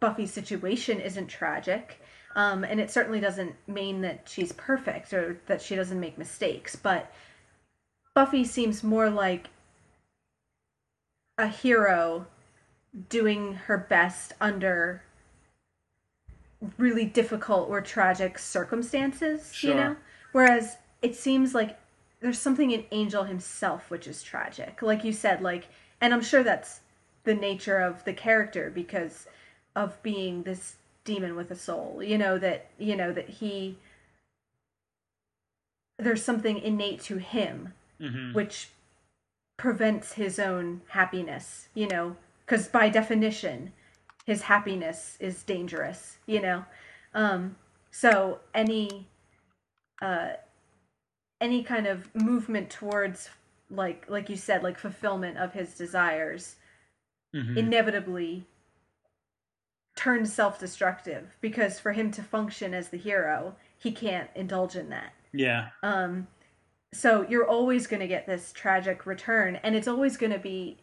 Buffy's 0.00 0.32
situation 0.32 1.00
isn't 1.00 1.26
tragic. 1.26 2.00
Um, 2.34 2.64
and 2.64 2.80
it 2.80 2.90
certainly 2.90 3.20
doesn't 3.20 3.54
mean 3.66 4.00
that 4.02 4.26
she's 4.26 4.52
perfect 4.52 5.12
or 5.12 5.38
that 5.48 5.60
she 5.60 5.76
doesn't 5.76 6.00
make 6.00 6.16
mistakes, 6.16 6.74
but 6.76 7.12
Buffy 8.14 8.44
seems 8.44 8.82
more 8.82 9.10
like 9.10 9.50
a 11.36 11.46
hero 11.46 12.26
doing 13.08 13.54
her 13.54 13.78
best 13.78 14.32
under 14.40 15.02
really 16.78 17.04
difficult 17.04 17.68
or 17.68 17.80
tragic 17.80 18.38
circumstances, 18.38 19.52
sure. 19.52 19.70
you 19.70 19.76
know? 19.76 19.96
Whereas 20.32 20.76
it 21.00 21.16
seems 21.16 21.54
like 21.54 21.78
there's 22.20 22.38
something 22.38 22.70
in 22.70 22.84
Angel 22.92 23.24
himself 23.24 23.90
which 23.90 24.06
is 24.06 24.22
tragic. 24.22 24.82
Like 24.82 25.04
you 25.04 25.12
said, 25.12 25.42
like 25.42 25.68
and 26.00 26.12
I'm 26.12 26.22
sure 26.22 26.42
that's 26.42 26.80
the 27.24 27.34
nature 27.34 27.78
of 27.78 28.04
the 28.04 28.12
character 28.12 28.70
because 28.70 29.26
of 29.76 30.02
being 30.02 30.42
this 30.42 30.76
demon 31.04 31.36
with 31.36 31.50
a 31.50 31.56
soul. 31.56 32.02
You 32.02 32.18
know 32.18 32.38
that 32.38 32.66
you 32.78 32.96
know 32.96 33.12
that 33.12 33.28
he 33.28 33.78
there's 35.98 36.22
something 36.22 36.58
innate 36.58 37.00
to 37.02 37.18
him 37.18 37.74
mm-hmm. 38.00 38.32
which 38.32 38.68
prevents 39.56 40.14
his 40.14 40.38
own 40.38 40.80
happiness, 40.88 41.68
you 41.74 41.86
know, 41.86 42.16
because 42.44 42.68
by 42.68 42.88
definition 42.88 43.72
his 44.26 44.42
happiness 44.42 45.16
is 45.20 45.42
dangerous 45.42 46.18
you 46.26 46.40
know? 46.40 46.64
Um 47.14 47.56
so 47.90 48.40
any 48.54 49.08
uh 50.00 50.30
any 51.40 51.62
kind 51.62 51.86
of 51.86 52.14
movement 52.14 52.70
towards 52.70 53.28
like 53.70 54.06
like 54.08 54.30
you 54.30 54.36
said 54.36 54.62
like 54.62 54.78
fulfillment 54.78 55.38
of 55.38 55.52
his 55.52 55.74
desires 55.74 56.56
mm-hmm. 57.34 57.58
inevitably 57.58 58.46
turns 59.96 60.32
self-destructive 60.32 61.36
because 61.40 61.78
for 61.78 61.92
him 61.92 62.10
to 62.10 62.22
function 62.22 62.72
as 62.72 62.88
the 62.88 62.96
hero 62.96 63.54
he 63.78 63.90
can't 63.90 64.30
indulge 64.36 64.76
in 64.76 64.88
that. 64.90 65.12
Yeah. 65.32 65.68
Um 65.82 66.28
so 66.94 67.26
you're 67.28 67.48
always 67.48 67.86
going 67.86 68.00
to 68.00 68.06
get 68.06 68.26
this 68.26 68.52
tragic 68.52 69.06
return 69.06 69.56
and 69.62 69.74
it's 69.74 69.88
always 69.88 70.16
going 70.16 70.32
to 70.32 70.38
be 70.38 70.76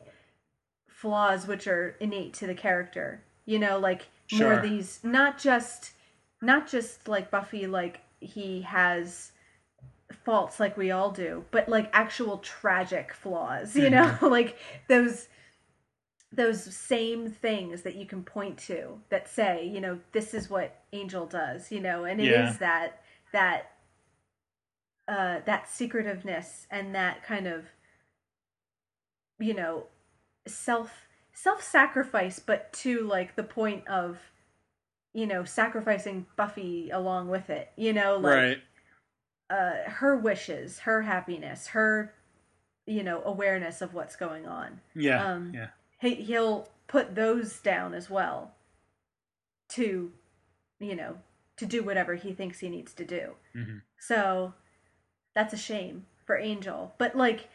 flaws 1.00 1.48
which 1.48 1.66
are 1.66 1.96
innate 2.02 2.34
to 2.34 2.46
the 2.46 2.54
character. 2.54 3.24
You 3.46 3.58
know, 3.58 3.80
like 3.80 4.08
sure. 4.28 4.54
more 4.54 4.62
these 4.62 5.00
not 5.02 5.40
just 5.40 5.92
not 6.42 6.68
just 6.68 7.08
like 7.08 7.32
Buffy 7.32 7.68
like 7.68 8.02
he 8.20 8.62
has 8.62 9.32
faults 10.26 10.60
like 10.60 10.76
we 10.78 10.92
all 10.92 11.12
do, 11.12 11.46
but 11.52 11.70
like 11.70 11.90
actual 11.94 12.40
tragic 12.40 13.14
flaws, 13.14 13.76
you 13.76 13.90
mm-hmm. 13.90 14.26
know? 14.26 14.30
like 14.30 14.58
those 14.88 15.28
those 16.32 16.64
same 16.76 17.30
things 17.30 17.82
that 17.82 17.96
you 17.96 18.06
can 18.06 18.22
point 18.24 18.58
to 18.58 19.00
that 19.10 19.28
say, 19.28 19.66
you 19.66 19.82
know, 19.82 20.00
this 20.12 20.34
is 20.34 20.50
what 20.50 20.84
Angel 20.94 21.26
does, 21.26 21.72
you 21.72 21.80
know, 21.80 22.04
and 22.04 22.20
it 22.20 22.30
yeah. 22.30 22.50
is 22.50 22.58
that 22.58 23.02
that 23.32 23.72
uh 25.08 25.40
that 25.46 25.70
secretiveness 25.70 26.68
and 26.70 26.94
that 26.94 27.24
kind 27.24 27.48
of 27.48 27.66
you 29.40 29.54
know 29.54 29.86
self 30.54 30.92
self 31.34 31.64
sacrifice, 31.64 32.40
but 32.40 32.72
to 32.74 33.02
like 33.02 33.36
the 33.36 33.44
point 33.44 33.88
of 33.88 34.18
you 35.14 35.26
know 35.26 35.44
sacrificing 35.44 36.26
Buffy 36.36 36.90
along 36.90 37.30
with 37.30 37.50
it. 37.50 37.72
You 37.76 37.94
know, 37.94 38.18
like 38.18 38.36
right. 38.36 38.58
uh, 39.50 39.90
her 39.90 40.18
wishes, 40.18 40.80
her 40.80 41.04
happiness, 41.04 41.68
her 41.68 42.14
you 42.86 43.04
know 43.04 43.22
awareness 43.24 43.82
of 43.82 43.94
what's 43.94 44.16
going 44.16 44.48
on. 44.48 44.82
Yeah, 44.96 45.34
um, 45.34 45.52
yeah. 45.54 45.68
He 46.00 46.16
he'll 46.16 46.70
put 46.88 47.16
those 47.16 47.60
down 47.60 47.94
as 47.94 48.10
well 48.10 48.56
to 49.70 50.12
you 50.80 50.96
know 50.96 51.18
to 51.58 51.66
do 51.66 51.84
whatever 51.84 52.16
he 52.16 52.34
thinks 52.34 52.60
he 52.60 52.70
needs 52.70 52.94
to 52.94 53.06
do. 53.06 53.36
Mm-hmm. 53.56 53.78
So 54.00 54.54
that's 55.36 55.54
a 55.54 55.58
shame 55.58 56.06
for 56.26 56.38
Angel, 56.38 56.94
but 56.98 57.16
like 57.16 57.50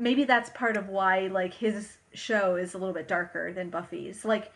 maybe 0.00 0.24
that's 0.24 0.50
part 0.50 0.76
of 0.76 0.88
why 0.88 1.28
like 1.28 1.54
his 1.54 1.98
show 2.12 2.56
is 2.56 2.74
a 2.74 2.78
little 2.78 2.94
bit 2.94 3.06
darker 3.06 3.52
than 3.52 3.70
Buffy's. 3.70 4.24
Like 4.24 4.50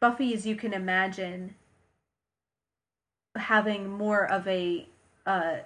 Buffy's, 0.00 0.46
you 0.46 0.56
can 0.56 0.72
imagine 0.72 1.54
having 3.36 3.88
more 3.88 4.28
of 4.28 4.48
a 4.48 4.88
uh, 5.26 5.58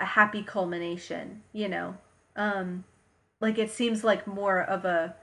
a 0.00 0.04
happy 0.04 0.42
culmination. 0.42 1.42
You 1.52 1.68
know, 1.68 1.96
um, 2.36 2.84
like 3.40 3.58
it 3.58 3.70
seems 3.70 4.04
like 4.04 4.26
more 4.26 4.60
of 4.60 4.84
a 4.84 5.14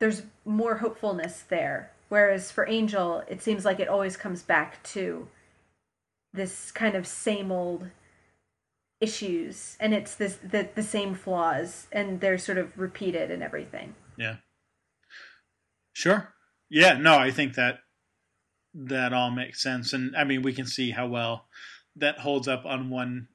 there's 0.00 0.22
more 0.44 0.76
hopefulness 0.76 1.44
there. 1.48 1.92
Whereas 2.08 2.50
for 2.50 2.68
Angel, 2.68 3.22
it 3.28 3.42
seems 3.42 3.64
like 3.64 3.80
it 3.80 3.88
always 3.88 4.16
comes 4.16 4.42
back 4.42 4.82
to 4.84 5.28
this 6.32 6.70
kind 6.72 6.96
of 6.96 7.06
same 7.06 7.50
old 7.50 7.88
issues 9.00 9.76
and 9.80 9.92
it's 9.92 10.14
this 10.14 10.36
the, 10.36 10.68
the 10.74 10.82
same 10.82 11.14
flaws 11.14 11.86
and 11.92 12.20
they're 12.20 12.38
sort 12.38 12.58
of 12.58 12.78
repeated 12.78 13.30
and 13.30 13.42
everything 13.42 13.94
yeah 14.16 14.36
sure 15.92 16.32
yeah 16.70 16.94
no 16.94 17.18
i 17.18 17.30
think 17.30 17.54
that 17.54 17.80
that 18.72 19.12
all 19.12 19.30
makes 19.30 19.62
sense 19.62 19.92
and 19.92 20.16
i 20.16 20.24
mean 20.24 20.42
we 20.42 20.52
can 20.52 20.66
see 20.66 20.90
how 20.90 21.06
well 21.06 21.46
that 21.96 22.18
holds 22.18 22.48
up 22.48 22.64
on 22.64 22.90
one 22.90 23.28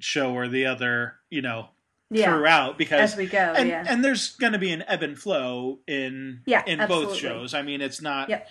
show 0.00 0.32
or 0.32 0.48
the 0.48 0.66
other 0.66 1.14
you 1.28 1.42
know 1.42 1.68
yeah. 2.10 2.32
throughout 2.32 2.78
because 2.78 3.12
as 3.12 3.16
we 3.16 3.26
go 3.26 3.38
and, 3.38 3.68
yeah 3.68 3.84
and 3.86 4.04
there's 4.04 4.36
going 4.36 4.52
to 4.52 4.58
be 4.58 4.70
an 4.70 4.82
ebb 4.86 5.02
and 5.02 5.18
flow 5.18 5.78
in 5.86 6.40
yeah, 6.46 6.62
in 6.66 6.80
absolutely. 6.80 7.06
both 7.06 7.16
shows 7.16 7.54
i 7.54 7.62
mean 7.62 7.80
it's 7.80 8.00
not 8.00 8.28
yep. 8.30 8.48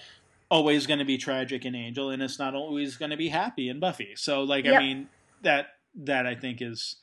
always 0.52 0.86
going 0.86 0.99
to 0.99 1.06
be 1.06 1.18
tragic 1.18 1.66
in 1.66 1.74
angel 1.74 2.10
and 2.10 2.22
it's 2.22 2.38
not 2.38 2.54
always 2.54 2.98
going 2.98 3.12
to 3.12 3.18
be 3.18 3.30
happy 3.30 3.70
in 3.70 3.80
buffy 3.80 4.14
so 4.16 4.44
like 4.44 4.66
yep. 4.66 4.76
i 4.76 4.80
mean 4.80 5.10
that 5.41 5.70
that 5.98 6.26
I 6.26 6.36
think 6.36 6.61
is 6.61 6.98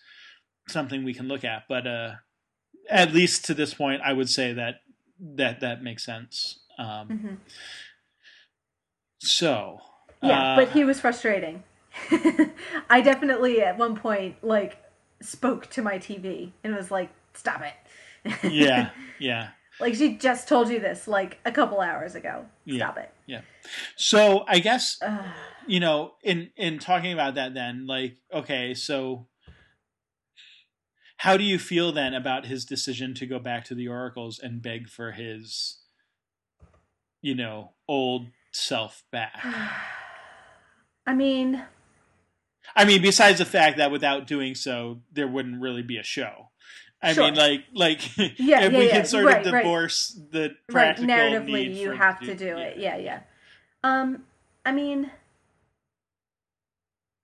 something 0.69 1.05
we 1.05 1.15
can 1.15 1.29
look 1.29 1.45
at. 1.45 1.65
But 1.69 1.87
uh, 1.87 2.11
at 2.89 3.13
least 3.13 3.45
to 3.47 3.55
this 3.55 3.75
point, 3.75 4.03
I 4.05 4.13
would 4.13 4.29
say 4.29 4.53
that 4.53 4.77
that 5.21 5.61
that 5.61 5.83
makes 5.83 6.05
sense. 6.05 6.61
Um, 6.79 7.09
mm-hmm. 7.09 7.35
So 9.19 9.79
yeah, 10.23 10.53
uh, 10.53 10.57
but 10.57 10.71
he 10.71 10.85
was 10.85 11.01
frustrating. 11.01 11.63
I 12.91 13.01
definitely 13.01 13.63
at 13.63 13.79
one 13.79 13.97
point 13.97 14.37
like 14.43 14.79
spoke 15.21 15.71
to 15.71 15.83
my 15.83 15.99
TV 15.99 16.53
and 16.63 16.75
was 16.75 16.91
like, 16.91 17.11
"Stop 17.35 17.63
it." 17.63 18.43
yeah, 18.51 18.91
yeah. 19.19 19.51
Like 19.81 19.95
she 19.95 20.17
just 20.17 20.49
told 20.49 20.69
you 20.69 20.79
this 20.79 21.09
like 21.09 21.39
a 21.45 21.53
couple 21.53 21.81
hours 21.81 22.15
ago. 22.15 22.47
Stop 22.69 22.97
yeah, 22.97 23.03
it. 23.03 23.11
Yeah. 23.27 23.41
So 23.97 24.45
I 24.47 24.61
guess 24.61 24.99
you 25.67 25.81
know, 25.81 26.13
in 26.23 26.51
in 26.57 26.79
talking 26.79 27.13
about 27.13 27.35
that, 27.35 27.55
then 27.55 27.87
like, 27.87 28.17
okay, 28.33 28.75
so 28.75 29.27
how 31.19 31.37
do 31.37 31.45
you 31.45 31.59
feel 31.59 31.93
then 31.93 32.15
about 32.15 32.47
his 32.47 32.65
decision 32.65 33.15
to 33.15 33.27
go 33.27 33.39
back 33.39 33.65
to 33.67 33.75
the 33.75 33.89
oracles 33.89 34.39
and 34.39 34.61
beg 34.61 34.89
for 34.89 35.13
his, 35.13 35.81
you 37.23 37.35
know, 37.35 37.73
old 37.89 38.29
self 38.53 39.05
back? 39.11 39.45
I 41.07 41.15
mean, 41.15 41.63
I 42.75 42.85
mean, 42.85 43.03
besides 43.03 43.39
the 43.39 43.45
fact 43.45 43.77
that 43.77 43.91
without 43.91 44.27
doing 44.27 44.55
so, 44.55 45.01
there 45.13 45.29
wouldn't 45.29 45.61
really 45.61 45.83
be 45.83 45.99
a 45.99 46.03
show. 46.03 46.51
I 47.05 47.13
sure. 47.13 47.25
mean, 47.25 47.35
like, 47.35 47.65
like 47.75 48.17
yeah, 48.17 48.63
if 48.63 48.73
yeah, 48.73 48.79
we 48.79 48.87
yeah. 48.87 48.93
can 48.93 49.07
sort 49.07 49.27
right, 49.27 49.47
of 49.47 49.53
divorce 49.53 50.19
right. 50.19 50.33
the 50.33 50.57
practical 50.69 51.09
right. 51.09 51.33
narratively, 51.33 51.75
you 51.75 51.91
have 51.93 52.21
to 52.21 52.35
do 52.35 52.57
it. 52.57 52.79
Yeah, 52.79 52.97
yeah. 52.97 53.21
Um, 53.83 54.25
I 54.65 54.73
mean, 54.73 55.11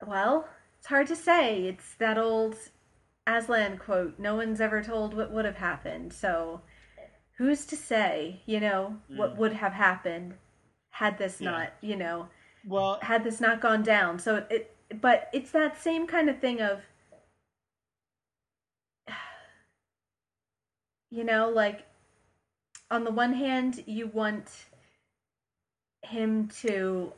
well, 0.06 0.48
it's 0.78 0.86
hard 0.86 1.06
to 1.08 1.16
say. 1.16 1.64
It's 1.64 1.94
that 1.94 2.18
old 2.18 2.56
Aslan 3.26 3.78
quote: 3.78 4.18
"No 4.18 4.36
one's 4.36 4.60
ever 4.60 4.82
told 4.82 5.14
what 5.14 5.32
would 5.32 5.44
have 5.44 5.56
happened." 5.56 6.12
So, 6.12 6.60
who's 7.38 7.64
to 7.66 7.76
say? 7.76 8.42
You 8.46 8.60
know 8.60 8.96
mm. 9.10 9.16
what 9.16 9.38
would 9.38 9.54
have 9.54 9.72
happened 9.72 10.34
had 10.90 11.16
this 11.18 11.40
not, 11.40 11.72
you 11.80 11.96
know, 11.96 12.28
well, 12.66 12.98
had 13.00 13.24
this 13.24 13.40
not 13.40 13.60
gone 13.60 13.82
down. 13.82 14.18
So 14.18 14.44
it, 14.50 14.76
but 15.00 15.28
it's 15.32 15.50
that 15.52 15.80
same 15.80 16.06
kind 16.06 16.28
of 16.28 16.38
thing 16.38 16.60
of 16.60 16.80
you 21.10 21.24
know, 21.24 21.48
like 21.48 21.86
on 22.90 23.04
the 23.04 23.10
one 23.10 23.34
hand, 23.34 23.82
you 23.86 24.06
want 24.06 24.48
him 26.02 26.48
to 26.48 27.12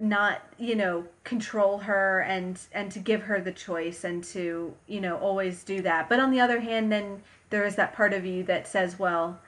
not 0.00 0.40
you 0.58 0.74
know 0.74 1.04
control 1.24 1.76
her 1.76 2.20
and 2.20 2.58
and 2.72 2.90
to 2.90 2.98
give 2.98 3.22
her 3.22 3.38
the 3.38 3.52
choice 3.52 4.02
and 4.02 4.24
to 4.24 4.74
you 4.86 5.00
know 5.00 5.18
always 5.18 5.62
do 5.62 5.82
that. 5.82 6.08
But 6.08 6.20
on 6.20 6.30
the 6.30 6.40
other 6.40 6.60
hand 6.60 6.90
then 6.90 7.22
there 7.50 7.66
is 7.66 7.76
that 7.76 7.92
part 7.92 8.14
of 8.14 8.24
you 8.24 8.42
that 8.44 8.66
says 8.66 8.98
well 8.98 9.40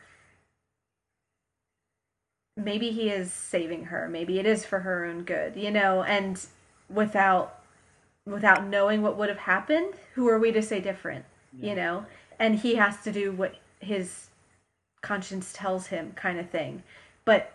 maybe 2.54 2.90
he 2.90 3.08
is 3.08 3.32
saving 3.32 3.86
her. 3.86 4.08
Maybe 4.10 4.38
it 4.38 4.44
is 4.44 4.66
for 4.66 4.80
her 4.80 5.06
own 5.06 5.24
good 5.24 5.56
you 5.56 5.70
know? 5.70 6.02
And 6.02 6.44
without 6.90 7.60
without 8.26 8.66
knowing 8.66 9.00
what 9.00 9.16
would 9.16 9.30
have 9.30 9.38
happened 9.38 9.94
who 10.14 10.28
are 10.28 10.38
we 10.38 10.52
to 10.52 10.62
say 10.62 10.80
different 10.80 11.24
yeah. 11.58 11.70
you 11.70 11.74
know 11.74 12.06
and 12.42 12.58
he 12.58 12.74
has 12.74 13.00
to 13.04 13.12
do 13.12 13.30
what 13.30 13.54
his 13.78 14.28
conscience 15.00 15.52
tells 15.52 15.86
him 15.86 16.12
kind 16.16 16.38
of 16.38 16.50
thing 16.50 16.82
but 17.24 17.52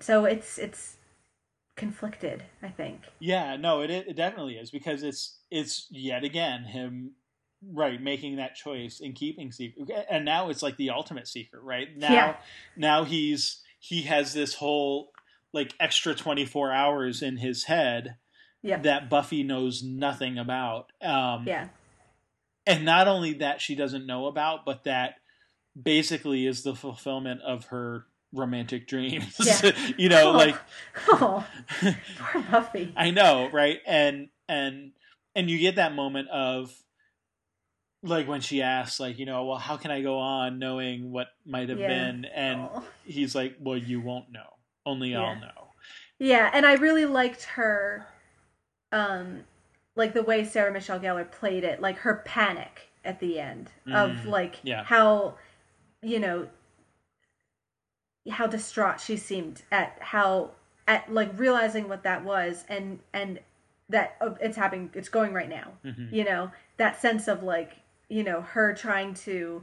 so 0.00 0.24
it's 0.24 0.58
it's 0.58 0.96
conflicted 1.76 2.42
i 2.62 2.68
think 2.68 3.02
yeah 3.20 3.56
no 3.56 3.80
it 3.80 3.90
it 3.90 4.16
definitely 4.16 4.54
is 4.54 4.70
because 4.70 5.02
it's 5.02 5.38
it's 5.50 5.86
yet 5.90 6.24
again 6.24 6.64
him 6.64 7.12
right 7.72 8.02
making 8.02 8.36
that 8.36 8.54
choice 8.54 9.00
and 9.00 9.14
keeping 9.14 9.52
secret 9.52 9.88
and 10.10 10.24
now 10.24 10.48
it's 10.48 10.62
like 10.62 10.76
the 10.78 10.90
ultimate 10.90 11.28
secret 11.28 11.62
right 11.62 11.96
now 11.96 12.12
yeah. 12.12 12.36
now 12.76 13.04
he's 13.04 13.62
he 13.78 14.02
has 14.02 14.32
this 14.32 14.54
whole 14.54 15.10
like 15.52 15.74
extra 15.80 16.14
24 16.14 16.72
hours 16.72 17.22
in 17.22 17.36
his 17.36 17.64
head 17.64 18.16
yeah. 18.62 18.78
that 18.78 19.08
buffy 19.08 19.42
knows 19.42 19.82
nothing 19.82 20.38
about 20.38 20.92
um 21.02 21.44
yeah 21.46 21.68
and 22.66 22.84
not 22.84 23.08
only 23.08 23.34
that 23.34 23.60
she 23.60 23.74
doesn't 23.74 24.06
know 24.06 24.26
about, 24.26 24.64
but 24.64 24.84
that 24.84 25.14
basically 25.80 26.46
is 26.46 26.62
the 26.62 26.74
fulfillment 26.74 27.40
of 27.42 27.66
her 27.66 28.06
romantic 28.32 28.86
dreams. 28.86 29.36
Yeah. 29.40 29.72
you 29.98 30.08
know, 30.08 30.30
oh. 30.30 30.36
like 30.36 30.56
oh, 31.08 31.46
poor 31.80 32.42
Buffy. 32.50 32.92
I 32.96 33.10
know, 33.10 33.48
right? 33.52 33.78
And 33.86 34.28
and 34.48 34.92
and 35.34 35.50
you 35.50 35.58
get 35.58 35.76
that 35.76 35.94
moment 35.94 36.28
of 36.28 36.72
like 38.02 38.26
when 38.26 38.40
she 38.40 38.62
asks 38.62 38.98
like 38.98 39.18
you 39.18 39.26
know 39.26 39.44
well 39.44 39.58
how 39.58 39.76
can 39.76 39.90
i 39.90 40.00
go 40.00 40.18
on 40.18 40.58
knowing 40.58 41.12
what 41.12 41.28
might 41.44 41.68
have 41.68 41.78
yeah. 41.78 41.88
been 41.88 42.24
and 42.24 42.68
oh. 42.74 42.82
he's 43.04 43.34
like 43.34 43.56
well 43.60 43.76
you 43.76 44.00
won't 44.00 44.32
know 44.32 44.46
only 44.86 45.12
yeah. 45.12 45.20
i'll 45.20 45.38
know 45.38 45.68
yeah 46.18 46.50
and 46.54 46.64
i 46.64 46.74
really 46.74 47.04
liked 47.04 47.42
her 47.42 48.06
um 48.92 49.40
like 49.96 50.14
the 50.14 50.22
way 50.22 50.44
Sarah 50.44 50.72
Michelle 50.72 51.00
Gellar 51.00 51.30
played 51.30 51.64
it, 51.64 51.80
like 51.80 51.98
her 51.98 52.22
panic 52.24 52.90
at 53.04 53.20
the 53.20 53.38
end 53.38 53.70
mm, 53.86 53.94
of 53.94 54.26
like 54.26 54.58
yeah. 54.62 54.84
how 54.84 55.34
you 56.02 56.18
know 56.18 56.46
how 58.30 58.46
distraught 58.46 59.00
she 59.00 59.16
seemed 59.16 59.62
at 59.72 59.96
how 60.00 60.50
at 60.86 61.12
like 61.12 61.30
realizing 61.38 61.88
what 61.88 62.02
that 62.02 62.24
was 62.24 62.64
and 62.68 63.00
and 63.12 63.40
that 63.88 64.16
oh, 64.20 64.36
it's 64.40 64.56
happening 64.56 64.90
it's 64.94 65.08
going 65.08 65.32
right 65.32 65.48
now 65.48 65.72
mm-hmm. 65.84 66.14
you 66.14 66.24
know 66.24 66.50
that 66.76 67.00
sense 67.00 67.28
of 67.28 67.42
like 67.42 67.76
you 68.08 68.22
know 68.22 68.40
her 68.42 68.74
trying 68.74 69.14
to 69.14 69.62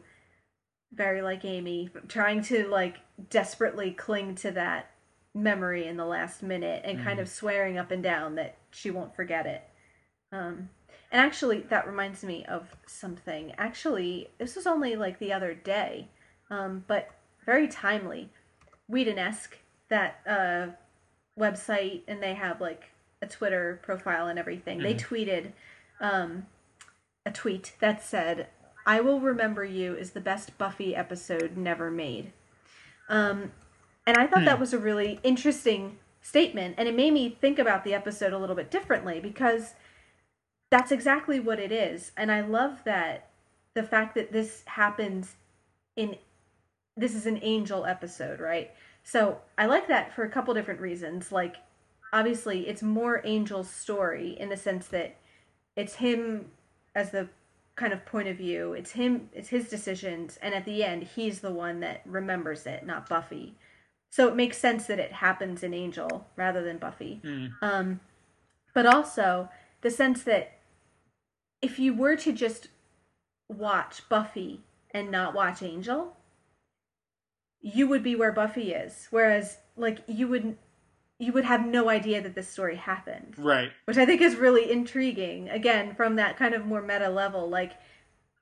very 0.93 1.21
like 1.21 1.45
amy 1.45 1.89
trying 2.07 2.41
to 2.41 2.67
like 2.67 2.97
desperately 3.29 3.91
cling 3.91 4.33
to 4.33 4.51
that 4.51 4.89
memory 5.35 5.85
in 5.85 5.97
the 5.97 6.05
last 6.05 6.41
minute 6.41 6.81
and 6.83 6.97
mm-hmm. 6.97 7.07
kind 7.07 7.19
of 7.19 7.29
swearing 7.29 7.77
up 7.77 7.91
and 7.91 8.01
down 8.01 8.35
that 8.35 8.57
she 8.71 8.89
won't 8.89 9.15
forget 9.15 9.45
it 9.45 9.63
um, 10.31 10.69
and 11.11 11.21
actually, 11.21 11.61
that 11.69 11.87
reminds 11.87 12.23
me 12.23 12.45
of 12.45 12.75
something. 12.85 13.53
Actually, 13.57 14.29
this 14.37 14.55
was 14.55 14.67
only 14.67 14.95
like 14.95 15.19
the 15.19 15.31
other 15.31 15.53
day, 15.53 16.09
um, 16.49 16.83
but 16.87 17.09
very 17.45 17.67
timely. 17.67 18.29
Whedon-esque, 18.89 19.57
that 19.89 20.19
uh, 20.27 20.67
website, 21.39 22.01
and 22.07 22.21
they 22.21 22.33
have 22.33 22.59
like 22.59 22.91
a 23.21 23.27
Twitter 23.27 23.79
profile 23.83 24.27
and 24.27 24.37
everything. 24.37 24.79
Mm-hmm. 24.79 24.87
They 24.87 24.93
tweeted 24.95 25.51
um, 26.01 26.45
a 27.25 27.31
tweet 27.31 27.73
that 27.79 28.03
said, 28.03 28.47
I 28.85 29.01
will 29.01 29.19
remember 29.19 29.65
you 29.65 29.95
is 29.95 30.11
the 30.11 30.21
best 30.21 30.57
Buffy 30.57 30.95
episode 30.95 31.57
never 31.57 31.91
made. 31.91 32.31
Um, 33.09 33.51
and 34.05 34.17
I 34.17 34.27
thought 34.27 34.39
hmm. 34.39 34.45
that 34.45 34.59
was 34.59 34.73
a 34.73 34.77
really 34.77 35.19
interesting 35.23 35.97
statement, 36.21 36.75
and 36.77 36.87
it 36.87 36.95
made 36.95 37.11
me 37.13 37.37
think 37.41 37.59
about 37.59 37.83
the 37.83 37.93
episode 37.93 38.33
a 38.33 38.37
little 38.37 38.55
bit 38.55 38.71
differently 38.71 39.19
because 39.19 39.73
that's 40.69 40.91
exactly 40.91 41.39
what 41.39 41.59
it 41.59 41.71
is. 41.71 42.11
And 42.17 42.31
I 42.31 42.41
love 42.41 42.83
that 42.83 43.29
the 43.73 43.83
fact 43.83 44.15
that 44.15 44.31
this 44.31 44.63
happens 44.65 45.35
in 45.95 46.15
this 46.95 47.13
is 47.13 47.25
an 47.25 47.39
angel 47.43 47.85
episode, 47.85 48.39
right? 48.39 48.71
So 49.03 49.37
I 49.57 49.67
like 49.67 49.87
that 49.87 50.13
for 50.13 50.23
a 50.23 50.29
couple 50.29 50.53
different 50.53 50.81
reasons. 50.81 51.31
Like, 51.31 51.57
obviously, 52.11 52.67
it's 52.67 52.81
more 52.81 53.25
Angel's 53.25 53.69
story 53.69 54.35
in 54.39 54.49
the 54.49 54.57
sense 54.57 54.87
that 54.87 55.15
it's 55.75 55.95
him 55.95 56.47
as 56.95 57.11
the 57.11 57.29
kind 57.75 57.93
of 57.93 58.05
point 58.05 58.27
of 58.27 58.35
view. 58.35 58.73
It's 58.73 58.91
him, 58.91 59.29
it's 59.31 59.49
his 59.49 59.69
decisions, 59.69 60.37
and 60.41 60.55
at 60.55 60.65
the 60.65 60.83
end, 60.83 61.03
he's 61.03 61.39
the 61.39 61.51
one 61.51 61.79
that 61.81 62.01
remembers 62.05 62.65
it, 62.65 62.85
not 62.85 63.07
Buffy. 63.07 63.55
So 64.09 64.27
it 64.27 64.35
makes 64.35 64.57
sense 64.57 64.87
that 64.87 64.99
it 64.99 65.13
happens 65.13 65.61
in 65.63 65.73
Angel 65.73 66.27
rather 66.35 66.63
than 66.63 66.79
Buffy. 66.79 67.21
Mm. 67.23 67.51
Um, 67.61 67.99
but 68.73 68.87
also 68.87 69.49
the 69.81 69.91
sense 69.91 70.23
that 70.23 70.56
if 71.61 71.79
you 71.79 71.93
were 71.93 72.15
to 72.17 72.31
just 72.31 72.67
watch 73.49 74.07
Buffy 74.09 74.61
and 74.91 75.11
not 75.11 75.33
watch 75.33 75.61
Angel, 75.61 76.15
you 77.61 77.87
would 77.87 78.03
be 78.03 78.15
where 78.15 78.31
Buffy 78.31 78.73
is. 78.73 79.07
Whereas, 79.11 79.57
like, 79.75 79.99
you 80.07 80.27
would 80.27 80.57
you 81.19 81.33
would 81.33 81.45
have 81.45 81.65
no 81.65 81.89
idea 81.89 82.21
that 82.21 82.35
this 82.35 82.47
story 82.47 82.75
happened. 82.75 83.33
Right. 83.37 83.71
Which 83.85 83.97
I 83.97 84.05
think 84.05 84.21
is 84.21 84.35
really 84.35 84.71
intriguing. 84.71 85.49
Again, 85.49 85.95
from 85.95 86.15
that 86.15 86.37
kind 86.37 86.53
of 86.53 86.65
more 86.65 86.81
meta 86.81 87.09
level, 87.09 87.49
like 87.49 87.73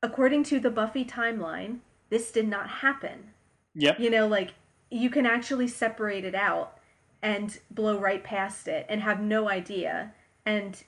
according 0.03 0.43
to 0.45 0.59
the 0.59 0.69
Buffy 0.69 1.05
timeline, 1.05 1.79
this 2.09 2.31
did 2.31 2.47
not 2.47 2.69
happen. 2.69 3.31
Yep. 3.75 3.99
You 3.99 4.09
know, 4.09 4.27
like 4.27 4.53
you 4.89 5.09
can 5.09 5.25
actually 5.25 5.67
separate 5.67 6.25
it 6.25 6.35
out 6.35 6.77
and 7.21 7.57
blow 7.71 7.97
right 7.97 8.23
past 8.23 8.67
it 8.67 8.85
and 8.89 9.01
have 9.01 9.19
no 9.19 9.49
idea 9.49 10.13
and 10.45 10.83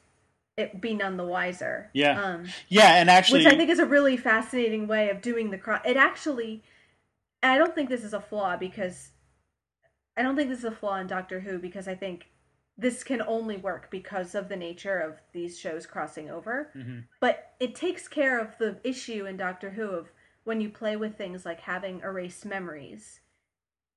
it 0.57 0.81
be 0.81 0.93
none 0.93 1.17
the 1.17 1.23
wiser. 1.23 1.89
Yeah. 1.93 2.21
Um, 2.21 2.45
yeah, 2.67 2.95
and 2.95 3.09
actually 3.09 3.45
which 3.45 3.53
I 3.53 3.55
think 3.55 3.69
is 3.69 3.79
a 3.79 3.85
really 3.85 4.17
fascinating 4.17 4.87
way 4.87 5.09
of 5.09 5.21
doing 5.21 5.51
the 5.51 5.57
cross. 5.57 5.81
It 5.85 5.95
actually, 5.95 6.63
I 7.43 7.57
don't 7.57 7.75
think 7.75 7.89
this 7.89 8.03
is 8.03 8.13
a 8.13 8.19
flaw 8.19 8.57
because 8.57 9.11
I 10.17 10.23
don't 10.23 10.35
think 10.35 10.49
this 10.49 10.59
is 10.59 10.65
a 10.65 10.71
flaw 10.71 10.97
in 10.97 11.07
Doctor 11.07 11.39
Who 11.39 11.59
because 11.59 11.87
I 11.87 11.93
think 11.93 12.31
this 12.75 13.03
can 13.03 13.21
only 13.21 13.57
work 13.57 13.89
because 13.91 14.35
of 14.35 14.49
the 14.49 14.55
nature 14.55 14.97
of 14.97 15.19
these 15.31 15.59
shows 15.59 15.85
crossing 15.85 16.29
over. 16.29 16.71
Mhm. 16.75 17.05
But 17.19 17.53
it 17.59 17.75
takes 17.75 18.07
care 18.07 18.39
of 18.39 18.57
the 18.57 18.79
issue 18.83 19.25
in 19.25 19.37
Doctor 19.37 19.71
Who 19.71 19.89
of 19.89 20.11
when 20.43 20.59
you 20.59 20.69
play 20.69 20.95
with 20.95 21.17
things 21.17 21.45
like 21.45 21.61
having 21.61 22.01
erased 22.01 22.45
memories. 22.45 23.19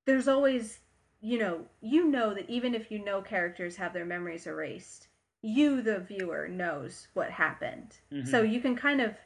There's 0.04 0.28
always, 0.28 0.80
you 1.20 1.38
know, 1.38 1.66
you 1.80 2.06
know 2.06 2.34
that 2.34 2.50
even 2.50 2.74
if 2.74 2.90
you 2.90 3.02
know 3.02 3.22
characters 3.22 3.76
have 3.76 3.92
their 3.92 4.04
memories 4.04 4.46
erased, 4.46 5.08
you, 5.42 5.80
the 5.82 6.00
viewer, 6.00 6.48
knows 6.48 7.08
what 7.14 7.30
happened. 7.30 7.96
Mhm. 8.12 8.26
So 8.26 8.42
you 8.42 8.60
can 8.60 8.76
kind 8.76 9.00
of 9.00 9.16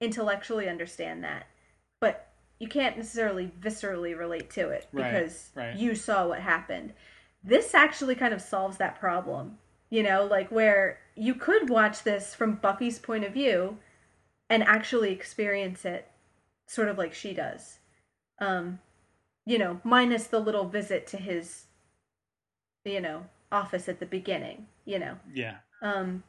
intellectually 0.00 0.68
understand 0.68 1.24
that. 1.24 1.46
But 2.00 2.28
you 2.58 2.68
can't 2.68 2.96
necessarily 2.96 3.52
viscerally 3.60 4.16
relate 4.16 4.50
to 4.50 4.68
it 4.70 4.88
Right, 4.92 5.12
because 5.12 5.50
right. 5.54 5.76
you 5.76 5.94
saw 5.94 6.28
what 6.28 6.40
happened. 6.40 6.92
This 7.42 7.74
actually 7.74 8.14
kind 8.14 8.34
of 8.34 8.40
solves 8.40 8.76
that 8.78 8.98
problem. 8.98 9.58
You 9.90 10.02
know, 10.02 10.24
like 10.24 10.50
where 10.50 11.00
you 11.14 11.34
could 11.34 11.70
watch 11.70 12.02
this 12.02 12.34
from 12.34 12.56
Buffy's 12.56 12.98
point 12.98 13.24
of 13.24 13.32
view 13.32 13.78
and 14.50 14.62
actually 14.62 15.10
experience 15.12 15.84
it 15.84 16.10
sort 16.66 16.88
of 16.88 16.98
like 16.98 17.14
she 17.14 17.32
does. 17.32 17.78
Um, 18.38 18.80
you 19.46 19.58
know, 19.58 19.80
minus 19.82 20.26
the 20.26 20.40
little 20.40 20.68
visit 20.68 21.06
to 21.08 21.16
his 21.16 21.64
you 22.84 23.00
know, 23.00 23.26
office 23.52 23.88
at 23.88 24.00
the 24.00 24.06
beginning, 24.06 24.66
you 24.88 24.98
know. 24.98 25.16
yeah. 25.32 25.56
Um, 25.82 26.22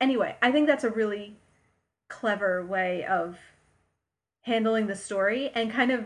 anyway, 0.00 0.36
I 0.42 0.52
think 0.52 0.66
that's 0.68 0.84
a 0.84 0.90
really 0.90 1.36
clever 2.08 2.64
way 2.64 3.04
of 3.04 3.38
handling 4.42 4.86
the 4.86 4.94
story 4.96 5.50
and 5.54 5.70
kind 5.70 5.90
of 5.90 6.04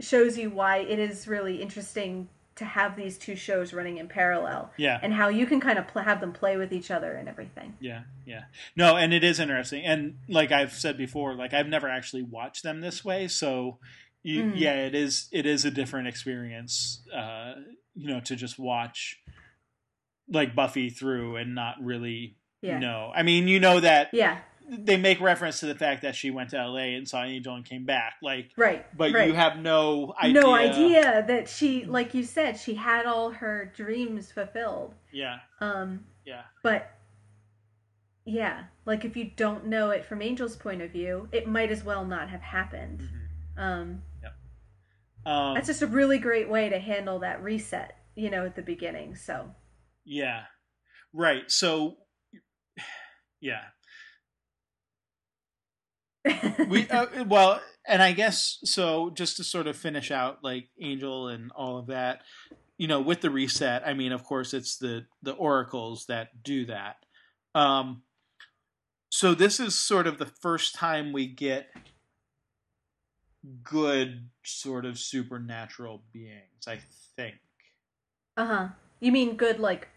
shows 0.00 0.36
you 0.36 0.50
why 0.50 0.78
it 0.78 0.98
is 0.98 1.28
really 1.28 1.62
interesting 1.62 2.28
to 2.54 2.64
have 2.66 2.96
these 2.96 3.16
two 3.16 3.34
shows 3.34 3.72
running 3.72 3.96
in 3.96 4.08
parallel 4.08 4.70
Yeah. 4.76 4.98
and 5.02 5.14
how 5.14 5.28
you 5.28 5.46
can 5.46 5.58
kind 5.60 5.78
of 5.78 5.88
pl- 5.88 6.02
have 6.02 6.20
them 6.20 6.32
play 6.32 6.56
with 6.58 6.70
each 6.72 6.90
other 6.90 7.12
and 7.14 7.28
everything. 7.28 7.76
Yeah, 7.80 8.02
yeah. 8.26 8.42
No, 8.76 8.96
and 8.96 9.14
it 9.14 9.24
is 9.24 9.40
interesting. 9.40 9.84
And 9.84 10.18
like 10.28 10.52
I've 10.52 10.72
said 10.72 10.98
before, 10.98 11.34
like 11.34 11.54
I've 11.54 11.68
never 11.68 11.88
actually 11.88 12.22
watched 12.24 12.62
them 12.62 12.80
this 12.82 13.02
way, 13.04 13.26
so 13.28 13.78
you, 14.22 14.42
Mhm. 14.44 14.52
yeah, 14.56 14.74
it 14.86 14.94
is 14.94 15.28
it 15.32 15.46
is 15.46 15.64
a 15.64 15.70
different 15.70 16.08
experience 16.08 17.00
uh, 17.12 17.54
you 17.94 18.08
know, 18.08 18.20
to 18.20 18.36
just 18.36 18.58
watch 18.58 19.18
like 20.32 20.54
Buffy 20.54 20.90
through 20.90 21.36
and 21.36 21.54
not 21.54 21.76
really 21.80 22.36
Yeah. 22.60 22.78
know. 22.78 23.12
I 23.14 23.22
mean, 23.22 23.48
you 23.48 23.60
know 23.60 23.80
that 23.80 24.10
Yeah, 24.12 24.38
they 24.68 24.96
make 24.96 25.20
reference 25.20 25.60
to 25.60 25.66
the 25.66 25.74
fact 25.74 26.02
that 26.02 26.14
she 26.14 26.30
went 26.30 26.50
to 26.50 26.56
LA 26.56 26.96
and 26.96 27.06
saw 27.08 27.22
Angel 27.24 27.54
and 27.54 27.64
came 27.64 27.84
back. 27.84 28.14
Like 28.22 28.50
right. 28.56 28.86
but 28.96 29.12
right. 29.12 29.28
you 29.28 29.34
have 29.34 29.58
no 29.58 30.14
idea. 30.20 30.40
no 30.40 30.54
idea 30.54 31.24
that 31.26 31.48
she 31.48 31.84
like 31.84 32.14
you 32.14 32.24
said 32.24 32.58
she 32.58 32.74
had 32.74 33.06
all 33.06 33.30
her 33.30 33.72
dreams 33.76 34.32
fulfilled. 34.32 34.94
Yeah. 35.12 35.38
Um 35.60 36.04
Yeah. 36.24 36.42
But 36.62 36.90
yeah, 38.24 38.64
like 38.86 39.04
if 39.04 39.16
you 39.16 39.30
don't 39.36 39.66
know 39.66 39.90
it 39.90 40.04
from 40.04 40.22
Angel's 40.22 40.56
point 40.56 40.80
of 40.80 40.90
view, 40.92 41.28
it 41.32 41.46
might 41.48 41.70
as 41.70 41.82
well 41.84 42.04
not 42.04 42.30
have 42.30 42.40
happened. 42.42 43.00
Mhm. 43.00 43.60
Um, 43.62 44.02
Um, 45.24 45.54
that's 45.54 45.68
just 45.68 45.82
a 45.82 45.86
really 45.86 46.18
great 46.18 46.48
way 46.48 46.68
to 46.68 46.80
handle 46.80 47.20
that 47.20 47.40
reset, 47.44 47.96
you 48.16 48.28
know, 48.28 48.44
at 48.44 48.56
the 48.56 48.62
beginning. 48.62 49.14
So 49.14 49.54
Yeah. 50.04 50.44
Right. 51.12 51.50
So 51.50 51.96
yeah. 53.40 53.62
We 56.68 56.88
uh, 56.88 57.06
well, 57.26 57.60
and 57.86 58.02
I 58.02 58.12
guess 58.12 58.58
so 58.64 59.10
just 59.10 59.36
to 59.38 59.44
sort 59.44 59.66
of 59.66 59.76
finish 59.76 60.10
out 60.10 60.38
like 60.42 60.68
Angel 60.80 61.28
and 61.28 61.50
all 61.52 61.78
of 61.78 61.86
that, 61.88 62.22
you 62.78 62.86
know, 62.86 63.00
with 63.00 63.20
the 63.20 63.30
reset, 63.30 63.82
I 63.86 63.94
mean, 63.94 64.12
of 64.12 64.24
course 64.24 64.54
it's 64.54 64.76
the 64.76 65.06
the 65.22 65.32
oracles 65.32 66.06
that 66.06 66.42
do 66.42 66.66
that. 66.66 66.96
Um 67.54 68.02
so 69.10 69.34
this 69.34 69.60
is 69.60 69.74
sort 69.78 70.06
of 70.06 70.18
the 70.18 70.26
first 70.26 70.74
time 70.74 71.12
we 71.12 71.26
get 71.26 71.68
good 73.64 74.28
sort 74.44 74.84
of 74.84 74.98
supernatural 74.98 76.02
beings, 76.12 76.66
I 76.66 76.80
think. 77.16 77.36
uh 78.36 78.46
huh. 78.46 78.68
You 79.02 79.10
mean 79.10 79.34
good, 79.34 79.58
like 79.58 79.88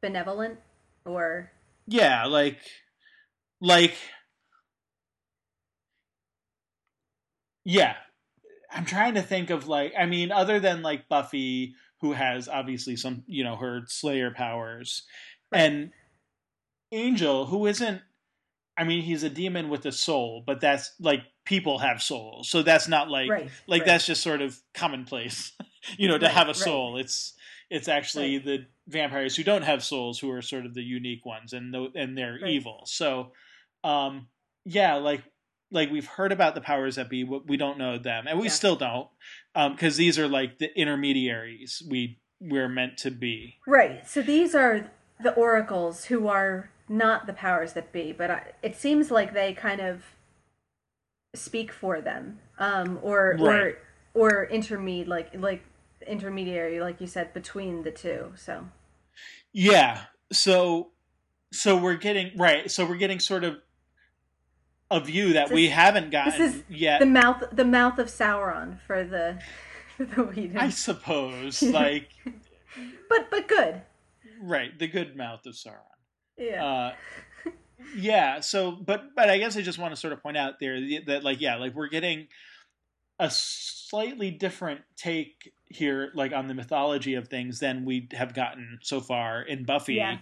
benevolent, 0.00 0.58
or 1.04 1.52
Yeah, 1.86 2.26
like 2.26 2.58
like 3.60 3.94
Yeah. 7.64 7.94
I'm 8.72 8.84
trying 8.84 9.14
to 9.14 9.22
think 9.22 9.50
of 9.50 9.68
like 9.68 9.94
I 9.96 10.06
mean 10.06 10.32
other 10.32 10.58
than 10.58 10.82
like 10.82 11.08
Buffy 11.08 11.76
who 12.00 12.12
has 12.14 12.48
obviously 12.48 12.96
some, 12.96 13.22
you 13.28 13.44
know, 13.44 13.54
her 13.54 13.82
slayer 13.86 14.32
powers 14.32 15.02
Right. 15.52 15.60
and 15.62 15.92
Angel 16.90 17.46
who 17.46 17.64
isn't 17.66 18.02
I 18.76 18.82
mean 18.82 19.02
he's 19.02 19.22
a 19.22 19.30
demon 19.30 19.68
with 19.68 19.86
a 19.86 19.92
soul, 19.92 20.42
but 20.44 20.60
that's 20.60 20.94
like 20.98 21.22
people 21.44 21.78
have 21.78 22.02
souls. 22.02 22.48
So 22.50 22.62
that's 22.62 22.88
not 22.88 23.08
like 23.08 23.30
right? 23.30 23.50
like 23.68 23.82
right. 23.82 23.86
that's 23.86 24.06
just 24.06 24.20
sort 24.20 24.42
of 24.42 24.60
commonplace 24.74 25.52
you 25.96 26.08
know 26.08 26.18
to 26.18 26.28
have 26.28 26.48
a 26.48 26.54
soul 26.54 26.96
it's 26.98 27.34
it's 27.70 27.88
actually 27.88 28.36
Right. 28.36 28.44
the 28.44 28.66
vampires 28.86 29.36
who 29.36 29.44
don't 29.44 29.62
have 29.62 29.84
souls 29.84 30.18
who 30.18 30.30
are 30.30 30.40
sort 30.42 30.64
of 30.66 30.74
the 30.74 30.82
unique 30.82 31.26
ones 31.26 31.52
and 31.52 31.72
tho- 31.74 31.92
and 31.94 32.16
they're 32.16 32.38
Right. 32.42 32.50
evil 32.52 32.82
so 32.86 33.32
um 33.84 34.28
yeah 34.64 34.94
like 34.94 35.22
like 35.70 35.90
we've 35.90 36.06
heard 36.06 36.32
about 36.32 36.54
the 36.54 36.60
powers 36.62 36.96
that 36.96 37.10
be 37.10 37.24
but 37.24 37.46
we 37.46 37.56
don't 37.58 37.76
know 37.78 37.98
them 37.98 38.26
and 38.26 38.38
we 38.38 38.46
Yeah. 38.46 38.52
still 38.52 38.76
don't 38.76 39.08
um 39.54 39.72
because 39.72 39.96
these 39.96 40.18
are 40.18 40.26
like 40.28 40.58
the 40.58 40.76
intermediaries 40.78 41.82
we 41.88 42.18
we're 42.40 42.68
meant 42.68 42.96
to 42.98 43.10
be 43.10 43.56
right. 43.66 44.06
So 44.08 44.22
these 44.22 44.54
are 44.54 44.90
the 45.20 45.32
oracles 45.34 46.04
who 46.04 46.28
are 46.28 46.70
not 46.88 47.26
the 47.26 47.32
powers 47.32 47.72
that 47.72 47.92
be, 47.92 48.12
but 48.12 48.30
I, 48.30 48.42
it 48.62 48.76
seems 48.76 49.10
like 49.10 49.34
they 49.34 49.52
kind 49.52 49.80
of 49.80 50.04
speak 51.34 51.72
for 51.72 52.00
them, 52.00 52.38
um, 52.58 52.98
or 53.02 53.36
Right. 53.40 53.60
or 53.60 53.78
or 54.14 54.44
intermediate, 54.46 55.08
like 55.08 55.30
like 55.34 55.64
intermediary, 56.06 56.80
like 56.80 57.00
you 57.00 57.06
said, 57.06 57.32
between 57.34 57.82
the 57.82 57.90
two. 57.90 58.32
So 58.36 58.66
yeah 59.52 60.02
so 60.30 60.90
so 61.52 61.76
we're 61.76 61.94
getting 61.96 62.30
right 62.36 62.70
so 62.70 62.84
we're 62.86 62.96
getting 62.96 63.18
sort 63.18 63.42
of 63.42 63.56
a 64.90 65.00
view 65.00 65.32
that 65.32 65.48
This- 65.48 65.54
we 65.54 65.68
haven't 65.68 66.10
gotten 66.10 66.40
is 66.40 66.62
yet 66.68 67.00
the 67.00 67.06
mouth 67.06 67.42
the 67.50 67.64
mouth 67.64 67.98
of 67.98 68.08
Sauron 68.08 68.78
for 68.86 69.02
the 69.04 69.40
for 69.96 70.04
the 70.04 70.22
Whedon. 70.22 70.58
i 70.58 70.68
suppose 70.68 71.62
like 71.80 72.10
but 73.08 73.30
but 73.30 73.48
good. 73.48 73.80
right 74.42 74.78
the 74.78 74.86
good 74.86 75.16
mouth 75.16 75.44
of 75.46 75.54
sauron 75.54 75.80
Yeah. 76.36 76.64
uh 76.64 76.94
yeah 77.96 78.40
so 78.40 78.70
but 78.72 79.14
but 79.16 79.30
i 79.30 79.38
guess 79.38 79.56
i 79.56 79.62
just 79.62 79.78
want 79.78 79.94
to 79.94 80.00
sort 80.00 80.12
of 80.12 80.22
point 80.22 80.36
out 80.36 80.60
there 80.60 80.78
that 81.06 81.24
like 81.24 81.40
yeah 81.40 81.56
like 81.56 81.74
we're 81.74 81.88
getting 81.88 82.28
a 83.18 83.30
slightly 83.30 84.30
different 84.30 84.82
take 84.96 85.52
here 85.70 86.10
like 86.14 86.32
on 86.32 86.48
the 86.48 86.54
mythology 86.54 87.14
of 87.14 87.28
things 87.28 87.60
than 87.60 87.84
we 87.84 88.08
have 88.12 88.34
gotten 88.34 88.78
so 88.82 89.00
far 89.00 89.42
in 89.42 89.64
buffy 89.64 89.94
Yeah. 89.94 90.18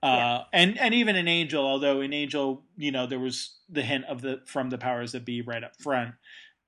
Uh, 0.00 0.06
yeah. 0.06 0.44
and 0.52 0.78
and 0.78 0.94
even 0.94 1.16
in 1.16 1.26
angel, 1.26 1.66
although 1.66 2.00
in 2.00 2.12
angel, 2.12 2.62
you 2.76 2.92
know, 2.92 3.06
there 3.06 3.18
was 3.18 3.56
the 3.68 3.82
hint 3.82 4.04
of 4.04 4.22
the 4.22 4.40
from 4.46 4.70
the 4.70 4.78
powers 4.78 5.12
that 5.12 5.24
be 5.24 5.42
right 5.42 5.64
up 5.64 5.72
front. 5.80 6.14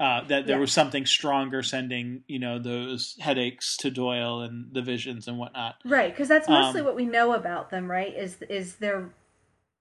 Uh, 0.00 0.24
that 0.24 0.46
there 0.46 0.56
yeah. 0.56 0.60
was 0.60 0.72
something 0.72 1.04
stronger 1.04 1.62
sending, 1.62 2.24
you 2.26 2.38
know, 2.38 2.58
those 2.58 3.16
headaches 3.20 3.76
to 3.76 3.90
Doyle 3.90 4.40
and 4.40 4.72
the 4.72 4.80
visions 4.80 5.28
and 5.28 5.38
whatnot. 5.38 5.74
Right, 5.84 6.10
because 6.10 6.26
that's 6.26 6.48
mostly 6.48 6.80
um, 6.80 6.86
what 6.86 6.96
we 6.96 7.04
know 7.04 7.34
about 7.34 7.68
them, 7.68 7.88
right? 7.90 8.16
Is 8.16 8.38
is 8.48 8.76
their 8.76 9.10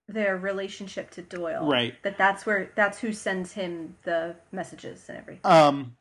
their 0.10 0.36
relationship 0.36 1.10
to 1.12 1.22
Doyle, 1.22 1.68
right? 1.68 1.96
That 2.04 2.18
that's 2.18 2.46
where 2.46 2.70
that's 2.76 3.00
who 3.00 3.14
sends 3.14 3.54
him 3.54 3.96
the 4.04 4.36
messages 4.52 5.06
and 5.08 5.18
everything. 5.18 5.50
Um, 5.50 5.96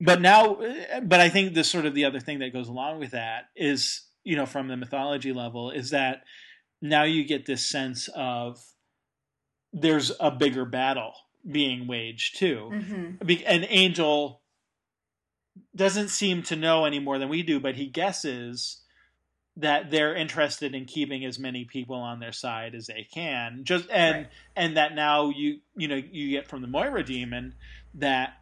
but 0.00 0.20
now, 0.20 0.58
but 1.02 1.20
I 1.20 1.28
think 1.28 1.54
the 1.54 1.64
sort 1.64 1.86
of 1.86 1.94
the 1.94 2.04
other 2.04 2.20
thing 2.20 2.38
that 2.38 2.52
goes 2.52 2.68
along 2.68 3.00
with 3.00 3.10
that 3.10 3.44
is, 3.54 4.02
you 4.24 4.36
know, 4.36 4.46
from 4.46 4.68
the 4.68 4.76
mythology 4.76 5.32
level, 5.32 5.70
is 5.70 5.90
that 5.90 6.22
now 6.80 7.04
you 7.04 7.24
get 7.24 7.46
this 7.46 7.66
sense 7.66 8.08
of 8.14 8.62
there's 9.72 10.12
a 10.18 10.30
bigger 10.30 10.64
battle 10.64 11.12
being 11.50 11.86
waged 11.86 12.38
too. 12.38 12.70
Mm-hmm. 12.72 13.30
An 13.46 13.66
angel 13.68 14.42
doesn't 15.74 16.08
seem 16.08 16.42
to 16.44 16.56
know 16.56 16.84
any 16.84 16.98
more 16.98 17.18
than 17.18 17.28
we 17.28 17.42
do, 17.42 17.60
but 17.60 17.76
he 17.76 17.86
guesses 17.86 18.82
that 19.56 19.90
they're 19.90 20.14
interested 20.14 20.74
in 20.74 20.86
keeping 20.86 21.24
as 21.24 21.38
many 21.38 21.64
people 21.64 21.96
on 21.96 22.20
their 22.20 22.32
side 22.32 22.74
as 22.74 22.86
they 22.86 23.06
can. 23.12 23.64
Just 23.64 23.86
and 23.90 24.16
right. 24.16 24.28
and 24.56 24.76
that 24.76 24.94
now 24.94 25.30
you 25.30 25.58
you 25.76 25.88
know 25.88 25.96
you 25.96 26.30
get 26.30 26.48
from 26.48 26.62
the 26.62 26.68
Moira 26.68 27.04
demon 27.04 27.54
that 27.94 28.34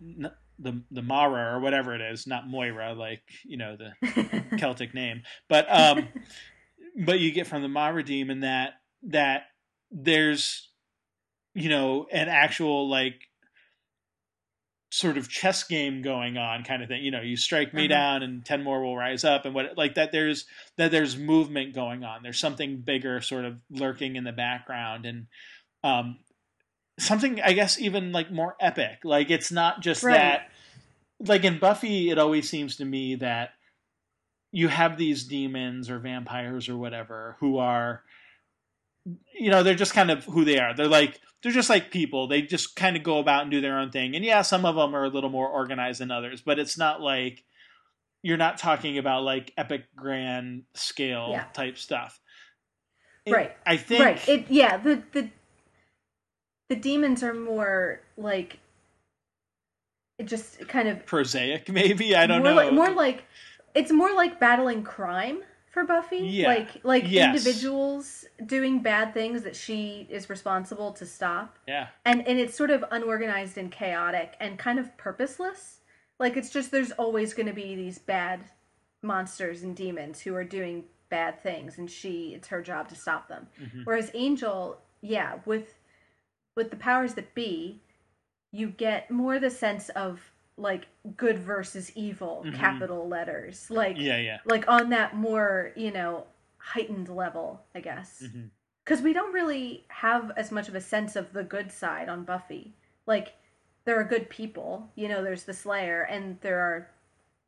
the 0.58 0.82
the 0.90 1.02
Mara 1.02 1.56
or 1.56 1.60
whatever 1.60 1.94
it 1.94 2.00
is, 2.00 2.26
not 2.26 2.48
Moira, 2.48 2.94
like 2.94 3.22
you 3.44 3.56
know 3.56 3.76
the 3.76 4.42
Celtic 4.58 4.94
name, 4.94 5.22
but 5.48 5.66
um, 5.70 6.08
but 7.04 7.20
you 7.20 7.32
get 7.32 7.46
from 7.46 7.62
the 7.62 7.68
Mara 7.68 8.02
demon 8.02 8.40
that 8.40 8.74
that 9.04 9.42
there's 9.90 10.68
you 11.54 11.68
know 11.68 12.06
an 12.12 12.28
actual 12.28 12.88
like 12.88 13.20
sort 14.90 15.18
of 15.18 15.28
chess 15.28 15.64
game 15.64 16.00
going 16.02 16.36
on 16.36 16.64
kind 16.64 16.82
of 16.82 16.88
thing. 16.88 17.04
You 17.04 17.10
know 17.10 17.20
you 17.20 17.36
strike 17.36 17.74
me 17.74 17.82
mm-hmm. 17.82 17.90
down 17.90 18.22
and 18.22 18.44
10 18.44 18.62
more 18.62 18.82
will 18.82 18.96
rise 18.96 19.24
up 19.24 19.44
and 19.44 19.54
what 19.54 19.76
like 19.76 19.94
that 19.94 20.12
there's 20.12 20.46
that 20.76 20.90
there's 20.90 21.16
movement 21.16 21.74
going 21.74 22.04
on. 22.04 22.22
There's 22.22 22.40
something 22.40 22.80
bigger 22.80 23.20
sort 23.20 23.44
of 23.44 23.58
lurking 23.70 24.16
in 24.16 24.24
the 24.24 24.32
background 24.32 25.06
and 25.06 25.26
um 25.84 26.18
something 26.98 27.40
i 27.42 27.52
guess 27.52 27.78
even 27.78 28.12
like 28.12 28.30
more 28.30 28.56
epic. 28.60 28.98
Like 29.04 29.30
it's 29.30 29.52
not 29.52 29.80
just 29.80 30.02
right. 30.02 30.14
that 30.14 30.50
like 31.20 31.44
in 31.44 31.58
buffy 31.58 32.10
it 32.10 32.18
always 32.18 32.48
seems 32.48 32.76
to 32.76 32.84
me 32.84 33.16
that 33.16 33.50
you 34.52 34.68
have 34.68 34.96
these 34.96 35.24
demons 35.24 35.90
or 35.90 35.98
vampires 35.98 36.68
or 36.68 36.76
whatever 36.76 37.36
who 37.40 37.58
are 37.58 38.02
you 39.38 39.50
know 39.50 39.62
they're 39.62 39.74
just 39.74 39.94
kind 39.94 40.10
of 40.10 40.24
who 40.24 40.44
they 40.44 40.58
are. 40.58 40.74
They're 40.74 40.86
like 40.86 41.20
they're 41.42 41.52
just 41.52 41.70
like 41.70 41.90
people. 41.90 42.26
They 42.26 42.42
just 42.42 42.74
kind 42.74 42.96
of 42.96 43.02
go 43.02 43.18
about 43.18 43.42
and 43.42 43.50
do 43.50 43.60
their 43.60 43.78
own 43.78 43.90
thing. 43.90 44.14
And 44.14 44.24
yeah 44.24 44.42
some 44.42 44.64
of 44.64 44.74
them 44.74 44.94
are 44.94 45.04
a 45.04 45.08
little 45.08 45.30
more 45.30 45.48
organized 45.48 46.00
than 46.00 46.10
others 46.10 46.40
but 46.40 46.58
it's 46.58 46.76
not 46.76 47.00
like 47.00 47.44
you're 48.22 48.36
not 48.36 48.58
talking 48.58 48.98
about 48.98 49.22
like 49.22 49.52
epic 49.56 49.84
grand 49.94 50.64
scale 50.74 51.28
yeah. 51.30 51.44
type 51.52 51.78
stuff. 51.78 52.20
It, 53.24 53.32
right. 53.32 53.56
I 53.66 53.76
think 53.76 54.04
right 54.04 54.28
it, 54.28 54.46
yeah 54.48 54.76
the 54.76 55.02
the 55.12 55.30
the 56.68 56.76
demons 56.76 57.22
are 57.22 57.34
more 57.34 58.00
like 58.16 58.58
just 60.24 60.66
kind 60.68 60.88
of 60.88 61.06
prosaic 61.06 61.68
maybe 61.68 62.16
i 62.16 62.26
don't 62.26 62.42
more 62.42 62.50
know 62.50 62.56
like, 62.56 62.72
more 62.72 62.90
like 62.90 63.24
it's 63.74 63.92
more 63.92 64.12
like 64.14 64.40
battling 64.40 64.82
crime 64.82 65.42
for 65.78 65.84
Buffy. 65.84 66.18
Yeah. 66.18 66.48
Like 66.48 66.68
like 66.82 67.04
yes. 67.06 67.28
individuals 67.28 68.24
doing 68.44 68.80
bad 68.80 69.14
things 69.14 69.42
that 69.42 69.54
she 69.54 70.06
is 70.10 70.28
responsible 70.28 70.92
to 70.92 71.06
stop. 71.06 71.58
Yeah. 71.66 71.88
And 72.04 72.26
and 72.26 72.38
it's 72.38 72.56
sort 72.56 72.70
of 72.70 72.84
unorganized 72.90 73.58
and 73.58 73.70
chaotic 73.70 74.34
and 74.40 74.58
kind 74.58 74.78
of 74.78 74.96
purposeless. 74.96 75.80
Like 76.18 76.36
it's 76.36 76.50
just 76.50 76.70
there's 76.70 76.90
always 76.92 77.34
going 77.34 77.46
to 77.46 77.52
be 77.52 77.74
these 77.74 77.98
bad 77.98 78.40
monsters 79.02 79.62
and 79.62 79.76
demons 79.76 80.20
who 80.20 80.34
are 80.34 80.44
doing 80.44 80.84
bad 81.10 81.40
things 81.42 81.78
and 81.78 81.90
she 81.90 82.32
it's 82.34 82.48
her 82.48 82.62
job 82.62 82.88
to 82.88 82.96
stop 82.96 83.28
them. 83.28 83.46
Mm-hmm. 83.60 83.82
Whereas 83.84 84.10
Angel, 84.14 84.80
yeah, 85.00 85.38
with 85.44 85.77
with 86.58 86.70
the 86.70 86.76
powers 86.76 87.14
that 87.14 87.36
be, 87.36 87.80
you 88.50 88.66
get 88.66 89.10
more 89.12 89.38
the 89.38 89.48
sense 89.48 89.88
of 89.90 90.20
like 90.56 90.88
good 91.16 91.38
versus 91.38 91.92
evil 91.94 92.42
mm-hmm. 92.44 92.56
capital 92.56 93.06
letters 93.06 93.70
like 93.70 93.94
yeah 93.96 94.18
yeah 94.18 94.38
like 94.44 94.66
on 94.66 94.90
that 94.90 95.14
more 95.14 95.70
you 95.76 95.92
know 95.92 96.26
heightened 96.56 97.08
level 97.08 97.60
i 97.76 97.80
guess 97.80 98.24
because 98.84 98.98
mm-hmm. 98.98 99.04
we 99.04 99.12
don't 99.12 99.32
really 99.32 99.84
have 99.86 100.32
as 100.36 100.50
much 100.50 100.68
of 100.68 100.74
a 100.74 100.80
sense 100.80 101.14
of 101.14 101.32
the 101.32 101.44
good 101.44 101.70
side 101.70 102.08
on 102.08 102.24
buffy 102.24 102.74
like 103.06 103.34
there 103.84 104.00
are 104.00 104.02
good 104.02 104.28
people 104.28 104.90
you 104.96 105.06
know 105.06 105.22
there's 105.22 105.44
the 105.44 105.54
slayer 105.54 106.02
and 106.10 106.36
there 106.40 106.58
are 106.58 106.90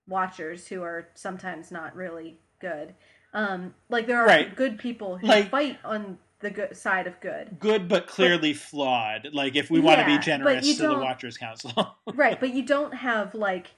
watchers 0.06 0.68
who 0.68 0.80
are 0.80 1.08
sometimes 1.14 1.72
not 1.72 1.96
really 1.96 2.38
good 2.60 2.94
um 3.34 3.74
like 3.88 4.06
there 4.06 4.22
are 4.22 4.26
right. 4.26 4.54
good 4.54 4.78
people 4.78 5.18
who 5.18 5.26
like, 5.26 5.50
fight 5.50 5.78
on 5.84 6.16
the 6.40 6.50
good 6.50 6.76
side 6.76 7.06
of 7.06 7.20
good. 7.20 7.58
Good, 7.58 7.88
but 7.88 8.06
clearly 8.06 8.52
but, 8.52 8.62
flawed. 8.62 9.28
Like 9.32 9.56
if 9.56 9.70
we 9.70 9.78
yeah, 9.78 9.84
want 9.84 10.00
to 10.00 10.06
be 10.06 10.18
generous 10.18 10.76
to 10.76 10.88
the 10.88 10.98
Watchers 10.98 11.36
Council, 11.36 11.96
right? 12.14 12.40
But 12.40 12.54
you 12.54 12.64
don't 12.64 12.94
have 12.94 13.34
like 13.34 13.68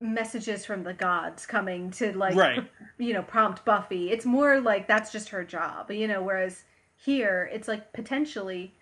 messages 0.00 0.66
from 0.66 0.82
the 0.82 0.92
gods 0.92 1.46
coming 1.46 1.90
to 1.92 2.16
like 2.16 2.34
right. 2.34 2.68
you 2.98 3.12
know 3.12 3.22
prompt 3.22 3.64
Buffy. 3.64 4.10
It's 4.10 4.26
more 4.26 4.60
like 4.60 4.86
that's 4.86 5.12
just 5.12 5.30
her 5.30 5.44
job, 5.44 5.90
you 5.90 6.08
know. 6.08 6.22
Whereas 6.22 6.64
here, 6.96 7.48
it's 7.52 7.68
like 7.68 7.92
potentially 7.92 8.74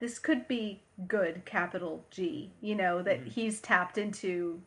this 0.00 0.18
could 0.18 0.46
be 0.46 0.82
good, 1.08 1.44
capital 1.44 2.04
G. 2.10 2.52
You 2.60 2.74
know 2.74 3.02
that 3.02 3.20
mm-hmm. 3.20 3.30
he's 3.30 3.60
tapped 3.60 3.98
into 3.98 4.60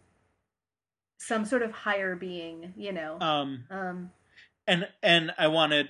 some 1.20 1.46
sort 1.46 1.62
of 1.62 1.72
higher 1.72 2.16
being. 2.16 2.74
You 2.76 2.94
know. 2.94 3.18
Um. 3.22 3.66
Um. 3.70 4.12
And 4.66 4.88
and 5.04 5.32
I 5.38 5.48
wanted 5.48 5.90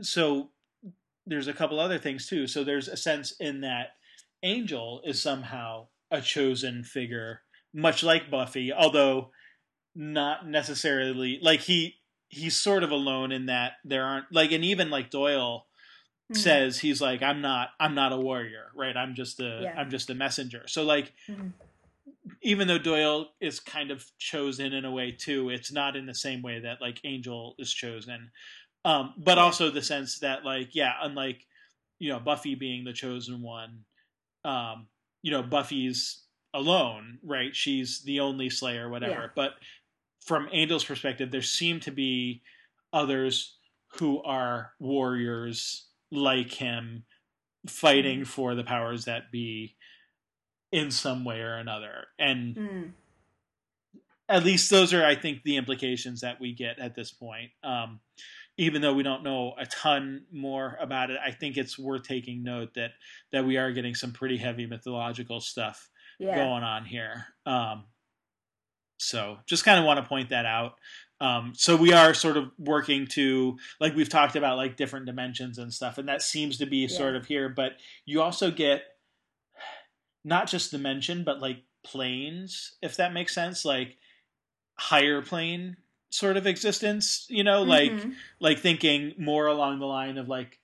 so 0.00 0.48
there's 1.30 1.48
a 1.48 1.54
couple 1.54 1.78
other 1.78 1.98
things 1.98 2.26
too. 2.26 2.46
So 2.46 2.64
there's 2.64 2.88
a 2.88 2.96
sense 2.96 3.32
in 3.38 3.60
that 3.60 3.94
Angel 4.42 5.00
is 5.04 5.22
somehow 5.22 5.86
a 6.10 6.20
chosen 6.20 6.82
figure, 6.82 7.42
much 7.72 8.02
like 8.02 8.30
Buffy, 8.30 8.72
although 8.72 9.30
not 9.94 10.46
necessarily 10.46 11.38
like 11.40 11.60
he 11.60 11.94
he's 12.28 12.56
sort 12.56 12.82
of 12.82 12.90
alone 12.90 13.32
in 13.32 13.46
that 13.46 13.72
there 13.84 14.04
aren't 14.04 14.26
like 14.32 14.50
and 14.50 14.64
even 14.64 14.90
like 14.90 15.10
Doyle 15.10 15.66
mm-hmm. 16.32 16.40
says 16.40 16.80
he's 16.80 17.00
like 17.00 17.22
I'm 17.22 17.40
not 17.40 17.68
I'm 17.78 17.94
not 17.94 18.12
a 18.12 18.16
warrior, 18.16 18.66
right? 18.74 18.96
I'm 18.96 19.14
just 19.14 19.38
a 19.38 19.72
am 19.76 19.88
just 19.88 20.10
a 20.10 20.14
messenger. 20.14 20.64
So 20.66 20.82
like 20.82 21.12
mm-hmm. 21.28 21.48
even 22.42 22.66
though 22.66 22.78
Doyle 22.78 23.28
is 23.40 23.60
kind 23.60 23.92
of 23.92 24.04
chosen 24.18 24.72
in 24.72 24.84
a 24.84 24.90
way 24.90 25.12
too, 25.12 25.48
it's 25.48 25.70
not 25.70 25.94
in 25.94 26.06
the 26.06 26.14
same 26.14 26.42
way 26.42 26.58
that 26.60 26.80
like 26.80 27.00
Angel 27.04 27.54
is 27.56 27.72
chosen. 27.72 28.32
Um, 28.84 29.14
but 29.18 29.36
yeah. 29.36 29.44
also 29.44 29.70
the 29.70 29.82
sense 29.82 30.20
that 30.20 30.44
like 30.44 30.74
yeah, 30.74 30.92
unlike 31.02 31.46
you 31.98 32.10
know 32.10 32.18
Buffy 32.18 32.54
being 32.54 32.84
the 32.84 32.92
chosen 32.92 33.42
one, 33.42 33.84
um, 34.44 34.86
you 35.22 35.30
know 35.30 35.42
Buffy's 35.42 36.22
alone, 36.54 37.18
right? 37.22 37.54
She's 37.54 38.00
the 38.02 38.20
only 38.20 38.50
Slayer, 38.50 38.88
whatever. 38.88 39.12
Yeah. 39.12 39.28
But 39.34 39.52
from 40.24 40.48
Angel's 40.52 40.84
perspective, 40.84 41.30
there 41.30 41.42
seem 41.42 41.80
to 41.80 41.90
be 41.90 42.42
others 42.92 43.56
who 43.98 44.22
are 44.22 44.72
warriors 44.78 45.86
like 46.10 46.52
him, 46.52 47.04
fighting 47.68 48.20
mm. 48.20 48.26
for 48.26 48.54
the 48.54 48.64
powers 48.64 49.04
that 49.04 49.30
be 49.30 49.76
in 50.72 50.90
some 50.90 51.24
way 51.24 51.40
or 51.40 51.54
another, 51.54 52.06
and. 52.18 52.56
Mm. 52.56 52.90
At 54.28 54.44
least 54.44 54.70
those 54.70 54.94
are, 54.94 55.04
I 55.04 55.16
think, 55.16 55.42
the 55.42 55.56
implications 55.56 56.20
that 56.20 56.40
we 56.40 56.52
get 56.52 56.78
at 56.78 56.94
this 56.94 57.10
point. 57.10 57.50
Um, 57.64 57.98
even 58.60 58.82
though 58.82 58.92
we 58.92 59.02
don't 59.02 59.22
know 59.22 59.54
a 59.58 59.64
ton 59.64 60.26
more 60.30 60.76
about 60.78 61.10
it, 61.10 61.16
I 61.24 61.30
think 61.30 61.56
it's 61.56 61.78
worth 61.78 62.02
taking 62.02 62.42
note 62.42 62.74
that 62.74 62.90
that 63.32 63.46
we 63.46 63.56
are 63.56 63.72
getting 63.72 63.94
some 63.94 64.12
pretty 64.12 64.36
heavy 64.36 64.66
mythological 64.66 65.40
stuff 65.40 65.88
yeah. 66.18 66.36
going 66.36 66.62
on 66.62 66.84
here. 66.84 67.24
Um, 67.46 67.84
so 68.98 69.38
just 69.46 69.64
kind 69.64 69.78
of 69.78 69.86
want 69.86 69.98
to 69.98 70.06
point 70.06 70.28
that 70.28 70.44
out. 70.44 70.74
Um, 71.22 71.54
so 71.56 71.74
we 71.74 71.94
are 71.94 72.12
sort 72.12 72.36
of 72.36 72.50
working 72.58 73.06
to 73.12 73.56
like 73.80 73.96
we've 73.96 74.10
talked 74.10 74.36
about 74.36 74.58
like 74.58 74.76
different 74.76 75.06
dimensions 75.06 75.56
and 75.56 75.72
stuff, 75.72 75.96
and 75.96 76.08
that 76.10 76.20
seems 76.20 76.58
to 76.58 76.66
be 76.66 76.82
yeah. 76.82 76.88
sort 76.88 77.16
of 77.16 77.24
here. 77.24 77.48
But 77.48 77.72
you 78.04 78.20
also 78.20 78.50
get 78.50 78.82
not 80.22 80.48
just 80.48 80.70
dimension, 80.70 81.24
but 81.24 81.40
like 81.40 81.62
planes, 81.82 82.76
if 82.82 82.96
that 82.98 83.14
makes 83.14 83.34
sense, 83.34 83.64
like 83.64 83.96
higher 84.78 85.22
plane 85.22 85.78
sort 86.10 86.36
of 86.36 86.46
existence 86.46 87.26
you 87.28 87.44
know 87.44 87.62
like 87.62 87.92
mm-hmm. 87.92 88.10
like 88.40 88.58
thinking 88.58 89.14
more 89.16 89.46
along 89.46 89.78
the 89.78 89.86
line 89.86 90.18
of 90.18 90.28
like 90.28 90.58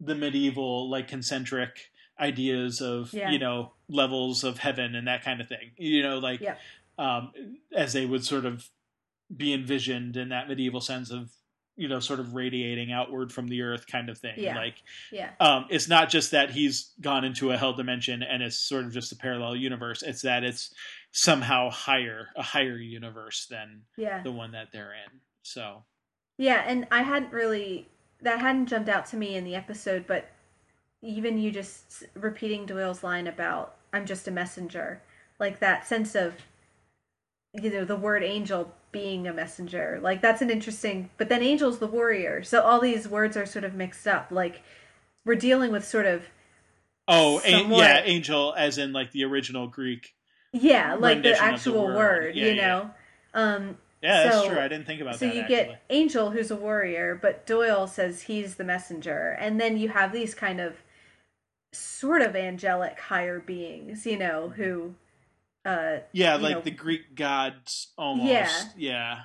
the 0.00 0.14
medieval 0.14 0.88
like 0.88 1.08
concentric 1.08 1.90
ideas 2.20 2.80
of 2.80 3.12
yeah. 3.12 3.30
you 3.30 3.38
know 3.38 3.72
levels 3.88 4.44
of 4.44 4.58
heaven 4.58 4.94
and 4.94 5.08
that 5.08 5.24
kind 5.24 5.40
of 5.40 5.48
thing 5.48 5.72
you 5.76 6.02
know 6.02 6.18
like 6.18 6.40
yeah. 6.40 6.54
um 6.96 7.32
as 7.74 7.92
they 7.92 8.06
would 8.06 8.24
sort 8.24 8.44
of 8.44 8.70
be 9.36 9.52
envisioned 9.52 10.16
in 10.16 10.28
that 10.28 10.48
medieval 10.48 10.80
sense 10.80 11.10
of 11.10 11.32
you 11.76 11.88
know 11.88 11.98
sort 12.00 12.20
of 12.20 12.34
radiating 12.34 12.92
outward 12.92 13.32
from 13.32 13.48
the 13.48 13.62
earth 13.62 13.86
kind 13.86 14.08
of 14.08 14.16
thing 14.18 14.34
Yeah. 14.36 14.56
like 14.56 14.76
Yeah. 15.10 15.30
um 15.40 15.66
it's 15.70 15.88
not 15.88 16.08
just 16.08 16.30
that 16.30 16.50
he's 16.50 16.92
gone 17.00 17.24
into 17.24 17.50
a 17.50 17.56
hell 17.56 17.72
dimension 17.72 18.22
and 18.22 18.42
it's 18.42 18.56
sort 18.56 18.84
of 18.84 18.92
just 18.92 19.10
a 19.12 19.16
parallel 19.16 19.56
universe 19.56 20.02
it's 20.02 20.22
that 20.22 20.44
it's 20.44 20.72
somehow 21.12 21.70
higher 21.70 22.28
a 22.36 22.42
higher 22.42 22.76
universe 22.76 23.46
than 23.50 23.82
Yeah. 23.96 24.22
the 24.22 24.32
one 24.32 24.52
that 24.52 24.68
they're 24.72 24.92
in 24.92 25.20
so 25.42 25.84
Yeah, 26.38 26.64
and 26.66 26.86
I 26.90 27.02
hadn't 27.02 27.32
really 27.32 27.88
that 28.22 28.38
hadn't 28.40 28.66
jumped 28.66 28.88
out 28.88 29.04
to 29.06 29.16
me 29.16 29.34
in 29.36 29.44
the 29.44 29.54
episode, 29.54 30.06
but 30.06 30.30
even 31.02 31.36
you 31.36 31.50
just 31.50 32.04
repeating 32.14 32.64
Doyle's 32.64 33.02
line 33.04 33.26
about 33.26 33.76
I'm 33.92 34.06
just 34.06 34.26
a 34.26 34.30
messenger, 34.30 35.02
like 35.38 35.58
that 35.60 35.86
sense 35.86 36.14
of 36.14 36.34
you 37.60 37.70
know 37.70 37.84
the 37.84 37.96
word 37.96 38.22
angel 38.22 38.72
being 38.92 39.26
a 39.26 39.32
messenger, 39.32 39.98
like 40.02 40.20
that's 40.22 40.42
an 40.42 40.50
interesting. 40.50 41.10
But 41.18 41.28
then 41.28 41.42
angel's 41.42 41.78
the 41.78 41.86
warrior, 41.86 42.42
so 42.44 42.60
all 42.62 42.80
these 42.80 43.08
words 43.08 43.36
are 43.36 43.46
sort 43.46 43.64
of 43.64 43.74
mixed 43.74 44.06
up. 44.06 44.28
Like 44.30 44.62
we're 45.24 45.34
dealing 45.36 45.72
with 45.72 45.84
sort 45.86 46.06
of 46.06 46.24
oh 47.08 47.40
a- 47.44 47.62
yeah 47.78 48.02
angel 48.04 48.54
as 48.56 48.78
in 48.78 48.92
like 48.92 49.12
the 49.12 49.24
original 49.24 49.66
greek 49.66 50.14
yeah, 50.52 50.94
like 50.94 51.22
the 51.22 51.32
of 51.32 51.36
the 51.38 51.42
actual 51.42 51.86
word. 51.86 51.96
word, 51.96 52.34
Yeah, 52.36 52.44
you 52.46 52.52
yeah. 52.52 52.66
know. 52.66 52.90
Um, 53.34 53.78
yeah 54.02 54.22
that's 54.24 54.36
So- 54.36 54.48
true 54.50 54.58
i 54.60 54.68
didn't 54.68 54.86
think 54.86 55.00
about 55.00 55.14
that. 55.14 55.18
so 55.18 55.26
you 55.26 55.40
actually. 55.42 55.56
get 55.56 55.82
Angel, 55.90 56.30
who's 56.30 56.50
a 56.50 56.56
warrior, 56.56 57.18
but 57.20 57.44
Doyle 57.46 57.86
says 57.88 58.22
he's 58.22 58.54
the 58.54 58.64
messenger, 58.64 59.36
and 59.40 59.60
then 59.60 59.76
you 59.78 59.88
have 59.88 60.12
these 60.12 60.34
kind 60.34 60.60
of 60.60 60.76
sort 61.72 62.22
of 62.22 62.36
angelic 62.36 62.98
higher 63.00 63.40
beings, 63.40 64.06
you 64.06 64.16
know, 64.18 64.50
who, 64.56 64.94
uh, 65.64 65.98
yeah 66.12 66.36
like 66.36 66.56
know- 66.56 66.60
the 66.62 66.70
greek 66.70 67.14
gods 67.14 67.92
almost 67.96 68.26
Yeah. 68.28 68.50
yeah 68.76 69.20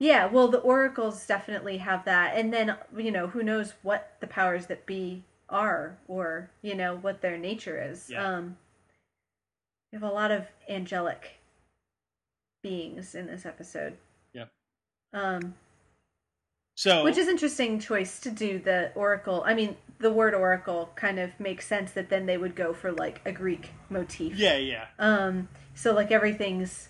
yeah, 0.00 0.26
well, 0.26 0.48
the 0.48 0.58
oracles 0.58 1.24
definitely 1.24 1.78
have 1.78 2.04
that, 2.04 2.36
and 2.36 2.52
then 2.52 2.76
you 2.96 3.12
know, 3.12 3.28
who 3.28 3.42
knows 3.44 3.74
what 3.82 4.16
the 4.20 4.26
powers 4.26 4.66
that 4.66 4.84
be 4.86 5.22
are, 5.48 5.96
or 6.08 6.50
you 6.62 6.74
know, 6.74 6.96
what 6.96 7.22
their 7.22 7.38
nature 7.38 7.80
is. 7.80 8.10
Yeah. 8.10 8.26
Um, 8.26 8.56
you 9.92 10.00
have 10.00 10.10
a 10.10 10.12
lot 10.12 10.32
of 10.32 10.46
angelic 10.68 11.38
beings 12.62 13.14
in 13.14 13.28
this 13.28 13.46
episode. 13.46 13.96
yeah 14.32 14.46
Um, 15.12 15.54
so 16.74 17.04
Which 17.04 17.16
is 17.16 17.28
interesting 17.28 17.78
choice 17.78 18.18
to 18.20 18.30
do 18.30 18.58
the 18.58 18.90
oracle. 18.96 19.44
I 19.46 19.54
mean, 19.54 19.76
the 20.00 20.10
word 20.12 20.34
oracle 20.34 20.90
kind 20.96 21.20
of 21.20 21.38
makes 21.38 21.66
sense 21.68 21.92
that 21.92 22.10
then 22.10 22.26
they 22.26 22.36
would 22.36 22.56
go 22.56 22.74
for 22.74 22.90
like 22.90 23.20
a 23.24 23.32
Greek 23.32 23.70
motif. 23.88 24.36
yeah 24.36 24.56
yeah 24.56 24.86
Um 24.98 25.48
so 25.74 25.92
like 25.92 26.10
everything's 26.10 26.88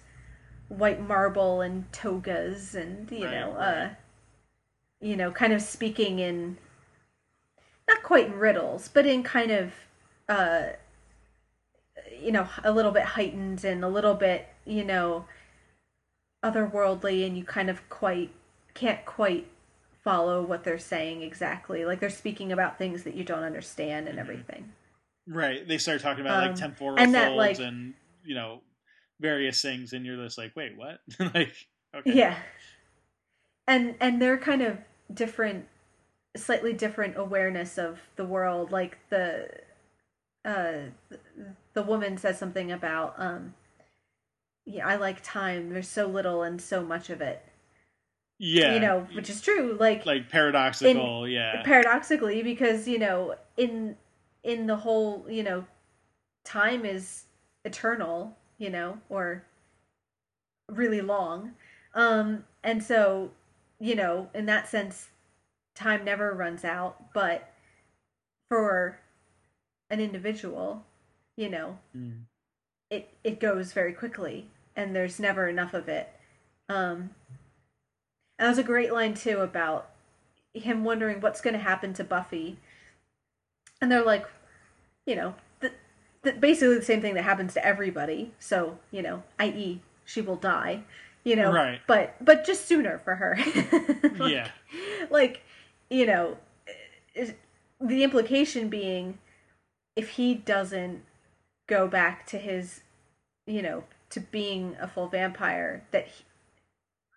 white 0.69 1.01
marble 1.01 1.61
and 1.61 1.90
togas 1.93 2.74
and 2.74 3.11
you 3.11 3.24
Right, 3.24 3.35
know, 3.35 3.52
right. 3.52 3.66
uh 3.66 3.89
you 5.01 5.16
know, 5.16 5.31
kind 5.31 5.52
of 5.52 5.61
speaking 5.61 6.19
in 6.19 6.56
not 7.89 8.02
quite 8.02 8.27
in 8.27 8.32
riddles, 8.35 8.89
but 8.89 9.06
in 9.06 9.23
kind 9.23 9.51
of 9.51 9.73
uh 10.28 10.69
you 12.20 12.32
know, 12.32 12.48
a 12.65 12.73
little 12.73 12.90
bit 12.93 13.02
heightened 13.05 13.65
and 13.65 13.85
a 13.85 13.89
little 13.89 14.15
bit, 14.15 14.48
you 14.65 14.85
know, 14.85 15.27
otherworldly 16.44 17.27
and 17.27 17.36
you 17.36 17.44
kind 17.44 17.70
of 17.70 17.86
quite 17.89 18.31
can't 18.74 19.05
quite 19.05 19.47
follow 20.02 20.43
what 20.43 20.65
they're 20.65 20.78
saying 20.78 21.23
exactly. 21.23 21.85
Like 21.85 22.01
they're 22.01 22.11
speaking 22.11 22.52
about 22.52 22.78
things 22.78 23.05
that 23.05 23.15
you 23.15 23.24
don't 23.24 23.43
understand 23.43 24.09
and 24.09 24.19
Mhm. 24.19 24.20
everything. 24.20 24.73
Right. 25.27 25.66
They 25.66 25.78
start 25.78 26.01
talking 26.02 26.20
about 26.20 26.43
Um, 26.43 26.48
like 26.51 26.56
temporal 26.59 26.98
and 26.98 27.15
that, 27.15 27.32
like- 27.32 27.59
and 27.59 27.94
you 28.24 28.35
know 28.35 28.61
various 29.20 29.61
things, 29.62 29.93
and 29.93 30.05
you're 30.05 30.23
just 30.23 30.39
like, 30.39 30.55
wait, 30.57 30.77
what? 30.77 31.01
like, 31.35 31.55
okay, 31.95 32.12
Yeah. 32.12 32.36
And 33.66 33.95
and 34.01 34.20
they're 34.20 34.39
kind 34.39 34.62
of 34.62 34.78
different 35.12 35.66
slightly 36.36 36.73
different 36.73 37.16
awareness 37.16 37.78
of 37.78 38.01
the 38.16 38.24
world 38.24 38.73
like 38.73 38.99
the 39.09 39.49
uh 40.45 40.74
the 41.74 41.82
woman 41.82 42.19
says 42.19 42.36
something 42.39 42.73
about 42.73 43.15
um 43.19 43.55
yeah, 44.66 44.86
I 44.86 44.97
like 44.97 45.23
time. 45.23 45.70
There's 45.70 45.89
so 45.89 46.07
little 46.07 46.43
and 46.43 46.61
so 46.61 46.82
much 46.82 47.11
of 47.11 47.20
it. 47.20 47.45
yeah, 48.39 48.74
You 48.74 48.81
know, 48.81 49.07
which 49.12 49.28
is 49.28 49.41
true. 49.41 49.77
Like, 49.78 50.07
like 50.07 50.31
paradoxical, 50.31 51.28
yeah, 51.28 51.62
paradoxically 51.65 52.43
because, 52.43 52.89
you 52.89 52.99
know, 52.99 53.35
in 53.57 53.97
in 54.43 54.66
the 54.66 54.77
whole, 54.77 55.27
you 55.28 55.43
know, 55.43 55.65
time 56.45 56.85
is 56.85 57.24
eternal, 57.65 58.36
you 58.59 58.70
know, 58.70 58.98
or 59.09 59.44
really 60.70 61.01
long. 61.01 61.52
Um 61.94 62.44
and 62.62 62.82
so, 62.82 63.31
you 63.78 63.94
know, 63.94 64.28
in 64.35 64.47
that 64.47 64.68
sense 64.68 65.09
time 65.74 66.05
never 66.05 66.32
runs 66.32 66.64
out, 66.64 67.12
but 67.12 67.52
for 68.48 68.98
an 69.90 70.01
individual, 70.01 70.85
you 71.36 71.48
know, 71.51 71.78
Mm. 71.97 72.24
it 72.90 73.10
it 73.24 73.40
goes 73.40 73.72
very 73.72 73.93
quickly 73.93 74.51
and 74.76 74.94
there's 74.94 75.20
never 75.20 75.48
enough 75.48 75.74
of 75.74 75.89
it. 75.89 76.09
Um 76.68 77.14
and 78.39 78.47
that 78.47 78.48
was 78.48 78.59
a 78.59 78.64
great 78.64 78.93
line 78.93 79.14
too 79.14 79.40
about 79.40 79.90
him 80.55 80.85
wondering 80.85 81.20
what's 81.20 81.40
going 81.40 81.55
to 81.55 81.60
happen 81.60 81.93
to 81.94 82.05
Buffy. 82.05 82.59
And 83.81 83.90
they're 83.90 84.05
like, 84.05 84.26
you 85.06 85.16
know, 85.16 85.35
the, 86.24 86.32
basically 86.32 86.76
the 86.78 86.84
same 86.84 87.01
thing 87.01 87.14
that 87.14 87.22
happens 87.24 87.55
to 87.55 87.64
everybody. 87.64 88.32
So, 88.38 88.78
you 88.90 89.02
know, 89.02 89.22
i.e., 89.38 89.80
she 90.05 90.20
will 90.20 90.36
die, 90.36 90.82
you 91.24 91.36
know. 91.36 91.52
Right. 91.52 91.80
But 91.86 92.16
but 92.24 92.44
just 92.44 92.66
sooner 92.66 92.98
for 93.05 93.14
her. 93.16 93.38
Like- 94.18 94.32
Yeah. 94.32 94.48
Like, 95.10 95.42
you 95.90 96.06
know, 96.06 96.36
the 97.80 98.02
implication 98.02 98.68
being 98.68 99.18
if 99.96 100.10
he 100.10 100.34
doesn't 100.34 101.02
go 101.68 101.86
back 101.86 102.26
to 102.26 102.38
his, 102.38 102.80
you 103.46 103.62
know, 103.62 103.84
to 104.10 104.20
being 104.20 104.76
a 104.80 104.88
full 104.88 105.09
vampire, 105.09 105.84
that 105.92 106.09
he, 106.09 106.24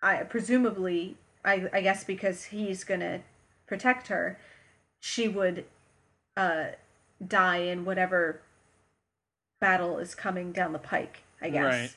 I 0.02 0.22
presumably, 0.22 1.16
I, 1.44 1.68
I 1.72 1.80
guess 1.80 2.04
because 2.04 2.44
he's 2.44 2.84
gonna 2.84 3.20
protect 3.66 4.06
her, 4.08 4.38
she 5.00 5.26
would 5.28 5.64
uh, 6.36 6.66
die 7.26 7.58
in 7.58 7.84
whatever 7.84 8.40
battle 9.60 9.98
is 9.98 10.14
coming 10.14 10.52
down 10.52 10.72
the 10.72 10.78
pike. 10.78 11.22
I 11.40 11.50
guess. 11.50 11.62
Right. 11.64 11.96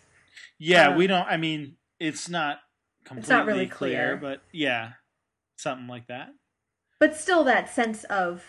yeah. 0.59 0.89
Um, 0.89 0.97
we 0.97 1.07
don't. 1.07 1.27
I 1.27 1.37
mean, 1.37 1.75
it's 1.99 2.29
not 2.29 2.59
completely 3.05 3.21
It's 3.21 3.29
not 3.29 3.45
really 3.47 3.67
clear, 3.67 4.17
clear. 4.17 4.17
but 4.17 4.41
yeah, 4.51 4.91
something 5.57 5.87
like 5.87 6.07
that. 6.07 6.29
But 6.99 7.15
still, 7.15 7.43
that 7.45 7.69
sense 7.69 8.03
of 8.05 8.43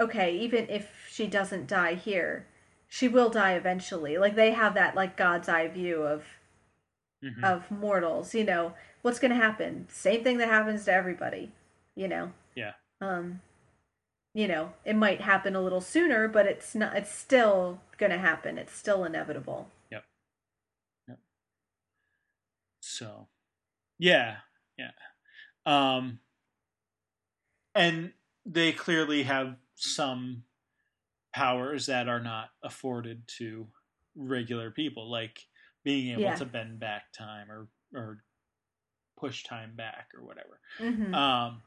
okay, 0.00 0.36
even 0.36 0.68
if 0.68 0.90
she 1.10 1.26
doesn't 1.26 1.66
die 1.66 1.94
here, 1.94 2.46
she 2.86 3.08
will 3.08 3.30
die 3.30 3.54
eventually. 3.54 4.16
Like 4.18 4.36
they 4.36 4.52
have 4.52 4.74
that 4.74 4.94
like 4.94 5.16
God's 5.16 5.48
eye 5.48 5.68
view 5.68 6.02
of 6.02 6.24
Mhm. 7.24 7.42
of 7.42 7.68
mortals. 7.70 8.32
You 8.32 8.44
know 8.44 8.74
what's 9.02 9.18
going 9.18 9.32
to 9.32 9.36
happen? 9.36 9.88
Same 9.90 10.22
thing 10.22 10.38
that 10.38 10.46
happens 10.48 10.84
to 10.84 10.92
everybody. 10.92 11.50
You 11.96 12.06
know. 12.06 12.32
Yeah. 12.54 12.74
Um. 13.00 13.40
You 14.34 14.46
know, 14.46 14.72
it 14.84 14.94
might 14.94 15.20
happen 15.22 15.56
a 15.56 15.60
little 15.60 15.80
sooner, 15.80 16.28
but 16.28 16.46
it's 16.46 16.74
not. 16.74 16.96
It's 16.96 17.12
still 17.12 17.80
going 17.96 18.12
to 18.12 18.18
happen. 18.18 18.58
It's 18.58 18.74
still 18.76 19.04
inevitable. 19.04 19.68
Yep. 19.90 20.04
So, 22.80 23.28
yeah, 23.98 24.36
yeah. 24.78 24.90
Um, 25.66 26.20
and 27.74 28.12
they 28.46 28.72
clearly 28.72 29.24
have 29.24 29.56
some 29.74 30.44
powers 31.34 31.86
that 31.86 32.08
are 32.08 32.20
not 32.20 32.50
afforded 32.62 33.22
to 33.38 33.68
regular 34.16 34.70
people, 34.70 35.10
like 35.10 35.38
being 35.84 36.12
able 36.12 36.22
Yeah. 36.22 36.34
to 36.36 36.44
bend 36.46 36.80
back 36.80 37.12
time 37.12 37.50
or 37.50 37.68
or 37.94 38.22
push 39.18 39.44
time 39.44 39.74
back 39.76 40.08
or 40.16 40.24
whatever. 40.24 40.60
hmm 40.78 41.14
Um, 41.14 41.62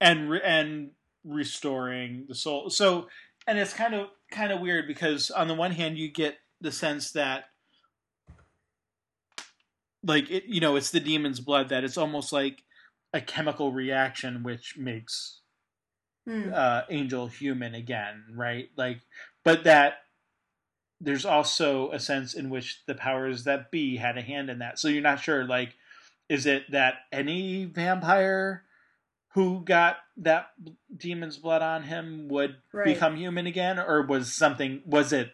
and 0.00 0.32
and 0.34 0.90
restoring 1.24 2.24
the 2.28 2.34
soul. 2.34 2.70
So, 2.70 3.08
and 3.46 3.58
it's 3.58 3.72
kind 3.72 3.94
of 3.94 4.08
kind 4.30 4.52
of 4.52 4.60
weird 4.60 4.86
because 4.86 5.30
on 5.30 5.48
the 5.48 5.54
one 5.54 5.72
hand 5.72 5.98
you 5.98 6.10
get 6.10 6.38
the 6.60 6.70
sense 6.70 7.12
that 7.12 7.44
like 10.04 10.30
it, 10.30 10.44
you 10.46 10.60
know 10.60 10.76
it's 10.76 10.90
the 10.90 11.00
demon's 11.00 11.40
blood 11.40 11.68
that 11.68 11.84
it's 11.84 11.98
almost 11.98 12.32
like 12.32 12.62
a 13.12 13.20
chemical 13.20 13.72
reaction 13.72 14.42
which 14.42 14.76
makes 14.76 15.38
Mm. 16.28 16.52
uh, 16.52 16.82
angel 16.90 17.28
human 17.28 17.74
again 17.74 18.24
right 18.36 18.68
like 18.76 19.00
but 19.42 19.64
that 19.64 19.94
there's 21.00 21.24
also 21.24 21.90
a 21.92 21.98
sense 21.98 22.34
in 22.34 22.50
which 22.50 22.82
the 22.86 22.94
powers 22.94 23.44
that 23.44 23.70
be 23.70 23.96
had 23.96 24.18
a 24.18 24.22
hand 24.22 24.50
in 24.50 24.58
that 24.58 24.78
so 24.78 24.86
you're 24.86 25.00
not 25.00 25.18
sure 25.18 25.44
like 25.44 25.76
is 26.28 26.44
it 26.44 26.70
that 26.72 26.96
any 27.10 27.64
vampire 27.64 28.64
who 29.34 29.62
got 29.64 29.96
that 30.16 30.48
demon's 30.96 31.38
blood 31.38 31.62
on 31.62 31.84
him 31.84 32.28
would 32.28 32.56
Right. 32.72 32.84
become 32.94 33.16
human 33.16 33.46
again 33.46 33.78
or 33.78 34.02
was 34.02 34.32
something 34.32 34.82
was 34.84 35.12
it 35.12 35.32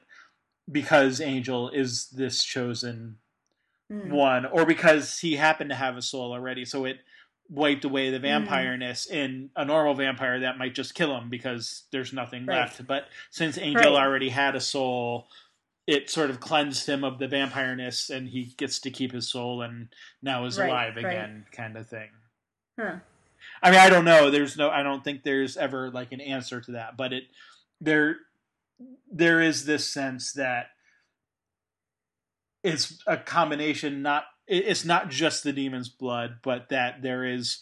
because 0.71 1.21
angel 1.21 1.71
is 1.71 2.09
this 2.11 2.43
chosen 2.45 3.19
Mm. 3.91 4.11
one 4.11 4.47
or 4.47 4.67
because 4.67 5.21
he 5.21 5.37
happened 5.37 5.71
to 5.71 5.77
have 5.77 5.97
a 5.97 6.03
soul 6.03 6.33
already 6.33 6.65
so 6.65 6.85
it 6.85 6.99
wiped 7.49 7.85
away 7.85 8.11
the 8.11 8.19
vampireness. 8.19 9.09
In 9.09 9.51
a 9.57 9.65
normal 9.65 9.95
vampire, 9.95 10.41
that 10.41 10.59
might 10.59 10.75
just 10.75 10.95
kill 10.95 11.17
him 11.17 11.31
because 11.31 11.85
there's 11.93 12.13
nothing 12.13 12.47
Right. 12.47 12.59
left. 12.59 12.87
But 12.87 13.09
since 13.31 13.59
Angel 13.59 13.95
Right. 13.95 14.03
already 14.03 14.31
had 14.31 14.57
a 14.57 14.61
soul, 14.61 15.29
it 15.87 16.11
sort 16.11 16.31
of 16.31 16.41
cleansed 16.41 16.89
him 16.89 17.05
of 17.05 17.19
the 17.19 17.29
vampireness, 17.29 18.11
and 18.11 18.29
he 18.29 18.47
gets 18.57 18.81
to 18.81 18.91
keep 18.91 19.13
his 19.13 19.29
soul 19.29 19.63
and 19.63 19.95
now 20.21 20.45
is 20.45 20.59
alive 20.59 20.97
again, 20.97 21.47
kind 21.53 21.77
of 21.77 21.89
thing. 21.89 22.11
Huh. 22.79 22.97
I 23.63 23.71
mean, 23.71 23.81
I 23.81 23.89
don't 23.89 24.05
know. 24.05 24.31
There's 24.31 24.57
no. 24.57 24.71
I 24.71 24.83
don't 24.83 25.03
think 25.03 25.23
there's 25.23 25.57
ever 25.57 25.91
like 25.91 26.13
an 26.13 26.21
answer 26.21 26.61
to 26.61 26.73
that. 26.73 26.97
But 26.97 27.13
it 27.13 27.25
there 27.81 28.17
there 29.11 29.41
is 29.41 29.65
this 29.65 29.89
sense 29.93 30.33
that 30.35 30.67
it's 32.63 33.03
a 33.07 33.17
combination. 33.17 34.03
Not 34.03 34.25
it's 34.47 34.85
not 34.85 35.09
just 35.11 35.43
the 35.45 35.53
demon's 35.53 35.89
blood, 35.89 36.37
but 36.43 36.69
that 36.69 37.03
there 37.03 37.25
is 37.25 37.59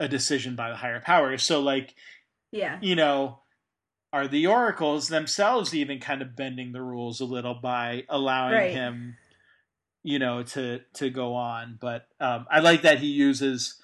a 0.00 0.06
decision 0.08 0.54
by 0.54 0.70
the 0.70 0.76
higher 0.76 1.00
power. 1.00 1.36
So 1.38 1.60
like 1.60 1.94
Yeah. 2.52 2.78
you 2.80 2.96
know. 2.96 3.40
Are 4.10 4.26
the 4.26 4.46
oracles 4.46 5.08
themselves 5.08 5.74
even 5.74 6.00
kind 6.00 6.22
of 6.22 6.34
bending 6.34 6.72
the 6.72 6.80
rules 6.80 7.20
a 7.20 7.26
little 7.26 7.52
by 7.52 8.04
allowing 8.08 8.54
Right. 8.54 8.70
him, 8.70 9.18
you 10.02 10.18
know, 10.18 10.42
to 10.44 10.80
to 10.94 11.10
go 11.10 11.34
on? 11.34 11.76
But 11.78 12.08
um, 12.18 12.46
I 12.50 12.60
like 12.60 12.80
that 12.82 13.00
he 13.00 13.08
uses 13.08 13.78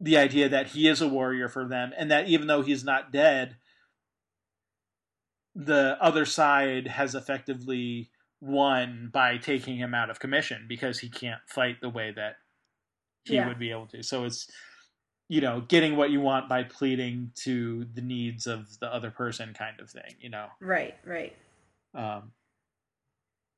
the 0.00 0.16
idea 0.16 0.48
that 0.48 0.68
he 0.68 0.88
is 0.88 1.00
a 1.02 1.08
warrior 1.08 1.48
for 1.48 1.68
them 1.68 1.92
and 1.96 2.10
that 2.10 2.26
even 2.26 2.46
though 2.46 2.62
he's 2.62 2.82
not 2.84 3.12
dead 3.12 3.56
the 5.54 5.96
other 6.00 6.24
side 6.24 6.86
has 6.86 7.14
effectively 7.14 8.10
won 8.40 9.10
by 9.12 9.36
taking 9.36 9.76
him 9.76 9.92
out 9.94 10.08
of 10.08 10.18
commission 10.20 10.64
because 10.68 11.00
he 11.00 11.08
can't 11.08 11.40
fight 11.46 11.76
the 11.82 11.88
way 11.90 12.10
that 12.10 12.36
he 13.24 13.34
Yeah. 13.34 13.46
would 13.46 13.58
be 13.58 13.70
able 13.70 13.86
to 13.88 14.02
so 14.02 14.24
it's 14.24 14.48
you 15.28 15.40
know 15.40 15.60
getting 15.60 15.96
what 15.96 16.10
you 16.10 16.20
want 16.20 16.48
by 16.48 16.64
pleading 16.64 17.32
to 17.34 17.84
the 17.92 18.00
needs 18.00 18.46
of 18.46 18.78
the 18.78 18.92
other 18.92 19.10
person 19.10 19.52
kind 19.52 19.78
of 19.80 19.90
thing 19.90 20.14
you 20.20 20.30
know 20.30 20.46
Right. 20.60 20.96
Right. 21.04 21.36
um 21.94 22.32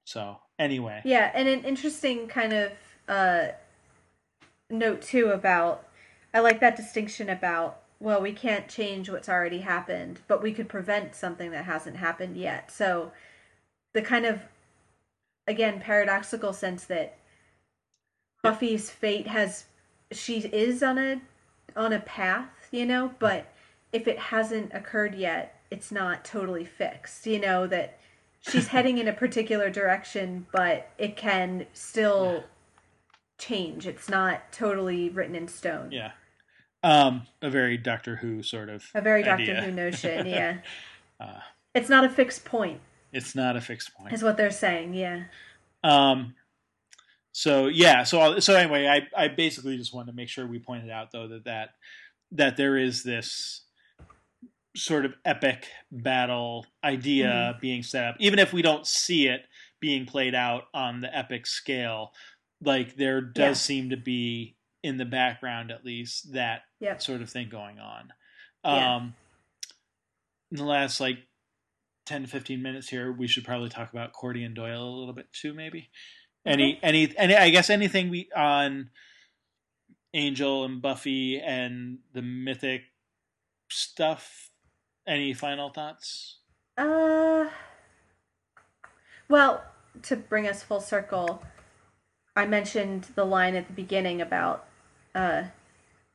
so 0.04 0.38
anyway 0.58 1.00
Yeah, 1.04 1.30
and 1.32 1.46
an 1.48 1.62
interesting 1.64 2.26
kind 2.26 2.52
of 2.52 2.72
uh, 3.08 3.48
note 4.68 5.02
too 5.02 5.28
about 5.28 5.88
I 6.34 6.40
like 6.40 6.60
that 6.60 6.76
distinction 6.76 7.28
about 7.28 7.82
well, 8.02 8.20
we 8.20 8.32
can't 8.32 8.68
change 8.68 9.08
what's 9.08 9.28
already 9.28 9.60
happened, 9.60 10.18
but 10.26 10.42
we 10.42 10.52
could 10.52 10.68
prevent 10.68 11.14
something 11.14 11.52
that 11.52 11.66
hasn't 11.66 11.96
happened 11.96 12.36
yet. 12.36 12.72
So 12.72 13.12
the 13.92 14.02
kind 14.02 14.26
of 14.26 14.40
again 15.46 15.80
paradoxical 15.80 16.52
sense 16.52 16.84
that 16.86 17.16
Buffy's 18.42 18.90
fate 18.90 19.28
has 19.28 19.66
she 20.10 20.40
is 20.40 20.82
on 20.82 20.98
a 20.98 21.20
on 21.76 21.92
a 21.92 22.00
path, 22.00 22.68
you 22.72 22.84
know, 22.84 23.14
but 23.20 23.52
if 23.92 24.08
it 24.08 24.18
hasn't 24.18 24.72
occurred 24.74 25.14
yet, 25.14 25.60
it's 25.70 25.92
not 25.92 26.24
totally 26.24 26.64
fixed. 26.64 27.24
You 27.24 27.38
know 27.38 27.68
that 27.68 28.00
she's 28.40 28.66
heading 28.74 28.98
in 28.98 29.06
a 29.06 29.12
particular 29.12 29.70
direction, 29.70 30.46
but 30.50 30.90
it 30.98 31.16
can 31.16 31.66
still 31.72 32.42
change. 33.38 33.86
It's 33.86 34.08
not 34.08 34.50
totally 34.50 35.08
written 35.08 35.36
in 35.36 35.46
stone. 35.46 35.92
yeah 35.92 36.12
um 36.82 37.26
a 37.40 37.50
very 37.50 37.76
doctor 37.76 38.16
who 38.16 38.42
sort 38.42 38.68
of 38.68 38.84
A 38.94 39.00
very 39.00 39.22
Doctor 39.22 39.42
idea. 39.42 39.62
Who 39.62 39.70
notion, 39.72 40.26
yeah. 40.38 40.58
uh, 41.20 41.40
It's 41.74 41.88
not 41.88 42.04
a 42.04 42.08
fixed 42.08 42.44
point, 42.44 42.80
it's 43.12 43.34
not 43.34 43.56
a 43.56 43.60
fixed 43.60 43.94
point 43.94 44.12
is 44.12 44.22
what 44.22 44.36
they're 44.36 44.50
saying, 44.50 44.94
yeah. 44.94 45.24
Um. 45.84 46.34
So 47.32 47.66
yeah. 47.68 48.04
So 48.04 48.38
so 48.40 48.54
anyway, 48.54 48.86
I 48.86 49.24
I 49.24 49.28
basically 49.28 49.76
just 49.76 49.94
wanted 49.94 50.10
to 50.12 50.16
make 50.16 50.28
sure 50.28 50.46
we 50.46 50.58
pointed 50.58 50.90
out 50.90 51.10
though 51.12 51.28
that 51.28 51.44
that 51.44 51.70
that 52.32 52.56
there 52.56 52.76
is 52.76 53.02
this 53.02 53.62
sort 54.74 55.04
of 55.04 55.14
epic 55.24 55.68
battle 55.90 56.64
idea 56.82 57.56
being 57.60 57.82
set 57.82 58.04
up, 58.04 58.16
even 58.18 58.38
if 58.38 58.52
we 58.52 58.62
don't 58.62 58.86
see 58.86 59.28
it 59.28 59.42
being 59.80 60.06
played 60.06 60.34
out 60.34 60.64
on 60.72 61.00
the 61.00 61.14
epic 61.16 61.46
scale. 61.46 62.12
Like 62.64 62.96
there 62.96 63.20
does 63.20 63.58
Yeah. 63.58 63.64
seem 63.64 63.90
to 63.90 63.96
be 63.96 64.54
in 64.82 64.96
the 64.96 65.04
background 65.04 65.70
at 65.70 65.84
least 65.84 66.32
that 66.32 66.62
Yep. 66.80 67.02
sort 67.02 67.22
of 67.22 67.30
thing 67.30 67.48
going 67.48 67.78
on. 67.78 68.12
Yeah. 68.64 68.96
Um, 68.96 69.14
in 70.50 70.56
the 70.58 70.64
last 70.64 71.00
like 71.00 71.18
10 72.06 72.22
to 72.22 72.28
15 72.28 72.62
minutes 72.62 72.88
here, 72.88 73.12
we 73.12 73.26
should 73.26 73.44
probably 73.44 73.68
talk 73.68 73.92
about 73.92 74.12
Cordy 74.12 74.42
and 74.44 74.54
Doyle 74.54 74.82
a 74.82 74.98
little 74.98 75.14
bit 75.14 75.32
too, 75.32 75.54
maybe. 75.54 75.90
Any, 76.44 76.80
any, 76.82 77.16
any, 77.16 77.36
I 77.36 77.50
guess 77.50 77.70
anything 77.70 78.10
we 78.10 78.28
on 78.34 78.90
Angel 80.12 80.64
and 80.64 80.82
Buffy 80.82 81.40
and 81.40 81.98
the 82.12 82.22
mythic 82.22 82.82
stuff. 83.70 84.50
Any 85.06 85.32
final 85.34 85.70
thoughts? 85.70 86.38
Uh, 86.76 87.48
well, 89.28 89.64
to 90.02 90.16
bring 90.16 90.46
us 90.46 90.62
full 90.62 90.80
circle, 90.80 91.42
I 92.36 92.46
mentioned 92.46 93.08
the 93.14 93.24
line 93.24 93.54
at 93.54 93.66
the 93.66 93.72
beginning 93.72 94.20
about, 94.20 94.66
uh, 95.14 95.44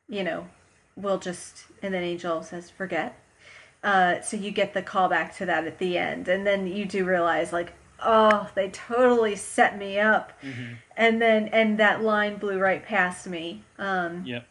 you 0.07 0.23
know, 0.23 0.47
we'll 0.95 1.19
just, 1.19 1.65
and 1.81 1.93
then 1.93 2.03
Angel 2.03 2.41
says, 2.43 2.69
forget. 2.69 3.19
Uh, 3.83 4.21
so 4.21 4.35
you 4.37 4.51
get 4.51 4.73
the 4.73 4.81
callback 4.81 5.35
to 5.37 5.45
that 5.45 5.65
at 5.67 5.77
the 5.79 5.97
end, 5.97 6.27
and 6.27 6.45
then 6.47 6.67
you 6.67 6.85
do 6.85 7.05
realize, 7.05 7.53
like, 7.53 7.73
oh, 8.03 8.49
they 8.55 8.69
totally 8.69 9.35
set 9.35 9.77
me 9.77 9.99
up, 9.99 10.33
Mm-hmm. 10.43 10.73
and 10.95 11.21
then 11.21 11.47
and 11.49 11.77
that 11.79 12.01
line 12.03 12.37
blew 12.37 12.59
right 12.59 12.83
past 12.83 13.27
me. 13.27 13.63
Um, 13.77 14.23
Yep. 14.25 14.45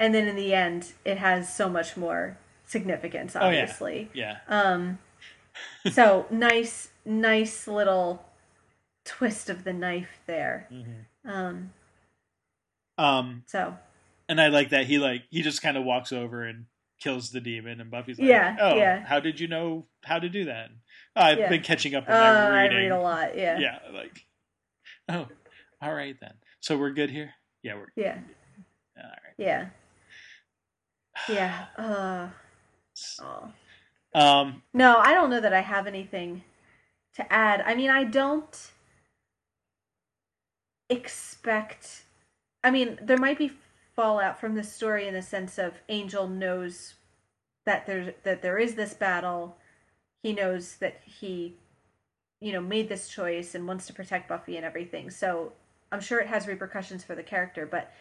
and 0.00 0.14
then 0.14 0.26
in 0.28 0.36
the 0.36 0.52
end, 0.52 0.92
it 1.04 1.18
has 1.18 1.52
so 1.54 1.68
much 1.68 1.96
more 1.96 2.36
significance, 2.66 3.36
Oh, 3.36 3.40
yeah. 3.40 3.46
obviously. 3.62 4.10
Yeah. 4.14 4.38
Um, 4.48 4.98
so 5.92 6.26
nice, 6.30 6.88
nice 7.04 7.68
little 7.68 8.24
twist 9.04 9.48
of 9.50 9.64
the 9.64 9.72
knife 9.72 10.20
there. 10.26 10.66
Mm-hmm. 10.72 11.30
Um, 11.30 11.72
Um, 12.98 13.44
so 13.46 13.76
and 14.28 14.40
I 14.40 14.48
like 14.48 14.70
that 14.70 14.86
he 14.86 14.98
like 14.98 15.22
he 15.30 15.42
just 15.42 15.62
kind 15.62 15.76
of 15.76 15.84
walks 15.84 16.12
over 16.12 16.44
and 16.44 16.66
kills 17.00 17.30
the 17.30 17.40
demon, 17.40 17.80
and 17.80 17.90
Buffy's 17.90 18.18
like, 18.18 18.28
Yeah, 18.28 18.56
"Oh, 18.60 18.76
yeah. 18.76 19.04
how 19.04 19.20
did 19.20 19.40
you 19.40 19.48
know 19.48 19.86
how 20.04 20.18
to 20.18 20.28
do 20.28 20.44
that?" 20.46 20.70
"Oh, 21.16 21.22
I've 21.22 21.38
Yeah. 21.38 21.48
been 21.48 21.62
catching 21.62 21.94
up 21.94 22.08
uh, 22.08 22.12
on 22.12 22.18
my 22.18 22.48
I 22.48 22.62
reading. 22.62 22.76
read 22.78 22.90
a 22.92 23.00
lot. 23.00 23.36
Yeah, 23.36 23.58
yeah, 23.58 23.78
like, 23.92 24.24
oh, 25.08 25.28
all 25.80 25.94
right 25.94 26.16
then. 26.20 26.34
So 26.60 26.76
we're 26.78 26.92
good 26.92 27.10
here. 27.10 27.32
Yeah, 27.62 27.74
we're 27.74 27.92
yeah, 27.96 28.18
all 28.96 29.04
right. 29.04 29.34
yeah, 29.38 29.66
yeah. 31.28 31.66
Uh, 31.76 32.28
oh. 33.20 33.52
Um, 34.14 34.62
No, 34.74 34.98
I 34.98 35.14
don't 35.14 35.30
know 35.30 35.40
that 35.40 35.52
I 35.54 35.60
have 35.62 35.86
anything 35.86 36.44
to 37.14 37.32
add. 37.32 37.62
I 37.62 37.74
mean, 37.74 37.90
I 37.90 38.04
don't 38.04 38.70
expect. 40.88 42.04
I 42.64 42.70
mean, 42.70 42.98
there 43.02 43.18
might 43.18 43.38
be 43.38 43.52
fallout 43.94 44.40
from 44.40 44.54
this 44.54 44.72
story 44.72 45.06
in 45.06 45.14
the 45.14 45.22
sense 45.22 45.58
of 45.58 45.74
Angel 45.88 46.28
knows 46.28 46.94
that 47.64 47.86
there 47.86 48.14
that 48.24 48.42
there 48.42 48.58
is 48.58 48.74
this 48.74 48.94
battle. 48.94 49.56
He 50.22 50.32
knows 50.32 50.76
that 50.76 51.00
he, 51.04 51.56
you 52.40 52.52
know, 52.52 52.60
made 52.60 52.88
this 52.88 53.08
choice 53.08 53.54
and 53.54 53.66
wants 53.66 53.86
to 53.86 53.92
protect 53.92 54.28
Buffy 54.28 54.56
and 54.56 54.64
everything. 54.64 55.10
So 55.10 55.52
I'm 55.90 56.00
sure 56.00 56.20
it 56.20 56.28
has 56.28 56.46
repercussions 56.46 57.04
for 57.04 57.14
the 57.14 57.22
character, 57.22 57.66
but 57.66 57.92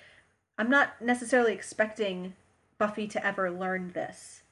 I'm 0.57 0.69
not 0.69 1.01
necessarily 1.01 1.53
expecting 1.53 2.35
Buffy 2.77 3.07
to 3.07 3.25
ever 3.25 3.51
learn 3.51 3.91
this. 3.93 4.43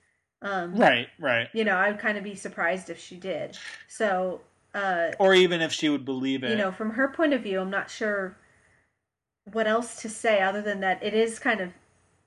Um, 0.41 0.75
right, 0.75 1.07
right. 1.19 1.49
you 1.53 1.63
know, 1.65 1.75
I'd 1.75 1.99
kind 1.99 2.17
of 2.17 2.23
be 2.23 2.33
surprised 2.35 2.89
if 2.89 2.99
she 2.99 3.17
did. 3.17 3.57
So, 3.87 4.41
uh, 4.73 5.11
Or 5.19 5.33
even 5.33 5.61
if 5.61 5.71
she 5.73 5.89
would 5.89 6.05
believe 6.05 6.43
it. 6.43 6.51
you 6.51 6.55
know, 6.55 6.71
from 6.71 6.91
her 6.91 7.09
point 7.09 7.33
of 7.33 7.43
view, 7.43 7.59
I'm 7.59 7.69
not 7.69 7.89
sure 7.89 8.37
what 9.53 9.67
else 9.67 10.01
to 10.01 10.09
say 10.09 10.41
other 10.41 10.61
than 10.61 10.79
that 10.81 11.01
it 11.03 11.13
is 11.13 11.39
kind 11.39 11.61
of 11.61 11.71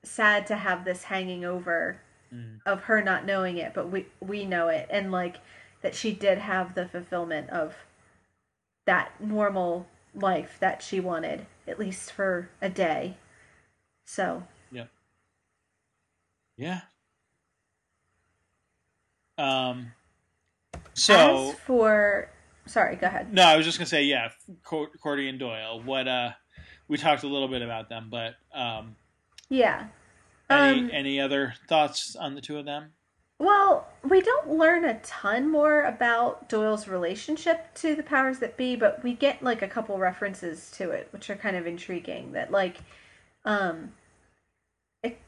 sad 0.03 0.47
to 0.49 0.57
have 0.57 0.85
this 0.85 1.05
hanging 1.05 1.44
over 1.44 2.01
Mm. 2.32 2.61
of 2.65 2.85
her 2.85 3.03
not 3.03 3.27
knowing 3.27 3.59
it, 3.59 3.74
but 3.74 3.90
we 3.90 4.07
we 4.20 4.47
know 4.47 4.69
it, 4.69 4.86
and 4.90 5.12
like 5.12 5.36
that 5.82 5.94
she 5.94 6.12
did 6.15 6.39
have 6.39 6.74
the 6.74 6.86
fulfillment 6.89 7.51
of 7.51 7.74
that 8.86 9.20
normal 9.20 9.86
life 10.15 10.57
that 10.59 10.82
she 10.82 10.99
wanted, 10.99 11.44
at 11.66 11.78
least 11.78 12.11
for 12.11 12.49
a 12.62 12.70
day. 12.70 13.19
So, 14.07 14.44
Yeah. 14.70 14.86
Yeah. 16.57 16.81
Um. 19.36 19.93
So 20.94 21.51
as 21.51 21.55
for 21.61 22.31
sorry, 22.66 22.97
go 22.97 23.09
ahead. 23.09 23.32
no, 23.32 23.43
I 23.44 23.57
was 23.57 23.66
just 23.66 23.77
gonna 23.78 23.86
say 23.86 24.05
yeah, 24.05 24.31
Cordy 24.65 25.28
and 25.28 25.39
Doyle. 25.39 25.82
What 25.82 26.09
uh, 26.09 26.32
we 26.89 26.97
talked 26.97 27.23
a 27.23 27.29
little 27.29 27.49
bit 27.49 27.63
about 27.63 27.89
them, 27.89 28.09
but 28.11 28.35
um, 28.55 28.97
Yeah. 29.49 29.87
any 30.51 30.81
Um, 30.81 30.91
any 30.93 31.21
other 31.21 31.55
thoughts 31.69 32.17
on 32.17 32.35
the 32.35 32.41
two 32.41 32.59
of 32.59 32.65
them? 32.65 32.93
Well, 33.39 33.89
we 34.09 34.21
don't 34.21 34.51
learn 34.51 34.85
a 34.85 35.01
ton 35.01 35.51
more 35.51 35.83
about 35.83 36.49
Doyle's 36.49 36.87
relationship 36.87 37.75
to 37.75 37.97
the 37.97 38.03
powers 38.05 38.39
that 38.39 38.57
be, 38.57 38.77
but 38.77 39.03
we 39.03 39.15
get 39.15 39.43
like 39.43 39.63
a 39.63 39.69
couple 39.69 39.99
references 39.99 40.71
to 40.77 40.91
it, 40.91 41.09
which 41.11 41.29
are 41.29 41.35
kind 41.35 41.57
of 41.57 41.67
intriguing. 41.67 42.33
That 42.33 42.53
like, 42.53 42.79
um, 43.45 43.95
it 45.03 45.19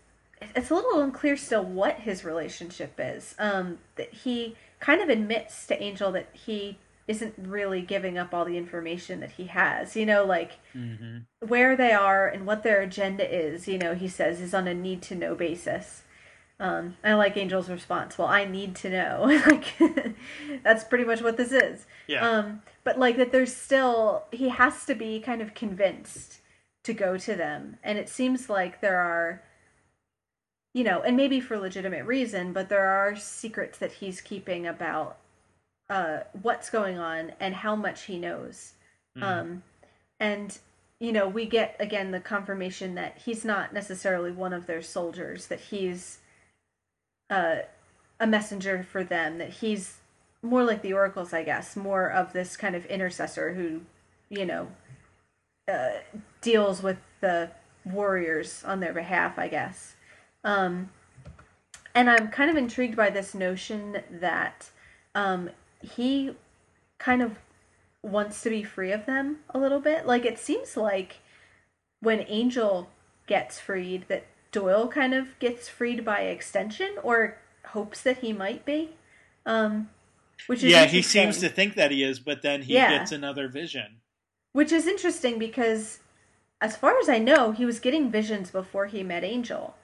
it's 0.41 0.71
a 0.71 0.75
little 0.75 1.01
unclear 1.01 1.37
still 1.37 1.65
what 1.65 2.01
his 2.01 2.25
relationship 2.25 2.95
is. 2.99 3.35
Um, 3.39 3.79
that 3.97 4.13
he 4.13 4.57
kind 4.79 5.01
of 5.01 5.09
admits 5.09 5.67
to 5.67 5.83
Angel 5.83 6.13
that 6.13 6.29
he 6.33 6.79
isn't 7.07 7.35
really 7.39 7.83
giving 7.83 8.17
up 8.17 8.33
all 8.33 8.45
the 8.45 8.57
information 8.57 9.21
that 9.21 9.33
he 9.33 9.47
has. 9.47 9.97
You 9.97 10.07
know, 10.07 10.25
like 10.25 10.53
mm-hmm. 10.75 11.19
where 11.47 11.77
they 11.77 11.93
are 11.93 12.27
and 12.27 12.47
what 12.47 12.63
their 12.63 12.81
agenda 12.81 13.25
is. 13.29 13.69
You 13.69 13.79
know, 13.79 13.95
he 13.95 14.09
says 14.09 14.41
is 14.41 14.55
on 14.55 14.67
a 14.67 14.75
need 14.75 15.03
to 15.03 15.15
know 15.15 15.35
basis. 15.35 16.03
Um, 16.61 16.97
I 17.03 17.15
like 17.15 17.37
Angel's 17.37 17.69
response. 17.69 18.17
Well, 18.17 18.29
I 18.29 18.45
need 18.45 18.77
to 18.77 18.91
know. 18.91 19.25
like 19.47 19.75
that's 20.63 20.85
pretty 20.85 21.05
much 21.05 21.21
what 21.21 21.37
this 21.37 21.53
is. 21.53 21.87
Yeah. 22.07 22.29
Um, 22.29 22.63
but 22.85 22.99
like 22.99 23.17
that, 23.17 23.33
there's 23.33 23.55
still 23.55 24.25
he 24.31 24.49
has 24.51 24.85
to 24.87 24.95
be 24.95 25.21
kind 25.21 25.43
of 25.43 25.55
convinced 25.55 26.41
to 26.85 26.93
go 26.93 27.17
to 27.17 27.35
them, 27.35 27.79
and 27.83 27.99
it 27.99 28.09
seems 28.09 28.51
like 28.51 28.81
there 28.81 29.01
are, 29.01 29.43
you 30.75 30.85
know, 30.85 31.01
and 31.01 31.17
maybe 31.17 31.41
for 31.41 31.59
legitimate 31.59 32.05
reason, 32.05 32.53
but 32.53 32.69
there 32.69 32.87
are 32.87 33.17
secrets 33.17 33.79
that 33.79 33.93
he's 33.93 34.21
keeping 34.21 34.67
about 34.67 35.19
uh, 35.91 36.21
what's 36.43 36.71
going 36.71 36.99
on 36.99 37.33
and 37.41 37.55
how 37.55 37.77
much 37.77 38.05
he 38.05 38.19
knows. 38.19 38.73
Mm. 39.17 39.23
Um, 39.23 39.63
and 40.19 40.59
you 41.01 41.13
know, 41.13 41.29
we 41.29 41.47
get 41.47 41.77
again 41.79 42.13
the 42.13 42.21
confirmation 42.21 42.95
that 42.95 43.19
he's 43.25 43.45
not 43.45 43.73
necessarily 43.73 44.31
one 44.31 44.53
of 44.53 44.67
their 44.67 44.83
soldiers; 44.83 45.49
that 45.49 45.61
he's 45.61 46.19
uh, 47.31 47.57
a 48.21 48.27
messenger 48.27 48.83
for 48.83 49.05
them. 49.05 49.39
That 49.39 49.51
he's 49.51 49.99
more 50.43 50.63
like 50.63 50.83
the 50.83 50.93
oracles, 50.93 51.33
I 51.33 51.43
guess, 51.43 51.75
more 51.77 52.11
of 52.11 52.33
this 52.33 52.57
kind 52.57 52.77
of 52.77 52.87
intercessor 52.87 53.55
who, 53.55 53.81
you 54.29 54.45
know, 54.47 54.69
uh, 55.67 55.99
deals 56.41 56.83
with 56.83 56.99
the 57.21 57.51
warriors 57.85 58.63
on 58.65 58.81
their 58.81 58.93
behalf, 58.93 59.39
I 59.39 59.49
guess. 59.49 59.95
Um, 60.45 60.91
and 61.95 62.11
I'm 62.11 62.29
kind 62.29 62.51
of 62.51 62.57
intrigued 62.57 62.97
by 62.97 63.11
this 63.11 63.35
notion 63.35 64.03
that 64.11 64.69
um, 65.15 65.51
he 65.85 66.35
kind 66.99 67.23
of 67.23 67.39
wants 68.03 68.43
to 68.43 68.51
be 68.51 68.63
free 68.63 68.93
of 68.93 69.07
them 69.07 69.39
a 69.51 69.59
little 69.59 69.81
bit. 69.81 70.07
Like 70.07 70.25
it 70.25 70.39
seems 70.39 70.77
like 70.77 71.17
when 72.01 72.25
Angel 72.29 72.91
gets 73.27 73.59
freed, 73.59 74.07
that 74.09 74.27
Doyle 74.53 74.89
kind 74.89 75.15
of 75.15 75.39
gets 75.39 75.69
freed 75.69 76.05
by 76.05 76.21
extension, 76.21 76.97
or 77.03 77.39
hopes 77.67 78.03
that 78.03 78.19
he 78.19 78.33
might 78.33 78.65
be. 78.65 78.91
Um, 79.47 79.91
which 80.47 80.63
is 80.63 80.71
yeah, 80.71 80.85
he 80.87 81.03
seems 81.03 81.39
to 81.41 81.49
think 81.49 81.75
that 81.75 81.91
he 81.91 82.03
is, 82.03 82.21
but 82.21 82.43
then 82.43 82.63
he 82.63 82.75
yeah. 82.75 82.99
gets 82.99 83.13
another 83.13 83.49
vision. 83.49 84.01
Which 84.53 84.71
is 84.71 84.87
interesting 84.87 85.39
because, 85.39 86.01
as 86.61 86.77
far 86.77 86.99
as 86.99 87.09
I 87.09 87.19
know, 87.19 87.53
he 87.53 87.65
was 87.65 87.81
getting 87.81 88.11
visions 88.11 88.51
before 88.51 88.87
he 88.87 89.03
met 89.03 89.25
Angel. 89.25 89.75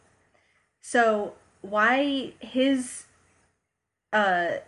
So 0.81 1.35
why 1.63 2.33
his 2.41 3.05
uh 4.13 4.59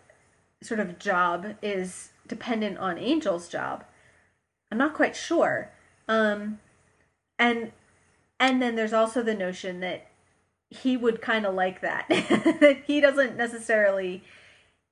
sort 0.63 0.81
of 0.81 0.99
job 0.99 1.55
is 1.63 2.11
dependent 2.27 2.79
on 2.79 2.99
Angel's 2.99 3.49
job. 3.49 3.85
I'm 4.71 4.79
not 4.79 4.95
quite 4.95 5.17
sure. 5.17 5.71
Um, 6.09 6.61
and 7.39 7.73
and 8.41 8.61
then 8.61 8.75
there's 8.75 8.93
also 8.93 9.23
the 9.23 9.35
notion 9.35 9.81
that 9.81 10.09
he 10.71 10.97
would 10.97 11.21
kind 11.21 11.45
of 11.45 11.55
like 11.55 11.81
that. 11.83 12.07
that 12.09 12.83
he 12.87 13.01
doesn't 13.01 13.37
necessarily 13.37 14.23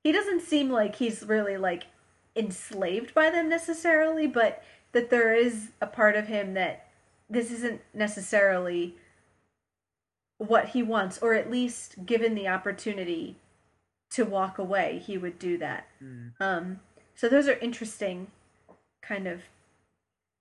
he 0.03 0.11
doesn't 0.11 0.41
seem 0.41 0.69
like 0.69 0.95
he's 0.95 1.23
really 1.23 1.57
like 1.57 1.83
enslaved 2.35 3.13
by 3.13 3.29
them 3.29 3.49
necessarily, 3.49 4.27
but 4.27 4.63
that 4.93 5.09
there 5.09 5.33
is 5.33 5.69
a 5.81 5.87
part 5.87 6.15
of 6.15 6.27
him 6.27 6.53
that 6.53 6.87
this 7.29 7.51
isn't 7.51 7.81
necessarily 7.93 8.95
what 10.37 10.69
he 10.69 10.83
wants 10.83 11.19
or 11.19 11.33
at 11.33 11.51
least 11.51 12.05
given 12.05 12.35
the 12.35 12.47
opportunity 12.47 13.37
to 14.11 14.25
walk 14.25 14.57
away, 14.57 15.01
he 15.05 15.17
would 15.17 15.39
do 15.39 15.57
that. 15.57 15.87
Mm. 16.03 16.33
Um, 16.39 16.79
so 17.15 17.29
those 17.29 17.47
are 17.47 17.57
interesting 17.59 18.27
kind 19.01 19.27
of 19.27 19.41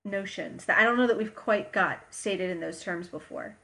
notions 0.04 0.64
that 0.64 0.78
I 0.78 0.82
don't 0.82 0.96
know 0.96 1.06
that 1.06 1.18
we've 1.18 1.34
quite 1.34 1.72
got 1.72 2.00
stated 2.10 2.50
in 2.50 2.60
those 2.60 2.82
terms 2.82 3.08
before. 3.08 3.56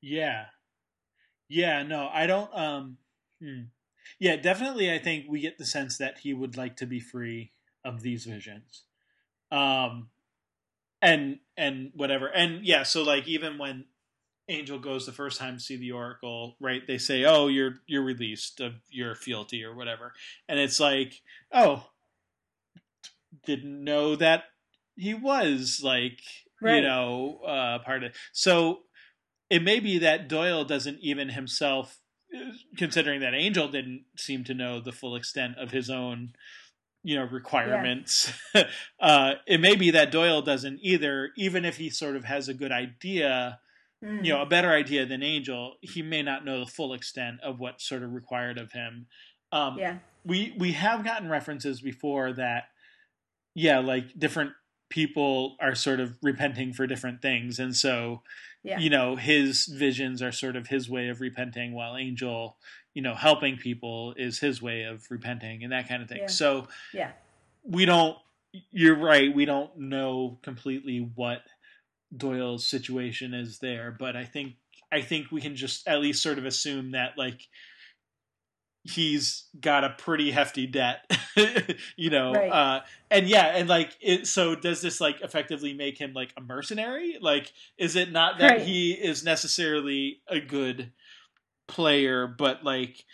Yeah. 0.00 0.46
Yeah, 1.48 1.82
no, 1.82 2.08
I 2.12 2.26
don't 2.26 2.52
um 2.54 2.96
hmm. 3.40 3.62
Yeah, 4.18 4.36
definitely 4.36 4.92
I 4.92 4.98
think 4.98 5.26
we 5.28 5.40
get 5.40 5.58
the 5.58 5.66
sense 5.66 5.98
that 5.98 6.18
he 6.18 6.34
would 6.34 6.56
like 6.56 6.76
to 6.76 6.86
be 6.86 7.00
free 7.00 7.52
of 7.84 8.02
these 8.02 8.24
visions. 8.24 8.84
Um 9.52 10.08
and 11.02 11.38
and 11.56 11.92
whatever. 11.94 12.26
And 12.26 12.64
yeah, 12.64 12.82
so 12.82 13.02
like 13.02 13.28
even 13.28 13.58
when 13.58 13.84
Angel 14.48 14.78
goes 14.78 15.06
the 15.06 15.12
first 15.12 15.38
time 15.38 15.56
to 15.56 15.62
see 15.62 15.76
the 15.76 15.92
Oracle, 15.92 16.56
right? 16.60 16.82
They 16.86 16.98
say, 16.98 17.24
"Oh, 17.24 17.48
you're 17.48 17.80
you're 17.86 18.02
released 18.02 18.60
of 18.60 18.74
your 18.88 19.14
fealty 19.14 19.64
or 19.64 19.74
whatever," 19.74 20.12
and 20.48 20.58
it's 20.58 20.80
like, 20.80 21.20
"Oh, 21.52 21.86
didn't 23.46 23.84
know 23.84 24.16
that 24.16 24.44
he 24.96 25.14
was 25.14 25.80
like 25.82 26.20
right. 26.60 26.76
you 26.76 26.82
know 26.82 27.40
uh, 27.46 27.78
part 27.80 28.02
of." 28.02 28.12
So 28.32 28.80
it 29.48 29.62
may 29.62 29.80
be 29.80 29.98
that 29.98 30.28
Doyle 30.28 30.64
doesn't 30.64 30.98
even 31.00 31.30
himself, 31.30 31.98
considering 32.76 33.20
that 33.20 33.34
Angel 33.34 33.68
didn't 33.68 34.04
seem 34.16 34.42
to 34.44 34.54
know 34.54 34.80
the 34.80 34.92
full 34.92 35.14
extent 35.14 35.58
of 35.58 35.70
his 35.70 35.88
own 35.88 36.32
you 37.02 37.16
know 37.16 37.24
requirements 37.24 38.32
yeah. 38.54 38.64
uh, 39.00 39.32
it 39.46 39.58
may 39.58 39.74
be 39.74 39.90
that 39.90 40.12
doyle 40.12 40.42
doesn't 40.42 40.78
either 40.82 41.30
even 41.36 41.64
if 41.64 41.78
he 41.78 41.88
sort 41.88 42.14
of 42.14 42.24
has 42.24 42.46
a 42.46 42.52
good 42.52 42.70
idea 42.70 43.58
mm. 44.04 44.24
you 44.24 44.32
know, 44.32 44.42
a 44.42 44.46
better 44.46 44.70
idea 44.70 45.06
than 45.06 45.22
Angel, 45.22 45.74
he 45.80 46.02
may 46.02 46.22
not 46.22 46.44
know 46.44 46.60
the 46.60 46.70
full 46.70 46.92
extent 46.92 47.40
of 47.42 47.60
what's 47.60 47.88
sort 47.88 48.02
of 48.02 48.12
required 48.12 48.58
of 48.58 48.72
him. 48.72 49.06
Um, 49.52 49.78
yeah. 49.78 49.98
We 50.24 50.54
we 50.58 50.72
have 50.72 51.02
gotten 51.02 51.30
references 51.30 51.80
before 51.80 52.32
that, 52.34 52.64
yeah, 53.54 53.78
like 53.78 54.18
different 54.18 54.52
people 54.90 55.56
are 55.60 55.74
sort 55.74 56.00
of 56.00 56.16
repenting 56.22 56.72
for 56.72 56.86
different 56.86 57.22
things, 57.22 57.58
and 57.58 57.74
so, 57.74 58.22
yeah. 58.62 58.78
you 58.78 58.90
know, 58.90 59.16
his 59.16 59.64
visions 59.66 60.20
are 60.20 60.32
sort 60.32 60.56
of 60.56 60.66
his 60.66 60.90
way 60.90 61.08
of 61.08 61.20
repenting, 61.20 61.72
while 61.72 61.96
Angel, 61.96 62.58
you 62.92 63.00
know, 63.00 63.14
helping 63.14 63.56
people 63.56 64.14
is 64.18 64.40
his 64.40 64.60
way 64.60 64.82
of 64.82 65.06
repenting 65.10 65.62
and 65.62 65.72
that 65.72 65.88
kind 65.88 66.02
of 66.02 66.08
thing. 66.08 66.22
Yeah. 66.22 66.26
So, 66.26 66.68
yeah, 66.92 67.12
we 67.64 67.86
don't. 67.86 68.16
You're 68.72 68.98
right. 68.98 69.34
We 69.34 69.44
don't 69.44 69.74
know 69.78 70.38
completely 70.42 71.08
what 71.14 71.42
Doyle's 72.16 72.66
situation 72.66 73.34
is 73.34 73.58
there, 73.58 73.94
but 73.96 74.16
I 74.16 74.24
think 74.24 74.54
I 74.92 75.00
think 75.02 75.30
we 75.30 75.40
can 75.40 75.56
just 75.56 75.86
at 75.86 76.00
least 76.00 76.22
sort 76.22 76.38
of 76.38 76.44
assume 76.44 76.92
that 76.92 77.16
like 77.16 77.48
he's 78.84 79.44
got 79.60 79.84
a 79.84 79.90
pretty 79.90 80.30
hefty 80.30 80.66
debt, 80.66 81.10
you 81.96 82.10
know. 82.10 82.32
Right. 82.32 82.50
Uh, 82.50 82.80
and 83.10 83.28
yeah, 83.28 83.56
and 83.56 83.68
like 83.68 83.96
it, 84.00 84.26
so 84.26 84.54
does 84.54 84.80
this 84.80 85.00
like 85.00 85.20
effectively 85.20 85.72
make 85.72 85.98
him 85.98 86.12
like 86.12 86.32
a 86.36 86.40
mercenary? 86.40 87.18
Like 87.20 87.52
is 87.78 87.96
it 87.96 88.10
not 88.10 88.38
that 88.38 88.50
right. 88.50 88.62
he 88.62 88.92
is 88.92 89.22
necessarily 89.22 90.20
a 90.28 90.40
good 90.40 90.92
player, 91.68 92.26
but 92.26 92.64
like 92.64 93.04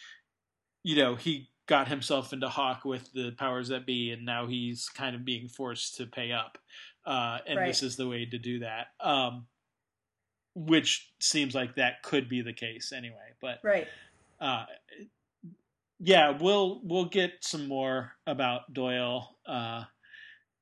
you 0.82 0.96
know, 0.96 1.16
he 1.16 1.48
got 1.66 1.88
himself 1.88 2.32
into 2.32 2.48
hawk 2.48 2.84
with 2.84 3.12
the 3.12 3.32
powers 3.32 3.68
that 3.68 3.84
be 3.84 4.12
and 4.12 4.24
now 4.24 4.46
he's 4.46 4.88
kind 4.88 5.16
of 5.16 5.24
being 5.24 5.48
forced 5.48 5.96
to 5.96 6.06
pay 6.06 6.30
up 6.30 6.58
uh, 7.06 7.38
and 7.46 7.58
right. 7.58 7.66
this 7.68 7.82
is 7.82 7.96
the 7.96 8.08
way 8.08 8.26
to 8.26 8.38
do 8.38 8.60
that. 8.60 8.88
Um, 9.00 9.46
which 10.54 11.12
seems 11.20 11.54
like 11.54 11.76
that 11.76 12.02
could 12.02 12.28
be 12.28 12.40
the 12.40 12.52
case 12.52 12.92
anyway. 12.92 13.34
But 13.40 13.58
right, 13.62 13.86
uh, 14.40 14.64
yeah, 16.00 16.36
we'll 16.38 16.80
we'll 16.82 17.06
get 17.06 17.32
some 17.42 17.68
more 17.68 18.12
about 18.26 18.72
Doyle. 18.72 19.36
Uh, 19.46 19.84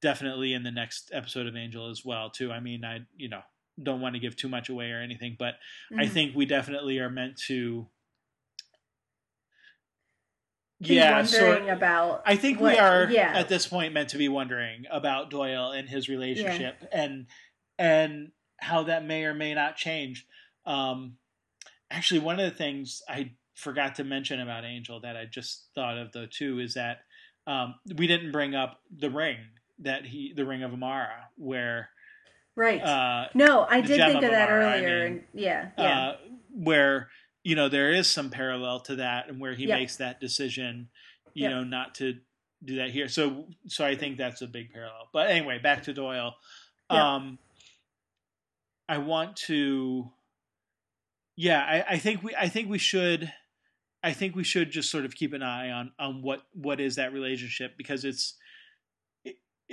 definitely 0.02 0.52
in 0.52 0.62
the 0.62 0.70
next 0.70 1.10
episode 1.14 1.46
of 1.46 1.56
Angel 1.56 1.88
as 1.88 2.04
well 2.04 2.28
too. 2.28 2.52
I 2.52 2.60
mean, 2.60 2.84
I 2.84 3.00
you 3.16 3.28
know 3.28 3.40
don't 3.82 4.00
want 4.00 4.14
to 4.14 4.20
give 4.20 4.36
too 4.36 4.48
much 4.48 4.68
away 4.68 4.90
or 4.90 5.00
anything, 5.00 5.36
but 5.38 5.54
mm-hmm. 5.92 6.00
I 6.00 6.06
think 6.06 6.36
we 6.36 6.46
definitely 6.46 6.98
are 6.98 7.10
meant 7.10 7.36
to 7.46 7.86
yeah, 10.92 11.16
wondering 11.16 11.70
about. 11.70 12.22
I 12.26 12.36
think 12.36 12.60
what, 12.60 12.72
we 12.72 12.78
are 12.78 13.10
yeah. 13.10 13.32
at 13.34 13.48
this 13.48 13.66
point 13.66 13.92
meant 13.92 14.10
to 14.10 14.18
be 14.18 14.28
wondering 14.28 14.84
about 14.90 15.30
Doyle 15.30 15.72
and 15.72 15.88
his 15.88 16.08
relationship 16.08 16.76
yeah. 16.80 16.88
and 16.92 17.26
and 17.78 18.32
how 18.58 18.84
that 18.84 19.04
may 19.04 19.24
or 19.24 19.34
may 19.34 19.54
not 19.54 19.76
change. 19.76 20.26
Um, 20.66 21.16
actually, 21.90 22.20
one 22.20 22.40
of 22.40 22.50
the 22.50 22.56
things 22.56 23.02
I 23.08 23.32
forgot 23.54 23.96
to 23.96 24.04
mention 24.04 24.40
about 24.40 24.64
Angel 24.64 25.00
that 25.00 25.16
I 25.16 25.26
just 25.26 25.68
thought 25.74 25.98
of 25.98 26.12
though 26.12 26.26
too 26.26 26.60
is 26.60 26.74
that 26.74 26.98
um, 27.46 27.74
we 27.96 28.06
didn't 28.06 28.32
bring 28.32 28.54
up 28.54 28.80
the 28.96 29.10
ring 29.10 29.38
that 29.80 30.06
he, 30.06 30.32
the 30.34 30.44
ring 30.44 30.62
of 30.62 30.72
Amara, 30.72 31.28
where 31.36 31.90
right. 32.56 32.80
Uh, 32.80 33.26
no, 33.34 33.66
I 33.68 33.80
did 33.80 34.00
think 34.00 34.22
of, 34.22 34.30
that 34.30 34.50
earlier. 34.50 35.04
I 35.04 35.08
mean, 35.08 35.24
yeah, 35.34 35.70
yeah. 35.76 36.08
Uh, 36.08 36.16
where 36.54 37.08
you 37.44 37.54
know 37.54 37.68
there 37.68 37.92
is 37.92 38.10
some 38.10 38.30
parallel 38.30 38.80
to 38.80 38.96
that 38.96 39.28
and 39.28 39.40
where 39.40 39.54
he 39.54 39.66
yep. 39.66 39.78
makes 39.78 39.96
that 39.96 40.20
decision 40.20 40.88
you 41.34 41.44
yep. 41.44 41.52
know 41.52 41.62
not 41.62 41.94
to 41.94 42.18
do 42.64 42.76
that 42.76 42.90
here 42.90 43.08
so 43.08 43.44
so 43.68 43.86
i 43.86 43.94
think 43.94 44.18
that's 44.18 44.42
a 44.42 44.46
big 44.46 44.72
parallel 44.72 45.08
but 45.12 45.30
anyway 45.30 45.58
back 45.58 45.84
to 45.84 45.92
doyle 45.92 46.34
yep. 46.90 47.00
um 47.00 47.38
i 48.88 48.98
want 48.98 49.36
to 49.36 50.10
yeah, 51.36 51.60
I, 51.60 51.94
I 51.94 51.98
think 51.98 52.22
we 52.22 52.34
I 52.34 52.48
think 52.48 52.68
we 52.68 52.78
should 52.78 53.32
I 54.02 54.12
think 54.12 54.36
we 54.36 54.44
should 54.44 54.70
just 54.70 54.90
sort 54.90 55.04
of 55.04 55.14
keep 55.14 55.32
an 55.32 55.42
eye 55.42 55.70
on 55.70 55.92
on 55.98 56.22
what 56.22 56.42
what 56.52 56.80
is 56.80 56.96
that 56.96 57.12
relationship 57.12 57.76
because 57.76 58.04
it's 58.04 58.34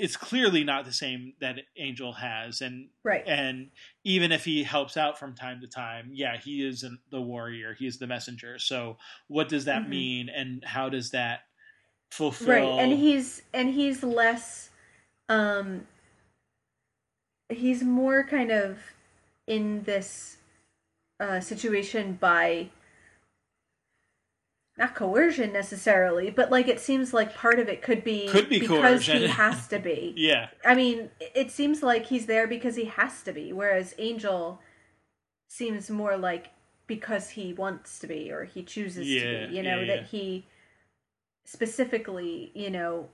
it's 0.01 0.17
clearly 0.17 0.63
not 0.63 0.83
the 0.83 0.91
same 0.91 1.33
that 1.41 1.59
Angel 1.77 2.11
has, 2.13 2.61
and 2.61 2.87
right. 3.03 3.23
And 3.27 3.69
even 4.03 4.31
if 4.31 4.43
he 4.43 4.63
helps 4.63 4.97
out 4.97 5.19
from 5.19 5.35
time 5.35 5.61
to 5.61 5.67
time, 5.67 6.09
yeah, 6.11 6.37
he 6.37 6.65
isn't 6.67 6.99
the 7.11 7.21
warrior; 7.21 7.75
he's 7.77 7.99
the 7.99 8.07
messenger. 8.07 8.57
So, 8.57 8.97
what 9.27 9.47
does 9.47 9.65
that 9.65 9.83
mm-hmm. 9.83 9.89
mean, 9.91 10.29
and 10.29 10.65
how 10.65 10.89
does 10.89 11.11
that 11.11 11.41
fulfill? 12.09 12.77
Right, 12.77 12.83
and 12.83 12.91
he's 12.91 13.43
and 13.53 13.75
he's 13.75 14.01
less, 14.01 14.71
um, 15.29 15.85
he's 17.49 17.83
more 17.83 18.23
kind 18.23 18.49
of 18.49 18.79
in 19.45 19.83
this 19.83 20.37
uh, 21.19 21.41
situation 21.41 22.17
by 22.19 22.69
not 24.81 24.95
coercion 24.95 25.53
necessarily, 25.53 26.31
but 26.31 26.49
like 26.49 26.67
it 26.67 26.79
seems 26.79 27.13
like 27.13 27.35
part 27.35 27.59
of 27.59 27.69
it 27.69 27.83
could 27.83 28.03
be 28.03 28.27
could 28.27 28.49
be 28.49 28.59
because 28.59 28.79
coercion. 28.79 29.21
he 29.21 29.27
has 29.27 29.67
to 29.67 29.77
be. 29.77 30.13
yeah. 30.17 30.49
I 30.65 30.73
mean, 30.73 31.11
it 31.19 31.51
seems 31.51 31.83
like 31.83 32.07
he's 32.07 32.25
there 32.25 32.47
because 32.47 32.75
he 32.75 32.85
has 32.85 33.21
to 33.23 33.31
be, 33.31 33.53
whereas 33.53 33.93
Angel 33.99 34.59
seems 35.47 35.91
more 35.91 36.17
like 36.17 36.49
because 36.87 37.29
he 37.29 37.53
wants 37.53 37.99
to 37.99 38.07
be 38.07 38.31
or 38.31 38.45
he 38.45 38.63
chooses 38.63 39.07
yeah, 39.07 39.21
to 39.21 39.47
be. 39.47 39.55
You 39.55 39.63
know 39.63 39.81
yeah, 39.81 39.95
that 39.95 40.05
he 40.07 40.47
specifically, 41.45 42.51
you 42.55 42.71
know, 42.71 43.07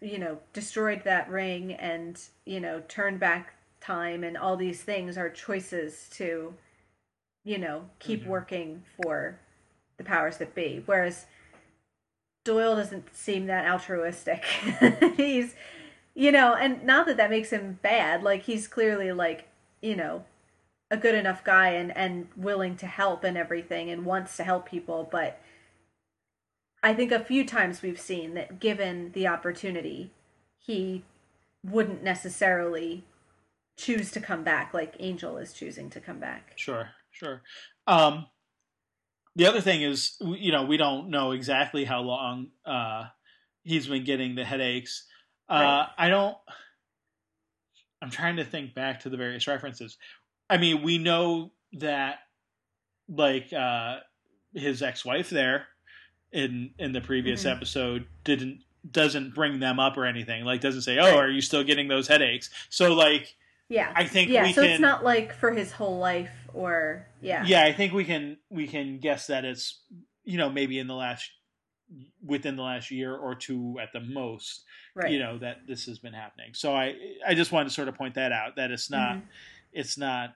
you 0.00 0.18
know, 0.18 0.38
destroyed 0.52 1.02
that 1.04 1.28
ring 1.28 1.72
and 1.72 2.22
you 2.46 2.60
know 2.60 2.80
turned 2.86 3.18
back 3.18 3.54
time 3.80 4.22
and 4.22 4.36
all 4.38 4.56
these 4.56 4.82
things 4.82 5.18
are 5.18 5.30
choices 5.30 6.08
to, 6.12 6.54
you 7.42 7.58
know, 7.58 7.86
keep 7.98 8.20
mm-hmm. 8.20 8.30
working 8.30 8.82
for 9.02 9.40
the 10.00 10.04
powers 10.04 10.38
that 10.38 10.54
be. 10.54 10.82
Whereas 10.86 11.26
Doyle 12.42 12.74
doesn't 12.74 13.14
seem 13.14 13.46
that 13.46 13.70
altruistic. 13.70 14.44
he's, 15.16 15.54
you 16.14 16.32
know, 16.32 16.54
and 16.54 16.82
not 16.84 17.04
that 17.06 17.18
that 17.18 17.28
makes 17.28 17.50
him 17.50 17.78
bad. 17.82 18.22
Like 18.22 18.44
he's 18.44 18.66
clearly 18.66 19.12
like, 19.12 19.46
you 19.82 19.94
know, 19.94 20.24
a 20.90 20.96
good 20.96 21.14
enough 21.14 21.44
guy 21.44 21.68
and 21.72 21.94
and 21.94 22.28
willing 22.34 22.76
to 22.76 22.86
help 22.86 23.24
and 23.24 23.36
everything 23.36 23.90
and 23.90 24.06
wants 24.06 24.38
to 24.38 24.44
help 24.44 24.66
people. 24.66 25.06
But 25.10 25.38
I 26.82 26.94
think 26.94 27.12
a 27.12 27.20
few 27.20 27.44
times 27.44 27.82
we've 27.82 28.00
seen 28.00 28.32
that 28.34 28.58
given 28.58 29.12
the 29.12 29.26
opportunity, 29.26 30.12
he 30.58 31.04
wouldn't 31.62 32.02
necessarily 32.02 33.04
choose 33.76 34.10
to 34.12 34.20
come 34.20 34.42
back 34.42 34.72
like 34.72 34.94
Angel 34.98 35.36
is 35.36 35.52
choosing 35.52 35.90
to 35.90 36.00
come 36.00 36.18
back. 36.18 36.54
Sure, 36.56 36.88
sure. 37.10 37.42
Um, 37.86 38.26
the 39.36 39.46
other 39.46 39.60
thing 39.60 39.82
is, 39.82 40.16
you 40.20 40.52
know, 40.52 40.64
we 40.64 40.76
don't 40.76 41.10
know 41.10 41.32
exactly 41.32 41.84
how 41.84 42.00
long 42.00 42.48
uh, 42.64 43.04
he's 43.62 43.86
been 43.86 44.04
getting 44.04 44.34
the 44.34 44.44
headaches. 44.44 45.06
Uh, 45.48 45.54
right. 45.54 45.88
I 45.98 46.08
don't. 46.08 46.36
I'm 48.02 48.10
trying 48.10 48.36
to 48.36 48.44
think 48.44 48.74
back 48.74 49.00
to 49.00 49.10
the 49.10 49.16
various 49.16 49.46
references. 49.46 49.98
I 50.48 50.56
mean, 50.56 50.82
we 50.82 50.98
know 50.98 51.52
that, 51.74 52.20
like, 53.08 53.52
uh, 53.52 53.98
his 54.54 54.82
ex-wife 54.82 55.30
there 55.30 55.66
in 56.32 56.70
in 56.78 56.92
the 56.92 57.00
previous 57.00 57.40
mm-hmm. 57.40 57.56
episode 57.56 58.06
didn't 58.24 58.62
doesn't 58.90 59.34
bring 59.34 59.60
them 59.60 59.78
up 59.78 59.96
or 59.96 60.06
anything. 60.06 60.44
Like, 60.44 60.60
doesn't 60.60 60.82
say, 60.82 60.98
"Oh, 60.98 61.04
right. 61.04 61.16
are 61.16 61.30
you 61.30 61.40
still 61.40 61.62
getting 61.62 61.88
those 61.88 62.08
headaches?" 62.08 62.50
So, 62.68 62.94
like, 62.94 63.36
yeah, 63.70 63.92
I 63.94 64.04
think 64.04 64.30
yeah. 64.30 64.50
so 64.50 64.62
can, 64.62 64.72
it's 64.72 64.80
not 64.80 65.04
like 65.04 65.32
for 65.32 65.52
his 65.52 65.70
whole 65.70 65.98
life 65.98 66.32
or 66.52 67.06
yeah. 67.22 67.44
Yeah, 67.46 67.64
I 67.64 67.72
think 67.72 67.92
we 67.92 68.04
can 68.04 68.36
we 68.50 68.66
can 68.66 68.98
guess 68.98 69.28
that 69.28 69.44
it's 69.44 69.80
you 70.24 70.38
know 70.38 70.50
maybe 70.50 70.78
in 70.80 70.88
the 70.88 70.94
last 70.94 71.30
within 72.24 72.56
the 72.56 72.62
last 72.62 72.90
year 72.90 73.14
or 73.14 73.36
two 73.36 73.76
at 73.80 73.92
the 73.92 74.00
most. 74.00 74.64
Right. 74.96 75.12
You 75.12 75.20
know 75.20 75.38
that 75.38 75.68
this 75.68 75.84
has 75.84 76.00
been 76.00 76.12
happening. 76.12 76.52
So 76.52 76.74
I 76.74 76.96
I 77.26 77.34
just 77.34 77.52
wanted 77.52 77.68
to 77.68 77.74
sort 77.74 77.86
of 77.86 77.94
point 77.94 78.16
that 78.16 78.32
out 78.32 78.56
that 78.56 78.72
it's 78.72 78.90
not 78.90 79.18
mm-hmm. 79.18 79.26
it's 79.72 79.96
not 79.96 80.30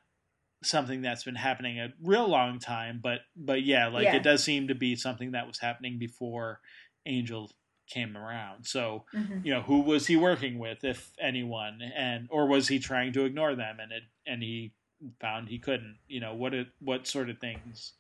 something 0.63 1.03
that's 1.03 1.25
been 1.25 1.35
happening 1.35 1.81
a 1.81 1.89
real 2.05 2.29
long 2.29 2.61
time, 2.61 3.01
but 3.03 3.23
but 3.35 3.65
yeah, 3.65 3.89
like 3.89 4.05
yeah. 4.05 4.15
it 4.15 4.23
does 4.23 4.45
seem 4.45 4.69
to 4.69 4.77
be 4.77 4.95
something 4.95 5.33
that 5.33 5.49
was 5.49 5.59
happening 5.59 5.99
before 5.99 6.61
Angel 7.05 7.51
came 7.89 8.17
around. 8.17 8.67
So, 8.67 9.05
mm-hmm. 9.15 9.41
you 9.45 9.53
know, 9.53 9.63
who 9.63 9.81
was 9.81 10.07
he 10.07 10.17
working 10.17 10.59
with, 10.59 10.85
if 10.85 11.13
anyone, 11.21 11.81
and 11.97 12.29
or 12.31 12.47
was 12.47 12.69
he 12.69 12.79
trying 12.79 13.13
to 13.15 13.25
ignore 13.25 13.55
them, 13.55 13.79
and 13.81 13.93
it 13.93 14.03
and 14.27 14.43
he 14.43 14.73
found 15.21 15.49
he 15.49 15.59
couldn't. 15.59 15.99
You 16.09 16.21
know, 16.21 16.35
what 16.35 16.55
it, 16.55 16.69
what 16.81 17.07
sort 17.07 17.31
of 17.31 17.39
things 17.39 17.93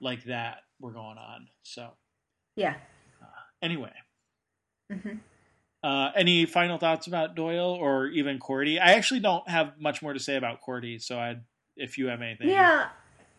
like 0.00 0.24
that 0.24 0.58
were 0.80 0.92
going 0.92 1.18
on. 1.18 1.48
So, 1.62 1.90
yeah. 2.56 2.74
Uh, 3.22 3.26
anyway. 3.62 3.92
Mm-hmm. 4.92 5.18
Uh, 5.82 6.10
any 6.14 6.44
final 6.44 6.76
thoughts 6.76 7.06
about 7.06 7.34
Doyle 7.34 7.72
or 7.72 8.06
even 8.08 8.38
Cordy? 8.38 8.78
I 8.78 8.92
actually 8.92 9.20
don't 9.20 9.48
have 9.48 9.80
much 9.80 10.02
more 10.02 10.12
to 10.12 10.20
say 10.20 10.36
about 10.36 10.60
Cordy, 10.60 10.98
so 10.98 11.18
I, 11.18 11.36
if 11.74 11.96
you 11.96 12.08
have 12.08 12.20
anything, 12.20 12.50
yeah, 12.50 12.88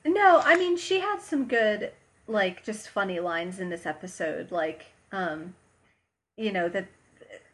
no, 0.03 0.41
I 0.43 0.55
mean 0.55 0.75
she 0.75 1.01
had 1.01 1.21
some 1.21 1.45
good, 1.45 1.91
like, 2.27 2.63
just 2.63 2.89
funny 2.89 3.19
lines 3.19 3.59
in 3.59 3.69
this 3.69 3.85
episode, 3.85 4.51
like, 4.51 4.85
um, 5.11 5.53
you 6.37 6.51
know 6.51 6.69
that 6.69 6.87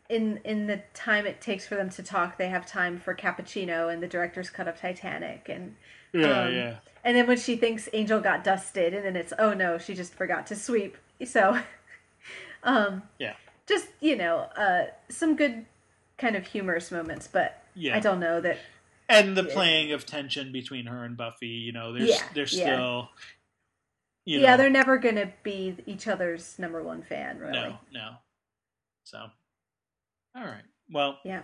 in 0.09 0.39
in 0.43 0.67
the 0.67 0.81
time 0.93 1.25
it 1.25 1.41
takes 1.41 1.67
for 1.67 1.75
them 1.75 1.89
to 1.91 2.03
talk, 2.03 2.37
they 2.37 2.49
have 2.49 2.65
time 2.65 2.99
for 2.99 3.13
cappuccino 3.13 3.91
and 3.91 4.01
the 4.01 4.07
director's 4.07 4.49
cut 4.49 4.67
of 4.67 4.79
Titanic, 4.79 5.49
and 5.49 5.75
yeah, 6.13 6.41
um, 6.43 6.53
yeah. 6.53 6.75
And 7.03 7.15
then 7.15 7.27
when 7.27 7.37
she 7.37 7.55
thinks 7.55 7.89
Angel 7.93 8.19
got 8.19 8.43
dusted, 8.43 8.93
and 8.93 9.05
then 9.05 9.15
it's 9.15 9.33
oh 9.37 9.53
no, 9.53 9.77
she 9.77 9.93
just 9.93 10.13
forgot 10.13 10.47
to 10.47 10.55
sweep. 10.55 10.97
So, 11.25 11.59
um, 12.63 13.03
yeah, 13.19 13.33
just 13.67 13.87
you 13.99 14.15
know, 14.15 14.47
uh, 14.57 14.85
some 15.09 15.35
good 15.35 15.65
kind 16.17 16.35
of 16.35 16.45
humorous 16.47 16.91
moments, 16.91 17.27
but 17.31 17.63
yeah. 17.75 17.95
I 17.95 17.99
don't 17.99 18.19
know 18.19 18.41
that. 18.41 18.57
And 19.09 19.37
the 19.37 19.43
yeah. 19.43 19.53
playing 19.53 19.91
of 19.93 20.05
tension 20.05 20.51
between 20.51 20.85
her 20.87 21.05
and 21.05 21.15
Buffy, 21.15 21.47
you 21.47 21.71
know, 21.71 21.93
there's 21.93 22.09
yeah, 22.09 22.23
there's 22.33 22.51
still. 22.51 23.09
You 24.25 24.39
know, 24.39 24.43
yeah, 24.43 24.57
they're 24.57 24.69
never 24.69 24.97
gonna 24.97 25.31
be 25.43 25.77
each 25.85 26.05
other's 26.05 26.59
number 26.59 26.83
one 26.83 27.01
fan, 27.01 27.39
really. 27.39 27.53
No, 27.53 27.77
no. 27.93 28.09
So 29.07 29.19
all 30.35 30.43
right. 30.43 30.63
Well, 30.91 31.17
yeah. 31.23 31.43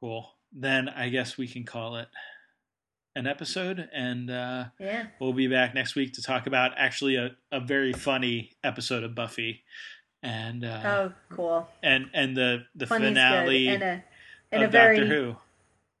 Cool. 0.00 0.28
Then 0.52 0.88
I 0.88 1.08
guess 1.08 1.38
we 1.38 1.46
can 1.46 1.64
call 1.64 1.96
it 1.96 2.08
an 3.14 3.26
episode 3.26 3.88
and 3.92 4.30
uh, 4.30 4.64
yeah. 4.78 5.06
we'll 5.20 5.32
be 5.32 5.46
back 5.46 5.74
next 5.74 5.94
week 5.94 6.14
to 6.14 6.22
talk 6.22 6.46
about 6.46 6.72
actually 6.76 7.16
a, 7.16 7.30
a 7.52 7.60
very 7.60 7.92
funny 7.92 8.50
episode 8.64 9.04
of 9.04 9.14
buffy. 9.14 9.62
And 10.22 10.64
uh, 10.64 10.82
oh 10.84 11.12
cool. 11.30 11.68
and 11.80 12.10
and 12.12 12.36
the 12.36 12.64
the 12.74 12.88
Funny's 12.88 13.10
finale 13.10 13.68
and 13.68 13.82
a 13.82 14.04
and 14.50 14.64
a 14.64 14.68
very 14.68 14.98
doctor 14.98 15.14
who. 15.14 15.36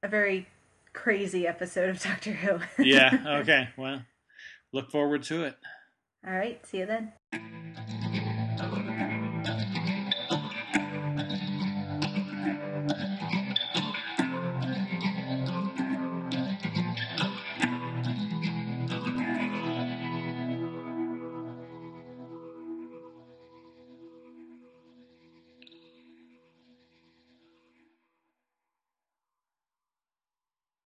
a 0.02 0.08
very 0.08 0.48
crazy 0.92 1.46
episode 1.46 1.88
of 1.88 2.02
doctor 2.02 2.32
who. 2.32 2.58
Yeah 2.82 3.38
okay. 3.42 3.68
Well 3.76 4.02
look 4.72 4.90
forward 4.90 5.22
to 5.24 5.44
it. 5.44 5.56
All 6.26 6.34
right. 6.34 6.66
See 6.66 6.78
you 6.78 6.86
then 6.86 7.12